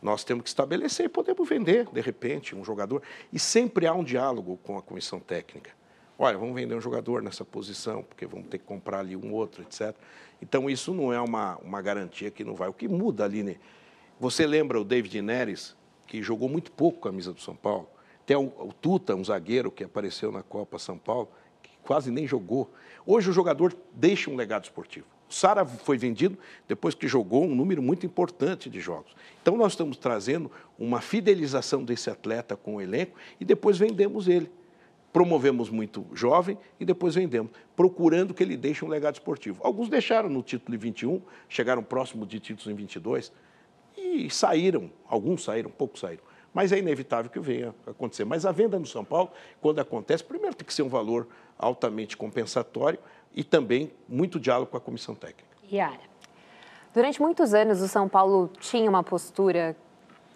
Nós 0.00 0.22
temos 0.22 0.44
que 0.44 0.50
estabelecer 0.50 1.06
e 1.06 1.08
podemos 1.08 1.48
vender, 1.48 1.88
de 1.92 2.00
repente, 2.00 2.54
um 2.54 2.64
jogador. 2.64 3.02
E 3.32 3.40
sempre 3.40 3.88
há 3.88 3.92
um 3.92 4.04
diálogo 4.04 4.56
com 4.62 4.78
a 4.78 4.82
comissão 4.82 5.18
técnica. 5.18 5.72
Olha, 6.16 6.38
vamos 6.38 6.54
vender 6.54 6.76
um 6.76 6.80
jogador 6.80 7.22
nessa 7.22 7.44
posição, 7.44 8.04
porque 8.04 8.24
vamos 8.24 8.46
ter 8.46 8.58
que 8.58 8.64
comprar 8.64 9.00
ali 9.00 9.16
um 9.16 9.32
outro, 9.32 9.62
etc. 9.62 9.92
Então, 10.40 10.70
isso 10.70 10.94
não 10.94 11.12
é 11.12 11.20
uma, 11.20 11.56
uma 11.56 11.82
garantia 11.82 12.30
que 12.30 12.44
não 12.44 12.54
vai. 12.54 12.68
O 12.68 12.72
que 12.72 12.86
muda 12.86 13.24
ali, 13.24 13.42
né? 13.42 13.56
Você 14.20 14.46
lembra 14.46 14.80
o 14.80 14.84
David 14.84 15.20
Neres, 15.20 15.74
que 16.06 16.22
jogou 16.22 16.48
muito 16.48 16.70
pouco 16.70 17.00
com 17.00 17.08
a 17.08 17.10
camisa 17.10 17.32
do 17.32 17.40
São 17.40 17.56
Paulo? 17.56 17.88
Tem 18.24 18.36
o, 18.36 18.44
o 18.44 18.72
Tuta, 18.72 19.16
um 19.16 19.24
zagueiro 19.24 19.72
que 19.72 19.82
apareceu 19.82 20.30
na 20.30 20.44
Copa 20.44 20.78
São 20.78 20.96
Paulo, 20.96 21.28
quase 21.82 22.10
nem 22.10 22.26
jogou. 22.26 22.70
Hoje 23.06 23.30
o 23.30 23.32
jogador 23.32 23.74
deixa 23.92 24.30
um 24.30 24.36
legado 24.36 24.64
esportivo. 24.64 25.06
O 25.28 25.32
Sara 25.32 25.64
foi 25.64 25.96
vendido 25.96 26.36
depois 26.66 26.94
que 26.94 27.06
jogou 27.06 27.44
um 27.44 27.54
número 27.54 27.80
muito 27.80 28.04
importante 28.04 28.68
de 28.68 28.80
jogos. 28.80 29.14
Então 29.40 29.56
nós 29.56 29.72
estamos 29.72 29.96
trazendo 29.96 30.50
uma 30.78 31.00
fidelização 31.00 31.84
desse 31.84 32.10
atleta 32.10 32.56
com 32.56 32.76
o 32.76 32.80
elenco 32.80 33.16
e 33.38 33.44
depois 33.44 33.78
vendemos 33.78 34.26
ele. 34.26 34.50
Promovemos 35.12 35.70
muito 35.70 36.04
jovem 36.14 36.58
e 36.78 36.84
depois 36.84 37.14
vendemos, 37.14 37.52
procurando 37.76 38.34
que 38.34 38.42
ele 38.42 38.56
deixe 38.56 38.84
um 38.84 38.88
legado 38.88 39.14
esportivo. 39.14 39.60
Alguns 39.62 39.88
deixaram 39.88 40.28
no 40.28 40.42
título 40.42 40.76
de 40.76 40.82
21, 40.82 41.20
chegaram 41.48 41.82
próximo 41.82 42.26
de 42.26 42.38
títulos 42.40 42.70
em 42.70 42.74
22 42.74 43.32
e 43.96 44.28
saíram, 44.30 44.90
alguns 45.08 45.44
saíram, 45.44 45.70
poucos 45.70 46.00
saíram 46.00 46.30
mas 46.52 46.72
é 46.72 46.78
inevitável 46.78 47.30
que 47.30 47.38
venha 47.38 47.74
acontecer. 47.86 48.24
Mas 48.24 48.44
a 48.44 48.52
venda 48.52 48.78
no 48.78 48.86
São 48.86 49.04
Paulo, 49.04 49.30
quando 49.60 49.78
acontece, 49.78 50.24
primeiro 50.24 50.54
tem 50.54 50.66
que 50.66 50.74
ser 50.74 50.82
um 50.82 50.88
valor 50.88 51.28
altamente 51.60 52.16
compensatório 52.16 52.98
e 53.34 53.44
também 53.44 53.92
muito 54.08 54.40
diálogo 54.40 54.70
com 54.70 54.76
a 54.76 54.80
comissão 54.80 55.14
técnica. 55.14 55.48
Yara. 55.70 56.10
Durante 56.92 57.20
muitos 57.20 57.54
anos, 57.54 57.80
o 57.80 57.86
São 57.86 58.08
Paulo 58.08 58.50
tinha 58.58 58.90
uma 58.90 59.04
postura 59.04 59.76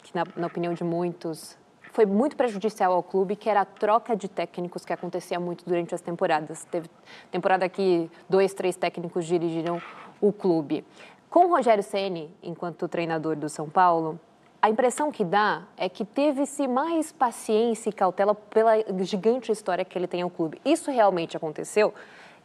que, 0.03 0.15
na, 0.15 0.25
na 0.37 0.47
opinião 0.47 0.73
de 0.73 0.85
muitos, 0.85 1.59
foi 1.91 2.07
muito 2.07 2.37
prejudicial 2.37 2.93
ao 2.93 3.03
clube, 3.03 3.35
que 3.35 3.49
era 3.49 3.63
a 3.63 3.65
troca 3.65 4.17
de 4.17 4.29
técnicos 4.29 4.85
que 4.85 4.93
acontecia 4.93 5.41
muito 5.41 5.65
durante 5.65 5.95
as 5.95 6.01
temporadas. 6.01 6.65
Teve 6.65 6.89
temporada 7.31 7.69
que 7.69 8.11
dois, 8.29 8.55
três 8.55 8.77
técnicos 8.77 9.27
dirigiram 9.27 9.81
o 10.21 10.33
clube. 10.33 10.85
Com 11.31 11.47
o 11.47 11.49
Rogério 11.49 11.83
Ceni, 11.83 12.31
enquanto 12.43 12.87
treinador 12.87 13.35
do 13.35 13.49
São 13.49 13.69
Paulo, 13.69 14.21
a 14.65 14.71
impressão 14.71 15.13
que 15.13 15.23
dá 15.23 15.63
é 15.77 15.91
que 15.91 16.07
teve-se 16.07 16.67
mais 16.67 17.13
paciência 17.13 17.91
e 17.91 17.93
cautela 17.93 18.35
pela 18.35 18.73
gigante 19.05 19.53
história 19.53 19.85
que 19.85 19.99
ele 19.99 20.07
tem 20.07 20.23
ao 20.23 20.31
clube. 20.31 20.59
Isso 20.65 20.91
realmente 20.91 21.37
aconteceu? 21.37 21.93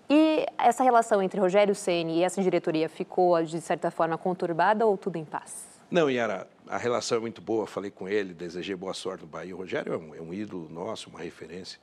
E 0.09 0.45
essa 0.57 0.83
relação 0.83 1.23
entre 1.23 1.39
Rogério 1.39 1.73
Ceni 1.73 2.17
e 2.17 2.23
essa 2.25 2.41
diretoria 2.43 2.89
ficou, 2.89 3.41
de 3.41 3.61
certa 3.61 3.89
forma, 3.89 4.17
conturbada 4.17 4.85
ou 4.85 4.97
tudo 4.97 5.15
em 5.15 5.23
paz? 5.23 5.65
Não, 5.89 6.11
Yara, 6.11 6.45
a 6.67 6.77
relação 6.77 7.19
é 7.19 7.21
muito 7.21 7.41
boa. 7.41 7.65
Falei 7.65 7.89
com 7.89 8.09
ele, 8.09 8.33
desejei 8.33 8.75
boa 8.75 8.93
sorte 8.93 9.21
no 9.21 9.27
Bahia. 9.29 9.55
O 9.55 9.59
Rogério 9.59 9.93
é 9.93 9.97
um, 9.97 10.15
é 10.15 10.21
um 10.21 10.33
ídolo 10.33 10.67
nosso, 10.69 11.09
uma 11.09 11.19
referência. 11.21 11.79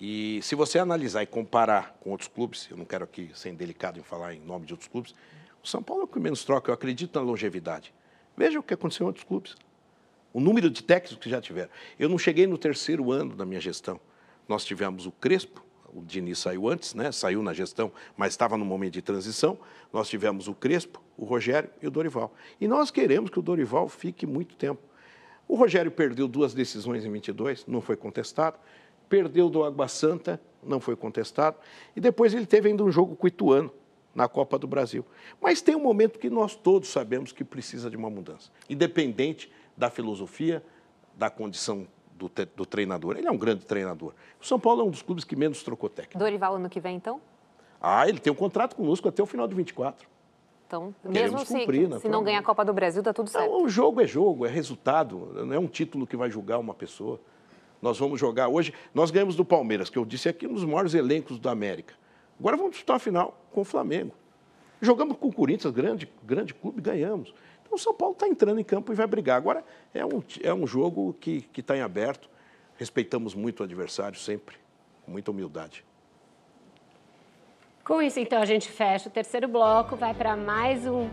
E 0.00 0.40
se 0.42 0.54
você 0.54 0.78
analisar 0.78 1.22
e 1.22 1.26
comparar 1.26 1.98
com 2.00 2.12
outros 2.12 2.30
clubes, 2.30 2.66
eu 2.70 2.78
não 2.78 2.86
quero 2.86 3.04
aqui 3.04 3.30
ser 3.34 3.52
delicado 3.52 4.00
em 4.00 4.02
falar 4.02 4.32
em 4.32 4.40
nome 4.40 4.64
de 4.64 4.72
outros 4.72 4.88
clubes, 4.88 5.14
o 5.62 5.68
São 5.68 5.82
Paulo 5.82 6.00
é 6.00 6.04
o 6.06 6.08
que 6.08 6.18
menos 6.18 6.44
troca. 6.44 6.70
Eu 6.70 6.74
acredito 6.74 7.18
na 7.18 7.26
longevidade. 7.26 7.92
Veja 8.36 8.58
o 8.58 8.62
que 8.62 8.74
aconteceu 8.74 9.04
em 9.04 9.08
outros 9.08 9.24
clubes. 9.24 9.56
O 10.32 10.40
número 10.40 10.70
de 10.70 10.82
técnicos 10.82 11.18
que 11.18 11.28
já 11.28 11.40
tiveram. 11.40 11.70
Eu 11.98 12.08
não 12.08 12.18
cheguei 12.18 12.46
no 12.46 12.56
terceiro 12.56 13.10
ano 13.10 13.34
da 13.34 13.44
minha 13.44 13.60
gestão. 13.60 14.00
Nós 14.48 14.64
tivemos 14.64 15.06
o 15.06 15.12
Crespo, 15.12 15.64
o 15.92 16.02
Diniz 16.02 16.38
saiu 16.38 16.68
antes, 16.68 16.94
né? 16.94 17.10
saiu 17.10 17.42
na 17.42 17.52
gestão, 17.52 17.92
mas 18.16 18.32
estava 18.32 18.56
no 18.56 18.64
momento 18.64 18.94
de 18.94 19.02
transição. 19.02 19.58
Nós 19.92 20.08
tivemos 20.08 20.48
o 20.48 20.54
Crespo, 20.54 21.02
o 21.16 21.24
Rogério 21.24 21.70
e 21.82 21.86
o 21.86 21.90
Dorival. 21.90 22.32
E 22.60 22.68
nós 22.68 22.90
queremos 22.90 23.30
que 23.30 23.38
o 23.38 23.42
Dorival 23.42 23.88
fique 23.88 24.26
muito 24.26 24.54
tempo. 24.56 24.80
O 25.48 25.56
Rogério 25.56 25.90
perdeu 25.90 26.28
duas 26.28 26.54
decisões 26.54 27.04
em 27.04 27.10
22, 27.10 27.66
não 27.66 27.80
foi 27.80 27.96
contestado. 27.96 28.56
Perdeu 29.08 29.50
do 29.50 29.64
Água 29.64 29.88
Santa, 29.88 30.40
não 30.62 30.78
foi 30.78 30.94
contestado. 30.94 31.56
E 31.96 32.00
depois 32.00 32.32
ele 32.32 32.46
teve 32.46 32.68
ainda 32.68 32.84
um 32.84 32.92
jogo 32.92 33.16
com 33.16 33.26
o 33.26 33.28
Ituano, 33.28 33.72
na 34.14 34.28
Copa 34.28 34.58
do 34.58 34.66
Brasil. 34.66 35.04
Mas 35.40 35.62
tem 35.62 35.74
um 35.74 35.82
momento 35.82 36.18
que 36.18 36.30
nós 36.30 36.54
todos 36.54 36.88
sabemos 36.88 37.32
que 37.32 37.44
precisa 37.44 37.90
de 37.90 37.96
uma 37.96 38.10
mudança, 38.10 38.50
independente 38.68 39.50
da 39.76 39.90
filosofia, 39.90 40.62
da 41.16 41.30
condição 41.30 41.86
do, 42.14 42.30
do, 42.56 42.66
treinador. 42.66 43.16
Ele 43.16 43.26
é 43.26 43.30
um 43.30 43.38
grande 43.38 43.64
treinador. 43.64 44.12
O 44.40 44.44
São 44.44 44.58
Paulo 44.58 44.82
é 44.82 44.84
um 44.84 44.90
dos 44.90 45.02
clubes 45.02 45.24
que 45.24 45.34
menos 45.34 45.62
trocou 45.62 45.88
técnico. 45.88 46.18
Dorival 46.18 46.56
ano 46.56 46.68
que 46.68 46.80
vem, 46.80 46.96
então? 46.96 47.20
Ah, 47.80 48.06
ele 48.08 48.18
tem 48.18 48.32
um 48.32 48.36
contrato 48.36 48.76
conosco 48.76 49.08
até 49.08 49.22
o 49.22 49.26
final 49.26 49.48
de 49.48 49.54
24. 49.54 50.08
Então, 50.66 50.94
mesmo 51.04 51.38
se, 51.40 51.46
cumprir, 51.46 51.98
se 51.98 52.08
não 52.08 52.22
ganhar 52.22 52.38
a 52.38 52.42
Copa 52.42 52.64
do 52.64 52.72
Brasil, 52.72 53.00
está 53.00 53.12
tudo 53.12 53.28
certo. 53.28 53.50
Não, 53.50 53.64
o 53.64 53.68
jogo 53.68 54.00
é 54.00 54.06
jogo, 54.06 54.46
é 54.46 54.48
resultado, 54.48 55.32
não 55.44 55.52
é 55.52 55.58
um 55.58 55.66
título 55.66 56.06
que 56.06 56.16
vai 56.16 56.30
julgar 56.30 56.58
uma 56.58 56.74
pessoa. 56.74 57.18
Nós 57.82 57.98
vamos 57.98 58.20
jogar 58.20 58.48
hoje. 58.48 58.72
Nós 58.94 59.10
ganhamos 59.10 59.34
do 59.34 59.44
Palmeiras, 59.44 59.90
que 59.90 59.98
eu 59.98 60.04
disse 60.04 60.28
aqui, 60.28 60.46
um 60.46 60.52
dos 60.52 60.64
maiores 60.64 60.94
elencos 60.94 61.40
da 61.40 61.50
América 61.50 61.94
Agora 62.40 62.56
vamos 62.56 62.72
disputar 62.72 62.96
a 62.96 62.98
final 62.98 63.38
com 63.52 63.60
o 63.60 63.64
Flamengo. 63.64 64.14
Jogamos 64.80 65.18
com 65.18 65.28
o 65.28 65.32
Corinthians, 65.32 65.72
grande, 65.72 66.10
grande 66.24 66.54
clube, 66.54 66.80
ganhamos. 66.80 67.34
Então 67.62 67.74
o 67.74 67.78
São 67.78 67.94
Paulo 67.94 68.14
está 68.14 68.26
entrando 68.26 68.58
em 68.58 68.64
campo 68.64 68.92
e 68.92 68.96
vai 68.96 69.06
brigar. 69.06 69.36
Agora 69.36 69.62
é 69.92 70.04
um, 70.04 70.22
é 70.42 70.52
um 70.52 70.66
jogo 70.66 71.12
que 71.20 71.46
está 71.56 71.76
em 71.76 71.82
aberto. 71.82 72.30
Respeitamos 72.78 73.34
muito 73.34 73.60
o 73.60 73.64
adversário 73.64 74.18
sempre, 74.18 74.56
com 75.04 75.12
muita 75.12 75.30
humildade. 75.30 75.84
Com 77.84 78.00
isso, 78.00 78.18
então, 78.18 78.40
a 78.40 78.46
gente 78.46 78.70
fecha 78.70 79.08
o 79.08 79.12
terceiro 79.12 79.46
bloco, 79.46 79.96
vai 79.96 80.14
para 80.14 80.34
mais 80.34 80.86
um 80.86 81.10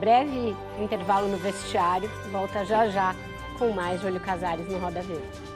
breve 0.00 0.56
intervalo 0.82 1.28
no 1.28 1.36
vestiário. 1.36 2.08
Volta 2.32 2.64
já 2.64 2.88
já 2.88 3.14
com 3.58 3.70
mais 3.70 4.00
Júlio 4.00 4.20
Casares 4.20 4.66
no 4.66 4.78
Roda 4.78 5.00
Verde. 5.02 5.53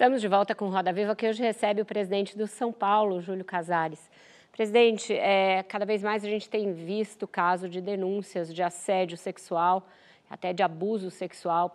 Estamos 0.00 0.22
de 0.22 0.28
volta 0.28 0.54
com 0.54 0.70
Roda 0.70 0.94
Viva, 0.94 1.14
que 1.14 1.28
hoje 1.28 1.42
recebe 1.42 1.82
o 1.82 1.84
presidente 1.84 2.34
do 2.34 2.46
São 2.46 2.72
Paulo, 2.72 3.20
Júlio 3.20 3.44
Casares. 3.44 4.10
Presidente, 4.50 5.12
é, 5.12 5.62
cada 5.62 5.84
vez 5.84 6.02
mais 6.02 6.24
a 6.24 6.26
gente 6.26 6.48
tem 6.48 6.72
visto 6.72 7.28
caso 7.28 7.68
de 7.68 7.82
denúncias 7.82 8.54
de 8.54 8.62
assédio 8.62 9.18
sexual, 9.18 9.86
até 10.30 10.54
de 10.54 10.62
abuso 10.62 11.10
sexual 11.10 11.70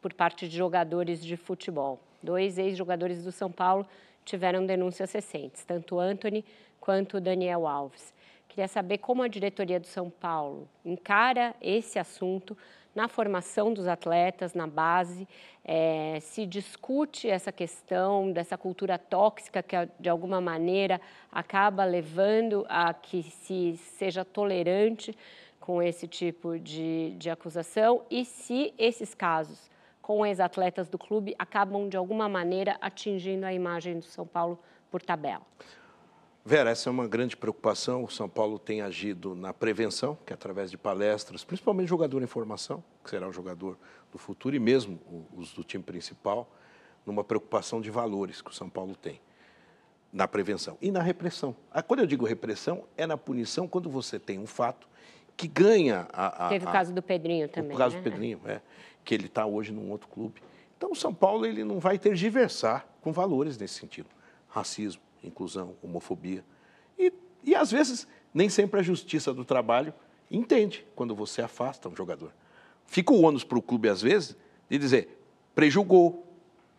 por 0.00 0.12
parte 0.12 0.48
de 0.48 0.56
jogadores 0.56 1.24
de 1.24 1.36
futebol. 1.36 2.00
Dois 2.20 2.58
ex-jogadores 2.58 3.22
do 3.22 3.30
São 3.30 3.48
Paulo 3.48 3.86
tiveram 4.24 4.66
denúncias 4.66 5.12
recentes, 5.12 5.64
tanto 5.64 6.00
Anthony 6.00 6.44
quanto 6.80 7.20
Daniel 7.20 7.68
Alves. 7.68 8.12
Queria 8.48 8.66
saber 8.66 8.98
como 8.98 9.22
a 9.22 9.28
diretoria 9.28 9.78
do 9.78 9.86
São 9.86 10.10
Paulo 10.10 10.68
encara 10.84 11.54
esse 11.62 11.96
assunto, 11.96 12.58
na 12.94 13.08
formação 13.08 13.72
dos 13.72 13.86
atletas, 13.86 14.54
na 14.54 14.66
base, 14.66 15.26
é, 15.64 16.18
se 16.20 16.44
discute 16.44 17.28
essa 17.28 17.50
questão 17.50 18.30
dessa 18.32 18.58
cultura 18.58 18.98
tóxica 18.98 19.62
que, 19.62 19.76
de 19.98 20.08
alguma 20.08 20.40
maneira, 20.40 21.00
acaba 21.30 21.84
levando 21.84 22.66
a 22.68 22.92
que 22.92 23.22
se 23.22 23.76
seja 23.76 24.24
tolerante 24.24 25.16
com 25.58 25.82
esse 25.82 26.06
tipo 26.06 26.58
de, 26.58 27.14
de 27.16 27.30
acusação 27.30 28.02
e 28.10 28.24
se 28.24 28.74
esses 28.76 29.14
casos 29.14 29.70
com 30.02 30.26
ex-atletas 30.26 30.88
do 30.88 30.98
clube 30.98 31.34
acabam, 31.38 31.88
de 31.88 31.96
alguma 31.96 32.28
maneira, 32.28 32.76
atingindo 32.80 33.46
a 33.46 33.52
imagem 33.52 34.00
do 34.00 34.04
São 34.04 34.26
Paulo 34.26 34.58
por 34.90 35.00
tabela. 35.00 35.42
Vera, 36.44 36.70
essa 36.70 36.88
é 36.88 36.90
uma 36.90 37.06
grande 37.06 37.36
preocupação. 37.36 38.02
O 38.02 38.10
São 38.10 38.28
Paulo 38.28 38.58
tem 38.58 38.80
agido 38.80 39.34
na 39.36 39.54
prevenção, 39.54 40.18
que 40.26 40.32
é 40.32 40.34
através 40.34 40.72
de 40.72 40.76
palestras, 40.76 41.44
principalmente 41.44 41.88
jogador 41.88 42.20
em 42.20 42.26
formação, 42.26 42.82
que 43.04 43.10
será 43.10 43.28
o 43.28 43.32
jogador 43.32 43.78
do 44.10 44.18
futuro, 44.18 44.56
e 44.56 44.58
mesmo 44.58 44.98
os 45.36 45.52
do 45.52 45.62
time 45.62 45.84
principal, 45.84 46.50
numa 47.06 47.22
preocupação 47.22 47.80
de 47.80 47.90
valores 47.90 48.42
que 48.42 48.50
o 48.50 48.52
São 48.52 48.68
Paulo 48.68 48.96
tem 48.96 49.20
na 50.12 50.26
prevenção 50.26 50.76
e 50.82 50.90
na 50.90 51.00
repressão. 51.00 51.54
Ah, 51.70 51.80
quando 51.80 52.00
eu 52.00 52.06
digo 52.06 52.26
repressão, 52.26 52.84
é 52.96 53.06
na 53.06 53.16
punição 53.16 53.68
quando 53.68 53.88
você 53.88 54.18
tem 54.18 54.38
um 54.38 54.46
fato 54.46 54.88
que 55.36 55.46
ganha 55.46 56.08
a. 56.12 56.46
a 56.46 56.48
Teve 56.48 56.66
o 56.66 56.72
caso 56.72 56.92
do 56.92 57.00
Pedrinho 57.00 57.48
também. 57.48 57.74
O 57.74 57.78
caso 57.78 57.96
né? 57.96 58.02
do 58.02 58.04
Pedrinho, 58.04 58.40
é, 58.44 58.60
que 59.04 59.14
ele 59.14 59.26
está 59.26 59.46
hoje 59.46 59.72
num 59.72 59.90
outro 59.90 60.08
clube. 60.08 60.42
Então, 60.76 60.90
o 60.90 60.96
São 60.96 61.14
Paulo 61.14 61.46
ele 61.46 61.62
não 61.62 61.78
vai 61.78 61.98
tergiversar 61.98 62.84
com 63.00 63.12
valores 63.12 63.56
nesse 63.56 63.74
sentido. 63.74 64.08
Racismo, 64.48 65.00
inclusão, 65.22 65.76
homofobia. 65.82 66.44
E, 66.98 67.12
e 67.42 67.54
às 67.54 67.70
vezes, 67.70 68.06
nem 68.32 68.48
sempre 68.48 68.80
a 68.80 68.82
justiça 68.82 69.32
do 69.32 69.44
trabalho 69.44 69.92
entende 70.30 70.86
quando 70.94 71.14
você 71.14 71.42
afasta 71.42 71.88
um 71.88 71.96
jogador. 71.96 72.32
Fica 72.86 73.12
o 73.12 73.22
ônus 73.22 73.44
para 73.44 73.58
o 73.58 73.62
clube, 73.62 73.88
às 73.88 74.02
vezes, 74.02 74.36
de 74.68 74.78
dizer, 74.78 75.18
prejugou, 75.54 76.26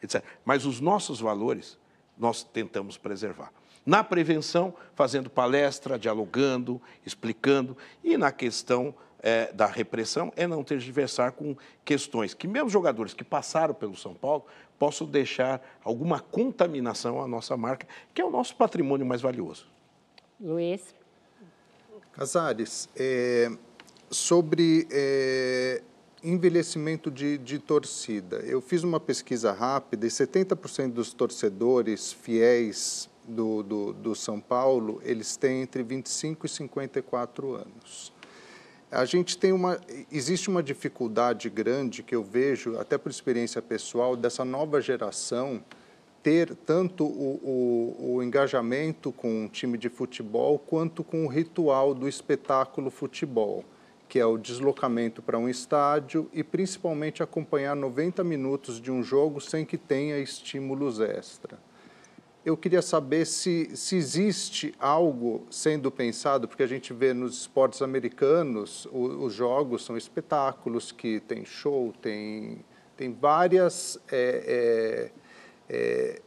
etc. 0.02 0.24
Mas 0.44 0.66
os 0.66 0.80
nossos 0.80 1.20
valores, 1.20 1.78
nós 2.18 2.44
tentamos 2.44 2.98
preservar. 2.98 3.52
Na 3.86 4.04
prevenção, 4.04 4.74
fazendo 4.96 5.30
palestra, 5.30 6.00
dialogando, 6.00 6.82
explicando, 7.06 7.78
e 8.04 8.18
na 8.18 8.32
questão 8.32 8.96
é, 9.20 9.52
da 9.52 9.66
repressão, 9.66 10.32
é 10.36 10.48
não 10.48 10.64
tergiversar 10.64 11.34
com 11.34 11.56
questões 11.84 12.34
que, 12.34 12.48
mesmo 12.48 12.70
jogadores 12.70 13.14
que 13.14 13.24
passaram 13.24 13.74
pelo 13.74 13.96
São 13.96 14.14
Paulo, 14.14 14.46
posso 14.84 15.06
deixar 15.06 15.66
alguma 15.82 16.20
contaminação 16.20 17.22
à 17.22 17.26
nossa 17.26 17.56
marca, 17.56 17.88
que 18.14 18.22
é 18.22 18.26
o 18.26 18.30
nosso 18.30 18.54
patrimônio 18.54 19.06
mais 19.06 19.22
valioso. 19.22 19.66
Luiz. 20.38 20.94
Casares, 22.12 22.90
é, 22.94 23.50
sobre 24.12 24.86
é, 24.92 25.82
envelhecimento 26.22 27.10
de, 27.10 27.38
de, 27.38 27.60
torcida, 27.60 28.40
eu 28.40 28.60
fiz 28.60 28.84
uma 28.84 29.00
pesquisa 29.00 29.54
rápida 29.54 30.06
e 30.06 30.10
70% 30.10 30.92
dos 30.92 31.14
torcedores 31.14 32.12
fiéis 32.12 33.10
do, 33.26 33.64
do, 33.64 33.94
do 33.94 34.14
São 34.14 34.38
Paulo, 34.38 35.02
eles 35.06 35.38
têm 35.38 35.62
entre 35.62 35.82
25 35.82 36.46
e 36.46 36.50
54 36.50 37.56
anos 37.56 38.12
a 38.94 39.06
gente 39.06 39.38
tem 39.38 39.52
uma 39.52 39.80
existe 40.12 40.50
uma 40.50 40.62
dificuldade 40.62 41.50
grande 41.50 42.04
que 42.04 42.16
eu 42.16 42.24
vejo 42.24 42.78
até 42.78 42.98
por 42.98 43.10
experiência 43.10 43.62
pessoal 43.62 44.16
dessa 44.16 44.46
nova 44.46 44.80
geração 44.80 45.64
ter 46.22 46.56
tanto 46.56 47.04
o, 47.04 47.39
o, 47.44 48.16
o 48.16 48.24
engajamento 48.24 49.12
com 49.12 49.44
um 49.44 49.48
time 49.48 49.78
de 49.78 49.89
futebol 49.89 50.58
quanto 50.60 51.04
com 51.04 51.26
o 51.26 51.28
ritual 51.28 51.94
do 51.94 52.08
espetáculo 52.08 52.91
futebol 52.91 53.66
que 54.08 54.20
é 54.20 54.26
o 54.26 54.38
deslocamento 54.38 55.24
para 55.24 55.39
um 55.39 55.50
estádio 55.50 56.30
e 56.32 56.44
principalmente 56.44 57.24
acompanhar 57.24 57.76
90 57.76 58.24
minutos 58.24 58.80
de 58.80 58.91
um 58.91 59.02
jogo 59.02 59.41
sem 59.41 59.66
que 59.66 59.78
tenha 59.78 60.20
estímulos 60.20 61.00
extra 61.00 61.58
eu 62.46 62.58
queria 62.58 62.82
saber 62.82 63.26
se, 63.26 63.70
se 63.74 63.96
existe 63.96 64.74
algo 64.78 65.46
sendo 65.50 65.89
pensado, 65.89 66.48
porque 66.48 66.64
a 66.64 66.68
gente 66.68 66.91
vê 66.94 67.14
nos 67.14 67.41
esportes 67.41 67.82
americanos, 67.82 68.86
o, 68.91 69.26
os 69.26 69.34
jogos 69.34 69.86
são 69.86 69.96
espetáculos 69.96 70.91
que 70.91 71.22
tem 71.22 71.46
show, 71.46 71.94
tem, 72.02 72.64
tem 72.98 73.14
várias 73.14 73.98
é, 74.12 75.12
é, 75.70 75.74
é, 75.74 76.22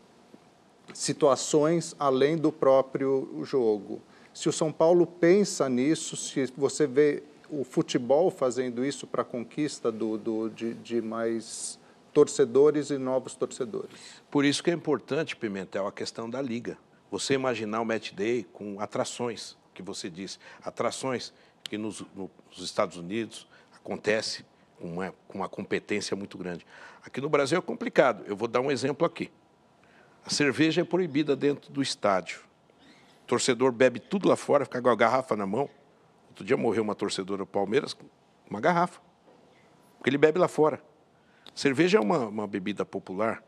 situações 0.94 1.94
além 1.98 2.38
do 2.38 2.50
próprio 2.50 3.42
jogo. 3.44 4.00
Se 4.32 4.48
o 4.48 4.52
São 4.52 4.72
Paulo 4.72 5.06
pensa 5.06 5.68
nisso, 5.68 6.16
se 6.16 6.46
você 6.56 6.86
vê 6.86 7.22
o 7.50 7.62
futebol 7.62 8.30
fazendo 8.30 8.84
isso 8.84 9.06
para 9.06 9.22
a 9.22 9.24
conquista 9.24 9.92
do, 9.92 10.16
do, 10.16 10.48
de, 10.48 10.74
de 10.74 11.02
mais 11.02 11.78
torcedores 12.16 12.88
e 12.88 12.96
novos 12.96 13.34
torcedores. 13.34 14.22
Por 14.30 14.46
isso 14.46 14.64
que 14.64 14.70
é 14.70 14.72
importante, 14.72 15.36
Pimentel, 15.36 15.86
a 15.86 15.92
questão 15.92 16.30
da 16.30 16.40
liga. 16.40 16.78
Você 17.10 17.34
imaginar 17.34 17.82
o 17.82 17.84
match 17.84 18.14
day 18.14 18.46
com 18.54 18.80
atrações, 18.80 19.54
que 19.74 19.82
você 19.82 20.08
disse, 20.08 20.38
atrações 20.64 21.30
que 21.62 21.76
nos, 21.76 22.02
nos 22.14 22.30
Estados 22.56 22.96
Unidos 22.96 23.46
acontece 23.70 24.46
com 24.80 24.94
uma, 24.94 25.14
com 25.28 25.36
uma 25.36 25.46
competência 25.46 26.16
muito 26.16 26.38
grande. 26.38 26.66
Aqui 27.04 27.20
no 27.20 27.28
Brasil 27.28 27.58
é 27.58 27.60
complicado. 27.60 28.24
Eu 28.26 28.34
vou 28.34 28.48
dar 28.48 28.62
um 28.62 28.70
exemplo 28.70 29.06
aqui. 29.06 29.30
A 30.24 30.30
cerveja 30.30 30.80
é 30.80 30.84
proibida 30.84 31.36
dentro 31.36 31.70
do 31.70 31.82
estádio. 31.82 32.40
O 33.24 33.26
torcedor 33.26 33.72
bebe 33.72 34.00
tudo 34.00 34.26
lá 34.26 34.36
fora, 34.36 34.64
fica 34.64 34.80
com 34.80 34.88
a 34.88 34.96
garrafa 34.96 35.36
na 35.36 35.44
mão. 35.46 35.68
Outro 36.30 36.46
dia 36.46 36.56
morreu 36.56 36.82
uma 36.82 36.94
torcedora 36.94 37.40
do 37.40 37.46
Palmeiras 37.46 37.92
com 37.92 38.06
uma 38.48 38.58
garrafa. 38.58 39.02
Porque 39.98 40.08
ele 40.08 40.16
bebe 40.16 40.38
lá 40.38 40.48
fora. 40.48 40.82
Cerveja 41.56 41.96
é 41.96 42.00
uma, 42.00 42.18
uma 42.18 42.46
bebida 42.46 42.84
popular 42.84 43.42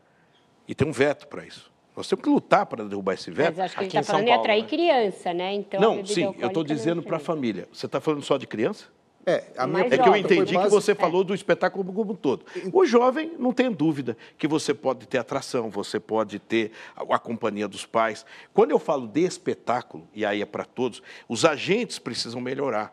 e 0.67 0.73
tem 0.73 0.87
um 0.87 0.91
veto 0.91 1.27
para 1.27 1.45
isso. 1.45 1.71
Nós 1.95 2.07
temos 2.07 2.23
que 2.23 2.29
lutar 2.29 2.65
para 2.65 2.83
derrubar 2.83 3.13
esse 3.13 3.29
veto. 3.29 3.49
Mas 3.49 3.59
acho 3.59 3.75
que 3.75 3.81
ele 3.81 3.87
está 3.87 4.01
falando 4.01 4.25
de 4.25 4.31
atrair 4.31 4.63
né? 4.63 4.67
criança, 4.67 5.31
né? 5.31 5.53
Então, 5.53 5.79
não, 5.79 6.03
sim, 6.03 6.33
eu 6.39 6.47
estou 6.47 6.63
dizendo 6.63 7.03
para 7.03 7.17
a 7.17 7.19
família. 7.19 7.67
Você 7.71 7.85
está 7.85 8.01
falando 8.01 8.23
só 8.23 8.35
de 8.35 8.47
criança? 8.47 8.85
É, 9.27 9.43
a 9.55 9.67
minha 9.67 9.85
é 9.85 9.97
que 9.97 10.09
eu 10.09 10.15
entendi 10.15 10.57
que 10.57 10.69
você 10.69 10.95
falou 10.95 11.23
do 11.23 11.35
espetáculo 11.35 11.83
como 11.93 12.13
um 12.13 12.15
todo. 12.15 12.45
O 12.73 12.83
jovem 12.83 13.33
não 13.37 13.53
tem 13.53 13.71
dúvida 13.71 14.17
que 14.39 14.47
você 14.47 14.73
pode 14.73 15.07
ter 15.07 15.19
atração, 15.19 15.69
você 15.69 15.99
pode 15.99 16.39
ter 16.39 16.71
a, 16.95 17.15
a 17.15 17.19
companhia 17.19 17.67
dos 17.67 17.85
pais. 17.85 18.25
Quando 18.55 18.71
eu 18.71 18.79
falo 18.79 19.05
de 19.05 19.21
espetáculo, 19.21 20.07
e 20.15 20.25
aí 20.25 20.41
é 20.41 20.47
para 20.47 20.65
todos, 20.65 21.03
os 21.27 21.45
agentes 21.45 21.99
precisam 21.99 22.41
melhorar. 22.41 22.91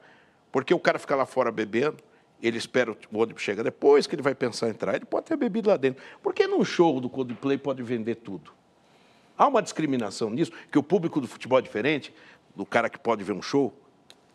Porque 0.52 0.74
o 0.74 0.78
cara 0.78 0.98
fica 0.98 1.16
lá 1.16 1.24
fora 1.24 1.50
bebendo, 1.50 1.96
ele 2.42 2.58
espera 2.58 2.92
o 2.92 3.18
ônibus 3.18 3.42
chegar 3.42 3.62
depois 3.62 4.06
que 4.06 4.14
ele 4.14 4.22
vai 4.22 4.34
pensar 4.34 4.68
em 4.68 4.70
entrar. 4.70 4.94
Ele 4.94 5.04
pode 5.04 5.26
ter 5.26 5.36
bebido 5.36 5.68
lá 5.68 5.76
dentro. 5.76 6.02
Por 6.22 6.34
que 6.34 6.46
num 6.46 6.64
show 6.64 7.00
do 7.00 7.08
Coldplay 7.08 7.58
pode 7.58 7.82
vender 7.82 8.16
tudo? 8.16 8.52
Há 9.36 9.46
uma 9.46 9.62
discriminação 9.62 10.30
nisso, 10.30 10.52
que 10.70 10.78
o 10.78 10.82
público 10.82 11.20
do 11.20 11.28
futebol 11.28 11.58
é 11.58 11.62
diferente 11.62 12.12
do 12.54 12.64
cara 12.64 12.88
que 12.88 12.98
pode 12.98 13.22
ver 13.22 13.32
um 13.32 13.42
show. 13.42 13.72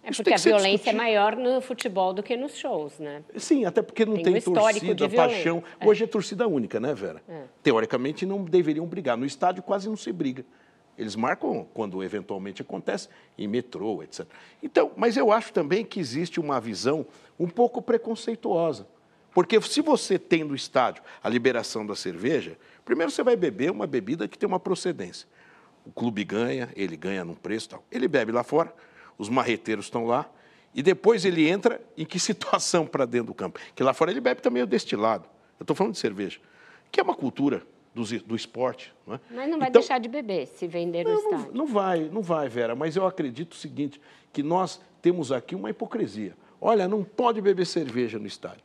É 0.03 0.11
porque 0.11 0.34
a 0.34 0.38
violência 0.38 0.69
discutido. 0.72 0.90
é 0.90 0.94
maior 0.94 1.36
no 1.36 1.61
futebol 1.61 2.11
do 2.11 2.23
que 2.23 2.36
nos 2.36 2.57
shows, 2.57 2.98
né? 2.98 3.23
Sim, 3.38 3.65
até 3.65 3.84
porque 3.84 4.03
não 4.03 4.15
tem, 4.15 4.34
tem 4.34 4.41
torcida, 4.41 5.10
paixão. 5.10 5.64
É. 5.80 5.88
Hoje 5.88 6.03
é 6.03 6.07
torcida 6.07 6.48
única, 6.48 6.80
né, 6.80 6.94
Vera? 6.94 7.22
É. 7.30 7.44
Teoricamente 7.61 8.26
não 8.26 8.44
deveriam 8.44 8.86
brigar. 8.88 9.15
No 9.15 9.26
estádio 9.26 9.61
quase 9.61 9.88
não 9.88 9.95
se 9.95 10.11
briga. 10.11 10.44
Eles 10.97 11.15
marcam 11.15 11.68
quando 11.73 12.03
eventualmente 12.03 12.61
acontece, 12.61 13.09
em 13.38 13.47
metrô, 13.47 14.03
etc. 14.03 14.26
Então, 14.61 14.91
mas 14.95 15.18
eu 15.18 15.31
acho 15.31 15.51
também 15.53 15.85
que 15.85 15.99
existe 15.99 16.39
uma 16.39 16.59
visão 16.59 17.05
um 17.39 17.47
pouco 17.47 17.81
preconceituosa. 17.81 18.88
Porque 19.34 19.59
se 19.61 19.81
você 19.81 20.19
tem 20.19 20.43
no 20.43 20.53
estádio 20.53 21.03
a 21.23 21.30
liberação 21.30 21.85
da 21.85 21.95
cerveja, 21.95 22.57
primeiro 22.84 23.11
você 23.11 23.23
vai 23.23 23.35
beber 23.35 23.72
uma 23.72 23.88
bebida 23.88 24.27
que 24.27 24.38
tem 24.38 24.47
uma 24.47 24.59
procedência. 24.59 25.27
O 25.85 25.91
clube 25.91 26.23
ganha, 26.23 26.69
ele 26.76 26.95
ganha 26.97 27.23
num 27.23 27.34
preço 27.34 27.69
tal. 27.69 27.84
Ele 27.91 28.07
bebe 28.07 28.31
lá 28.31 28.43
fora, 28.43 28.73
os 29.18 29.30
marreteiros 29.30 29.85
estão 29.85 30.05
lá, 30.05 30.30
e 30.73 30.81
depois 30.81 31.26
ele 31.26 31.47
entra 31.47 31.81
em 31.97 32.05
que 32.05 32.19
situação 32.19 32.85
para 32.85 33.05
dentro 33.05 33.27
do 33.27 33.34
campo? 33.34 33.59
Que 33.76 33.84
lá 33.84 33.93
fora 33.93 34.11
ele 34.11 34.22
bebe 34.22 34.41
também 34.41 34.63
o 34.63 34.68
destilado. 34.68 35.26
Eu 35.59 35.63
estou 35.63 35.76
falando 35.76 35.93
de 35.93 35.99
cerveja, 35.99 36.39
que 36.91 36.99
é 36.99 37.03
uma 37.03 37.15
cultura 37.15 37.63
do, 37.93 38.03
do 38.22 38.35
esporte. 38.35 38.93
Não 39.05 39.15
é? 39.15 39.19
Mas 39.30 39.49
não 39.49 39.59
vai 39.59 39.69
então, 39.69 39.81
deixar 39.81 39.99
de 39.99 40.07
beber 40.07 40.47
se 40.47 40.68
vender 40.68 41.03
no 41.03 41.11
não, 41.11 41.18
estádio. 41.18 41.45
Não, 41.47 41.53
não 41.53 41.65
vai, 41.68 42.09
não 42.11 42.22
vai, 42.22 42.49
Vera, 42.49 42.76
mas 42.76 42.95
eu 42.95 43.05
acredito 43.05 43.53
o 43.53 43.55
seguinte, 43.55 43.99
que 44.31 44.41
nós 44.41 44.81
temos 45.01 45.31
aqui 45.31 45.55
uma 45.55 45.69
hipocrisia. 45.69 46.35
Olha, 46.59 46.88
não 46.88 47.03
pode 47.03 47.41
beber 47.41 47.65
cerveja 47.65 48.19
no 48.19 48.27
estádio. 48.27 48.63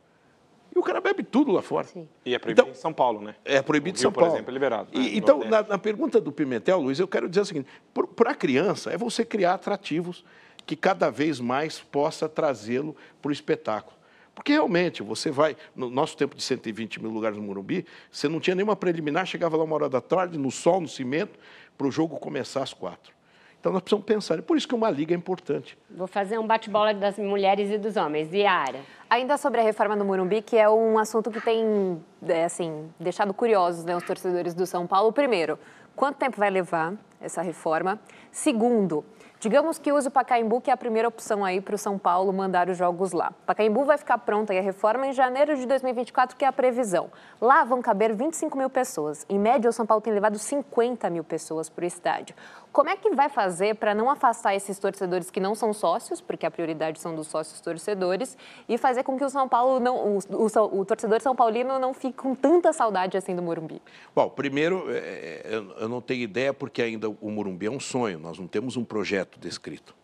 E 0.75 0.79
o 0.79 0.83
cara 0.83 1.01
bebe 1.01 1.23
tudo 1.23 1.51
lá 1.51 1.63
fora. 1.63 1.87
Sim. 1.87 2.07
E 2.23 2.35
é 2.35 2.39
proibido 2.39 2.61
então, 2.61 2.71
em 2.71 2.79
São 2.79 2.93
Paulo, 2.93 3.19
né? 3.19 3.35
É 3.43 3.61
proibido 3.63 3.97
em 3.97 4.01
São 4.01 4.11
Paulo. 4.11 4.29
por 4.29 4.35
exemplo, 4.35 4.51
é 4.51 4.53
liberado. 4.53 4.89
E, 4.93 4.99
né? 4.99 5.09
então, 5.13 5.39
na, 5.39 5.63
na, 5.63 5.77
pergunta 5.79 6.21
do 6.21 6.31
Pimentel, 6.31 6.79
Luiz, 6.79 6.99
eu 6.99 7.07
quero 7.07 7.27
dizer 7.27 7.41
o 7.41 7.45
seguinte: 7.45 7.67
para 8.15 8.31
a 8.31 8.35
criança, 8.35 8.91
é 8.91 8.97
você 8.97 9.25
criar 9.25 9.55
atrativos 9.55 10.23
que 10.67 10.75
cada 10.75 11.09
vez 11.09 11.39
mais 11.39 11.79
possa 11.79 12.29
trazê-lo 12.29 12.95
para 13.21 13.29
o 13.29 13.31
espetáculo. 13.31 13.96
Porque 14.37 14.53
realmente, 14.53 15.01
você 15.01 15.31
vai, 15.31 15.57
no 15.75 15.89
nosso 15.89 16.15
tempo 16.15 16.35
de 16.35 16.43
120 16.43 17.01
mil 17.01 17.09
lugares 17.09 17.35
no 17.35 17.43
Morumbi, 17.43 17.83
você 18.11 18.29
não 18.29 18.39
tinha 18.39 18.55
nenhuma 18.55 18.75
preliminar, 18.75 19.25
chegava 19.25 19.57
lá 19.57 19.63
uma 19.63 19.73
hora 19.73 19.89
da 19.89 19.99
tarde, 19.99 20.37
no 20.37 20.51
sol, 20.51 20.79
no 20.79 20.87
cimento, 20.87 21.39
para 21.75 21.87
o 21.87 21.91
jogo 21.91 22.19
começar 22.19 22.61
às 22.61 22.71
quatro. 22.71 23.11
Então 23.59 23.71
nós 23.73 23.81
precisamos 23.81 24.05
pensar. 24.05 24.37
É 24.37 24.41
por 24.43 24.55
isso 24.55 24.67
que 24.67 24.75
uma 24.75 24.91
liga 24.91 25.11
é 25.11 25.17
importante. 25.17 25.75
Vou 25.89 26.05
fazer 26.05 26.37
um 26.37 26.45
bate-bola 26.45 26.93
das 26.93 27.17
mulheres 27.17 27.71
e 27.71 27.79
dos 27.79 27.97
homens. 27.97 28.31
Yara. 28.31 28.79
Ainda 29.09 29.37
sobre 29.37 29.59
a 29.59 29.63
reforma 29.63 29.97
do 29.97 30.05
Morumbi, 30.05 30.43
que 30.43 30.55
é 30.55 30.69
um 30.69 30.99
assunto 30.99 31.31
que 31.31 31.41
tem 31.41 31.99
é, 32.27 32.45
assim, 32.45 32.87
deixado 32.99 33.33
curiosos 33.33 33.83
né, 33.85 33.97
os 33.97 34.03
torcedores 34.03 34.53
do 34.53 34.67
São 34.67 34.85
Paulo. 34.85 35.11
Primeiro, 35.11 35.57
quanto 35.95 36.17
tempo 36.17 36.37
vai 36.37 36.51
levar 36.51 36.93
essa 37.19 37.41
reforma? 37.41 37.99
Segundo, 38.31 39.03
Digamos 39.39 39.77
que 39.77 39.91
use 39.91 40.07
o 40.07 40.11
Pacaembu, 40.11 40.59
que 40.59 40.71
é 40.71 40.73
a 40.73 40.77
primeira 40.77 41.07
opção 41.07 41.45
aí 41.45 41.61
para 41.61 41.75
o 41.75 41.77
São 41.77 41.95
Paulo 41.95 42.33
mandar 42.33 42.69
os 42.69 42.75
jogos 42.75 43.11
lá. 43.11 43.31
Pacaembu 43.45 43.85
vai 43.85 43.95
ficar 43.95 44.17
pronta 44.17 44.51
e 44.51 44.57
a 44.57 44.63
reforma 44.63 45.05
em 45.05 45.13
janeiro 45.13 45.55
de 45.55 45.67
2024, 45.67 46.35
que 46.35 46.43
é 46.43 46.47
a 46.47 46.51
previsão. 46.51 47.11
Lá 47.39 47.63
vão 47.63 47.79
caber 47.79 48.15
25 48.15 48.57
mil 48.57 48.67
pessoas. 48.67 49.27
Em 49.29 49.37
média, 49.37 49.69
o 49.69 49.73
São 49.73 49.85
Paulo 49.85 50.01
tem 50.01 50.11
levado 50.11 50.39
50 50.39 51.07
mil 51.11 51.23
pessoas 51.23 51.69
para 51.69 51.83
o 51.83 51.85
estádio. 51.85 52.35
Como 52.71 52.89
é 52.89 52.95
que 52.95 53.09
vai 53.11 53.29
fazer 53.29 53.75
para 53.75 53.95
não 53.95 54.09
afastar 54.09 54.55
esses 54.55 54.77
torcedores 54.77 55.31
que 55.31 55.39
não 55.39 55.55
são 55.55 55.73
sócios, 55.73 56.21
porque 56.21 56.45
a 56.45 56.51
prioridade 56.51 56.99
são 56.99 57.15
dos 57.15 57.27
sócios 57.27 57.59
torcedores, 57.59 58.37
e 58.69 58.77
fazer 58.77 59.03
com 59.03 59.17
que 59.17 59.23
o 59.23 59.29
São 59.29 59.47
Paulo 59.47 59.79
não, 59.79 60.17
o, 60.17 60.19
o, 60.29 60.79
o 60.79 60.85
torcedor 60.85 61.21
são 61.21 61.35
paulino 61.35 61.79
não 61.79 61.93
fique 61.93 62.17
com 62.17 62.35
tanta 62.35 62.71
saudade 62.71 63.17
assim 63.17 63.35
do 63.35 63.41
Morumbi? 63.41 63.81
Bom, 64.15 64.29
primeiro, 64.29 64.85
é, 64.89 64.97
é 64.97 65.63
eu 65.79 65.89
não 65.89 66.01
tenho 66.01 66.21
ideia 66.21 66.53
porque 66.53 66.81
ainda 66.81 67.09
o 67.09 67.31
Morumbi 67.31 67.65
é 67.65 67.71
um 67.71 67.79
sonho. 67.79 68.19
Nós 68.19 68.37
não 68.37 68.47
temos 68.47 68.77
um 68.77 68.83
projeto 68.83 69.39
descrito. 69.39 69.95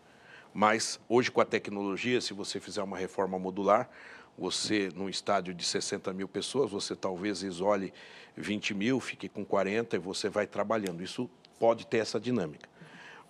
Mas 0.53 0.99
hoje 1.10 1.31
com 1.31 1.41
a 1.41 1.45
tecnologia, 1.45 2.22
se 2.22 2.34
você 2.34 2.60
fizer 2.60 2.84
uma 2.84 2.98
reforma 2.98 3.40
modular, 3.40 3.90
você, 4.38 4.90
num 4.95 5.10
estádio 5.10 5.53
de 5.53 5.64
60 5.64 6.11
mil 6.14 6.27
pessoas, 6.27 6.72
você 6.72 6.95
talvez 6.95 7.44
isole 7.44 7.94
20 8.35 8.73
mil, 8.73 8.99
fique 8.99 9.30
com 9.30 9.45
40 9.45 9.95
e 9.95 9.99
você 9.99 10.30
vai 10.30 10.48
trabalhando. 10.48 11.03
Isso 11.03 11.30
pode 11.64 11.88
ter 11.88 11.99
essa 11.99 12.19
dinâmica. 12.19 12.68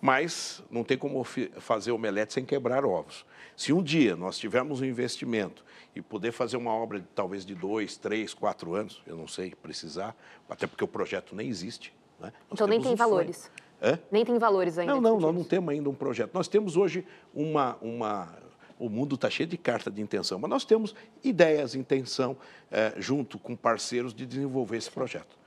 Mas 0.00 0.60
não 0.68 0.82
tem 0.82 0.98
como 0.98 1.22
fazer 1.22 1.92
omelete 1.92 2.32
sem 2.32 2.44
quebrar 2.44 2.84
ovos. 2.84 3.24
Se 3.56 3.72
um 3.72 3.80
dia 3.80 4.16
nós 4.16 4.36
tivermos 4.36 4.80
um 4.80 4.84
investimento 4.84 5.64
e 5.94 6.02
poder 6.02 6.32
fazer 6.32 6.56
uma 6.56 6.72
obra 6.72 6.98
de, 6.98 7.06
talvez 7.14 7.46
de 7.46 7.54
dois, 7.54 7.96
três, 7.96 8.34
quatro 8.34 8.74
anos, 8.74 9.00
eu 9.06 9.16
não 9.16 9.28
sei 9.28 9.54
precisar, 9.54 10.16
até 10.50 10.66
porque 10.66 10.82
o 10.82 10.88
projeto 10.88 11.36
nem 11.36 11.48
existe. 11.48 11.94
Né? 12.18 12.32
Então 12.50 12.66
nem 12.66 12.80
tem 12.80 12.94
um 12.94 12.96
valores. 12.96 13.48
Hã? 13.80 14.00
Nem 14.10 14.24
tem 14.24 14.36
valores 14.36 14.78
ainda. 14.78 14.94
Não, 14.94 15.00
não, 15.00 15.20
nós 15.20 15.32
não 15.32 15.44
temos 15.44 15.72
ainda 15.72 15.88
um 15.88 15.94
projeto. 15.94 16.32
Nós 16.34 16.48
temos 16.48 16.76
hoje 16.76 17.06
uma. 17.32 17.78
uma 17.80 18.36
o 18.76 18.88
mundo 18.88 19.14
está 19.14 19.30
cheio 19.30 19.48
de 19.48 19.56
carta 19.56 19.92
de 19.92 20.02
intenção, 20.02 20.40
mas 20.40 20.50
nós 20.50 20.64
temos 20.64 20.92
ideias, 21.22 21.76
intenção, 21.76 22.36
eh, 22.72 22.94
junto 22.96 23.38
com 23.38 23.54
parceiros, 23.54 24.12
de 24.12 24.26
desenvolver 24.26 24.76
esse 24.76 24.90
projeto. 24.90 25.38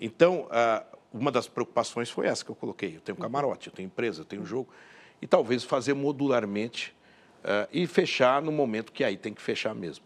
Então, 0.00 0.46
ah, 0.50 0.84
uma 1.16 1.30
das 1.30 1.48
preocupações 1.48 2.10
foi 2.10 2.26
essa 2.26 2.44
que 2.44 2.50
eu 2.50 2.54
coloquei. 2.54 2.96
Eu 2.96 3.00
tenho 3.00 3.16
camarote, 3.16 3.68
eu 3.68 3.72
tenho 3.72 3.86
empresa, 3.86 4.22
eu 4.22 4.24
tenho 4.24 4.44
jogo. 4.44 4.68
E 5.20 5.26
talvez 5.26 5.64
fazer 5.64 5.94
modularmente 5.94 6.94
uh, 7.42 7.68
e 7.72 7.86
fechar 7.86 8.42
no 8.42 8.52
momento 8.52 8.92
que 8.92 9.02
aí 9.02 9.16
tem 9.16 9.32
que 9.32 9.42
fechar 9.42 9.74
mesmo. 9.74 10.04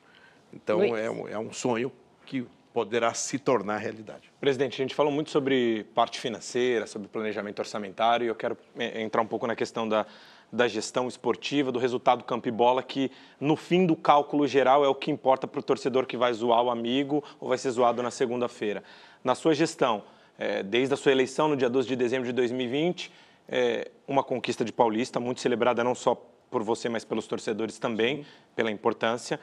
Então, 0.52 0.82
é 0.96 1.10
um, 1.10 1.28
é 1.28 1.38
um 1.38 1.52
sonho 1.52 1.92
que 2.26 2.46
poderá 2.72 3.12
se 3.14 3.38
tornar 3.38 3.78
realidade. 3.78 4.32
Presidente, 4.40 4.74
a 4.74 4.84
gente 4.84 4.94
falou 4.94 5.12
muito 5.12 5.30
sobre 5.30 5.84
parte 5.94 6.20
financeira, 6.20 6.86
sobre 6.86 7.08
planejamento 7.08 7.58
orçamentário, 7.58 8.24
e 8.24 8.28
eu 8.28 8.34
quero 8.34 8.56
é, 8.78 9.02
entrar 9.02 9.22
um 9.22 9.26
pouco 9.26 9.46
na 9.46 9.56
questão 9.56 9.88
da, 9.88 10.06
da 10.52 10.68
gestão 10.68 11.08
esportiva, 11.08 11.72
do 11.72 11.78
resultado 11.78 12.22
campo 12.24 12.46
e 12.46 12.50
bola, 12.50 12.82
que 12.82 13.10
no 13.40 13.56
fim 13.56 13.86
do 13.86 13.96
cálculo 13.96 14.46
geral 14.46 14.84
é 14.84 14.88
o 14.88 14.94
que 14.94 15.10
importa 15.10 15.48
para 15.48 15.58
o 15.58 15.62
torcedor 15.62 16.06
que 16.06 16.16
vai 16.16 16.32
zoar 16.32 16.62
o 16.62 16.70
amigo 16.70 17.24
ou 17.40 17.48
vai 17.48 17.58
ser 17.58 17.70
zoado 17.70 18.02
na 18.02 18.10
segunda-feira. 18.10 18.84
Na 19.24 19.34
sua 19.34 19.52
gestão, 19.52 20.04
é, 20.40 20.62
desde 20.62 20.94
a 20.94 20.96
sua 20.96 21.12
eleição 21.12 21.48
no 21.48 21.56
dia 21.56 21.68
12 21.68 21.86
de 21.86 21.94
dezembro 21.94 22.26
de 22.26 22.32
2020, 22.32 23.12
é, 23.46 23.90
uma 24.08 24.24
conquista 24.24 24.64
de 24.64 24.72
Paulista, 24.72 25.20
muito 25.20 25.38
celebrada 25.38 25.84
não 25.84 25.94
só 25.94 26.14
por 26.50 26.62
você, 26.62 26.88
mas 26.88 27.04
pelos 27.04 27.26
torcedores 27.26 27.78
também, 27.78 28.24
pela 28.56 28.70
importância 28.70 29.38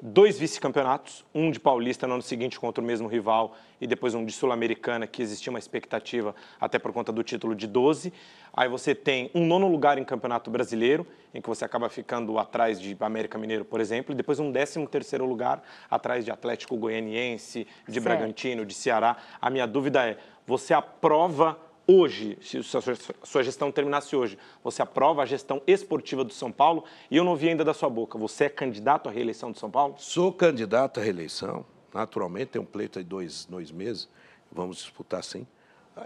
dois 0.00 0.38
vice-campeonatos, 0.38 1.24
um 1.34 1.50
de 1.50 1.60
Paulista 1.60 2.06
no 2.06 2.14
ano 2.14 2.22
seguinte 2.22 2.58
contra 2.58 2.82
o 2.82 2.86
mesmo 2.86 3.08
rival 3.08 3.56
e 3.80 3.86
depois 3.86 4.14
um 4.14 4.24
de 4.24 4.32
Sul-Americana, 4.32 5.06
que 5.06 5.20
existia 5.20 5.50
uma 5.50 5.58
expectativa 5.58 6.34
até 6.60 6.78
por 6.78 6.92
conta 6.92 7.10
do 7.12 7.22
título 7.22 7.54
de 7.54 7.66
12. 7.66 8.12
Aí 8.54 8.68
você 8.68 8.94
tem 8.94 9.30
um 9.34 9.44
nono 9.44 9.68
lugar 9.68 9.98
em 9.98 10.04
Campeonato 10.04 10.50
Brasileiro, 10.50 11.06
em 11.34 11.40
que 11.40 11.48
você 11.48 11.64
acaba 11.64 11.88
ficando 11.88 12.38
atrás 12.38 12.80
de 12.80 12.96
América 13.00 13.38
Mineiro, 13.38 13.64
por 13.64 13.80
exemplo, 13.80 14.12
e 14.12 14.16
depois 14.16 14.38
um 14.38 14.52
décimo 14.52 14.86
terceiro 14.86 15.26
lugar 15.26 15.62
atrás 15.90 16.24
de 16.24 16.30
Atlético 16.30 16.76
Goianiense, 16.76 17.66
de 17.86 17.92
certo. 17.92 18.04
Bragantino, 18.04 18.64
de 18.64 18.74
Ceará. 18.74 19.16
A 19.40 19.50
minha 19.50 19.66
dúvida 19.66 20.06
é, 20.06 20.16
você 20.46 20.74
aprova 20.74 21.58
hoje, 21.86 22.38
se 22.40 22.58
a 22.58 22.80
sua 23.24 23.42
gestão 23.42 23.70
terminasse 23.70 24.14
hoje, 24.14 24.38
você 24.62 24.82
aprova 24.82 25.22
a 25.22 25.26
gestão 25.26 25.60
esportiva 25.66 26.24
do 26.24 26.32
São 26.32 26.50
Paulo? 26.50 26.84
E 27.10 27.16
eu 27.16 27.24
não 27.24 27.36
vi 27.36 27.48
ainda 27.48 27.64
da 27.64 27.74
sua 27.74 27.90
boca, 27.90 28.18
você 28.18 28.44
é 28.44 28.48
candidato 28.48 29.08
à 29.08 29.12
reeleição 29.12 29.50
do 29.50 29.58
São 29.58 29.70
Paulo? 29.70 29.94
Sou 29.98 30.32
candidato 30.32 31.00
à 31.00 31.02
reeleição, 31.02 31.64
naturalmente, 31.92 32.52
tem 32.52 32.62
um 32.62 32.64
pleito 32.64 32.98
de 32.98 33.04
dois, 33.04 33.44
dois 33.44 33.70
meses, 33.70 34.08
vamos 34.50 34.78
disputar 34.78 35.22
sim. 35.22 35.46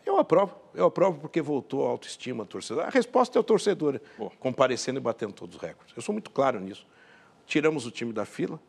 Eu 0.05 0.19
aprovo, 0.19 0.57
eu 0.75 0.87
aprovo 0.87 1.21
porque 1.21 1.41
voltou 1.41 1.87
a 1.87 1.91
autoestima 1.91 2.45
do 2.45 2.49
torcedor. 2.49 2.85
A 2.85 2.91
resposta 2.91 3.39
é 3.39 3.41
o 3.41 3.45
torcedor, 3.45 4.01
Boa. 4.19 4.33
comparecendo 4.41 4.99
e 4.99 5.03
batendo 5.03 5.33
todos 5.33 5.55
os 5.55 5.63
recordes. 5.63 5.95
Eu 5.97 6.03
sou 6.03 6.13
muito 6.13 6.31
claro 6.31 6.59
nisso. 6.59 6.85
Tiramos 7.47 7.87
o 7.87 7.91
time 7.93 8.13
da 8.13 8.25
fila, 8.25 8.61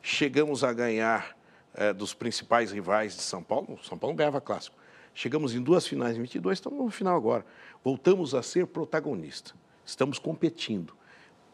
chegamos 0.00 0.64
a 0.64 0.72
ganhar 0.72 1.36
é, 1.74 1.92
dos 1.92 2.14
principais 2.14 2.72
rivais 2.72 3.14
de 3.14 3.22
São 3.22 3.42
Paulo. 3.42 3.78
São 3.82 3.98
Paulo 3.98 4.16
ganhava 4.16 4.40
clássico. 4.40 4.74
Chegamos 5.14 5.54
em 5.54 5.62
duas 5.62 5.86
finais 5.86 6.16
em 6.16 6.20
22, 6.20 6.58
estamos 6.58 6.78
no 6.78 6.90
final 6.90 7.16
agora. 7.16 7.44
Voltamos 7.84 8.34
a 8.34 8.42
ser 8.42 8.66
protagonista. 8.66 9.52
Estamos 9.84 10.18
competindo. 10.18 10.94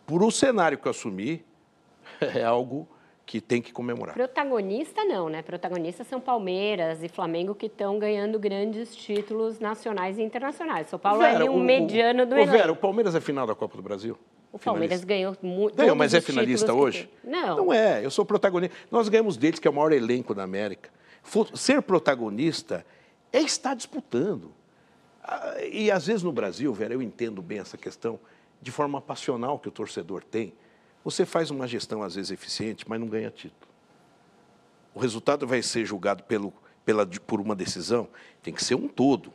Por 0.07 0.23
o 0.23 0.31
cenário 0.31 0.79
que 0.79 0.87
eu 0.87 0.91
assumi, 0.91 1.45
é 2.21 2.45
algo 2.45 2.89
que 3.29 3.43
tem 3.43 3.61
que 3.61 3.73
comemorar. 3.73 4.15
Protagonista 4.15 5.05
não, 5.05 5.29
né? 5.29 5.43
Protagonistas 5.43 6.07
são 6.07 6.19
Palmeiras 6.19 7.03
e 7.03 7.09
Flamengo 7.09 7.55
que 7.55 7.67
estão 7.67 7.99
ganhando 7.99 8.39
grandes 8.39 8.97
títulos 8.97 9.59
nacionais 9.61 10.19
e 10.19 10.23
internacionais. 10.23 10.89
São 10.89 10.99
Paulo 10.99 11.21
Vera, 11.21 11.45
é 11.45 11.51
um 11.51 11.57
o, 11.57 11.61
mediano 11.61 12.25
do 12.25 12.37
o, 12.37 12.47
Vera, 12.47 12.73
o 12.73 12.77
Palmeiras 12.77 13.15
é 13.15 13.21
final 13.21 13.47
da 13.47 13.55
Copa 13.55 13.77
do 13.77 13.83
Brasil? 13.83 14.17
O 14.51 14.59
Palmeiras 14.59 15.05
ganhou 15.05 15.37
muito. 15.43 15.77
Ganhou, 15.77 15.95
mas 15.95 16.15
é 16.15 16.23
finalista 16.23 16.73
hoje? 16.73 17.11
Não. 17.23 17.57
Não 17.57 17.73
é, 17.73 18.03
eu 18.03 18.11
sou 18.11 18.25
protagonista. 18.25 18.75
Nós 18.91 19.11
ganhamos 19.11 19.37
deles, 19.37 19.59
que 19.59 19.69
é 19.69 19.71
o 19.71 19.75
maior 19.75 19.93
elenco 19.93 20.35
da 20.35 20.43
América. 20.43 20.89
Ser 21.55 21.83
protagonista 21.83 22.87
é 23.33 23.41
estar 23.41 23.75
disputando. 23.75 24.53
Ah, 25.23 25.57
e 25.71 25.91
às 25.91 26.07
vezes 26.07 26.23
no 26.23 26.33
Brasil, 26.33 26.73
Vera, 26.73 26.95
eu 26.95 27.03
entendo 27.03 27.43
bem 27.43 27.59
essa 27.59 27.77
questão 27.77 28.19
de 28.61 28.71
forma 28.71 29.01
passional 29.01 29.59
que 29.59 29.69
o 29.69 29.73
torcedor 29.73 30.25
tem. 30.25 30.53
Você 31.05 31.25
faz 31.25 31.51
uma 31.51 31.67
gestão 31.67 32.03
às 32.03 32.15
vezes 32.15 32.31
eficiente, 32.31 32.89
mas 32.89 32.99
não 32.99 33.07
ganha 33.07 33.31
título. 33.31 33.71
O 34.95 34.99
resultado 34.99 35.47
vai 35.47 35.63
ser 35.63 35.85
julgado 35.85 36.23
pelo, 36.25 36.53
pela, 36.85 37.07
por 37.07 37.41
uma 37.41 37.55
decisão, 37.55 38.09
tem 38.43 38.53
que 38.53 38.65
ser 38.65 38.75
um 38.75 38.89
todo. 38.89 39.33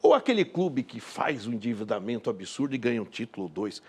Ou 0.00 0.14
aquele 0.14 0.44
clube 0.44 0.82
que 0.82 1.00
faz 1.00 1.46
um 1.46 1.52
endividamento 1.52 2.30
absurdo 2.30 2.74
e 2.74 2.78
ganha 2.78 3.02
um 3.02 3.06
título 3.06 3.44
ou 3.44 3.48
dois. 3.48 3.82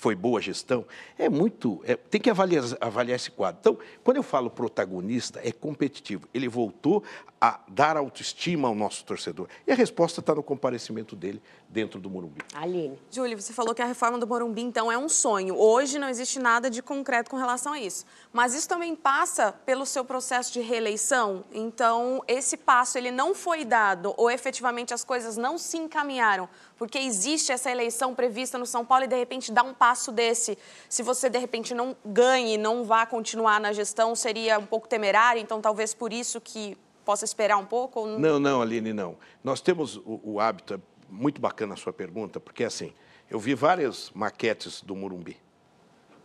Foi 0.00 0.14
boa 0.14 0.40
gestão, 0.40 0.86
é 1.18 1.28
muito. 1.28 1.82
É, 1.84 1.94
tem 1.94 2.18
que 2.18 2.30
avaliar, 2.30 2.64
avaliar 2.80 3.16
esse 3.16 3.30
quadro. 3.30 3.58
Então, 3.60 3.78
quando 4.02 4.16
eu 4.16 4.22
falo 4.22 4.48
protagonista, 4.48 5.38
é 5.44 5.52
competitivo. 5.52 6.26
Ele 6.32 6.48
voltou 6.48 7.04
a 7.38 7.60
dar 7.68 7.98
autoestima 7.98 8.66
ao 8.66 8.74
nosso 8.74 9.04
torcedor. 9.04 9.46
E 9.66 9.72
a 9.72 9.74
resposta 9.74 10.20
está 10.20 10.34
no 10.34 10.42
comparecimento 10.42 11.14
dele 11.14 11.42
dentro 11.68 12.00
do 12.00 12.08
Morumbi. 12.08 12.40
Aline. 12.54 12.98
Júlio, 13.10 13.40
você 13.40 13.52
falou 13.52 13.74
que 13.74 13.82
a 13.82 13.86
reforma 13.86 14.18
do 14.18 14.26
Morumbi, 14.26 14.62
então, 14.62 14.90
é 14.90 14.96
um 14.96 15.08
sonho. 15.08 15.54
Hoje 15.54 15.98
não 15.98 16.08
existe 16.08 16.38
nada 16.38 16.70
de 16.70 16.82
concreto 16.82 17.30
com 17.30 17.36
relação 17.36 17.74
a 17.74 17.80
isso. 17.80 18.06
Mas 18.32 18.54
isso 18.54 18.68
também 18.68 18.96
passa 18.96 19.52
pelo 19.52 19.84
seu 19.84 20.04
processo 20.04 20.50
de 20.50 20.60
reeleição. 20.60 21.44
Então, 21.52 22.22
esse 22.26 22.56
passo 22.56 22.96
ele 22.96 23.10
não 23.10 23.34
foi 23.34 23.66
dado 23.66 24.14
ou 24.16 24.30
efetivamente 24.30 24.94
as 24.94 25.04
coisas 25.04 25.36
não 25.36 25.58
se 25.58 25.76
encaminharam 25.76 26.48
porque 26.80 26.98
existe 26.98 27.52
essa 27.52 27.70
eleição 27.70 28.14
prevista 28.14 28.56
no 28.56 28.64
São 28.64 28.86
Paulo 28.86 29.04
e 29.04 29.06
de 29.06 29.14
repente 29.14 29.52
dar 29.52 29.64
um 29.64 29.74
passo 29.74 30.10
desse, 30.10 30.56
se 30.88 31.02
você 31.02 31.28
de 31.28 31.38
repente 31.38 31.74
não 31.74 31.94
ganhe, 32.02 32.56
não 32.56 32.84
vá 32.84 33.04
continuar 33.04 33.60
na 33.60 33.70
gestão, 33.70 34.16
seria 34.16 34.58
um 34.58 34.64
pouco 34.64 34.88
temerário, 34.88 35.42
então 35.42 35.60
talvez 35.60 35.92
por 35.92 36.10
isso 36.10 36.40
que 36.40 36.78
possa 37.04 37.26
esperar 37.26 37.58
um 37.58 37.66
pouco? 37.66 38.06
Não... 38.06 38.18
não, 38.18 38.40
não, 38.40 38.62
Aline, 38.62 38.94
não. 38.94 39.18
Nós 39.44 39.60
temos 39.60 39.96
o, 39.98 40.22
o 40.24 40.40
hábito, 40.40 40.72
é 40.72 40.80
muito 41.10 41.38
bacana 41.38 41.74
a 41.74 41.76
sua 41.76 41.92
pergunta, 41.92 42.40
porque 42.40 42.64
assim, 42.64 42.94
eu 43.28 43.38
vi 43.38 43.54
várias 43.54 44.10
maquetes 44.14 44.80
do 44.80 44.96
Murumbi. 44.96 45.36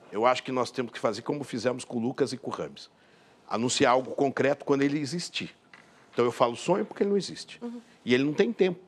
Eu 0.10 0.26
acho 0.26 0.42
que 0.42 0.54
nós 0.54 0.72
temos 0.72 0.94
que 0.94 1.00
fazer 1.00 1.22
como 1.22 1.44
fizemos 1.44 1.84
com 1.84 1.98
o 1.98 2.00
Lucas 2.00 2.32
e 2.32 2.38
com 2.38 2.50
o 2.50 2.54
Rames. 2.54 2.90
Anunciar 3.46 3.92
algo 3.92 4.12
concreto 4.12 4.64
quando 4.64 4.84
ele 4.84 5.02
existir. 5.02 5.54
Então 6.14 6.24
eu 6.24 6.32
falo 6.32 6.56
sonho 6.56 6.86
porque 6.86 7.04
ele 7.04 7.10
não 7.10 7.18
existe. 7.18 7.60
Uhum. 7.62 7.82
E 8.06 8.14
ele 8.14 8.24
não 8.24 8.34
tem 8.34 8.54
tempo 8.54 8.85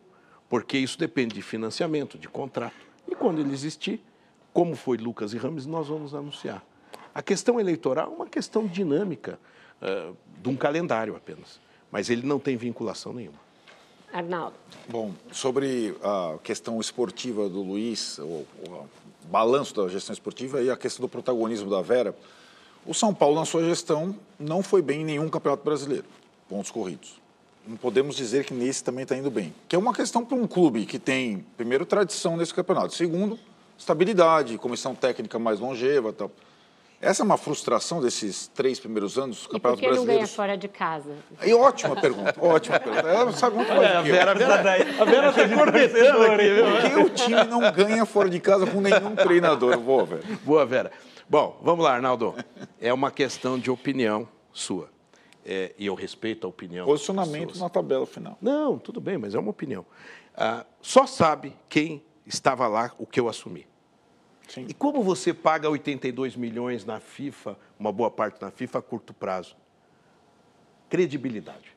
porque 0.49 0.77
isso 0.77 0.97
depende 0.97 1.35
de 1.35 1.41
financiamento, 1.41 2.17
de 2.17 2.27
contrato. 2.27 2.75
E 3.07 3.15
quando 3.15 3.39
ele 3.39 3.53
existir, 3.53 4.01
como 4.53 4.75
foi 4.75 4.97
Lucas 4.97 5.33
e 5.33 5.37
Rames, 5.37 5.65
nós 5.65 5.87
vamos 5.87 6.13
anunciar. 6.13 6.63
A 7.13 7.21
questão 7.21 7.59
eleitoral 7.59 8.11
é 8.11 8.15
uma 8.15 8.27
questão 8.27 8.65
dinâmica 8.65 9.39
uh, 9.81 10.15
de 10.41 10.49
um 10.49 10.55
calendário 10.55 11.15
apenas, 11.15 11.59
mas 11.91 12.09
ele 12.09 12.25
não 12.25 12.39
tem 12.39 12.55
vinculação 12.55 13.13
nenhuma. 13.13 13.47
Arnaldo. 14.13 14.55
Bom, 14.87 15.13
sobre 15.31 15.95
a 16.01 16.37
questão 16.41 16.79
esportiva 16.79 17.49
do 17.49 17.61
Luiz, 17.61 18.17
o, 18.19 18.45
o 18.67 18.89
balanço 19.29 19.75
da 19.75 19.87
gestão 19.89 20.13
esportiva 20.13 20.61
e 20.61 20.69
a 20.69 20.77
questão 20.77 21.05
do 21.05 21.09
protagonismo 21.09 21.69
da 21.69 21.81
Vera, 21.81 22.15
o 22.85 22.93
São 22.93 23.13
Paulo, 23.13 23.35
na 23.35 23.45
sua 23.45 23.63
gestão, 23.65 24.15
não 24.39 24.63
foi 24.63 24.81
bem 24.81 25.01
em 25.01 25.05
nenhum 25.05 25.27
campeonato 25.27 25.63
brasileiro, 25.63 26.05
pontos 26.47 26.71
corridos 26.71 27.26
não 27.67 27.77
podemos 27.77 28.15
dizer 28.15 28.45
que 28.45 28.53
nesse 28.53 28.83
também 28.83 29.03
está 29.03 29.15
indo 29.15 29.29
bem. 29.29 29.53
Que 29.67 29.75
é 29.75 29.79
uma 29.79 29.93
questão 29.93 30.23
para 30.23 30.37
um 30.37 30.47
clube 30.47 30.85
que 30.85 30.97
tem, 30.97 31.45
primeiro, 31.55 31.85
tradição 31.85 32.37
nesse 32.37 32.53
campeonato. 32.53 32.93
Segundo, 32.95 33.37
estabilidade, 33.77 34.57
comissão 34.57 34.95
técnica 34.95 35.37
mais 35.37 35.59
longeva 35.59 36.13
tal. 36.13 36.31
Essa 36.99 37.21
é 37.21 37.25
uma 37.25 37.37
frustração 37.37 38.01
desses 38.01 38.47
três 38.47 38.79
primeiros 38.79 39.19
anos 39.19 39.43
do 39.43 39.49
Campeonato 39.49 39.81
Brasileiro. 39.81 39.97
por 39.97 40.01
que 40.01 40.07
não 40.07 40.15
ganha 40.15 40.27
fora 40.27 40.57
de 40.57 40.67
casa? 40.67 41.11
E 41.45 41.53
ótima 41.53 41.95
pergunta, 41.95 42.33
ótima 42.39 42.79
pergunta. 42.79 43.07
Ela 43.07 43.31
sabe 43.33 43.55
muito 43.55 43.69
mais 43.69 43.83
é, 43.83 43.95
a 43.97 44.01
Vera, 44.01 44.31
a 44.31 44.33
Vera, 44.33 44.55
a 44.99 45.05
Vera 45.05 45.29
está 45.29 45.47
cornetando 45.47 46.23
aqui. 46.23 46.49
Por 46.71 46.89
que 46.89 46.99
o 46.99 47.09
time 47.11 47.43
não 47.43 47.71
ganha 47.71 48.03
fora 48.03 48.27
de 48.27 48.39
casa 48.39 48.65
com 48.65 48.81
nenhum 48.81 49.15
treinador? 49.15 49.77
Boa, 49.77 50.05
Vera. 50.05 50.23
Boa, 50.43 50.65
Vera. 50.65 50.91
Bom, 51.29 51.59
vamos 51.61 51.85
lá, 51.85 51.93
Arnaldo. 51.93 52.33
É 52.81 52.91
uma 52.91 53.11
questão 53.11 53.59
de 53.59 53.69
opinião 53.69 54.27
sua 54.51 54.89
é, 55.47 55.73
e 55.77 55.85
eu 55.85 55.95
respeito 55.95 56.45
a 56.45 56.49
opinião. 56.49 56.85
Posicionamento 56.85 57.57
na 57.57 57.69
tabela 57.69 58.05
final. 58.05 58.37
Não, 58.41 58.77
tudo 58.77 58.99
bem, 58.99 59.17
mas 59.17 59.33
é 59.33 59.39
uma 59.39 59.49
opinião. 59.49 59.85
Ah, 60.35 60.65
só 60.81 61.07
sabe 61.07 61.55
quem 61.69 62.03
estava 62.25 62.67
lá 62.67 62.93
o 62.99 63.05
que 63.05 63.17
eu 63.17 63.29
assumi. 63.29 63.65
Sim. 64.49 64.65
E 64.67 64.73
como 64.73 65.01
você 65.01 65.33
paga 65.33 65.69
82 65.69 66.35
milhões 66.35 66.83
na 66.83 66.99
FIFA, 66.99 67.57
uma 67.79 67.93
boa 67.93 68.11
parte 68.11 68.41
na 68.41 68.51
FIFA, 68.51 68.79
a 68.79 68.81
curto 68.81 69.13
prazo? 69.13 69.55
Credibilidade. 70.89 71.75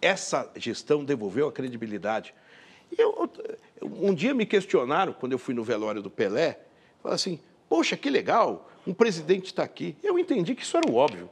Essa 0.00 0.50
gestão 0.56 1.04
devolveu 1.04 1.46
a 1.48 1.52
credibilidade. 1.52 2.34
Eu, 2.96 3.30
um 3.82 4.14
dia 4.14 4.32
me 4.32 4.46
questionaram, 4.46 5.12
quando 5.12 5.32
eu 5.32 5.38
fui 5.38 5.54
no 5.54 5.62
velório 5.62 6.00
do 6.00 6.10
Pelé, 6.10 6.58
falaram 7.02 7.16
assim, 7.16 7.38
poxa, 7.68 7.98
que 7.98 8.08
legal, 8.08 8.70
um 8.86 8.94
presidente 8.94 9.46
está 9.46 9.62
aqui. 9.62 9.94
Eu 10.02 10.18
entendi 10.18 10.54
que 10.54 10.62
isso 10.62 10.76
era 10.76 10.90
o 10.90 10.94
óbvio. 10.94 11.28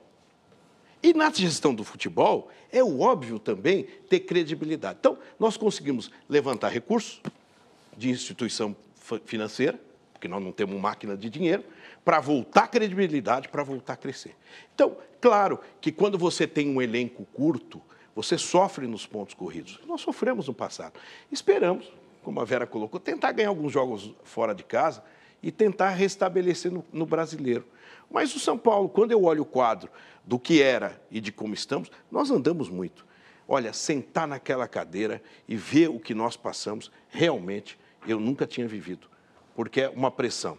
E 1.02 1.12
na 1.12 1.30
gestão 1.30 1.74
do 1.74 1.84
futebol, 1.84 2.50
é 2.72 2.82
óbvio 2.82 3.38
também 3.38 3.84
ter 4.08 4.20
credibilidade. 4.20 4.98
Então, 5.00 5.18
nós 5.38 5.56
conseguimos 5.56 6.10
levantar 6.28 6.68
recursos 6.68 7.20
de 7.96 8.10
instituição 8.10 8.74
financeira, 9.24 9.78
porque 10.12 10.26
nós 10.26 10.42
não 10.42 10.52
temos 10.52 10.80
máquina 10.80 11.16
de 11.16 11.30
dinheiro, 11.30 11.62
para 12.04 12.20
voltar 12.20 12.68
credibilidade, 12.68 13.48
para 13.48 13.62
voltar 13.62 13.94
a 13.94 13.96
crescer. 13.96 14.34
Então, 14.74 14.96
claro 15.20 15.60
que 15.80 15.92
quando 15.92 16.16
você 16.16 16.46
tem 16.46 16.68
um 16.68 16.80
elenco 16.80 17.24
curto, 17.32 17.80
você 18.14 18.38
sofre 18.38 18.86
nos 18.86 19.06
pontos 19.06 19.34
corridos. 19.34 19.78
Nós 19.86 20.00
sofremos 20.00 20.48
no 20.48 20.54
passado. 20.54 20.98
Esperamos, 21.30 21.92
como 22.22 22.40
a 22.40 22.44
Vera 22.44 22.66
colocou, 22.66 22.98
tentar 22.98 23.32
ganhar 23.32 23.50
alguns 23.50 23.72
jogos 23.72 24.14
fora 24.24 24.54
de 24.54 24.64
casa 24.64 25.04
e 25.42 25.52
tentar 25.52 25.90
restabelecer 25.90 26.72
no, 26.72 26.84
no 26.92 27.04
brasileiro. 27.04 27.64
Mas 28.10 28.34
o 28.34 28.38
São 28.38 28.56
Paulo, 28.56 28.88
quando 28.88 29.12
eu 29.12 29.24
olho 29.24 29.42
o 29.42 29.46
quadro 29.46 29.90
do 30.24 30.38
que 30.38 30.62
era 30.62 31.00
e 31.10 31.20
de 31.20 31.32
como 31.32 31.54
estamos, 31.54 31.90
nós 32.10 32.30
andamos 32.30 32.68
muito. 32.68 33.06
Olha, 33.48 33.72
sentar 33.72 34.26
naquela 34.26 34.66
cadeira 34.66 35.22
e 35.48 35.56
ver 35.56 35.88
o 35.88 36.00
que 36.00 36.14
nós 36.14 36.36
passamos, 36.36 36.90
realmente 37.08 37.78
eu 38.06 38.18
nunca 38.18 38.46
tinha 38.46 38.66
vivido, 38.66 39.08
porque 39.54 39.82
é 39.82 39.88
uma 39.88 40.10
pressão 40.10 40.58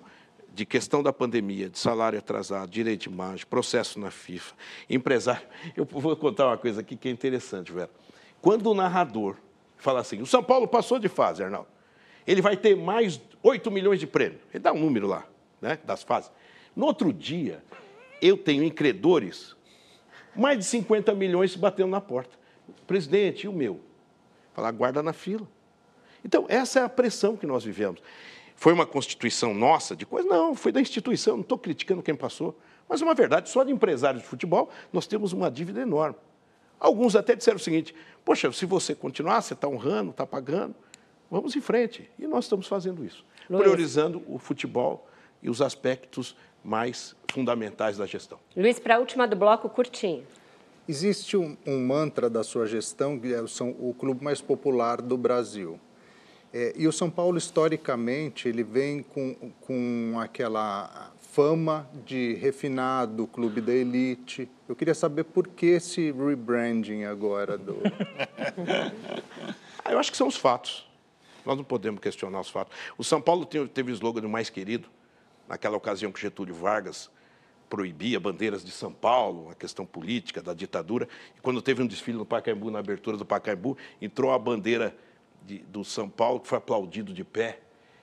de 0.54 0.66
questão 0.66 1.04
da 1.04 1.14
pandemia, 1.14 1.70
de 1.70 1.78
salário 1.78 2.18
atrasado, 2.18 2.70
direito 2.70 3.02
de 3.02 3.10
imagem, 3.10 3.46
processo 3.46 4.00
na 4.00 4.10
FIFA, 4.10 4.56
empresário. 4.90 5.48
Eu 5.76 5.86
vou 5.86 6.16
contar 6.16 6.48
uma 6.48 6.58
coisa 6.58 6.82
aqui 6.82 6.96
que 6.96 7.08
é 7.08 7.12
interessante, 7.12 7.72
Vera. 7.72 7.92
Quando 8.42 8.72
o 8.72 8.74
narrador 8.74 9.36
fala 9.78 10.00
assim, 10.00 10.20
o 10.22 10.26
São 10.26 10.44
Paulo 10.44 10.68
passou 10.68 10.98
de 10.98 11.08
fase, 11.08 11.44
Arnaldo, 11.44 11.68
ele 12.26 12.42
vai 12.42 12.58
ter 12.58 12.76
mais 12.76 13.22
8 13.44 13.70
milhões 13.70 14.00
de 14.00 14.08
prêmio. 14.08 14.40
Ele 14.52 14.60
dá 14.60 14.74
um 14.74 14.80
número 14.80 15.06
lá, 15.06 15.26
né, 15.62 15.78
das 15.86 16.02
fases. 16.02 16.32
No 16.78 16.86
outro 16.86 17.12
dia, 17.12 17.64
eu 18.22 18.38
tenho 18.38 18.62
em 18.62 18.70
credores 18.70 19.56
mais 20.36 20.60
de 20.60 20.64
50 20.66 21.12
milhões 21.16 21.54
se 21.54 21.58
batendo 21.58 21.90
na 21.90 22.00
porta. 22.00 22.38
Presidente, 22.86 23.46
e 23.46 23.50
o 23.50 23.52
meu? 23.52 23.80
Falar, 24.54 24.70
guarda 24.74 25.02
na 25.02 25.12
fila. 25.12 25.48
Então, 26.24 26.46
essa 26.48 26.80
é 26.80 26.84
a 26.84 26.90
pressão 26.90 27.36
que 27.36 27.48
nós 27.48 27.64
vivemos. 27.64 28.00
Foi 28.56 28.74
uma 28.74 28.86
constituição 28.86 29.56
nossa 29.56 29.96
de 29.96 30.06
coisa? 30.06 30.30
Não, 30.30 30.54
foi 30.54 30.72
da 30.72 30.80
instituição, 30.80 31.38
não 31.38 31.42
estou 31.42 31.58
criticando 31.58 32.04
quem 32.04 32.14
passou. 32.14 32.56
Mas 32.88 33.02
é 33.02 33.06
uma 33.06 33.16
verdade, 33.16 33.50
só 33.50 33.64
de 33.64 33.72
empresários 33.72 34.22
de 34.22 34.30
futebol, 34.30 34.70
nós 34.94 35.08
temos 35.08 35.34
uma 35.34 35.50
dívida 35.50 35.82
enorme. 35.82 36.18
Alguns 36.80 37.16
até 37.16 37.36
disseram 37.36 37.58
o 37.58 37.60
seguinte: 37.60 37.96
poxa, 38.24 38.52
se 38.52 38.68
você 38.68 38.94
continuar, 38.94 39.42
você 39.42 39.56
está 39.56 39.68
honrando, 39.68 40.12
está 40.12 40.28
pagando, 40.28 40.76
vamos 41.32 41.56
em 41.56 41.62
frente. 41.62 42.08
E 42.20 42.28
nós 42.28 42.46
estamos 42.46 42.68
fazendo 42.68 43.04
isso, 43.04 43.26
Luiz. 43.50 43.64
priorizando 43.64 44.22
o 44.28 44.38
futebol 44.38 45.08
e 45.42 45.50
os 45.50 45.62
aspectos 45.62 46.36
mais 46.64 47.16
fundamentais 47.32 47.98
da 47.98 48.06
gestão. 48.06 48.40
Luiz, 48.56 48.80
para 48.80 48.96
a 48.96 49.00
última 49.00 49.28
do 49.28 49.36
bloco, 49.36 49.70
curtinho. 49.70 50.24
Existe 50.88 51.36
um, 51.36 51.58
um, 51.66 51.86
mantra 51.86 52.30
da 52.30 52.44
sua 52.44 52.66
gestão 52.66 53.20
que 53.20 53.34
é 53.34 53.46
são 53.48 53.72
o 53.72 53.94
clube 53.94 54.24
mais 54.24 54.42
popular 54.42 55.02
do 55.02 55.18
Brasil. 55.18 55.80
É, 56.54 56.74
e 56.78 56.88
o 56.88 56.92
São 56.94 57.10
Paulo, 57.10 57.38
historicamente, 57.38 58.48
ele 58.48 58.64
vem 58.64 59.04
com, 59.04 59.36
com 59.62 60.18
aquela 60.20 61.12
fama 61.38 61.88
de 62.06 62.36
refinado, 62.36 63.28
clube 63.28 63.60
da 63.60 63.74
elite. 63.74 64.50
Eu 64.68 64.76
queria 64.76 64.96
saber 64.96 65.26
por 65.26 65.48
que 65.48 65.68
esse 65.68 66.12
rebranding 66.12 67.04
agora 67.04 67.58
do... 67.58 67.78
Eu 69.90 70.00
acho 70.00 70.12
que 70.12 70.18
são 70.18 70.28
os 70.28 70.36
fatos. 70.36 70.88
Nós 71.46 71.56
não 71.56 71.64
podemos 71.64 72.02
questionar 72.02 72.42
os 72.42 72.50
fatos. 72.50 72.76
O 72.98 73.04
São 73.04 73.22
Paulo 73.22 73.46
teve 73.46 73.92
o 73.92 73.94
slogan 73.94 74.22
do 74.22 74.30
mais 74.30 74.50
querido, 74.50 74.90
naquela 75.48 75.78
ocasião 75.78 76.12
que 76.12 76.20
Getúlio 76.20 76.54
Vargas 76.54 77.10
proibia 77.70 78.20
bandeiras 78.20 78.64
de 78.64 78.72
São 78.72 78.92
Paulo, 78.92 79.50
a 79.50 79.56
questão 79.56 79.86
política 79.86 80.42
da 80.42 80.54
ditadura. 80.54 81.08
E 81.36 81.42
quando 81.42 81.62
teve 81.62 81.82
um 81.82 81.88
desfile 81.88 82.18
no 82.18 82.26
Pacaembu, 82.26 82.72
na 82.72 82.80
abertura 82.80 83.18
do 83.18 83.26
Pacaembu, 83.26 83.78
entrou 84.02 84.32
a 84.32 84.40
bandeira 84.40 84.96
de, 85.46 85.60
do 85.60 85.84
São 85.84 86.10
Paulo, 86.10 86.40
que 86.40 86.48
foi 86.48 86.58
aplaudido 86.58 87.14
de 87.14 87.24
pé. 87.24 87.60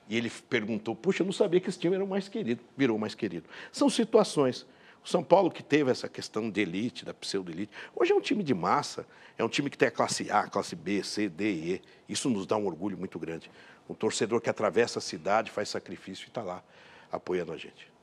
E 0.07 0.15
ele 0.15 0.29
perguntou: 0.29 0.95
Puxa, 0.95 1.23
eu 1.23 1.25
não 1.25 1.33
sabia 1.33 1.59
que 1.59 1.69
esse 1.69 1.79
time 1.79 1.95
era 1.95 2.03
o 2.03 2.07
mais 2.07 2.29
querido. 2.29 2.63
Virou 2.77 2.97
o 2.97 2.99
mais 2.99 3.15
querido. 3.15 3.49
São 3.71 3.89
situações. 3.89 4.65
O 5.03 5.07
São 5.07 5.23
Paulo, 5.23 5.51
que 5.51 5.61
teve 5.61 5.91
essa 5.91 6.09
questão 6.09 6.49
de 6.49 6.61
elite, 6.61 7.05
da 7.05 7.13
pseudo-elite, 7.13 7.71
hoje 7.95 8.11
é 8.11 8.15
um 8.15 8.21
time 8.21 8.43
de 8.43 8.55
massa. 8.55 9.05
É 9.37 9.43
um 9.43 9.49
time 9.49 9.69
que 9.69 9.77
tem 9.77 9.87
a 9.87 9.91
classe 9.91 10.31
A, 10.31 10.47
classe 10.47 10.75
B, 10.75 11.03
C, 11.03 11.29
D 11.29 11.51
e 11.51 11.73
E. 11.73 11.81
Isso 12.09 12.29
nos 12.29 12.47
dá 12.47 12.55
um 12.55 12.65
orgulho 12.65 12.97
muito 12.97 13.19
grande. 13.19 13.51
Um 13.87 13.93
torcedor 13.93 14.41
que 14.41 14.49
atravessa 14.49 14.97
a 14.99 15.01
cidade, 15.01 15.51
faz 15.51 15.69
sacrifício 15.69 16.25
e 16.25 16.27
está 16.27 16.41
lá 16.41 16.63
apoiando 17.11 17.53
a 17.53 17.57
gente. 17.57 17.93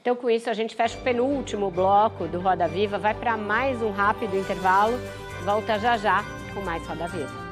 Então, 0.00 0.14
com 0.14 0.28
isso, 0.28 0.50
a 0.50 0.54
gente 0.54 0.74
fecha 0.74 0.98
o 0.98 1.02
penúltimo 1.02 1.70
bloco 1.70 2.28
do 2.28 2.38
Roda 2.38 2.68
Viva, 2.68 2.98
vai 2.98 3.14
para 3.14 3.36
mais 3.36 3.80
um 3.80 3.90
rápido 3.90 4.36
intervalo, 4.36 4.98
volta 5.44 5.78
já 5.78 5.96
já 5.96 6.22
com 6.52 6.60
mais 6.60 6.86
Roda 6.86 7.08
Viva. 7.08 7.43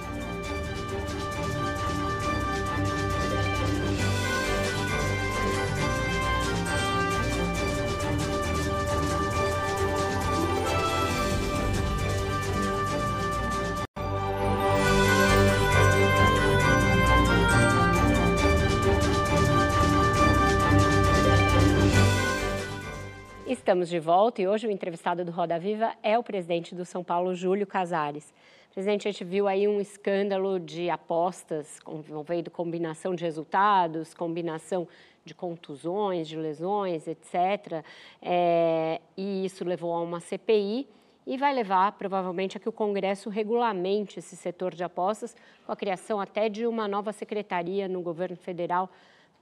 Estamos 23.73 23.89
de 23.89 23.99
volta 23.99 24.43
e 24.43 24.47
hoje 24.47 24.67
o 24.67 24.71
entrevistado 24.71 25.25
do 25.25 25.33
Roda 25.33 25.59
Viva 25.59 25.95
é 26.03 26.19
o 26.19 26.23
presidente 26.23 26.75
do 26.75 26.85
São 26.85 27.03
Paulo, 27.03 27.35
Júlio 27.35 27.67
Casares. 27.67 28.31
Presidente, 28.71 29.09
a 29.09 29.11
gente 29.11 29.25
viu 29.25 29.49
aí 29.49 29.67
um 29.67 29.81
escândalo 29.81 30.61
de 30.61 30.91
apostas 30.91 31.79
envolvendo 31.89 32.51
combinação 32.51 33.15
de 33.15 33.25
resultados, 33.25 34.13
combinação 34.13 34.87
de 35.25 35.35
contusões, 35.35 36.29
de 36.29 36.37
lesões, 36.37 37.09
etc. 37.09 37.83
É, 38.21 39.01
e 39.17 39.47
isso 39.47 39.65
levou 39.65 39.95
a 39.95 40.03
uma 40.03 40.21
CPI 40.21 40.87
e 41.27 41.39
vai 41.39 41.55
levar 41.55 41.93
provavelmente 41.93 42.59
a 42.59 42.61
que 42.61 42.69
o 42.69 42.73
Congresso 42.73 43.31
regulamente 43.31 44.19
esse 44.19 44.37
setor 44.37 44.75
de 44.75 44.85
apostas, 44.85 45.35
com 45.65 45.73
a 45.73 45.77
criação 45.77 46.21
até 46.21 46.51
de 46.51 46.67
uma 46.67 46.87
nova 46.87 47.11
secretaria 47.11 47.89
no 47.89 48.03
governo 48.03 48.37
federal 48.37 48.91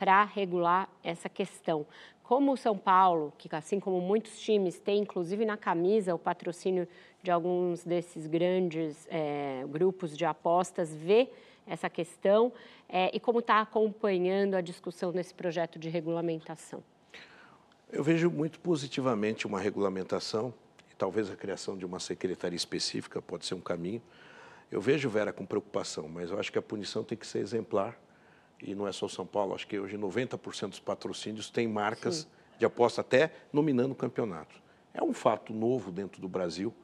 para 0.01 0.25
regular 0.25 0.89
essa 1.05 1.29
questão. 1.29 1.87
Como 2.23 2.53
o 2.53 2.57
São 2.57 2.79
Paulo, 2.79 3.35
que 3.37 3.55
assim 3.55 3.79
como 3.79 4.01
muitos 4.01 4.41
times 4.41 4.81
tem 4.81 5.03
inclusive 5.03 5.45
na 5.45 5.59
camisa 5.59 6.15
o 6.15 6.19
patrocínio 6.19 6.89
de 7.23 7.31
alguns 7.31 7.85
desses 7.85 8.27
grandes 8.27 9.07
é, 9.11 9.63
grupos 9.69 10.17
de 10.17 10.25
apostas, 10.25 10.95
vê 10.95 11.29
essa 11.67 11.91
questão 11.91 12.51
é, 12.89 13.15
e 13.15 13.21
como 13.21 13.41
está 13.41 13.61
acompanhando 13.61 14.55
a 14.55 14.63
discussão 14.63 15.13
nesse 15.13 15.35
projeto 15.35 15.79
de 15.79 15.91
regulamentação? 15.91 16.83
Eu 17.93 18.03
vejo 18.03 18.31
muito 18.31 18.59
positivamente 18.59 19.47
uma 19.47 19.61
regulamentação 19.61 20.55
e 20.91 20.95
talvez 20.95 21.31
a 21.31 21.37
criação 21.37 21.77
de 21.77 21.85
uma 21.85 22.01
secretaria 22.01 22.57
específica 22.57 23.21
pode 23.21 23.45
ser 23.45 23.55
um 23.55 23.61
caminho. 23.61 24.01
Eu 24.71 24.81
vejo 24.81 25.11
Vera 25.11 25.31
com 25.31 25.45
preocupação, 25.45 26.09
mas 26.09 26.31
eu 26.31 26.41
acho 26.41 26.51
que 26.51 26.59
a 26.59 26.63
punição 26.63 27.05
tem 27.05 27.19
que 27.19 27.27
ser 27.27 27.41
exemplar 27.41 27.99
e 28.63 28.75
não 28.75 28.87
é 28.87 28.93
só 28.93 29.09
São 29.09 29.27
Paulo, 29.27 29.55
acho 29.55 29.67
que 29.67 29.79
hoje 29.79 29.97
90% 29.97 30.71
dos 30.71 30.81
patrocínios 30.81 31.51
têm 31.51 31.67
marcas 31.67 32.17
Sim. 32.17 32.27
de 32.59 32.65
aposta 32.65 33.01
até 33.01 33.33
nominando 33.53 33.95
campeonatos. 33.95 34.61
É 34.93 35.03
um 35.03 35.13
fato 35.13 35.53
novo 35.53 35.91
dentro 35.91 36.21
do 36.21 36.29
Brasil. 36.29 36.75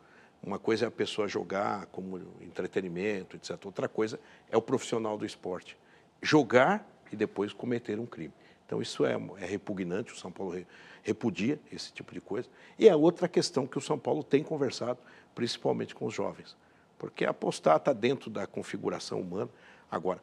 Uma 0.43 0.59
coisa 0.59 0.85
é 0.85 0.89
a 0.89 0.91
pessoa 0.91 1.27
jogar 1.27 1.87
como 1.87 2.19
entretenimento, 2.41 3.37
etc. 3.37 3.65
Outra 3.65 3.89
coisa 3.89 4.19
é 4.51 4.57
o 4.57 4.63
profissional 4.63 5.19
do 5.19 5.27
esporte. 5.27 5.77
Jogar 6.23 6.87
e 7.13 7.17
depois 7.17 7.53
cometer 7.53 7.99
um 7.99 8.07
crime. 8.07 8.33
Então, 8.65 8.83
isso 8.83 9.05
é, 9.05 9.13
é 9.39 9.47
repugnante, 9.47 10.13
o 10.13 10.17
São 10.17 10.31
Paulo 10.31 10.55
repudia 11.03 11.61
esse 11.71 11.93
tipo 11.93 12.13
de 12.13 12.21
coisa. 12.21 12.49
E 12.79 12.89
é 12.89 12.97
outra 12.97 13.29
questão 13.29 13.67
que 13.67 13.79
o 13.79 13.81
São 13.81 13.99
Paulo 13.99 14.25
tem 14.25 14.43
conversado, 14.43 14.99
principalmente 15.35 15.95
com 15.95 16.07
os 16.07 16.15
jovens. 16.15 16.57
Porque 16.99 17.25
apostar 17.25 17.77
está 17.77 17.93
dentro 17.93 18.29
da 18.29 18.47
configuração 18.47 19.21
humana. 19.21 19.51
Agora, 19.89 20.21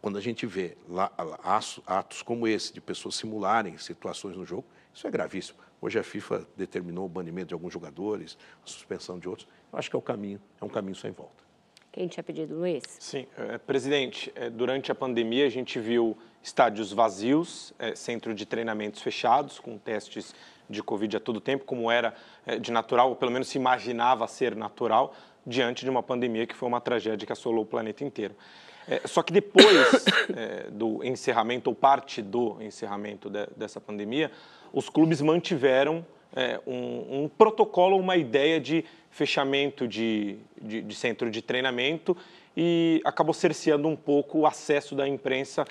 quando 0.00 0.18
a 0.18 0.20
gente 0.20 0.46
vê 0.46 0.76
atos 1.86 2.22
como 2.22 2.46
esse, 2.46 2.72
de 2.72 2.80
pessoas 2.80 3.14
simularem 3.14 3.78
situações 3.78 4.36
no 4.36 4.44
jogo, 4.44 4.64
isso 4.92 5.06
é 5.06 5.10
gravíssimo. 5.10 5.58
Hoje 5.80 5.98
a 5.98 6.02
FIFA 6.02 6.46
determinou 6.56 7.06
o 7.06 7.08
banimento 7.08 7.48
de 7.48 7.54
alguns 7.54 7.72
jogadores, 7.72 8.36
a 8.64 8.66
suspensão 8.66 9.18
de 9.18 9.28
outros. 9.28 9.46
Eu 9.72 9.78
acho 9.78 9.88
que 9.88 9.94
é 9.94 9.98
o 9.98 10.02
caminho, 10.02 10.40
é 10.60 10.64
um 10.64 10.68
caminho 10.68 10.96
sem 10.96 11.12
volta. 11.12 11.46
Quem 11.92 12.06
tinha 12.06 12.22
pedido, 12.22 12.56
Luiz? 12.56 12.82
Sim, 13.00 13.26
é, 13.36 13.58
presidente, 13.58 14.30
é, 14.34 14.50
durante 14.50 14.92
a 14.92 14.94
pandemia 14.94 15.46
a 15.46 15.50
gente 15.50 15.78
viu 15.78 16.16
estádios 16.42 16.92
vazios, 16.92 17.72
é, 17.78 17.94
centro 17.94 18.34
de 18.34 18.44
treinamentos 18.44 19.00
fechados, 19.00 19.58
com 19.58 19.78
testes 19.78 20.34
de 20.68 20.82
Covid 20.82 21.16
a 21.16 21.20
todo 21.20 21.40
tempo, 21.40 21.64
como 21.64 21.90
era 21.90 22.14
é, 22.46 22.58
de 22.58 22.70
natural, 22.70 23.08
ou 23.08 23.16
pelo 23.16 23.30
menos 23.30 23.48
se 23.48 23.56
imaginava 23.56 24.26
ser 24.26 24.54
natural, 24.54 25.14
diante 25.46 25.84
de 25.84 25.90
uma 25.90 26.02
pandemia 26.02 26.46
que 26.46 26.54
foi 26.54 26.68
uma 26.68 26.80
tragédia 26.80 27.26
que 27.26 27.32
assolou 27.32 27.62
o 27.62 27.66
planeta 27.66 28.04
inteiro. 28.04 28.36
É, 28.88 29.06
só 29.06 29.22
que 29.22 29.32
depois 29.32 30.06
é, 30.34 30.70
do 30.70 31.04
encerramento, 31.04 31.68
ou 31.68 31.76
parte 31.76 32.22
do 32.22 32.56
encerramento 32.62 33.28
de, 33.28 33.46
dessa 33.56 33.80
pandemia, 33.80 34.30
os 34.72 34.88
clubes 34.88 35.20
mantiveram 35.20 36.04
é, 36.34 36.60
um, 36.66 37.24
um, 37.24 37.28
protocolo, 37.28 37.96
uma 37.98 38.16
ideia 38.16 38.60
de 38.60 38.84
fechamento 39.10 39.86
de, 39.86 40.38
de, 40.60 40.82
de, 40.82 40.94
centro 40.94 41.30
de 41.30 41.42
treinamento 41.42 42.16
e 42.56 43.00
acabou 43.04 43.34
cerceando 43.34 43.88
um 43.88 43.96
pouco 43.96 44.40
o 44.40 44.46
acesso 44.46 44.94
da 44.94 45.06
imprensa 45.06 45.64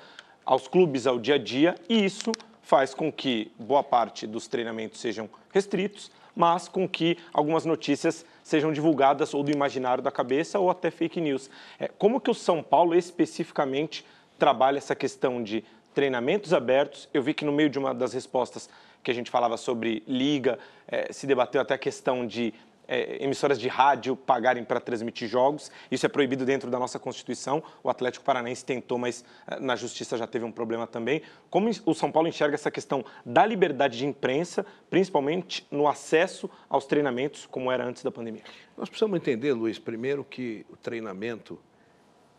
aos 0.45 0.67
clubes, 0.67 1.05
ao 1.05 1.19
dia 1.19 1.35
a 1.35 1.37
dia, 1.37 1.75
e 1.89 2.05
isso 2.05 2.31
faz 2.61 2.93
com 2.93 3.11
que 3.11 3.51
boa 3.59 3.83
parte 3.83 4.25
dos 4.25 4.47
treinamentos 4.47 4.99
sejam 4.99 5.29
restritos, 5.53 6.11
mas 6.37 6.67
com 6.67 6.87
que 6.87 7.17
algumas 7.33 7.65
notícias 7.65 8.23
sejam 8.43 8.71
divulgadas 8.71 9.33
ou 9.33 9.41
do 9.41 9.51
imaginário 9.51 10.03
da 10.03 10.11
cabeça 10.11 10.59
ou 10.59 10.69
até 10.69 10.91
fake 10.91 11.19
news. 11.19 11.49
É, 11.79 11.87
como 11.87 12.21
que 12.21 12.29
o 12.29 12.33
São 12.35 12.61
Paulo 12.61 12.95
especificamente 12.95 14.05
trabalha 14.37 14.77
essa 14.77 14.95
questão 14.95 15.41
de 15.43 15.65
treinamentos 15.95 16.53
abertos? 16.53 17.09
Eu 17.11 17.23
vi 17.23 17.33
que 17.33 17.43
no 17.43 17.51
meio 17.51 17.71
de 17.71 17.79
uma 17.79 17.93
das 17.93 18.13
respostas 18.13 18.69
que 19.03 19.09
a 19.09 19.13
gente 19.13 19.31
falava 19.31 19.57
sobre 19.57 20.03
liga, 20.07 20.59
é, 20.87 21.11
se 21.11 21.25
debateu 21.25 21.59
até 21.59 21.73
a 21.73 21.77
questão 21.77 22.27
de 22.27 22.53
é, 22.87 23.23
emissoras 23.23 23.59
de 23.59 23.67
rádio 23.67 24.15
pagarem 24.15 24.63
para 24.63 24.79
transmitir 24.79 25.27
jogos. 25.27 25.71
Isso 25.91 26.05
é 26.05 26.09
proibido 26.09 26.45
dentro 26.45 26.71
da 26.71 26.79
nossa 26.79 26.97
Constituição. 26.97 27.61
O 27.83 27.89
Atlético 27.89 28.23
Paranaense 28.23 28.63
tentou, 28.63 28.97
mas 28.97 29.25
é, 29.47 29.59
na 29.59 29.75
Justiça 29.75 30.17
já 30.17 30.25
teve 30.25 30.45
um 30.45 30.51
problema 30.51 30.87
também. 30.87 31.21
Como 31.49 31.69
o 31.85 31.93
São 31.93 32.11
Paulo 32.11 32.27
enxerga 32.27 32.55
essa 32.55 32.71
questão 32.71 33.03
da 33.25 33.45
liberdade 33.45 33.97
de 33.97 34.05
imprensa, 34.05 34.65
principalmente 34.89 35.67
no 35.69 35.87
acesso 35.87 36.49
aos 36.69 36.85
treinamentos, 36.85 37.45
como 37.45 37.71
era 37.71 37.85
antes 37.85 38.03
da 38.03 38.11
pandemia? 38.11 38.43
Nós 38.77 38.89
precisamos 38.89 39.17
entender, 39.17 39.53
Luiz, 39.53 39.79
primeiro 39.79 40.23
que 40.23 40.65
o 40.69 40.77
treinamento 40.77 41.59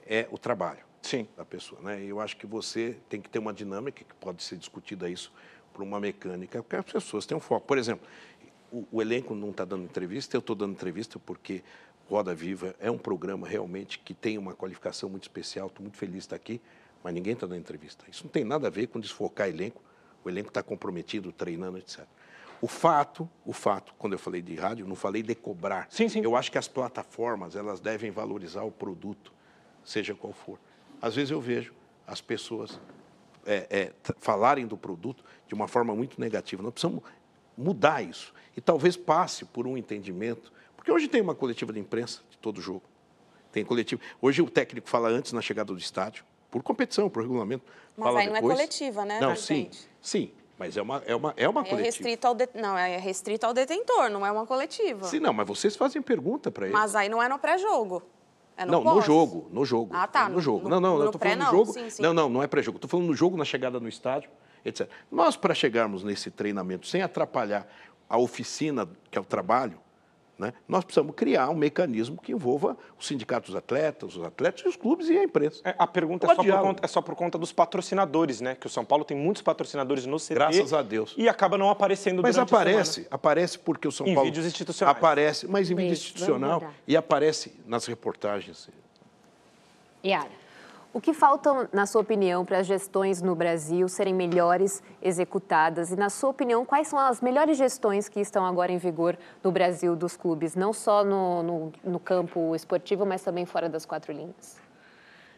é 0.06 0.26
o 0.30 0.38
trabalho 0.38 0.80
Sim. 1.02 1.28
da 1.36 1.44
pessoa. 1.44 1.80
Né? 1.82 2.04
Eu 2.04 2.20
acho 2.20 2.36
que 2.36 2.46
você 2.46 2.96
tem 3.08 3.20
que 3.20 3.28
ter 3.28 3.38
uma 3.38 3.52
dinâmica, 3.52 4.04
que 4.04 4.14
pode 4.14 4.42
ser 4.42 4.56
discutida 4.56 5.08
isso 5.08 5.32
por 5.72 5.82
uma 5.82 6.00
mecânica, 6.00 6.62
porque 6.62 6.76
as 6.76 7.04
pessoas 7.04 7.24
têm 7.24 7.36
um 7.36 7.40
foco. 7.40 7.66
Por 7.66 7.78
exemplo, 7.78 8.06
o, 8.72 8.86
o 8.92 9.02
elenco 9.02 9.34
não 9.34 9.50
está 9.50 9.64
dando 9.64 9.84
entrevista, 9.84 10.36
eu 10.36 10.40
estou 10.40 10.54
dando 10.56 10.72
entrevista 10.72 11.18
porque 11.18 11.62
Roda 12.08 12.34
Viva 12.34 12.74
é 12.80 12.90
um 12.90 12.98
programa 12.98 13.46
realmente 13.46 13.98
que 13.98 14.14
tem 14.14 14.38
uma 14.38 14.54
qualificação 14.54 15.08
muito 15.08 15.24
especial, 15.24 15.68
estou 15.68 15.82
muito 15.82 15.96
feliz 15.96 16.14
de 16.14 16.18
estar 16.20 16.36
aqui, 16.36 16.60
mas 17.02 17.12
ninguém 17.12 17.34
está 17.34 17.46
dando 17.46 17.58
entrevista. 17.58 18.04
Isso 18.10 18.24
não 18.24 18.30
tem 18.30 18.44
nada 18.44 18.66
a 18.66 18.70
ver 18.70 18.86
com 18.86 18.98
desfocar 18.98 19.48
elenco, 19.48 19.82
o 20.24 20.28
elenco 20.28 20.48
está 20.48 20.62
comprometido, 20.62 21.32
treinando, 21.32 21.78
etc. 21.78 22.04
O 22.60 22.66
fato, 22.66 23.28
o 23.44 23.52
fato, 23.52 23.94
quando 23.98 24.14
eu 24.14 24.18
falei 24.18 24.42
de 24.42 24.54
rádio, 24.56 24.86
não 24.86 24.96
falei 24.96 25.22
de 25.22 25.34
cobrar. 25.34 25.86
Sim, 25.90 26.08
sim. 26.08 26.20
Eu 26.22 26.34
acho 26.34 26.50
que 26.50 26.58
as 26.58 26.66
plataformas, 26.66 27.54
elas 27.54 27.78
devem 27.78 28.10
valorizar 28.10 28.64
o 28.64 28.70
produto, 28.70 29.32
seja 29.84 30.14
qual 30.14 30.32
for. 30.32 30.58
Às 31.00 31.14
vezes 31.14 31.30
eu 31.30 31.40
vejo 31.40 31.72
as 32.06 32.20
pessoas 32.20 32.80
é, 33.46 33.66
é, 33.70 33.92
falarem 34.18 34.66
do 34.66 34.76
produto 34.76 35.24
de 35.46 35.54
uma 35.54 35.68
forma 35.68 35.94
muito 35.94 36.20
negativa. 36.20 36.62
Nós 36.62 36.72
precisamos 36.72 37.02
mudar 37.58 38.02
isso. 38.02 38.32
E 38.56 38.60
talvez 38.60 38.96
passe 38.96 39.44
por 39.44 39.66
um 39.66 39.76
entendimento, 39.76 40.52
porque 40.76 40.90
hoje 40.90 41.08
tem 41.08 41.20
uma 41.20 41.34
coletiva 41.34 41.72
de 41.72 41.80
imprensa 41.80 42.20
de 42.30 42.38
todo 42.38 42.60
jogo. 42.60 42.82
Tem 43.52 43.64
coletivo. 43.64 44.00
Hoje 44.22 44.40
o 44.40 44.48
técnico 44.48 44.88
fala 44.88 45.08
antes 45.08 45.32
na 45.32 45.40
chegada 45.42 45.72
do 45.72 45.78
estádio, 45.78 46.24
por 46.50 46.62
competição, 46.62 47.10
por 47.10 47.22
regulamento. 47.22 47.64
Mas 47.96 48.06
fala 48.06 48.20
aí 48.20 48.26
não 48.26 48.36
é 48.36 48.40
depois. 48.40 48.56
coletiva, 48.56 49.04
né? 49.04 49.20
Não, 49.20 49.34
sim, 49.34 49.70
sim. 50.00 50.30
Mas 50.58 50.76
é 50.76 50.82
uma, 50.82 51.02
é 51.06 51.14
uma, 51.14 51.34
é 51.36 51.48
uma 51.48 51.60
é 51.60 51.64
coletiva. 51.64 51.86
Restrito 51.86 52.26
ao 52.26 52.34
de... 52.34 52.48
Não, 52.54 52.76
é 52.76 52.96
restrito 52.96 53.46
ao 53.46 53.54
detentor, 53.54 54.10
não 54.10 54.26
é 54.26 54.30
uma 54.30 54.44
coletiva. 54.44 55.06
Sim, 55.06 55.20
não, 55.20 55.32
mas 55.32 55.46
vocês 55.46 55.76
fazem 55.76 56.02
pergunta 56.02 56.50
para 56.50 56.66
ele. 56.66 56.74
Mas 56.74 56.96
aí 56.96 57.08
não 57.08 57.22
é 57.22 57.28
no 57.28 57.38
pré-jogo. 57.38 58.02
É 58.56 58.64
no 58.64 58.72
não, 58.72 58.82
pós. 58.82 58.96
no 58.96 59.02
jogo, 59.02 59.48
no 59.52 59.64
jogo. 59.64 59.94
Ah, 59.94 60.08
tá. 60.08 60.26
É 60.26 60.28
no 60.28 60.40
jogo. 60.40 60.64
No, 60.64 60.70
não, 60.70 60.80
não, 60.80 60.98
no 60.98 61.04
eu 61.04 61.12
falando 61.12 61.18
pré, 61.20 61.36
no 61.36 61.44
não. 61.44 61.50
jogo. 61.52 61.72
Sim, 61.72 61.90
sim. 61.90 62.02
Não, 62.02 62.12
não, 62.12 62.28
não 62.28 62.42
é 62.42 62.48
pré-jogo. 62.48 62.76
Estou 62.76 62.90
falando 62.90 63.06
no 63.06 63.14
jogo, 63.14 63.36
na 63.36 63.44
chegada 63.44 63.78
no 63.78 63.88
estádio, 63.88 64.28
etc. 64.64 64.88
Nós, 65.10 65.36
para 65.36 65.54
chegarmos 65.54 66.02
nesse 66.02 66.30
treinamento 66.30 66.86
sem 66.86 67.02
atrapalhar 67.02 67.66
a 68.08 68.18
oficina, 68.18 68.88
que 69.10 69.18
é 69.18 69.20
o 69.20 69.24
trabalho, 69.24 69.78
né, 70.38 70.52
nós 70.68 70.84
precisamos 70.84 71.16
criar 71.16 71.50
um 71.50 71.54
mecanismo 71.54 72.16
que 72.16 72.30
envolva 72.30 72.76
os 72.96 73.08
sindicatos 73.08 73.50
dos 73.50 73.56
atletas, 73.56 74.14
os 74.14 74.24
atletas 74.24 74.62
e 74.64 74.68
os 74.68 74.76
clubes 74.76 75.08
e 75.08 75.18
a 75.18 75.24
imprensa. 75.24 75.60
É, 75.64 75.74
a 75.76 75.86
pergunta 75.86 76.30
é 76.30 76.34
só, 76.34 76.62
conta, 76.62 76.84
é 76.84 76.86
só, 76.86 77.02
por 77.02 77.16
conta, 77.16 77.36
dos 77.36 77.52
patrocinadores, 77.52 78.40
né? 78.40 78.54
Que 78.54 78.68
o 78.68 78.70
São 78.70 78.84
Paulo 78.84 79.04
tem 79.04 79.16
muitos 79.16 79.42
patrocinadores 79.42 80.06
no 80.06 80.16
CT. 80.16 80.34
Graças 80.34 80.72
a 80.72 80.80
Deus. 80.80 81.12
E 81.18 81.28
acaba 81.28 81.58
não 81.58 81.70
aparecendo 81.70 82.22
Mas 82.22 82.36
durante 82.36 82.54
aparece, 82.54 83.06
aparece 83.10 83.58
porque 83.58 83.88
o 83.88 83.90
São 83.90 84.06
em 84.06 84.14
Paulo... 84.14 84.28
Em 84.28 84.30
vídeos 84.30 84.46
institucionais. 84.46 84.96
Aparece, 84.96 85.48
mas 85.48 85.70
em 85.72 85.74
vídeo 85.74 85.92
institucional 85.92 86.72
e 86.86 86.96
aparece 86.96 87.52
nas 87.66 87.86
reportagens. 87.86 88.70
Yara. 90.04 90.30
O 90.90 91.02
que 91.02 91.12
falta, 91.12 91.68
na 91.70 91.84
sua 91.84 92.00
opinião, 92.00 92.46
para 92.46 92.58
as 92.58 92.66
gestões 92.66 93.20
no 93.20 93.34
Brasil 93.34 93.86
serem 93.88 94.14
melhores 94.14 94.82
executadas? 95.02 95.90
E, 95.90 95.96
na 95.96 96.08
sua 96.08 96.30
opinião, 96.30 96.64
quais 96.64 96.88
são 96.88 96.98
as 96.98 97.20
melhores 97.20 97.58
gestões 97.58 98.08
que 98.08 98.18
estão 98.20 98.44
agora 98.44 98.72
em 98.72 98.78
vigor 98.78 99.16
no 99.44 99.52
Brasil 99.52 99.94
dos 99.94 100.16
clubes, 100.16 100.54
não 100.54 100.72
só 100.72 101.04
no, 101.04 101.42
no, 101.42 101.72
no 101.84 102.00
campo 102.00 102.54
esportivo, 102.56 103.04
mas 103.04 103.22
também 103.22 103.44
fora 103.44 103.68
das 103.68 103.84
quatro 103.84 104.12
linhas? 104.12 104.56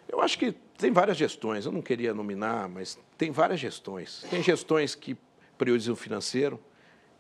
Eu 0.09 0.21
acho 0.21 0.39
que 0.39 0.53
tem 0.79 0.93
várias 0.93 1.17
gestões, 1.17 1.67
eu 1.67 1.73
não 1.73 1.83
queria 1.83 2.15
nominar, 2.15 2.69
mas 2.69 2.97
tem 3.19 3.33
várias 3.33 3.59
gestões. 3.59 4.25
Tem 4.31 4.43
gestões 4.43 4.95
que 4.95 5.17
priorizam 5.59 5.95
o 5.95 5.97
financeiro 5.97 6.61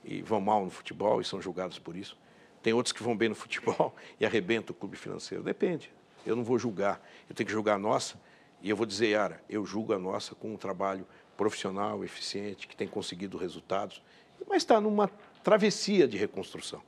e 0.04 0.22
vão 0.22 0.40
mal 0.40 0.64
no 0.64 0.70
futebol 0.70 1.20
e 1.20 1.24
são 1.24 1.42
julgados 1.42 1.80
por 1.80 1.96
isso. 1.96 2.16
Tem 2.62 2.72
outros 2.72 2.92
que 2.92 3.02
vão 3.02 3.16
bem 3.16 3.28
no 3.28 3.34
futebol 3.34 3.94
e 4.20 4.24
arrebentam 4.24 4.74
o 4.74 4.78
clube 4.78 4.96
financeiro. 4.96 5.42
Depende. 5.42 5.92
Eu 6.24 6.36
não 6.36 6.44
vou 6.44 6.58
julgar, 6.58 7.00
eu 7.28 7.34
tenho 7.34 7.46
que 7.46 7.52
julgar 7.52 7.74
a 7.74 7.78
nossa. 7.78 8.20
E 8.62 8.68
eu 8.68 8.76
vou 8.76 8.84
dizer, 8.84 9.08
Yara, 9.08 9.42
eu 9.48 9.64
julgo 9.64 9.92
a 9.92 9.98
nossa 9.98 10.34
com 10.34 10.52
um 10.52 10.56
trabalho 10.56 11.06
profissional, 11.36 12.04
eficiente, 12.04 12.68
que 12.68 12.76
tem 12.76 12.86
conseguido 12.86 13.38
resultados, 13.38 14.02
mas 14.46 14.58
está 14.58 14.80
numa 14.80 15.10
travessia 15.42 16.06
de 16.06 16.18
reconstrução. 16.18 16.82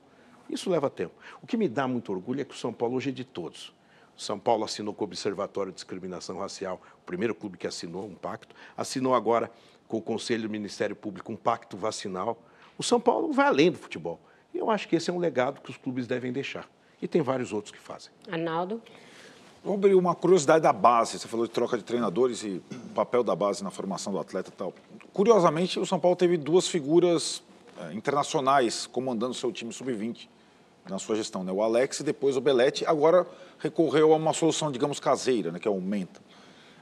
Isso 0.49 0.69
leva 0.69 0.89
tempo. 0.89 1.13
O 1.41 1.47
que 1.47 1.57
me 1.57 1.67
dá 1.67 1.87
muito 1.87 2.11
orgulho 2.11 2.41
é 2.41 2.45
que 2.45 2.53
o 2.53 2.57
São 2.57 2.71
Paulo 2.71 2.95
hoje 2.95 3.09
é 3.09 3.13
de 3.13 3.23
todos. 3.23 3.73
O 4.15 4.21
São 4.21 4.37
Paulo 4.37 4.63
assinou 4.63 4.93
com 4.93 5.03
o 5.03 5.07
Observatório 5.07 5.71
de 5.71 5.75
Discriminação 5.75 6.37
Racial, 6.37 6.79
o 7.01 7.05
primeiro 7.05 7.33
clube 7.33 7.57
que 7.57 7.65
assinou 7.65 8.05
um 8.05 8.13
pacto, 8.13 8.55
assinou 8.77 9.15
agora 9.15 9.51
com 9.87 9.97
o 9.97 10.01
Conselho 10.01 10.43
do 10.43 10.49
Ministério 10.49 10.95
Público 10.95 11.31
um 11.31 11.35
pacto 11.35 11.75
vacinal. 11.75 12.37
O 12.77 12.83
São 12.83 12.99
Paulo 12.99 13.33
vai 13.33 13.47
além 13.47 13.71
do 13.71 13.77
futebol. 13.77 14.19
E 14.53 14.59
eu 14.59 14.69
acho 14.69 14.87
que 14.87 14.95
esse 14.95 15.09
é 15.09 15.13
um 15.13 15.17
legado 15.17 15.61
que 15.61 15.71
os 15.71 15.77
clubes 15.77 16.05
devem 16.05 16.31
deixar. 16.31 16.69
E 17.01 17.07
tem 17.07 17.21
vários 17.21 17.51
outros 17.51 17.71
que 17.71 17.79
fazem. 17.79 18.11
Arnaldo? 18.31 18.81
Vamos 19.63 19.79
abrir 19.79 19.95
uma 19.95 20.13
curiosidade 20.13 20.61
da 20.61 20.73
base. 20.73 21.17
Você 21.17 21.25
falou 21.25 21.45
de 21.45 21.51
troca 21.53 21.77
de 21.77 21.85
treinadores 21.85 22.43
e 22.43 22.61
papel 22.93 23.23
da 23.23 23.33
base 23.33 23.63
na 23.63 23.71
formação 23.71 24.11
do 24.11 24.19
atleta 24.19 24.49
e 24.49 24.51
tal. 24.51 24.73
Curiosamente, 25.13 25.79
o 25.79 25.85
São 25.85 25.97
Paulo 25.97 26.17
teve 26.17 26.35
duas 26.35 26.67
figuras 26.67 27.41
é, 27.79 27.93
internacionais 27.93 28.85
comandando 28.85 29.33
seu 29.33 29.53
time 29.53 29.71
sub-20 29.71 30.27
na 30.89 30.99
sua 30.99 31.15
gestão, 31.15 31.45
né? 31.45 31.51
O 31.53 31.61
Alex 31.61 32.01
e 32.01 32.03
depois 32.03 32.35
o 32.35 32.41
Belete. 32.41 32.85
Agora 32.85 33.25
recorreu 33.57 34.11
a 34.11 34.17
uma 34.17 34.33
solução, 34.33 34.69
digamos, 34.69 34.99
caseira, 34.99 35.49
né? 35.49 35.59
Que 35.59 35.67
é 35.69 35.71
o 35.71 35.79
Menta. 35.79 36.19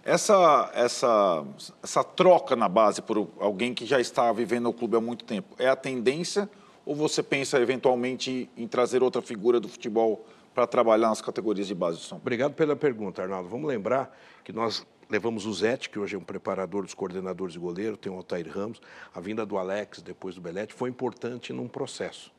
Essa, 0.03 0.71
essa, 0.73 1.45
essa 1.83 2.03
troca 2.03 2.55
na 2.55 2.67
base 2.67 2.99
por 3.03 3.29
alguém 3.39 3.75
que 3.75 3.85
já 3.85 4.01
está 4.01 4.33
vivendo 4.33 4.67
o 4.67 4.73
clube 4.73 4.97
há 4.97 5.01
muito 5.01 5.23
tempo 5.23 5.55
é 5.59 5.67
a 5.67 5.75
tendência 5.75 6.49
ou 6.83 6.95
você 6.95 7.21
pensa 7.21 7.59
eventualmente 7.59 8.49
em 8.57 8.67
trazer 8.67 9.03
outra 9.03 9.21
figura 9.21 9.59
do 9.59 9.69
futebol 9.69 10.25
para 10.53 10.67
trabalhar 10.67 11.09
nas 11.09 11.21
categorias 11.21 11.67
de 11.67 11.75
base 11.75 11.97
do 11.97 12.03
São 12.03 12.17
Paulo? 12.17 12.23
Obrigado 12.23 12.53
pela 12.53 12.75
pergunta, 12.75 13.21
Arnaldo. 13.21 13.49
Vamos 13.49 13.67
lembrar 13.67 14.17
que 14.43 14.51
nós 14.51 14.85
levamos 15.09 15.45
o 15.45 15.53
Zete, 15.53 15.89
que 15.89 15.99
hoje 15.99 16.15
é 16.15 16.17
um 16.17 16.23
preparador 16.23 16.83
dos 16.83 16.93
coordenadores 16.93 17.53
de 17.53 17.59
goleiro, 17.59 17.97
tem 17.97 18.11
o 18.11 18.15
Altair 18.15 18.47
Ramos, 18.49 18.81
a 19.13 19.19
vinda 19.19 19.45
do 19.45 19.57
Alex, 19.57 20.01
depois 20.01 20.35
do 20.35 20.41
Belete, 20.41 20.73
foi 20.73 20.89
importante 20.89 21.51
num 21.51 21.67
processo. 21.67 22.31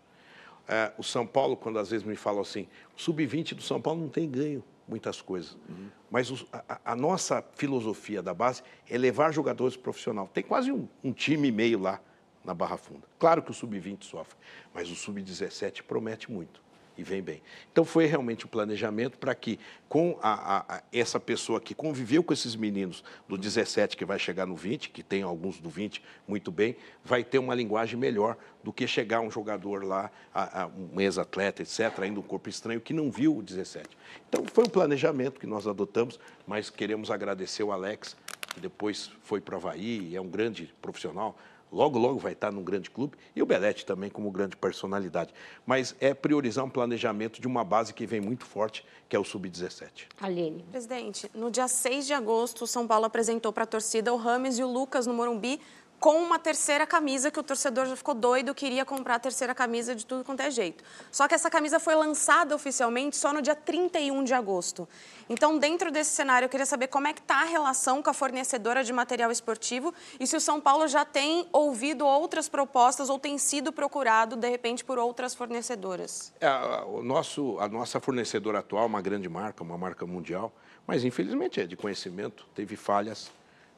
É, 0.67 0.93
o 0.97 1.03
São 1.03 1.27
Paulo, 1.27 1.57
quando 1.57 1.79
às 1.79 1.91
vezes 1.91 2.07
me 2.07 2.17
falam 2.17 2.41
assim, 2.41 2.67
o 2.97 3.01
sub-20 3.01 3.55
do 3.55 3.63
São 3.63 3.81
Paulo 3.81 4.01
não 4.01 4.09
tem 4.09 4.31
ganho 4.31 4.65
muitas 4.89 5.21
coisas. 5.21 5.57
Uhum. 5.69 5.89
Mas 6.11 6.31
o, 6.31 6.47
a, 6.53 6.81
a, 6.93 6.97
nossa 6.97 7.45
filosofia 7.57 8.23
da 8.23 8.33
base 8.33 8.63
é 8.89 8.97
levar 8.97 9.33
jogadores 9.33 9.77
profissionais. 9.77 10.29
Tem 10.33 10.43
quase 10.43 10.71
um, 10.73 10.89
um 11.03 11.13
time 11.13 11.49
e 11.49 11.53
meio 11.53 11.79
lá 11.79 12.01
na 12.45 12.55
Barra 12.55 12.77
Funda. 12.77 13.03
Claro 13.19 13.43
que 13.43 13.51
o 13.51 13.55
sub-20 13.55 14.05
sofre, 14.05 14.37
mas 14.73 14.91
o 14.91 14.95
sub-17 14.95 15.83
promete 15.83 16.31
muito 16.31 16.63
e 16.97 17.03
vem 17.03 17.23
bem. 17.23 17.43
Então 17.71 17.85
foi 17.85 18.07
realmente 18.07 18.45
o 18.45 18.49
um 18.49 18.51
planejamento 18.51 19.19
para 19.19 19.35
que 19.35 19.59
com 19.89 20.19
a, 20.23 20.77
a, 20.77 20.83
essa 20.93 21.19
pessoa 21.19 21.61
que 21.61 21.75
conviveu 21.75 22.23
com 22.23 22.33
esses 22.33 22.57
meninos 22.57 23.05
do 23.29 23.37
17 23.37 23.97
que 23.97 24.05
vai 24.05 24.19
chegar 24.19 24.47
no 24.47 24.57
20, 24.57 24.91
que 24.91 25.03
tem 25.03 25.23
alguns 25.23 25.61
do 25.61 25.69
20 25.69 26.03
muito 26.27 26.51
bem, 26.51 26.77
vai 27.05 27.25
ter 27.25 27.39
uma 27.39 27.55
linguagem 27.55 27.99
melhor 27.99 28.37
do 28.63 28.73
que 28.73 28.87
chegar 28.87 29.21
um 29.21 29.31
jogador 29.31 29.85
lá, 29.85 30.11
a, 30.35 30.67
um 30.67 31.01
ex-atleta, 31.01 31.63
etc., 31.63 32.01
ainda 32.01 32.21
um 32.21 32.23
corpo 32.23 32.49
estranho 32.49 32.81
que 32.81 32.93
não 32.93 33.11
viu 33.11 33.37
o 33.37 33.43
17. 33.43 33.89
Então 34.29 34.45
foi 34.53 34.65
um 34.65 34.69
planejamento 34.69 35.41
que 35.41 35.47
nós 35.47 35.67
adotamos, 35.67 36.19
mas 36.47 36.71
queremos 36.71 37.11
agradecer 37.11 37.63
o 37.63 37.73
Alex, 37.73 38.17
que 38.55 38.61
depois 38.61 39.11
foi 39.23 39.41
para 39.41 39.55
o 39.55 39.59
Havaí, 39.59 40.15
é 40.15 40.21
um 40.21 40.29
grande 40.29 40.73
profissional, 40.81 41.37
logo, 41.73 41.99
logo 41.99 42.19
vai 42.19 42.33
estar 42.33 42.53
num 42.53 42.63
grande 42.63 42.91
clube, 42.91 43.17
e 43.35 43.43
o 43.43 43.47
Belete 43.47 43.87
também 43.87 44.11
como 44.11 44.31
grande 44.31 44.57
personalidade. 44.57 45.33
Mas 45.67 45.97
é 45.99 46.13
priorizar 46.13 46.65
um 46.65 46.71
planejamento 46.71 47.41
de 47.41 47.47
uma 47.47 47.65
base 47.65 47.95
que 47.95 48.07
vem 48.07 48.21
muito 48.21 48.45
forte, 48.45 48.85
que 49.09 49.17
é 49.17 49.19
o 49.19 49.25
Sub-17. 49.25 50.07
Aline. 50.21 50.65
Presidente, 50.71 51.31
no 51.35 51.51
dia 51.51 51.67
6 51.67 52.07
de 52.07 52.13
agosto, 52.13 52.65
o 52.65 52.67
São 52.67 52.87
Paulo 52.87 53.07
apresentou 53.07 53.53
para 53.53 53.65
a 53.65 53.67
torcida 53.67 54.13
o 54.13 54.17
Rames 54.17 54.59
e 54.59 54.63
o 54.63 54.71
Lucas 54.71 55.07
no 55.07 55.15
Morumbi 55.15 55.61
com 56.03 56.21
uma 56.21 56.37
terceira 56.37 56.85
camisa 56.85 57.31
que 57.31 57.39
o 57.39 57.45
torcedor 57.45 57.87
já 57.87 57.95
ficou 57.95 58.13
doido, 58.13 58.53
queria 58.53 58.85
comprar 58.85 59.15
a 59.15 59.19
terceira 59.21 59.55
camisa 59.55 59.95
de 59.95 60.05
tudo 60.05 60.25
quanto 60.25 60.41
é 60.41 60.51
jeito. 60.51 60.83
Só 61.13 61.29
que 61.29 61.35
essa 61.35 61.49
camisa 61.49 61.79
foi 61.79 61.95
lançada 61.95 62.57
oficialmente 62.57 63.17
só 63.17 63.33
no 63.33 63.41
dia 63.41 63.55
31 63.55 64.25
de 64.25 64.35
agosto. 64.35 64.89
Então, 65.31 65.57
dentro 65.57 65.93
desse 65.93 66.11
cenário, 66.11 66.47
eu 66.47 66.49
queria 66.49 66.67
saber 66.67 66.89
como 66.89 67.07
é 67.07 67.13
que 67.13 67.21
está 67.21 67.43
a 67.43 67.45
relação 67.45 68.03
com 68.03 68.11
a 68.11 68.13
fornecedora 68.13 68.83
de 68.83 68.93
material 68.93 69.31
esportivo 69.31 69.95
e 70.19 70.27
se 70.27 70.35
o 70.35 70.41
São 70.41 70.61
Paulo 70.61 70.89
já 70.89 71.05
tem 71.05 71.47
ouvido 71.53 72.05
outras 72.05 72.49
propostas 72.49 73.09
ou 73.09 73.17
tem 73.17 73.39
sido 73.39 73.73
procurado, 73.73 74.35
de 74.35 74.51
repente, 74.51 74.85
por 74.85 74.99
outras 74.99 75.37
fornecedoras. 75.37 76.33
É, 76.41 76.51
o 76.85 77.01
nosso, 77.05 77.61
a 77.61 77.69
nossa 77.69 78.01
fornecedora 78.01 78.59
atual, 78.59 78.87
uma 78.87 79.01
grande 79.01 79.29
marca, 79.29 79.63
uma 79.63 79.79
marca 79.79 80.05
mundial, 80.05 80.53
mas 80.85 81.05
infelizmente 81.05 81.61
é 81.61 81.65
de 81.65 81.77
conhecimento, 81.77 82.45
teve 82.57 82.75
falhas 82.75 83.31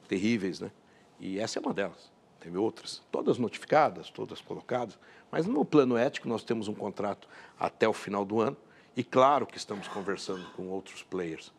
terríveis, 0.08 0.58
né? 0.58 0.70
E 1.20 1.38
essa 1.38 1.58
é 1.58 1.60
uma 1.60 1.74
delas 1.74 2.13
teve 2.44 2.58
outras, 2.58 3.02
todas 3.10 3.38
notificadas, 3.38 4.10
todas 4.10 4.38
colocadas, 4.38 4.98
mas 5.32 5.46
no 5.46 5.64
plano 5.64 5.96
ético 5.96 6.28
nós 6.28 6.44
temos 6.44 6.68
um 6.68 6.74
contrato 6.74 7.26
até 7.58 7.88
o 7.88 7.92
final 7.94 8.22
do 8.22 8.38
ano 8.38 8.56
e 8.94 9.02
claro 9.02 9.46
que 9.46 9.56
estamos 9.56 9.88
conversando 9.88 10.44
com 10.50 10.68
outros 10.68 11.02
players, 11.02 11.50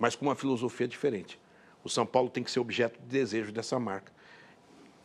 mas 0.00 0.16
com 0.16 0.26
uma 0.26 0.34
filosofia 0.34 0.88
diferente. 0.88 1.38
O 1.84 1.88
São 1.88 2.04
Paulo 2.04 2.28
tem 2.28 2.42
que 2.42 2.50
ser 2.50 2.58
objeto 2.58 2.98
de 2.98 3.06
desejo 3.06 3.52
dessa 3.52 3.78
marca. 3.78 4.12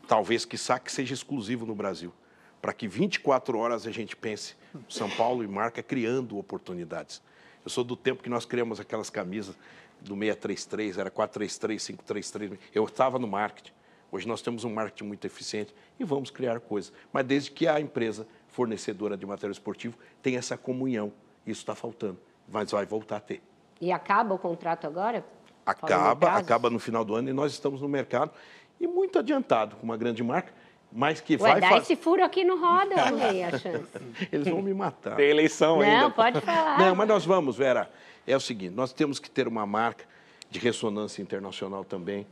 Talvez 0.08 0.44
que 0.44 0.58
saque 0.58 0.92
seja 0.92 1.14
exclusivo 1.14 1.68
no 1.68 1.76
Brasil, 1.76 2.12
para 2.60 2.74
que 2.74 2.88
24 2.88 3.60
horas 3.60 3.86
a 3.86 3.92
gente 3.92 4.16
pense 4.16 4.56
São 4.90 5.08
Paulo 5.08 5.44
e 5.44 5.48
marca 5.48 5.84
criando 5.84 6.40
oportunidades. 6.40 7.22
Eu 7.64 7.70
sou 7.70 7.84
do 7.84 7.96
tempo 7.96 8.24
que 8.24 8.30
nós 8.30 8.44
criamos 8.44 8.80
aquelas 8.80 9.12
camisas 9.12 9.56
do 10.02 10.16
633, 10.16 10.98
era 10.98 11.12
433, 11.12 11.86
533. 11.86 12.60
Eu 12.74 12.86
estava 12.86 13.20
no 13.20 13.28
marketing. 13.28 13.78
Hoje 14.12 14.28
nós 14.28 14.42
temos 14.42 14.64
um 14.64 14.74
marketing 14.74 15.06
muito 15.06 15.26
eficiente 15.26 15.74
e 16.00 16.04
vamos 16.04 16.30
criar 16.30 16.60
coisas. 16.60 16.94
Mas 17.12 17.26
desde 17.26 17.52
que 17.52 17.68
a 17.68 17.80
empresa 17.80 18.28
fornecedora 18.48 19.18
de 19.18 19.26
material 19.26 19.52
esportivo 19.52 19.98
tenha 20.22 20.40
essa 20.40 20.58
comunhão. 20.58 21.12
Isso 21.46 21.62
está 21.62 21.76
faltando, 21.76 22.18
mas 22.48 22.72
vai 22.72 22.86
voltar 22.86 23.18
a 23.18 23.20
ter. 23.20 23.42
E 23.80 23.92
acaba 23.92 24.34
o 24.34 24.40
contrato 24.40 24.88
agora? 24.88 25.24
Acaba, 25.66 26.30
acaba 26.32 26.70
no 26.70 26.80
final 26.80 27.04
do 27.04 27.14
ano 27.14 27.30
e 27.30 27.34
nós 27.34 27.52
estamos 27.52 27.82
no 27.82 27.90
mercado 27.90 28.32
e 28.80 28.88
muito 28.88 29.20
adiantado 29.20 29.76
com 29.76 29.84
uma 29.84 29.98
grande 29.98 30.24
marca, 30.24 30.54
mas 30.92 31.20
que 31.20 31.34
Ué, 31.34 31.38
vai 31.38 31.62
dá 31.62 31.78
esse 31.78 31.96
furo 31.96 32.24
aqui 32.24 32.44
no 32.44 32.58
roda, 32.58 32.96
Rei, 32.96 33.44
a 33.44 33.58
chance. 33.58 33.92
Eles 34.32 34.48
vão 34.48 34.62
me 34.62 34.74
matar. 34.74 35.18
Tem 35.18 35.30
eleição 35.30 35.78
Não, 35.78 35.82
ainda. 35.84 36.02
Não, 36.04 36.12
pode 36.12 36.42
falar. 36.42 36.80
Não, 36.80 36.96
mas 36.96 37.08
nós 37.08 37.26
vamos, 37.26 37.58
Vera. 37.58 37.92
É 38.26 38.36
o 38.36 38.40
seguinte, 38.40 38.74
nós 38.74 38.94
temos 38.94 39.20
que 39.20 39.30
ter 39.30 39.48
uma 39.48 39.66
marca 39.66 40.06
de 40.50 40.60
ressonância 40.60 41.22
internacional 41.22 41.84
também 41.84 42.26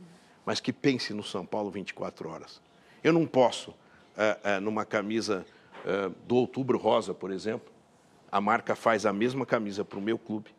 mas 0.46 0.60
que 0.60 0.72
pense 0.72 1.12
no 1.12 1.24
São 1.24 1.44
Paulo 1.44 1.70
24 1.70 2.28
horas. 2.30 2.62
Eu 3.02 3.12
não 3.12 3.26
posso, 3.26 3.74
é, 4.16 4.38
é, 4.44 4.60
numa 4.60 4.84
camisa 4.84 5.44
é, 5.84 6.08
do 6.26 6.36
Outubro 6.36 6.78
Rosa, 6.78 7.12
por 7.12 7.32
exemplo, 7.32 7.70
a 8.30 8.40
marca 8.40 8.76
faz 8.76 9.04
a 9.04 9.12
mesma 9.12 9.44
camisa 9.44 9.84
para 9.84 9.98
o 9.98 10.02
meu 10.02 10.16
clube, 10.16 10.50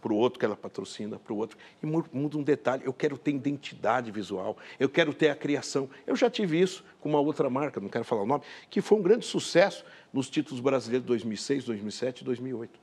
para 0.00 0.12
o 0.12 0.16
outro 0.16 0.38
que 0.38 0.44
ela 0.44 0.56
patrocina, 0.56 1.18
para 1.18 1.32
o 1.32 1.36
outro. 1.36 1.58
E 1.82 1.86
muda 1.86 2.38
um 2.38 2.42
detalhe, 2.42 2.82
eu 2.84 2.92
quero 2.92 3.16
ter 3.16 3.32
identidade 3.32 4.10
visual, 4.10 4.56
eu 4.78 4.88
quero 4.88 5.12
ter 5.12 5.30
a 5.30 5.34
criação. 5.34 5.88
Eu 6.06 6.16
já 6.16 6.30
tive 6.30 6.60
isso 6.60 6.84
com 7.00 7.08
uma 7.08 7.20
outra 7.20 7.48
marca, 7.48 7.80
não 7.80 7.88
quero 7.88 8.04
falar 8.04 8.22
o 8.22 8.26
nome, 8.26 8.44
que 8.68 8.80
foi 8.80 8.98
um 8.98 9.02
grande 9.02 9.24
sucesso 9.24 9.84
nos 10.12 10.28
títulos 10.28 10.60
brasileiros 10.60 11.04
de 11.04 11.08
2006, 11.08 11.64
2007 11.64 12.20
e 12.20 12.24
2008. 12.24 12.80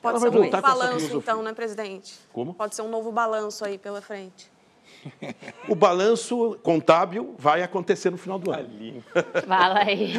Pode 0.00 0.16
ela 0.16 0.20
ser 0.20 0.38
um 0.38 0.42
novo 0.42 0.62
balanço, 0.62 1.16
então, 1.16 1.42
né, 1.42 1.52
presidente? 1.52 2.18
Como? 2.32 2.54
Pode 2.54 2.74
ser 2.74 2.82
um 2.82 2.88
novo 2.88 3.10
balanço 3.10 3.64
aí 3.64 3.78
pela 3.78 4.00
frente. 4.00 4.50
O 5.68 5.74
balanço 5.74 6.58
contábil 6.62 7.34
vai 7.38 7.62
acontecer 7.62 8.10
no 8.10 8.18
final 8.18 8.38
do 8.38 8.50
ano. 8.50 8.60
Aline. 8.60 9.04
Fala 9.46 9.80
aí. 9.80 10.12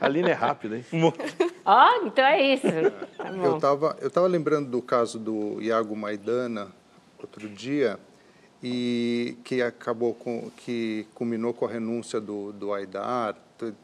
A 0.00 0.06
Aline 0.06 0.30
é 0.30 0.34
rápida, 0.34 0.76
hein? 0.76 0.84
Ó, 1.64 1.88
oh, 1.88 2.06
então 2.06 2.24
é 2.24 2.54
isso. 2.54 2.66
Tá 3.16 3.30
eu 3.30 3.56
estava 3.56 3.96
eu 4.00 4.10
tava 4.10 4.26
lembrando 4.26 4.70
do 4.70 4.82
caso 4.82 5.18
do 5.18 5.60
Iago 5.60 5.96
Maidana 5.96 6.72
outro 7.18 7.48
dia 7.48 7.98
e 8.62 9.36
que 9.44 9.60
acabou 9.60 10.14
com 10.14 10.50
que 10.56 11.06
culminou 11.14 11.52
com 11.52 11.66
a 11.66 11.68
renúncia 11.68 12.20
do, 12.20 12.52
do 12.52 12.72
Aidar, 12.72 13.36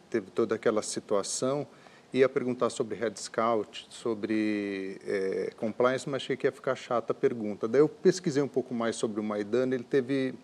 teve 0.09 0.31
toda 0.31 0.55
aquela 0.55 0.83
situação 0.83 1.67
ia 2.13 2.29
perguntar 2.29 2.71
sobre 2.71 2.97
Red 2.97 3.17
Scout, 3.17 3.87
sobre 3.91 4.99
é, 5.07 5.51
compliance, 5.57 6.09
mas 6.09 6.23
achei 6.23 6.37
que 6.37 6.47
ia 6.47 6.53
ficar 6.53 6.75
chata 6.75 7.13
a 7.13 7.15
pergunta. 7.15 7.69
Daí 7.69 7.81
eu 7.81 7.89
pesquisei 7.89 8.43
um 8.43 8.49
pouco 8.49 8.75
mais 8.75 8.97
sobre 8.97 9.21
o 9.21 9.23
Maidana, 9.23 9.75
ele 9.75 9.85
teve 9.85 10.35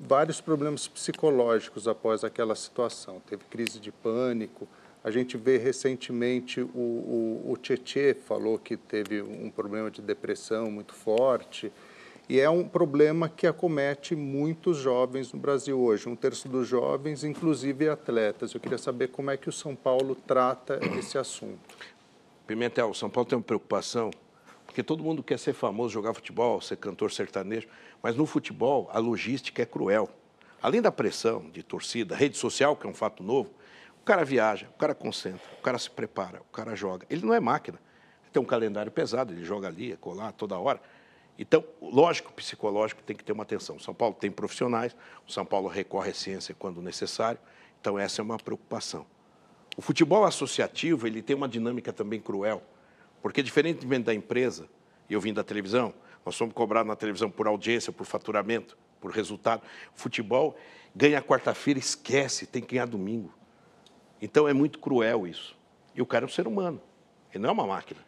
vários 0.00 0.40
problemas 0.40 0.88
psicológicos 0.88 1.86
após 1.86 2.24
aquela 2.24 2.54
situação. 2.54 3.20
Teve 3.26 3.44
crise 3.44 3.78
de 3.78 3.92
pânico. 3.92 4.66
A 5.04 5.10
gente 5.10 5.36
vê 5.36 5.58
recentemente 5.58 6.60
o, 6.60 6.66
o, 6.66 7.52
o 7.52 7.56
Tietê 7.56 8.14
falou 8.14 8.58
que 8.58 8.76
teve 8.76 9.20
um 9.20 9.50
problema 9.50 9.90
de 9.90 10.00
depressão 10.00 10.70
muito 10.70 10.94
forte. 10.94 11.72
E 12.32 12.40
é 12.40 12.48
um 12.48 12.66
problema 12.66 13.28
que 13.28 13.46
acomete 13.46 14.16
muitos 14.16 14.78
jovens 14.78 15.30
no 15.34 15.38
Brasil 15.38 15.78
hoje, 15.78 16.08
um 16.08 16.16
terço 16.16 16.48
dos 16.48 16.66
jovens, 16.66 17.24
inclusive 17.24 17.90
atletas. 17.90 18.54
Eu 18.54 18.60
queria 18.60 18.78
saber 18.78 19.08
como 19.08 19.30
é 19.30 19.36
que 19.36 19.50
o 19.50 19.52
São 19.52 19.76
Paulo 19.76 20.14
trata 20.14 20.80
esse 20.98 21.18
assunto. 21.18 21.76
Pimentel, 22.46 22.88
o 22.88 22.94
São 22.94 23.10
Paulo 23.10 23.28
tem 23.28 23.36
uma 23.36 23.44
preocupação, 23.44 24.10
porque 24.64 24.82
todo 24.82 25.04
mundo 25.04 25.22
quer 25.22 25.38
ser 25.38 25.52
famoso, 25.52 25.92
jogar 25.92 26.14
futebol, 26.14 26.58
ser 26.62 26.78
cantor 26.78 27.12
sertanejo, 27.12 27.68
mas 28.02 28.16
no 28.16 28.24
futebol 28.24 28.88
a 28.94 28.98
logística 28.98 29.60
é 29.60 29.66
cruel. 29.66 30.08
Além 30.62 30.80
da 30.80 30.90
pressão 30.90 31.50
de 31.50 31.62
torcida, 31.62 32.16
rede 32.16 32.38
social, 32.38 32.74
que 32.74 32.86
é 32.86 32.88
um 32.88 32.94
fato 32.94 33.22
novo, 33.22 33.50
O 34.00 34.04
cara 34.06 34.24
viaja, 34.24 34.70
o 34.74 34.78
cara 34.78 34.94
concentra, 34.94 35.46
o 35.58 35.62
cara 35.62 35.76
se 35.76 35.90
prepara, 35.90 36.40
o 36.40 36.50
cara 36.50 36.74
joga. 36.74 37.06
Ele 37.10 37.26
não 37.26 37.34
é 37.34 37.40
máquina. 37.40 37.78
Ele 38.22 38.30
tem 38.32 38.42
um 38.42 38.46
calendário 38.46 38.90
pesado, 38.90 39.34
ele 39.34 39.44
joga 39.44 39.68
ali, 39.68 39.98
colar 39.98 40.32
toda 40.32 40.58
hora. 40.58 40.80
Então, 41.38 41.64
lógico, 41.80 42.32
psicológico 42.32 43.02
tem 43.02 43.16
que 43.16 43.24
ter 43.24 43.32
uma 43.32 43.42
atenção. 43.42 43.76
O 43.76 43.80
São 43.80 43.94
Paulo 43.94 44.14
tem 44.14 44.30
profissionais, 44.30 44.94
o 45.26 45.32
São 45.32 45.44
Paulo 45.44 45.68
recorre 45.68 46.10
à 46.10 46.14
ciência 46.14 46.54
quando 46.58 46.82
necessário. 46.82 47.40
Então, 47.80 47.98
essa 47.98 48.20
é 48.20 48.22
uma 48.22 48.36
preocupação. 48.36 49.06
O 49.76 49.82
futebol 49.82 50.24
associativo 50.24 51.06
ele 51.06 51.22
tem 51.22 51.34
uma 51.34 51.48
dinâmica 51.48 51.92
também 51.92 52.20
cruel, 52.20 52.62
porque 53.22 53.42
diferentemente 53.42 54.04
da 54.04 54.14
empresa, 54.14 54.68
eu 55.08 55.20
vim 55.20 55.32
da 55.32 55.42
televisão, 55.42 55.94
nós 56.24 56.34
somos 56.34 56.54
cobrados 56.54 56.88
na 56.88 56.96
televisão 56.96 57.30
por 57.30 57.46
audiência, 57.46 57.92
por 57.92 58.04
faturamento, 58.04 58.76
por 59.00 59.10
resultado. 59.10 59.62
O 59.96 59.98
futebol 59.98 60.56
ganha 60.94 61.22
quarta-feira, 61.22 61.80
esquece, 61.80 62.46
tem 62.46 62.62
que 62.62 62.74
ganhar 62.74 62.86
domingo. 62.86 63.32
Então 64.20 64.46
é 64.46 64.52
muito 64.52 64.78
cruel 64.78 65.26
isso. 65.26 65.56
E 65.94 66.02
o 66.02 66.06
cara 66.06 66.24
é 66.24 66.26
um 66.26 66.30
ser 66.30 66.46
humano, 66.46 66.80
ele 67.32 67.42
não 67.42 67.50
é 67.50 67.52
uma 67.52 67.66
máquina. 67.66 68.00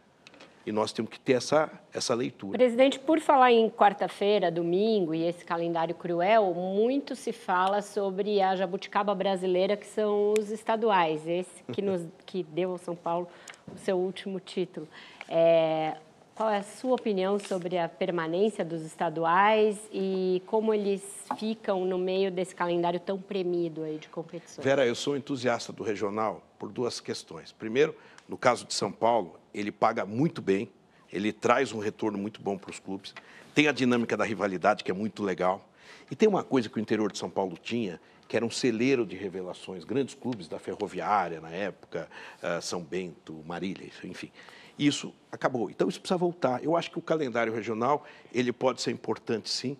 E 0.66 0.72
nós 0.72 0.92
temos 0.92 1.10
que 1.10 1.20
ter 1.20 1.34
essa, 1.34 1.70
essa 1.92 2.14
leitura. 2.14 2.56
Presidente, 2.56 2.98
por 2.98 3.20
falar 3.20 3.52
em 3.52 3.68
quarta-feira, 3.68 4.50
domingo 4.50 5.14
e 5.14 5.24
esse 5.24 5.44
calendário 5.44 5.94
cruel, 5.94 6.54
muito 6.54 7.14
se 7.14 7.32
fala 7.32 7.82
sobre 7.82 8.40
a 8.40 8.56
jabuticaba 8.56 9.14
brasileira, 9.14 9.76
que 9.76 9.86
são 9.86 10.32
os 10.38 10.50
estaduais, 10.50 11.26
esse 11.26 11.62
que, 11.72 11.82
nos, 11.82 12.02
que 12.24 12.42
deu 12.42 12.70
ao 12.72 12.78
São 12.78 12.96
Paulo 12.96 13.28
o 13.74 13.78
seu 13.78 13.96
último 13.98 14.40
título. 14.40 14.88
É, 15.28 15.96
qual 16.34 16.50
é 16.50 16.58
a 16.58 16.62
sua 16.64 16.94
opinião 16.94 17.38
sobre 17.38 17.78
a 17.78 17.88
permanência 17.88 18.64
dos 18.64 18.82
estaduais 18.82 19.78
e 19.92 20.42
como 20.46 20.74
eles 20.74 21.00
ficam 21.38 21.84
no 21.84 21.96
meio 21.96 22.28
desse 22.30 22.52
calendário 22.52 22.98
tão 22.98 23.20
premido 23.20 23.84
aí 23.84 23.98
de 23.98 24.08
competições? 24.08 24.64
Vera, 24.64 24.84
eu 24.84 24.96
sou 24.96 25.16
entusiasta 25.16 25.72
do 25.72 25.84
regional 25.84 26.42
por 26.58 26.72
duas 26.72 26.98
questões. 26.98 27.52
Primeiro, 27.52 27.94
no 28.28 28.36
caso 28.36 28.64
de 28.66 28.74
São 28.74 28.90
Paulo, 28.90 29.38
ele 29.52 29.70
paga 29.70 30.04
muito 30.04 30.40
bem, 30.40 30.70
ele 31.12 31.32
traz 31.32 31.72
um 31.72 31.78
retorno 31.78 32.18
muito 32.18 32.40
bom 32.40 32.58
para 32.58 32.70
os 32.70 32.78
clubes, 32.78 33.14
tem 33.54 33.68
a 33.68 33.72
dinâmica 33.72 34.16
da 34.16 34.24
rivalidade, 34.24 34.82
que 34.82 34.90
é 34.90 34.94
muito 34.94 35.22
legal. 35.22 35.68
E 36.10 36.16
tem 36.16 36.28
uma 36.28 36.42
coisa 36.42 36.68
que 36.68 36.76
o 36.76 36.80
interior 36.80 37.10
de 37.12 37.18
São 37.18 37.30
Paulo 37.30 37.56
tinha, 37.56 38.00
que 38.26 38.36
era 38.36 38.44
um 38.44 38.50
celeiro 38.50 39.06
de 39.06 39.16
revelações, 39.16 39.84
grandes 39.84 40.14
clubes 40.14 40.48
da 40.48 40.58
Ferroviária 40.58 41.40
na 41.40 41.50
época, 41.50 42.08
uh, 42.42 42.60
São 42.60 42.82
Bento, 42.82 43.42
Marília, 43.46 43.88
enfim. 44.02 44.30
Isso 44.78 45.14
acabou. 45.30 45.70
Então 45.70 45.88
isso 45.88 46.00
precisa 46.00 46.18
voltar. 46.18 46.64
Eu 46.64 46.76
acho 46.76 46.90
que 46.90 46.98
o 46.98 47.02
calendário 47.02 47.52
regional 47.52 48.04
ele 48.32 48.52
pode 48.52 48.82
ser 48.82 48.90
importante, 48.90 49.48
sim. 49.48 49.76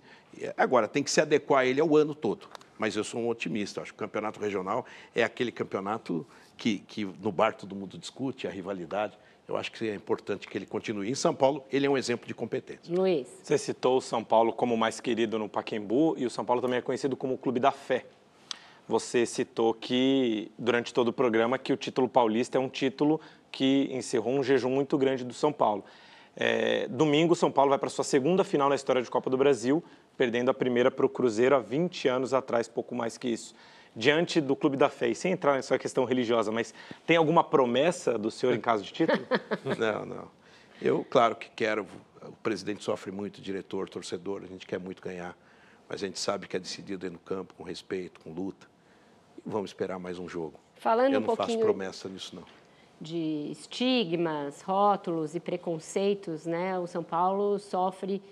Agora 0.56 0.86
tem 0.86 1.02
que 1.02 1.10
se 1.10 1.20
adequar 1.20 1.66
ele 1.66 1.80
ao 1.80 1.96
ano 1.96 2.14
todo. 2.14 2.48
Mas 2.78 2.96
eu 2.96 3.02
sou 3.02 3.20
um 3.20 3.28
otimista. 3.28 3.80
Acho 3.80 3.92
que 3.92 3.96
o 3.96 3.98
campeonato 3.98 4.38
regional 4.38 4.86
é 5.14 5.24
aquele 5.24 5.50
campeonato 5.50 6.26
que, 6.56 6.78
que 6.80 7.04
no 7.04 7.32
bar 7.32 7.54
todo 7.54 7.74
mundo 7.74 7.98
discute, 7.98 8.46
a 8.46 8.50
rivalidade. 8.50 9.18
Eu 9.46 9.56
acho 9.56 9.70
que 9.72 9.88
é 9.88 9.94
importante 9.94 10.48
que 10.48 10.56
ele 10.56 10.64
continue. 10.64 11.10
Em 11.10 11.14
São 11.14 11.34
Paulo, 11.34 11.64
ele 11.70 11.86
é 11.86 11.90
um 11.90 11.98
exemplo 11.98 12.26
de 12.26 12.34
competência. 12.34 12.94
Luiz. 12.94 13.28
Você 13.42 13.58
citou 13.58 13.98
o 13.98 14.00
São 14.00 14.24
Paulo 14.24 14.52
como 14.52 14.74
o 14.74 14.78
mais 14.78 15.00
querido 15.00 15.38
no 15.38 15.48
Paquembu 15.48 16.14
e 16.16 16.24
o 16.24 16.30
São 16.30 16.44
Paulo 16.44 16.62
também 16.62 16.78
é 16.78 16.82
conhecido 16.82 17.14
como 17.14 17.34
o 17.34 17.38
clube 17.38 17.60
da 17.60 17.70
fé. 17.70 18.06
Você 18.88 19.26
citou 19.26 19.74
que, 19.74 20.50
durante 20.58 20.92
todo 20.92 21.08
o 21.08 21.12
programa, 21.12 21.58
que 21.58 21.72
o 21.72 21.76
título 21.76 22.08
paulista 22.08 22.56
é 22.58 22.60
um 22.60 22.68
título 22.68 23.20
que 23.50 23.88
encerrou 23.92 24.34
um 24.34 24.42
jejum 24.42 24.70
muito 24.70 24.96
grande 24.96 25.24
do 25.24 25.34
São 25.34 25.52
Paulo. 25.52 25.84
É, 26.36 26.88
domingo, 26.88 27.36
São 27.36 27.50
Paulo 27.50 27.70
vai 27.70 27.78
para 27.78 27.88
sua 27.88 28.04
segunda 28.04 28.44
final 28.44 28.68
na 28.68 28.74
história 28.74 29.00
de 29.00 29.10
Copa 29.10 29.30
do 29.30 29.36
Brasil, 29.36 29.84
perdendo 30.16 30.50
a 30.50 30.54
primeira 30.54 30.90
para 30.90 31.06
o 31.06 31.08
Cruzeiro 31.08 31.54
há 31.54 31.60
20 31.60 32.08
anos 32.08 32.34
atrás, 32.34 32.66
pouco 32.66 32.94
mais 32.94 33.16
que 33.16 33.28
isso 33.28 33.54
diante 33.94 34.40
do 34.40 34.56
Clube 34.56 34.76
da 34.76 34.88
Fé, 34.88 35.08
e 35.08 35.14
sem 35.14 35.32
entrar 35.32 35.54
nessa 35.54 35.78
questão 35.78 36.04
religiosa, 36.04 36.50
mas 36.50 36.74
tem 37.06 37.16
alguma 37.16 37.44
promessa 37.44 38.18
do 38.18 38.30
senhor 38.30 38.54
em 38.54 38.60
caso 38.60 38.82
de 38.82 38.92
título? 38.92 39.24
não, 39.78 40.06
não. 40.06 40.28
Eu, 40.82 41.04
claro 41.08 41.36
que 41.36 41.48
quero, 41.50 41.86
o 42.22 42.32
presidente 42.42 42.82
sofre 42.82 43.12
muito, 43.12 43.40
diretor, 43.40 43.88
torcedor, 43.88 44.42
a 44.42 44.46
gente 44.46 44.66
quer 44.66 44.80
muito 44.80 45.00
ganhar, 45.00 45.36
mas 45.88 46.02
a 46.02 46.06
gente 46.06 46.18
sabe 46.18 46.48
que 46.48 46.56
é 46.56 46.60
decidido 46.60 47.06
aí 47.06 47.12
no 47.12 47.18
campo, 47.18 47.54
com 47.54 47.62
respeito, 47.62 48.20
com 48.20 48.32
luta. 48.32 48.66
E 49.38 49.48
vamos 49.48 49.70
esperar 49.70 49.98
mais 49.98 50.18
um 50.18 50.28
jogo. 50.28 50.58
Falando 50.76 51.14
Eu 51.14 51.20
não 51.20 51.32
um 51.32 51.36
faço 51.36 51.58
promessa 51.58 52.08
nisso, 52.08 52.34
não. 52.34 52.44
De 53.00 53.50
estigmas, 53.50 54.62
rótulos 54.62 55.34
e 55.34 55.40
preconceitos, 55.40 56.46
né? 56.46 56.78
O 56.78 56.86
São 56.86 57.02
Paulo 57.02 57.58
sofre 57.58 58.22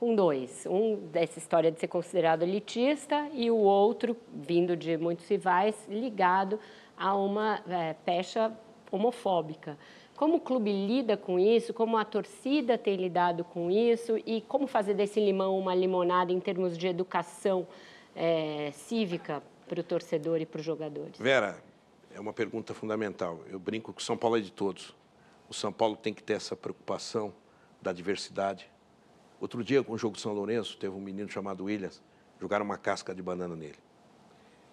com 0.00 0.14
dois. 0.14 0.64
Um 0.66 0.96
dessa 0.96 1.38
história 1.38 1.70
de 1.70 1.78
ser 1.78 1.88
considerado 1.88 2.42
elitista 2.42 3.28
e 3.34 3.50
o 3.50 3.56
outro, 3.58 4.16
vindo 4.32 4.74
de 4.74 4.96
muitos 4.96 5.28
rivais, 5.28 5.76
ligado 5.90 6.58
a 6.96 7.14
uma 7.14 7.62
é, 7.68 7.92
pecha 7.92 8.50
homofóbica. 8.90 9.76
Como 10.16 10.36
o 10.36 10.40
clube 10.40 10.72
lida 10.72 11.18
com 11.18 11.38
isso, 11.38 11.74
como 11.74 11.98
a 11.98 12.04
torcida 12.04 12.78
tem 12.78 12.96
lidado 12.96 13.44
com 13.44 13.70
isso 13.70 14.16
e 14.24 14.40
como 14.40 14.66
fazer 14.66 14.94
desse 14.94 15.20
limão 15.20 15.58
uma 15.58 15.74
limonada 15.74 16.32
em 16.32 16.40
termos 16.40 16.78
de 16.78 16.88
educação 16.88 17.66
é, 18.16 18.70
cívica 18.72 19.42
para 19.68 19.80
o 19.80 19.84
torcedor 19.84 20.40
e 20.40 20.46
para 20.46 20.60
os 20.60 20.64
jogadores? 20.64 21.18
Vera, 21.18 21.62
é 22.14 22.18
uma 22.18 22.32
pergunta 22.32 22.72
fundamental. 22.72 23.40
Eu 23.50 23.58
brinco 23.58 23.92
que 23.92 24.00
o 24.00 24.04
São 24.04 24.16
Paulo 24.16 24.38
é 24.38 24.40
de 24.40 24.50
todos. 24.50 24.94
O 25.46 25.52
São 25.52 25.70
Paulo 25.70 25.94
tem 25.94 26.14
que 26.14 26.22
ter 26.22 26.34
essa 26.34 26.56
preocupação 26.56 27.34
da 27.82 27.92
diversidade, 27.92 28.69
Outro 29.40 29.64
dia, 29.64 29.82
com 29.82 29.94
o 29.94 29.98
jogo 29.98 30.20
São 30.20 30.34
Lourenço, 30.34 30.76
teve 30.76 30.94
um 30.94 31.00
menino 31.00 31.28
chamado 31.30 31.64
Williams, 31.64 32.02
jogaram 32.38 32.64
uma 32.64 32.76
casca 32.76 33.14
de 33.14 33.22
banana 33.22 33.56
nele. 33.56 33.78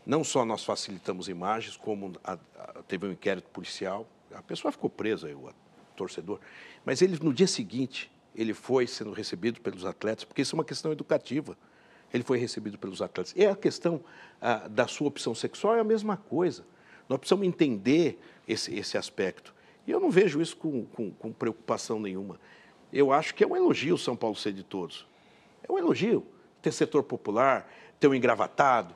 Não 0.05 0.25
só 0.25 0.43
nós 0.43 0.63
facilitamos 0.63 1.29
imagens, 1.29 1.77
como 1.77 2.13
a, 2.21 2.33
a, 2.33 2.83
teve 2.83 3.07
um 3.07 3.11
inquérito 3.11 3.49
policial, 3.49 4.05
a 4.33 4.41
pessoa 4.41 4.71
ficou 4.71 4.89
presa, 4.89 5.33
o 5.33 5.49
torcedor, 5.95 6.39
mas 6.85 7.01
ele, 7.01 7.17
no 7.23 7.33
dia 7.33 7.47
seguinte, 7.47 8.11
ele 8.35 8.53
foi 8.53 8.85
sendo 8.87 9.13
recebido 9.13 9.61
pelos 9.61 9.85
atletas, 9.85 10.25
porque 10.25 10.41
isso 10.41 10.53
é 10.53 10.57
uma 10.57 10.65
questão 10.65 10.91
educativa. 10.91 11.57
Ele 12.13 12.23
foi 12.23 12.37
recebido 12.37 12.77
pelos 12.77 13.01
atletas. 13.01 13.33
E 13.35 13.45
a 13.45 13.55
questão 13.55 14.01
da 14.69 14.87
sua 14.87 15.07
opção 15.07 15.33
sexual 15.33 15.75
é 15.75 15.79
a 15.79 15.83
mesma 15.83 16.15
coisa. 16.15 16.65
Nós 17.09 17.19
precisamos 17.19 17.47
entender 17.47 18.19
esse, 18.47 18.73
esse 18.75 18.97
aspecto. 18.97 19.53
E 19.85 19.91
eu 19.91 19.99
não 19.99 20.11
vejo 20.11 20.41
isso 20.41 20.55
com, 20.55 20.85
com, 20.85 21.11
com 21.11 21.33
preocupação 21.33 21.99
nenhuma 21.99 22.39
eu 22.91 23.11
acho 23.11 23.33
que 23.35 23.43
é 23.43 23.47
um 23.47 23.55
elogio 23.55 23.95
o 23.95 23.97
São 23.97 24.15
Paulo 24.15 24.35
ser 24.35 24.53
de 24.53 24.63
todos. 24.63 25.05
É 25.67 25.71
um 25.71 25.77
elogio 25.77 26.25
ter 26.61 26.71
setor 26.71 27.03
popular, 27.03 27.71
ter 27.99 28.07
o 28.07 28.15
engravatado, 28.15 28.95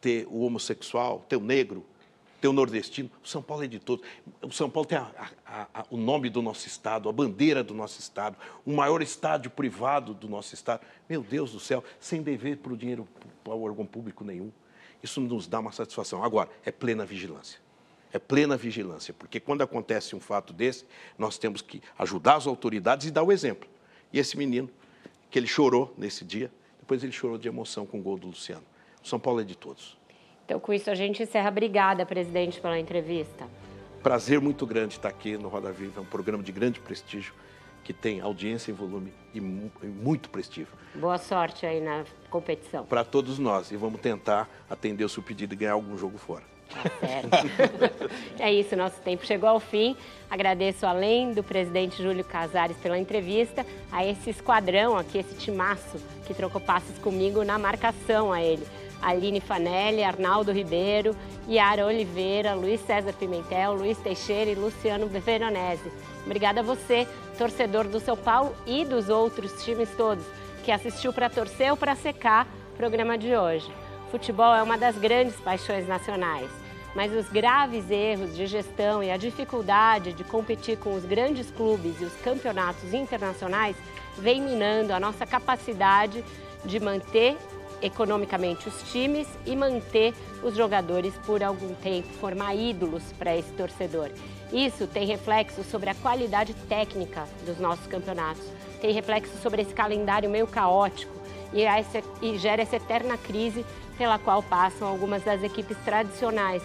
ter 0.00 0.26
o 0.28 0.40
homossexual, 0.40 1.24
ter 1.28 1.36
o 1.36 1.40
negro, 1.40 1.84
ter 2.40 2.48
o 2.48 2.52
nordestino. 2.52 3.10
O 3.22 3.28
São 3.28 3.42
Paulo 3.42 3.64
é 3.64 3.66
de 3.66 3.78
todos. 3.78 4.06
O 4.42 4.50
São 4.50 4.68
Paulo 4.68 4.88
tem 4.88 4.98
a, 4.98 5.10
a, 5.46 5.66
a, 5.74 5.86
o 5.90 5.96
nome 5.96 6.28
do 6.28 6.42
nosso 6.42 6.66
estado, 6.66 7.08
a 7.08 7.12
bandeira 7.12 7.62
do 7.62 7.74
nosso 7.74 8.00
estado, 8.00 8.36
o 8.64 8.72
maior 8.72 9.02
estádio 9.02 9.50
privado 9.50 10.14
do 10.14 10.28
nosso 10.28 10.54
estado. 10.54 10.84
Meu 11.08 11.22
Deus 11.22 11.52
do 11.52 11.60
céu, 11.60 11.84
sem 12.00 12.22
dever 12.22 12.58
para 12.58 12.72
o 12.72 12.76
dinheiro 12.76 13.06
para 13.44 13.54
o 13.54 13.62
órgão 13.62 13.86
público 13.86 14.24
nenhum. 14.24 14.50
Isso 15.02 15.20
nos 15.20 15.46
dá 15.46 15.58
uma 15.60 15.72
satisfação. 15.72 16.22
Agora, 16.22 16.48
é 16.64 16.70
plena 16.70 17.04
vigilância 17.04 17.60
é 18.12 18.18
plena 18.18 18.56
vigilância, 18.56 19.14
porque 19.14 19.40
quando 19.40 19.62
acontece 19.62 20.14
um 20.14 20.20
fato 20.20 20.52
desse, 20.52 20.84
nós 21.18 21.38
temos 21.38 21.62
que 21.62 21.80
ajudar 21.98 22.36
as 22.36 22.46
autoridades 22.46 23.06
e 23.06 23.10
dar 23.10 23.22
o 23.22 23.32
exemplo. 23.32 23.68
E 24.12 24.18
esse 24.18 24.36
menino, 24.36 24.68
que 25.30 25.38
ele 25.38 25.46
chorou 25.46 25.94
nesse 25.96 26.24
dia, 26.24 26.52
depois 26.78 27.02
ele 27.02 27.12
chorou 27.12 27.38
de 27.38 27.48
emoção 27.48 27.86
com 27.86 27.98
o 27.98 28.02
gol 28.02 28.18
do 28.18 28.26
Luciano. 28.26 28.64
O 29.02 29.08
São 29.08 29.18
Paulo 29.18 29.40
é 29.40 29.44
de 29.44 29.56
todos. 29.56 29.96
Então, 30.44 30.60
com 30.60 30.72
isso, 30.72 30.90
a 30.90 30.94
gente 30.94 31.22
encerra. 31.22 31.48
Obrigada, 31.48 32.04
presidente, 32.04 32.60
pela 32.60 32.78
entrevista. 32.78 33.48
Prazer 34.02 34.40
muito 34.40 34.66
grande 34.66 34.94
estar 34.94 35.08
aqui 35.08 35.38
no 35.38 35.48
Roda 35.48 35.72
Viva, 35.72 36.00
é 36.00 36.02
um 36.02 36.06
programa 36.06 36.42
de 36.42 36.52
grande 36.52 36.80
prestígio 36.80 37.32
que 37.84 37.92
tem 37.92 38.20
audiência 38.20 38.70
em 38.70 38.74
volume 38.74 39.12
e 39.34 39.40
muito 39.40 40.28
prestígio. 40.28 40.72
Boa 40.94 41.18
sorte 41.18 41.66
aí 41.66 41.80
na 41.80 42.04
competição. 42.30 42.84
Para 42.84 43.04
todos 43.04 43.38
nós 43.38 43.70
e 43.70 43.76
vamos 43.76 44.00
tentar 44.00 44.48
atender 44.68 45.04
o 45.04 45.08
seu 45.08 45.22
pedido 45.22 45.54
e 45.54 45.56
ganhar 45.56 45.72
algum 45.72 45.96
jogo 45.96 46.18
fora. 46.18 46.51
Tá 46.72 46.90
certo. 47.00 48.10
é 48.40 48.52
isso, 48.52 48.74
nosso 48.76 49.00
tempo 49.00 49.24
chegou 49.26 49.48
ao 49.48 49.60
fim. 49.60 49.96
Agradeço, 50.30 50.86
além 50.86 51.32
do 51.32 51.42
presidente 51.42 52.02
Júlio 52.02 52.24
Casares, 52.24 52.76
pela 52.78 52.98
entrevista, 52.98 53.66
a 53.90 54.04
esse 54.04 54.30
esquadrão 54.30 54.96
aqui, 54.96 55.18
esse 55.18 55.34
timaço 55.34 55.98
que 56.26 56.32
trocou 56.32 56.60
passes 56.60 56.96
comigo 56.98 57.44
na 57.44 57.58
marcação 57.58 58.32
a 58.32 58.42
ele. 58.42 58.66
Aline 59.02 59.40
Fanelli, 59.40 60.02
Arnaldo 60.02 60.52
Ribeiro, 60.52 61.14
Yara 61.48 61.84
Oliveira, 61.84 62.54
Luiz 62.54 62.80
César 62.82 63.12
Pimentel, 63.12 63.74
Luiz 63.74 63.98
Teixeira 63.98 64.50
e 64.50 64.54
Luciano 64.54 65.08
Veronese. 65.08 65.92
Obrigada 66.24 66.60
a 66.60 66.62
você, 66.62 67.06
torcedor 67.36 67.88
do 67.88 67.98
São 67.98 68.16
Paulo 68.16 68.54
e 68.64 68.84
dos 68.84 69.08
outros 69.08 69.64
times 69.64 69.90
todos, 69.96 70.24
que 70.64 70.70
assistiu 70.70 71.12
para 71.12 71.28
torcer 71.28 71.72
ou 71.72 71.76
para 71.76 71.96
secar 71.96 72.46
o 72.72 72.76
programa 72.76 73.18
de 73.18 73.36
hoje. 73.36 73.68
Futebol 74.10 74.54
é 74.54 74.62
uma 74.62 74.78
das 74.78 74.96
grandes 74.96 75.34
paixões 75.40 75.88
nacionais 75.88 76.61
mas 76.94 77.12
os 77.14 77.28
graves 77.28 77.90
erros 77.90 78.36
de 78.36 78.46
gestão 78.46 79.02
e 79.02 79.10
a 79.10 79.16
dificuldade 79.16 80.12
de 80.12 80.24
competir 80.24 80.78
com 80.78 80.94
os 80.94 81.04
grandes 81.04 81.50
clubes 81.50 82.00
e 82.00 82.04
os 82.04 82.14
campeonatos 82.16 82.92
internacionais 82.92 83.76
vem 84.18 84.42
minando 84.42 84.92
a 84.92 85.00
nossa 85.00 85.26
capacidade 85.26 86.24
de 86.64 86.78
manter 86.78 87.36
economicamente 87.80 88.68
os 88.68 88.82
times 88.92 89.26
e 89.44 89.56
manter 89.56 90.14
os 90.42 90.54
jogadores 90.54 91.14
por 91.26 91.42
algum 91.42 91.74
tempo, 91.74 92.08
formar 92.14 92.54
ídolos 92.54 93.02
para 93.18 93.36
esse 93.36 93.50
torcedor. 93.52 94.10
Isso 94.52 94.86
tem 94.86 95.06
reflexo 95.06 95.64
sobre 95.64 95.90
a 95.90 95.94
qualidade 95.94 96.54
técnica 96.68 97.26
dos 97.44 97.58
nossos 97.58 97.86
campeonatos, 97.86 98.44
tem 98.80 98.92
reflexo 98.92 99.36
sobre 99.42 99.62
esse 99.62 99.74
calendário 99.74 100.30
meio 100.30 100.46
caótico 100.46 101.12
e, 101.52 101.62
essa, 101.62 102.02
e 102.20 102.38
gera 102.38 102.62
essa 102.62 102.76
eterna 102.76 103.16
crise 103.18 103.64
pela 103.98 104.18
qual 104.18 104.42
passam 104.42 104.88
algumas 104.88 105.22
das 105.22 105.42
equipes 105.42 105.76
tradicionais, 105.84 106.62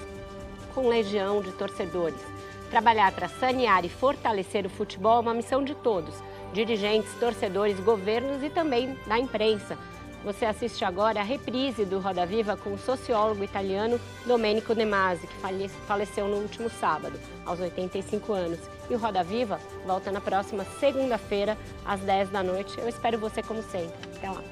com 0.78 0.88
legião 0.88 1.42
de 1.42 1.52
torcedores. 1.54 2.22
Trabalhar 2.70 3.12
para 3.12 3.28
sanear 3.28 3.84
e 3.84 3.90
fortalecer 3.90 4.64
o 4.64 4.70
futebol 4.70 5.18
é 5.18 5.22
uma 5.22 5.34
missão 5.34 5.64
de 5.64 5.74
todos, 5.74 6.14
dirigentes, 6.54 7.12
torcedores, 7.20 7.80
governos 7.80 8.44
e 8.44 8.50
também 8.52 8.96
da 9.08 9.18
imprensa. 9.18 9.76
Você 10.24 10.46
assiste 10.46 10.86
agora 10.86 11.20
a 11.20 11.24
reprise 11.24 11.84
do 11.84 11.98
Roda 11.98 12.28
Viva 12.28 12.56
com 12.56 12.74
o 12.74 12.78
sociólogo 12.78 13.44
italiano 13.44 14.00
Domenico 14.24 14.76
De 14.76 14.86
Masi, 14.86 15.26
que 15.26 15.78
faleceu 15.88 16.28
no 16.28 16.36
último 16.36 16.70
sábado, 16.70 17.20
aos 17.44 17.60
85 17.60 18.32
anos. 18.34 18.60
E 18.88 18.94
o 18.94 19.00
Roda 19.00 19.24
Viva 19.24 19.60
volta 19.84 20.12
na 20.12 20.22
próxima 20.22 20.64
segunda-feira, 20.80 21.58
às 21.84 22.02
10 22.02 22.30
da 22.30 22.44
noite. 22.44 22.78
Eu 22.78 22.88
espero 22.88 23.18
você 23.18 23.42
como 23.42 23.64
sempre. 23.64 23.98
Até 24.16 24.30
lá. 24.30 24.44